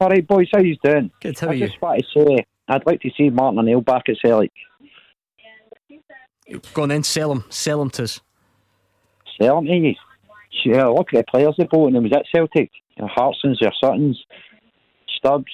All 0.00 0.08
right, 0.08 0.26
boys, 0.26 0.48
how 0.52 0.60
you 0.60 0.76
doing? 0.84 1.10
Good, 1.20 1.38
how 1.38 1.48
I 1.48 1.50
are 1.50 1.54
you? 1.54 1.66
just 1.66 1.80
want 1.80 2.00
to 2.14 2.24
say 2.26 2.44
I'd 2.68 2.86
like 2.86 3.00
to 3.00 3.10
see 3.16 3.30
Martin 3.30 3.58
O'Neill 3.58 3.80
back 3.80 4.02
at 4.08 4.16
Celtic. 4.24 4.52
Go 6.74 6.82
on 6.82 6.90
then, 6.90 7.02
sell 7.02 7.32
him. 7.32 7.44
Sell 7.50 7.82
him 7.82 7.90
to 7.90 8.04
us. 8.04 8.20
Sell 9.40 9.58
him 9.58 9.66
to 9.66 9.74
you. 9.74 9.94
Yeah, 10.64 10.86
look 10.86 11.08
at 11.14 11.26
the 11.26 11.30
players 11.30 11.54
they 11.58 11.64
bought 11.64 11.92
and 11.92 12.02
was 12.02 12.12
at 12.12 12.24
Celtic. 12.34 12.70
Your 12.96 13.08
Hartsons, 13.08 13.58
your 13.60 13.72
Suttons, 13.82 14.22
Stubbs, 15.16 15.52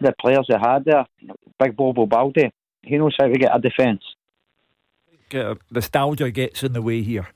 the 0.00 0.12
players 0.20 0.46
they 0.48 0.56
had 0.60 0.84
there. 0.84 1.06
Big 1.58 1.76
Bobo 1.76 2.06
Baldé. 2.06 2.50
He 2.82 2.96
knows 2.96 3.14
how 3.18 3.26
to 3.26 3.32
get 3.38 3.54
a 3.54 3.60
defence. 3.60 4.02
uh, 5.34 5.54
nostalgia 5.70 6.30
gets 6.30 6.62
in 6.62 6.72
the 6.72 6.82
way 6.82 7.02
here. 7.02 7.28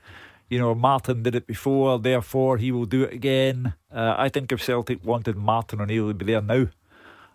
You 0.48 0.58
know, 0.58 0.74
Martin 0.74 1.22
did 1.22 1.34
it 1.34 1.46
before, 1.46 1.98
therefore 1.98 2.58
he 2.58 2.70
will 2.70 2.84
do 2.84 3.02
it 3.02 3.12
again. 3.12 3.74
Uh, 3.90 4.14
I 4.16 4.28
think 4.28 4.52
if 4.52 4.62
Celtic 4.62 5.04
wanted 5.04 5.36
Martin 5.36 5.80
O'Neill, 5.80 6.08
he'd 6.08 6.18
be 6.18 6.26
there 6.26 6.42
now. 6.42 6.66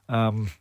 Um, 0.08 0.52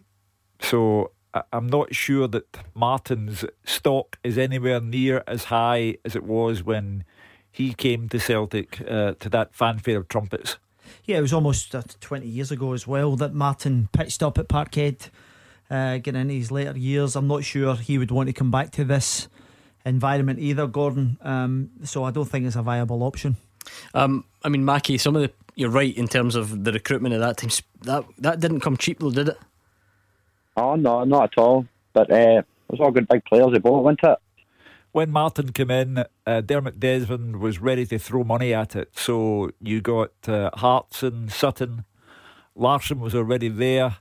so 0.60 1.12
I'm 1.52 1.66
not 1.66 1.94
sure 1.94 2.26
that 2.28 2.58
Martin's 2.74 3.44
stock 3.64 4.18
is 4.24 4.38
anywhere 4.38 4.80
near 4.80 5.22
as 5.26 5.44
high 5.44 5.98
as 6.04 6.16
it 6.16 6.24
was 6.24 6.62
when 6.62 7.04
he 7.50 7.74
came 7.74 8.08
to 8.08 8.18
Celtic 8.18 8.80
uh, 8.88 9.14
to 9.20 9.28
that 9.28 9.54
fanfare 9.54 9.98
of 9.98 10.08
trumpets. 10.08 10.58
Yeah, 11.04 11.18
it 11.18 11.22
was 11.22 11.32
almost 11.32 11.74
uh, 11.74 11.82
20 12.00 12.26
years 12.26 12.50
ago 12.50 12.72
as 12.72 12.86
well 12.86 13.16
that 13.16 13.34
Martin 13.34 13.88
pitched 13.92 14.22
up 14.22 14.38
at 14.38 14.48
Parkhead, 14.48 15.10
uh, 15.70 15.98
getting 15.98 16.20
into 16.20 16.34
his 16.34 16.50
later 16.50 16.78
years. 16.78 17.14
I'm 17.14 17.28
not 17.28 17.44
sure 17.44 17.76
he 17.76 17.98
would 17.98 18.10
want 18.10 18.28
to 18.28 18.32
come 18.32 18.50
back 18.50 18.70
to 18.72 18.84
this 18.84 19.28
environment 19.84 20.38
either, 20.38 20.66
Gordon. 20.66 21.18
Um, 21.22 21.70
so 21.84 22.04
I 22.04 22.10
don't 22.10 22.26
think 22.26 22.46
it's 22.46 22.56
a 22.56 22.62
viable 22.62 23.02
option. 23.02 23.36
Um, 23.94 24.24
I 24.44 24.48
mean, 24.48 24.64
Mackie, 24.64 24.98
some 24.98 25.16
of 25.16 25.22
the 25.22 25.32
you're 25.54 25.70
right 25.70 25.96
in 25.96 26.06
terms 26.06 26.36
of 26.36 26.64
the 26.64 26.72
recruitment 26.72 27.14
at 27.14 27.20
that 27.20 27.36
time. 27.36 27.50
That 27.82 28.04
that 28.18 28.40
didn't 28.40 28.60
come 28.60 28.76
cheap 28.76 29.00
though, 29.00 29.10
did 29.10 29.28
it? 29.28 29.38
Oh, 30.56 30.76
no, 30.76 31.04
not 31.04 31.32
at 31.32 31.38
all. 31.38 31.66
But 31.92 32.10
uh, 32.10 32.42
it 32.42 32.46
was 32.68 32.80
all 32.80 32.90
good 32.90 33.08
big 33.08 33.24
players 33.24 33.52
they 33.52 33.58
bought, 33.58 33.82
wasn't 33.82 34.04
it? 34.04 34.18
When 34.92 35.10
Martin 35.10 35.52
came 35.52 35.70
in, 35.70 36.04
uh, 36.26 36.40
Dermot 36.40 36.80
Desmond 36.80 37.36
was 37.36 37.60
ready 37.60 37.86
to 37.86 37.98
throw 37.98 38.24
money 38.24 38.54
at 38.54 38.74
it. 38.74 38.96
So 38.96 39.50
you 39.60 39.80
got 39.80 40.12
uh, 40.26 40.50
Hartson, 40.54 41.28
Sutton, 41.28 41.84
Larsson 42.58 43.00
was 43.00 43.14
already 43.14 43.48
there. 43.48 43.96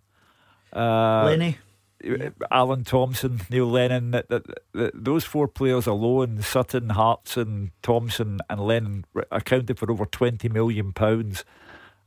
Uh, 0.73 1.25
Lenny. 1.25 1.57
Alan 2.51 2.83
Thompson, 2.83 3.41
Neil 3.49 3.65
Lennon, 3.65 4.11
that, 4.11 4.29
that, 4.29 4.43
that, 4.73 4.91
those 4.93 5.23
four 5.23 5.47
players 5.47 5.87
alone, 5.87 6.41
Sutton, 6.41 6.89
Hartson, 6.89 7.71
Thompson, 7.81 8.39
and 8.49 8.61
Lennon, 8.61 9.05
accounted 9.31 9.79
for 9.79 9.91
over 9.91 10.05
twenty 10.05 10.47
million 10.47 10.93
pounds. 10.93 11.43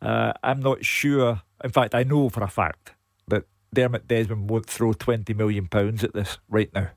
Uh, 0.00 0.32
I'm 0.42 0.60
not 0.60 0.84
sure. 0.84 1.42
In 1.64 1.70
fact, 1.70 1.94
I 1.94 2.04
know 2.04 2.28
for 2.28 2.42
a 2.42 2.48
fact 2.48 2.94
that 3.28 3.44
Dermot 3.74 4.06
Desmond 4.06 4.48
won't 4.48 4.66
throw 4.66 4.92
twenty 4.92 5.34
million 5.34 5.66
pounds 5.66 6.04
at 6.04 6.14
this 6.14 6.38
right 6.48 6.72
now. 6.72 6.90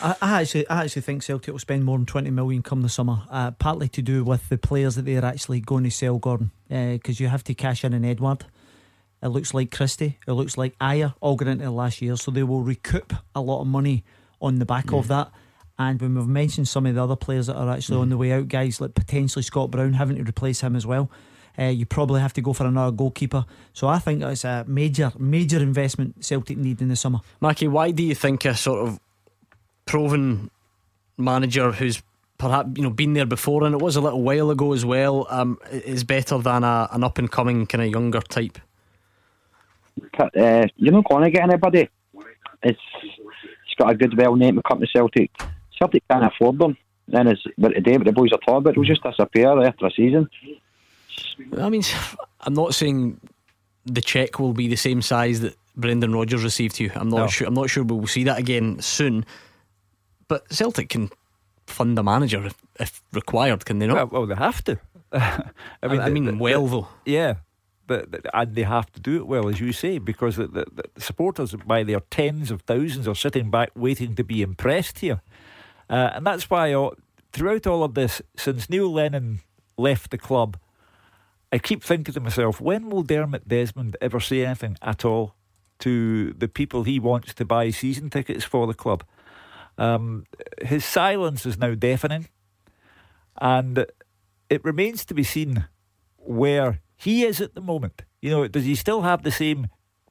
I, 0.00 0.16
actually, 0.40 0.68
I 0.68 0.84
actually 0.84 1.02
think 1.02 1.22
Celtic 1.22 1.52
will 1.52 1.58
spend 1.58 1.84
more 1.84 1.98
than 1.98 2.06
twenty 2.06 2.30
million 2.30 2.62
come 2.62 2.82
the 2.82 2.88
summer. 2.88 3.22
Uh, 3.30 3.50
partly 3.50 3.88
to 3.88 4.02
do 4.02 4.24
with 4.24 4.48
the 4.48 4.58
players 4.58 4.94
that 4.94 5.04
they're 5.04 5.24
actually 5.24 5.60
going 5.60 5.84
to 5.84 5.90
sell, 5.90 6.18
Gordon, 6.18 6.52
because 6.68 7.20
you 7.20 7.28
have 7.28 7.44
to 7.44 7.54
cash 7.54 7.84
in 7.84 7.92
an 7.92 8.04
Edouard. 8.04 8.46
It 9.24 9.28
looks 9.28 9.54
like 9.54 9.70
Christie. 9.70 10.18
It 10.28 10.32
looks 10.32 10.58
like 10.58 10.78
Ajer 10.78 11.14
all 11.22 11.34
got 11.34 11.48
into 11.48 11.70
last 11.70 12.02
year, 12.02 12.14
so 12.16 12.30
they 12.30 12.42
will 12.42 12.60
recoup 12.60 13.14
a 13.34 13.40
lot 13.40 13.62
of 13.62 13.66
money 13.66 14.04
on 14.42 14.58
the 14.58 14.66
back 14.66 14.92
of 14.92 15.08
that. 15.08 15.32
And 15.78 15.98
when 15.98 16.14
we've 16.14 16.26
mentioned 16.26 16.68
some 16.68 16.84
of 16.84 16.94
the 16.94 17.02
other 17.02 17.16
players 17.16 17.46
that 17.46 17.56
are 17.56 17.70
actually 17.70 17.98
on 17.98 18.10
the 18.10 18.18
way 18.18 18.32
out, 18.32 18.48
guys 18.48 18.82
like 18.82 18.94
potentially 18.94 19.42
Scott 19.42 19.70
Brown 19.70 19.94
having 19.94 20.16
to 20.16 20.22
replace 20.22 20.60
him 20.60 20.76
as 20.76 20.86
well. 20.86 21.10
Uh, 21.58 21.64
you 21.64 21.86
probably 21.86 22.20
have 22.20 22.34
to 22.34 22.42
go 22.42 22.52
for 22.52 22.66
another 22.66 22.94
goalkeeper. 22.94 23.46
So 23.72 23.88
I 23.88 23.98
think 23.98 24.22
it's 24.22 24.44
a 24.44 24.64
major, 24.68 25.10
major 25.18 25.58
investment 25.58 26.22
Celtic 26.22 26.58
need 26.58 26.82
in 26.82 26.88
the 26.88 26.96
summer. 26.96 27.20
Mackie, 27.40 27.68
why 27.68 27.92
do 27.92 28.02
you 28.02 28.14
think 28.14 28.44
a 28.44 28.54
sort 28.54 28.86
of 28.86 29.00
proven 29.86 30.50
manager 31.16 31.72
who's 31.72 32.02
perhaps 32.36 32.70
you 32.76 32.82
know 32.82 32.90
been 32.90 33.14
there 33.14 33.24
before 33.24 33.64
and 33.64 33.74
it 33.74 33.80
was 33.80 33.96
a 33.96 34.00
little 34.00 34.20
while 34.20 34.50
ago 34.50 34.72
as 34.72 34.84
well 34.84 35.26
um, 35.30 35.56
is 35.70 36.02
better 36.02 36.36
than 36.38 36.64
a, 36.64 36.88
an 36.90 37.04
up 37.04 37.16
and 37.16 37.30
coming 37.30 37.66
kind 37.66 37.82
of 37.82 37.90
younger 37.90 38.20
type? 38.20 38.58
Uh, 40.18 40.66
you're 40.76 40.92
not 40.92 41.08
going 41.08 41.24
to 41.24 41.30
get 41.30 41.42
anybody. 41.42 41.88
it's 42.62 42.78
he's 43.02 43.74
got 43.78 43.90
a 43.90 43.94
good, 43.94 44.16
well 44.16 44.36
name 44.36 44.56
to 44.56 44.62
come 44.62 44.80
to 44.80 44.86
Celtic. 44.86 45.30
Celtic 45.78 46.02
can't 46.08 46.24
afford 46.24 46.58
them. 46.58 46.76
Then 47.08 47.26
it's 47.28 47.42
but 47.58 47.70
today, 47.70 47.96
what 47.96 48.06
the 48.06 48.12
boys 48.12 48.30
are 48.32 48.38
talking 48.38 48.56
about, 48.58 48.76
will 48.76 48.84
just 48.84 49.02
disappear 49.02 49.62
after 49.62 49.86
a 49.86 49.90
season. 49.90 50.28
I 51.58 51.68
mean, 51.68 51.82
I'm 52.40 52.54
not 52.54 52.74
saying 52.74 53.20
the 53.84 54.00
check 54.00 54.38
will 54.38 54.52
be 54.54 54.68
the 54.68 54.76
same 54.76 55.02
size 55.02 55.40
that 55.40 55.54
Brendan 55.76 56.12
Rodgers 56.14 56.42
received 56.44 56.76
to 56.76 56.84
you. 56.84 56.90
I'm 56.94 57.08
not 57.08 57.16
No. 57.18 57.26
sure. 57.28 57.46
I'm 57.46 57.54
not 57.54 57.68
sure 57.70 57.84
we'll 57.84 58.06
see 58.06 58.24
that 58.24 58.38
again 58.38 58.80
soon. 58.80 59.26
But 60.28 60.50
Celtic 60.52 60.88
can 60.88 61.10
fund 61.66 61.98
a 61.98 62.02
manager 62.02 62.46
if, 62.46 62.54
if 62.80 63.02
required, 63.12 63.64
can 63.66 63.78
they 63.78 63.86
not? 63.86 64.10
Well, 64.10 64.20
well, 64.22 64.26
they 64.26 64.34
have 64.36 64.64
to. 64.64 64.78
I 65.12 65.42
I- 65.82 65.88
I 66.06 66.08
mean, 66.10 66.24
the- 66.24 66.32
the- 66.32 66.38
well, 66.38 66.66
the- 66.66 66.70
though. 66.80 66.88
Yeah, 67.04 67.34
but- 67.86 68.26
and 68.32 68.54
they 68.54 68.62
have 68.62 68.90
to 68.92 69.00
do 69.00 69.16
it 69.16 69.26
well, 69.26 69.48
as 69.48 69.60
you 69.60 69.72
say, 69.72 69.98
because 69.98 70.36
the, 70.36 70.46
the, 70.46 70.66
the 70.74 71.00
supporters 71.00 71.54
by 71.66 71.82
their 71.82 72.00
tens 72.10 72.50
of 72.50 72.62
thousands 72.62 73.06
are 73.08 73.14
sitting 73.14 73.50
back 73.50 73.70
waiting 73.74 74.14
to 74.16 74.24
be 74.24 74.42
impressed 74.42 75.00
here, 75.00 75.20
uh, 75.90 76.10
and 76.14 76.26
that's 76.26 76.48
why 76.50 76.72
all, 76.72 76.94
throughout 77.32 77.66
all 77.66 77.82
of 77.82 77.94
this, 77.94 78.22
since 78.36 78.70
Neil 78.70 78.92
Lennon 78.92 79.40
left 79.76 80.10
the 80.10 80.18
club, 80.18 80.56
I 81.52 81.58
keep 81.58 81.84
thinking 81.84 82.14
to 82.14 82.20
myself, 82.20 82.60
when 82.60 82.90
will 82.90 83.02
Dermot 83.02 83.46
Desmond 83.46 83.96
ever 84.00 84.18
say 84.18 84.44
anything 84.44 84.76
at 84.82 85.04
all 85.04 85.34
to 85.80 86.32
the 86.32 86.48
people 86.48 86.82
he 86.84 86.98
wants 86.98 87.34
to 87.34 87.44
buy 87.44 87.70
season 87.70 88.10
tickets 88.10 88.44
for 88.44 88.66
the 88.66 88.74
club? 88.74 89.04
Um, 89.76 90.26
his 90.62 90.84
silence 90.84 91.46
is 91.46 91.58
now 91.58 91.74
deafening, 91.74 92.28
and 93.40 93.86
it 94.48 94.64
remains 94.64 95.04
to 95.06 95.14
be 95.14 95.24
seen 95.24 95.66
where 96.16 96.80
he 97.04 97.24
is 97.24 97.40
at 97.40 97.54
the 97.54 97.60
moment. 97.60 98.02
You 98.20 98.30
know, 98.30 98.48
does 98.48 98.64
he 98.64 98.74
still 98.74 99.02
have 99.02 99.22
the 99.22 99.30
same 99.30 99.68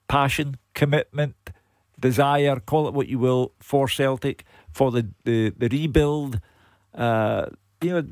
passion, 0.07 0.57
commitment, 0.73 1.35
desire, 1.99 2.59
call 2.59 2.87
it 2.87 2.93
what 2.93 3.07
you 3.07 3.19
will, 3.19 3.53
for 3.59 3.87
Celtic, 3.87 4.45
for 4.71 4.91
the, 4.91 5.09
the, 5.23 5.49
the 5.57 5.67
rebuild? 5.69 6.39
Uh, 6.93 7.47
you 7.81 7.89
know, 7.89 8.07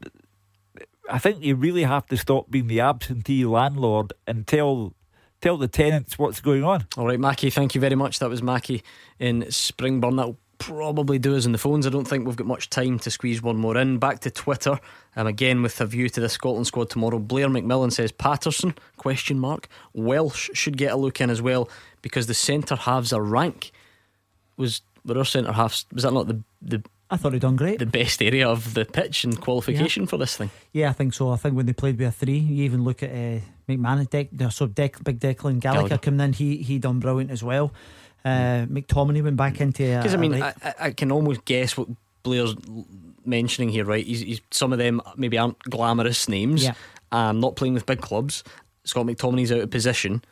I 1.10 1.20
think 1.20 1.44
you 1.44 1.56
really 1.56 1.84
have 1.84 2.08
to 2.08 2.18
stop 2.18 2.49
being 2.49 2.68
the 2.68 2.80
absentee 2.80 3.45
landlord 3.45 4.14
and 4.26 4.48
tell 4.48 4.95
tell 5.41 5.58
the 5.58 5.68
tenants 5.68 6.20
what's 6.20 6.40
going 6.40 6.64
on. 6.64 6.86
All 6.98 7.08
right, 7.08 7.20
Mackie, 7.20 7.49
thank 7.49 7.74
you 7.74 7.82
very 7.82 7.95
much. 7.95 8.20
That 8.20 8.30
was 8.30 8.44
Mackie 8.44 8.84
in 9.20 9.41
Springburn. 9.44 10.16
That'll 10.18 10.38
probably 10.62 11.20
do 11.20 11.36
us 11.36 11.46
in 11.46 11.52
the 11.52 11.58
phones. 11.58 11.86
I 11.86 11.90
don't 11.90 12.08
think 12.08 12.26
we've 12.26 12.36
got 12.36 12.48
much 12.48 12.70
time 12.70 13.00
to 13.00 13.12
squeeze 13.12 13.42
one 13.42 13.58
more 13.58 13.78
in. 13.78 13.98
Back 13.98 14.20
to 14.22 14.32
Twitter. 14.32 14.80
Um, 15.16 15.28
again 15.28 15.62
with 15.62 15.80
a 15.82 15.86
view 15.86 16.08
to 16.10 16.22
the 16.22 16.30
Scotland 16.30 16.68
squad 16.68 16.90
tomorrow. 16.90 17.20
Blair 17.20 17.48
McMillan 17.50 17.92
says 17.92 18.12
Patterson 18.12 18.76
question 18.98 19.40
mark. 19.40 19.68
Welsh 19.94 20.50
should 20.54 20.78
get 20.78 20.92
a 20.94 20.96
look 20.96 21.20
in 21.20 21.30
as 21.30 21.42
well 21.42 21.70
because 22.02 22.28
the 22.28 22.34
centre 22.34 22.76
halves 22.76 23.12
are 23.12 23.22
rank. 23.22 23.72
Was 24.58 24.82
were 25.06 25.18
our 25.18 25.26
centre 25.26 25.52
halves 25.52 25.86
was 25.92 26.04
that 26.04 26.14
not 26.14 26.28
the 26.28 26.42
the 26.62 26.84
I 27.10 27.18
thought 27.18 27.34
he'd 27.34 27.42
done 27.42 27.58
great. 27.58 27.78
the 27.80 27.86
best 27.86 28.22
area 28.22 28.48
of 28.48 28.74
the 28.74 28.86
pitch 28.86 29.26
and 29.26 29.40
qualification 29.42 30.06
for 30.08 30.16
this 30.18 30.38
thing? 30.38 30.50
Yeah, 30.72 30.90
I 30.90 30.94
think 30.94 31.14
so. 31.14 31.32
I 31.32 31.36
think 31.36 31.58
when 31.58 31.66
they 31.66 31.74
played 31.74 32.00
with 32.00 32.08
a 32.08 32.12
three, 32.12 32.38
you 32.38 32.64
even 32.64 32.86
look 32.86 33.04
at 33.04 33.10
uh, 33.10 33.42
McMahon, 33.68 34.08
Dec- 34.08 34.54
so 34.54 34.66
Dec- 34.66 35.04
Big 35.04 35.20
Declan 35.20 35.60
Gallagher, 35.60 35.90
Gallagher. 35.90 35.98
coming 35.98 36.22
in, 36.22 36.32
he 36.34 36.58
he 36.58 36.80
done 36.80 37.00
brilliant 37.00 37.30
as 37.32 37.44
well. 37.44 37.74
Uh, 38.23 38.65
McTominay 38.69 39.23
went 39.23 39.38
back 39.38 39.60
into 39.61 39.84
Because 39.98 40.14
I 40.14 40.18
mean, 40.18 40.39
right- 40.39 40.56
I, 40.80 40.91
can 40.91 41.11
almost 41.11 41.43
guess 41.45 41.76
what 41.76 41.88
Blair's 42.23 42.56
mentioning 43.26 43.69
here, 43.69 43.85
right? 43.85 44.06
He's, 44.06 44.19
he's 44.22 44.41
some 44.52 44.72
of 44.73 44.80
them 44.80 45.02
maybe 45.15 45.38
aren't 45.38 45.60
glamorous 45.64 46.30
names. 46.30 46.64
Yeah. 46.64 46.73
Um, 47.11 47.39
not 47.39 47.56
playing 47.56 47.73
with 47.73 47.85
big 47.85 47.99
clubs. 48.02 48.43
Scott 48.84 49.06
McTominay's 49.06 49.52
out 49.52 49.60
of 49.60 49.69
position, 49.72 50.23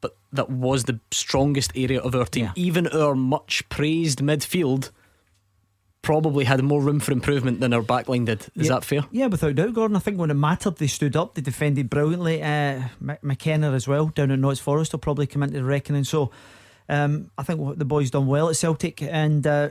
but 0.00 0.16
that 0.32 0.50
was 0.50 0.84
the 0.84 1.00
strongest 1.10 1.72
area 1.76 2.00
of 2.00 2.14
our 2.14 2.26
team. 2.26 2.50
Even 2.54 2.86
our 2.88 3.14
much 3.14 3.68
praised 3.68 4.18
midfield 4.20 4.90
probably 6.02 6.44
had 6.44 6.62
more 6.62 6.80
room 6.80 7.00
for 7.00 7.10
improvement 7.10 7.58
than 7.58 7.72
our 7.72 7.82
backline 7.82 8.26
did. 8.26 8.42
Is 8.54 8.66
Yeah. 8.66 8.74
that 8.74 8.84
fair? 8.84 9.04
Yeah, 9.10 9.26
without 9.26 9.56
doubt, 9.56 9.74
Gordon. 9.74 9.96
I 9.96 10.00
think 10.00 10.18
when 10.18 10.30
it 10.30 10.34
mattered, 10.34 10.76
they 10.76 10.86
stood 10.86 11.16
up. 11.16 11.34
They 11.34 11.42
defended 11.42 11.90
brilliantly. 11.90 12.42
Uh, 12.42 12.82
McKenna 13.22 13.72
as 13.72 13.88
well 13.88 14.06
down 14.08 14.30
at 14.30 14.38
Notts 14.38 14.60
Forest 14.60 14.92
will 14.92 15.00
probably 15.00 15.26
come 15.26 15.42
into 15.42 15.56
the 15.58 15.64
reckoning. 15.64 16.04
So 16.04 16.30
um, 16.88 17.30
I 17.38 17.42
think 17.42 17.60
what 17.60 17.78
the 17.78 17.84
boys 17.84 18.10
done 18.10 18.26
well 18.26 18.48
at 18.48 18.56
Celtic. 18.56 19.02
And 19.02 19.46
uh, 19.46 19.70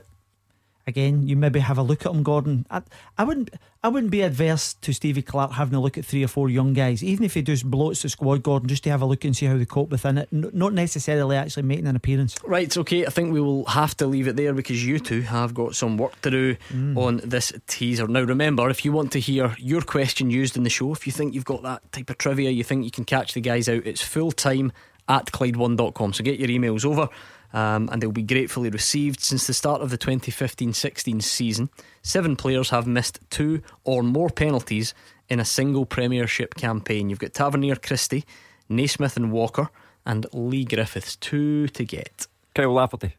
again, 0.88 1.28
you 1.28 1.36
maybe 1.36 1.60
have 1.60 1.78
a 1.78 1.82
look 1.84 2.06
at 2.06 2.12
them, 2.12 2.24
Gordon. 2.24 2.66
I, 2.70 2.82
I 3.18 3.24
wouldn't. 3.24 3.50
I 3.84 3.88
wouldn't 3.90 4.10
be 4.12 4.24
adverse 4.24 4.74
to 4.82 4.94
Stevie 4.94 5.22
Clarke 5.22 5.52
having 5.52 5.76
a 5.76 5.80
look 5.80 5.96
at 5.96 6.04
three 6.06 6.24
or 6.24 6.28
four 6.28 6.50
young 6.50 6.74
guys, 6.74 7.04
even 7.04 7.24
if 7.24 7.36
he 7.36 7.44
just 7.44 7.70
bloats 7.70 8.02
the 8.02 8.10
squad, 8.10 8.42
Gordon, 8.42 8.68
just 8.68 8.84
to 8.86 8.90
have 8.90 9.04
a 9.04 9.06
look 9.06 9.24
and 9.24 9.38
see 9.38 9.46
how 9.46 9.58
they 9.60 9.66
cope 9.66 9.90
within 9.92 10.18
it. 10.18 10.28
N- 10.34 10.50
not 10.54 10.74
necessarily 10.74 11.36
actually 11.38 11.62
making 11.64 11.86
an 11.86 11.96
appearance. 11.96 12.36
Right, 12.44 12.76
okay. 12.76 13.06
I 13.06 13.12
think 13.12 13.32
we 13.32 13.40
will 13.42 13.64
have 13.66 13.96
to 13.98 14.08
leave 14.08 14.28
it 14.28 14.38
there 14.38 14.54
because 14.54 14.84
you 14.84 14.98
two 14.98 15.22
have 15.22 15.54
got 15.54 15.76
some 15.76 15.98
work 15.98 16.20
to 16.22 16.32
do 16.32 16.56
Mm. 16.74 16.98
on 16.98 17.22
this 17.24 17.54
teaser. 17.68 18.08
Now, 18.08 18.22
remember, 18.24 18.72
if 18.72 18.84
you 18.86 18.92
want 18.92 19.12
to 19.12 19.20
hear 19.20 19.56
your 19.60 19.82
question 19.84 20.32
used 20.32 20.58
in 20.58 20.64
the 20.64 20.70
show, 20.72 20.92
if 20.92 21.06
you 21.06 21.14
think 21.14 21.36
you've 21.36 21.46
got 21.46 21.62
that 21.62 21.92
type 21.92 22.10
of 22.10 22.18
trivia, 22.18 22.50
you 22.50 22.64
think 22.64 22.86
you 22.86 22.92
can 22.92 23.06
catch 23.06 23.36
the 23.36 23.42
guys 23.42 23.70
out, 23.70 23.86
it's 23.86 24.02
full 24.02 24.32
time 24.32 24.72
at 25.08 25.28
Clyde1.com. 25.28 26.14
So 26.14 26.24
get 26.24 26.40
your 26.40 26.50
emails 26.50 26.86
over. 26.86 27.10
Um, 27.54 27.88
and 27.92 28.02
they'll 28.02 28.12
be 28.12 28.22
gratefully 28.22 28.70
received. 28.70 29.22
Since 29.22 29.48
the 29.48 29.54
start 29.54 29.82
of 29.82 29.90
the 29.90 29.98
2015 29.98 30.74
16 30.74 31.22
season, 31.22 31.70
seven 32.02 32.36
players 32.36 32.70
have 32.72 32.86
missed 32.86 33.20
two 33.30 33.62
or 33.86 34.04
more 34.04 34.30
penalties 34.30 34.94
in 35.30 35.40
a 35.40 35.46
single 35.46 35.86
Premiership 35.86 36.56
campaign. 36.56 37.10
You've 37.10 37.20
got 37.20 37.34
Tavernier 37.34 37.76
Christie, 37.76 38.26
Naismith 38.68 39.16
and 39.16 39.32
Walker, 39.32 39.70
and 40.06 40.26
Leigh 40.34 40.66
Griffiths. 40.66 41.16
Two 41.16 41.68
to 41.70 41.86
get. 41.86 42.28
Kyle 42.54 42.74
Lafferty. 42.74 43.16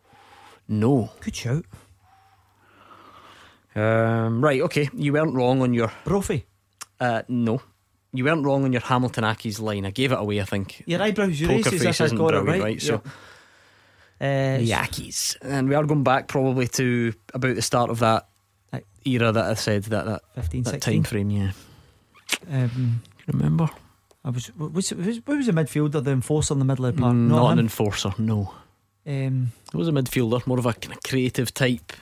No. 0.69 1.11
Good 1.21 1.37
shout. 1.37 1.65
Um, 3.75 4.43
right, 4.43 4.61
okay. 4.63 4.89
You 4.95 5.13
weren't 5.13 5.35
wrong 5.35 5.63
on 5.63 5.75
your. 5.75 5.93
Brophy? 6.05 6.47
Uh, 6.99 7.23
no. 7.29 7.61
You 8.17 8.25
weren't 8.25 8.45
wrong 8.45 8.65
on 8.65 8.73
your 8.73 8.83
Hamilton 8.83 9.25
Accies 9.25 9.61
line. 9.61 9.85
I 9.87 9.91
gave 9.91 10.13
it 10.13 10.19
away, 10.19 10.41
I 10.41 10.45
think. 10.45 10.83
Your 10.87 11.03
eyebrows, 11.03 11.41
your 11.41 11.51
Poker 11.51 11.69
aces, 11.69 11.83
face 11.83 12.01
isn't 12.01 12.17
got 12.19 12.35
it 12.35 12.43
brilliant, 12.45 12.63
right. 12.65 12.83
So, 12.83 12.97
Uh, 14.21 14.59
the 14.59 14.71
Accies. 14.71 15.37
And 15.43 15.69
we 15.69 15.75
are 15.75 15.85
going 15.85 16.03
back 16.05 16.27
probably 16.29 16.69
to 16.69 17.13
about 17.35 17.55
the 17.55 17.63
start 17.63 17.91
of 17.91 17.99
that 18.01 18.27
era 19.05 19.31
that 19.33 19.45
I 19.45 19.55
said, 19.55 19.85
that, 19.85 20.05
that, 20.07 20.23
15, 20.35 20.63
that 20.65 20.71
16. 20.71 20.95
time 20.95 21.03
frame, 21.05 21.31
yeah. 21.31 21.53
Um, 22.51 23.03
remember? 23.29 23.69
I 24.25 24.31
was. 24.31 24.51
Was, 24.57 24.93
was, 24.93 25.19
what 25.25 25.37
was 25.37 25.47
the 25.47 25.53
midfielder, 25.53 26.03
the 26.03 26.11
enforcer 26.11 26.55
in 26.55 26.59
the 26.59 26.65
middle 26.65 26.87
of 26.87 26.97
the 26.97 27.01
park? 27.03 27.15
Mm, 27.15 27.29
Not, 27.29 27.53
an 27.53 27.59
enforcer, 27.61 28.13
no. 28.19 28.53
Um, 29.07 29.53
It 29.73 29.77
was 29.77 29.87
a 29.87 29.93
midfielder, 29.93 30.45
more 30.47 30.59
of 30.59 30.67
a 30.67 30.73
kind 30.73 30.95
of 30.95 31.03
creative 31.05 31.55
type. 31.55 31.93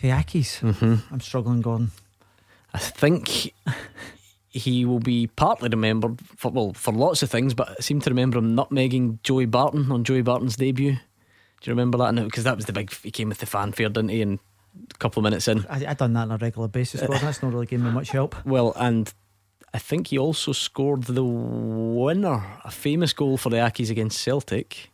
Fiakis. 0.00 0.60
Mhm. 0.60 1.02
I'm 1.10 1.20
struggling, 1.20 1.60
Gordon. 1.62 1.90
I 2.72 2.78
think 2.78 3.52
he 4.54 4.84
will 4.84 5.00
be 5.00 5.26
partly 5.26 5.68
remembered 5.68 6.20
for 6.36 6.50
well 6.52 6.72
for 6.74 6.92
lots 6.92 7.24
of 7.24 7.30
things, 7.30 7.54
but 7.54 7.70
I 7.70 7.74
seem 7.80 8.00
to 8.00 8.10
remember 8.10 8.38
him 8.38 8.56
nutmegging 8.56 9.20
Joey 9.24 9.46
Barton 9.46 9.90
on 9.90 10.04
Joey 10.04 10.22
Barton's 10.22 10.54
debut. 10.54 10.92
Do 10.92 11.70
you 11.70 11.72
remember 11.72 11.98
that? 11.98 12.14
Because 12.14 12.44
that 12.44 12.54
was 12.54 12.66
the 12.66 12.72
big. 12.72 12.92
He 13.02 13.10
came 13.10 13.28
with 13.28 13.38
the 13.38 13.46
fanfare, 13.46 13.88
didn't 13.88 14.10
he? 14.10 14.22
And 14.22 14.38
a 14.92 14.98
couple 14.98 15.20
of 15.20 15.24
minutes 15.24 15.48
in, 15.48 15.66
I, 15.68 15.86
I 15.86 15.94
done 15.94 16.12
that 16.12 16.22
on 16.22 16.30
a 16.30 16.36
regular 16.36 16.68
basis, 16.68 17.00
Gordon. 17.00 17.24
That's 17.24 17.42
not 17.42 17.52
really 17.52 17.66
giving 17.66 17.84
me 17.84 17.90
much 17.90 18.10
help. 18.10 18.36
well, 18.46 18.72
and 18.76 19.12
I 19.72 19.78
think 19.78 20.08
he 20.08 20.18
also 20.18 20.52
scored 20.52 21.04
the 21.04 21.24
winner, 21.24 22.44
a 22.64 22.70
famous 22.70 23.12
goal 23.12 23.36
for 23.36 23.50
the 23.50 23.56
Accies 23.56 23.90
against 23.90 24.22
Celtic. 24.22 24.92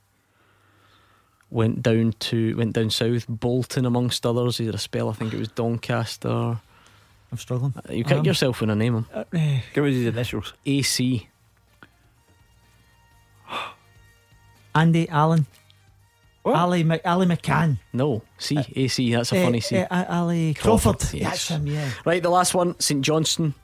Went 1.51 1.83
down 1.83 2.15
to 2.19 2.57
went 2.57 2.73
down 2.73 2.89
south, 2.89 3.27
Bolton 3.29 3.85
amongst 3.85 4.25
others. 4.25 4.57
He 4.57 4.65
had 4.65 4.75
a 4.75 4.79
spell. 4.79 5.11
I 5.11 5.13
think 5.13 5.35
it 5.35 5.39
was 5.39 5.49
Doncaster. 5.49 6.61
I'm 7.33 7.39
struggling. 7.39 7.75
You 7.89 8.03
kick 8.05 8.19
Um, 8.19 8.25
yourself 8.25 8.61
when 8.61 8.71
I 8.71 8.75
name 8.75 8.95
him. 8.97 9.07
Uh, 9.15 9.25
eh, 9.35 9.61
Give 9.73 9.85
us 9.85 9.93
his 9.93 10.07
initials. 10.07 10.53
AC. 10.67 11.29
Andy 14.75 15.09
Allen. 15.09 15.47
What? 16.43 16.57
Ali, 16.57 16.83
Mc, 16.85 17.03
Ali 17.05 17.27
McCann. 17.27 17.79
No, 17.93 18.23
C 18.39 18.57
AC. 18.75 19.13
That's 19.13 19.31
a 19.33 19.37
Eh, 19.37 19.45
funny 19.45 19.61
C. 19.61 19.77
eh, 19.77 19.87
Ali 19.91 20.55
Crawford. 20.55 20.99
Crawford, 20.99 21.15
yes. 21.21 21.31
That's 21.31 21.49
him, 21.49 21.67
yeah. 21.67 21.91
Right, 22.07 22.23
the 22.23 22.31
last 22.31 22.55
one, 22.55 22.79
St 22.81 23.03
Johnstone. 23.03 23.55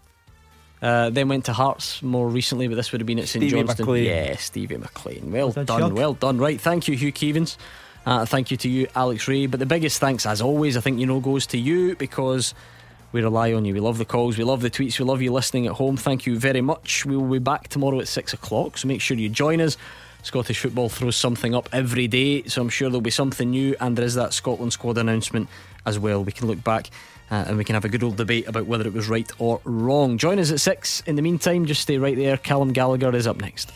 Uh, 0.82 1.08
then 1.08 1.26
went 1.28 1.46
to 1.46 1.54
Hearts 1.54 2.02
more 2.02 2.28
recently, 2.28 2.68
but 2.68 2.74
this 2.74 2.92
would 2.92 3.00
have 3.00 3.06
been 3.06 3.18
at 3.18 3.28
St 3.28 3.42
Johnstone. 3.48 3.86
MacLean. 3.86 4.04
Yeah, 4.04 4.36
Stevie 4.36 4.76
MacLean. 4.76 5.32
Well 5.32 5.52
Well 5.56 5.64
done, 5.64 5.80
done, 5.80 5.94
well 5.94 6.12
done. 6.12 6.36
Right, 6.38 6.60
thank 6.60 6.86
you, 6.86 6.96
Hugh 6.96 7.12
Keevins. 7.12 7.56
Uh, 8.04 8.26
thank 8.26 8.50
you 8.50 8.58
to 8.58 8.68
you, 8.68 8.86
Alex 8.94 9.26
Rae. 9.26 9.46
But 9.46 9.58
the 9.58 9.66
biggest 9.66 9.98
thanks, 9.98 10.26
as 10.26 10.42
always, 10.42 10.76
I 10.76 10.80
think 10.80 11.00
you 11.00 11.06
know, 11.06 11.18
goes 11.18 11.46
to 11.48 11.58
you 11.58 11.96
because 11.96 12.52
we 13.16 13.22
rely 13.22 13.54
on 13.54 13.64
you. 13.64 13.72
We 13.72 13.80
love 13.80 13.96
the 13.96 14.04
calls, 14.04 14.36
we 14.36 14.44
love 14.44 14.60
the 14.60 14.70
tweets, 14.70 14.98
we 14.98 15.06
love 15.06 15.22
you 15.22 15.32
listening 15.32 15.66
at 15.66 15.72
home. 15.72 15.96
Thank 15.96 16.26
you 16.26 16.38
very 16.38 16.60
much. 16.60 17.06
We 17.06 17.16
will 17.16 17.30
be 17.30 17.38
back 17.38 17.68
tomorrow 17.68 17.98
at 17.98 18.08
six 18.08 18.34
o'clock, 18.34 18.76
so 18.76 18.86
make 18.86 19.00
sure 19.00 19.16
you 19.16 19.30
join 19.30 19.62
us. 19.62 19.78
Scottish 20.22 20.60
football 20.60 20.90
throws 20.90 21.16
something 21.16 21.54
up 21.54 21.66
every 21.72 22.08
day, 22.08 22.42
so 22.42 22.60
I'm 22.60 22.68
sure 22.68 22.90
there'll 22.90 23.00
be 23.00 23.10
something 23.10 23.50
new, 23.50 23.74
and 23.80 23.96
there 23.96 24.04
is 24.04 24.16
that 24.16 24.34
Scotland 24.34 24.74
squad 24.74 24.98
announcement 24.98 25.48
as 25.86 25.98
well. 25.98 26.22
We 26.22 26.32
can 26.32 26.46
look 26.46 26.62
back 26.62 26.90
uh, 27.30 27.44
and 27.48 27.56
we 27.56 27.64
can 27.64 27.72
have 27.72 27.86
a 27.86 27.88
good 27.88 28.02
old 28.02 28.16
debate 28.16 28.46
about 28.48 28.66
whether 28.66 28.86
it 28.86 28.92
was 28.92 29.08
right 29.08 29.30
or 29.38 29.62
wrong. 29.64 30.18
Join 30.18 30.38
us 30.38 30.52
at 30.52 30.60
six. 30.60 31.00
In 31.06 31.16
the 31.16 31.22
meantime, 31.22 31.64
just 31.64 31.80
stay 31.80 31.96
right 31.96 32.16
there. 32.16 32.36
Callum 32.36 32.74
Gallagher 32.74 33.16
is 33.16 33.26
up 33.26 33.38
next. 33.38 33.72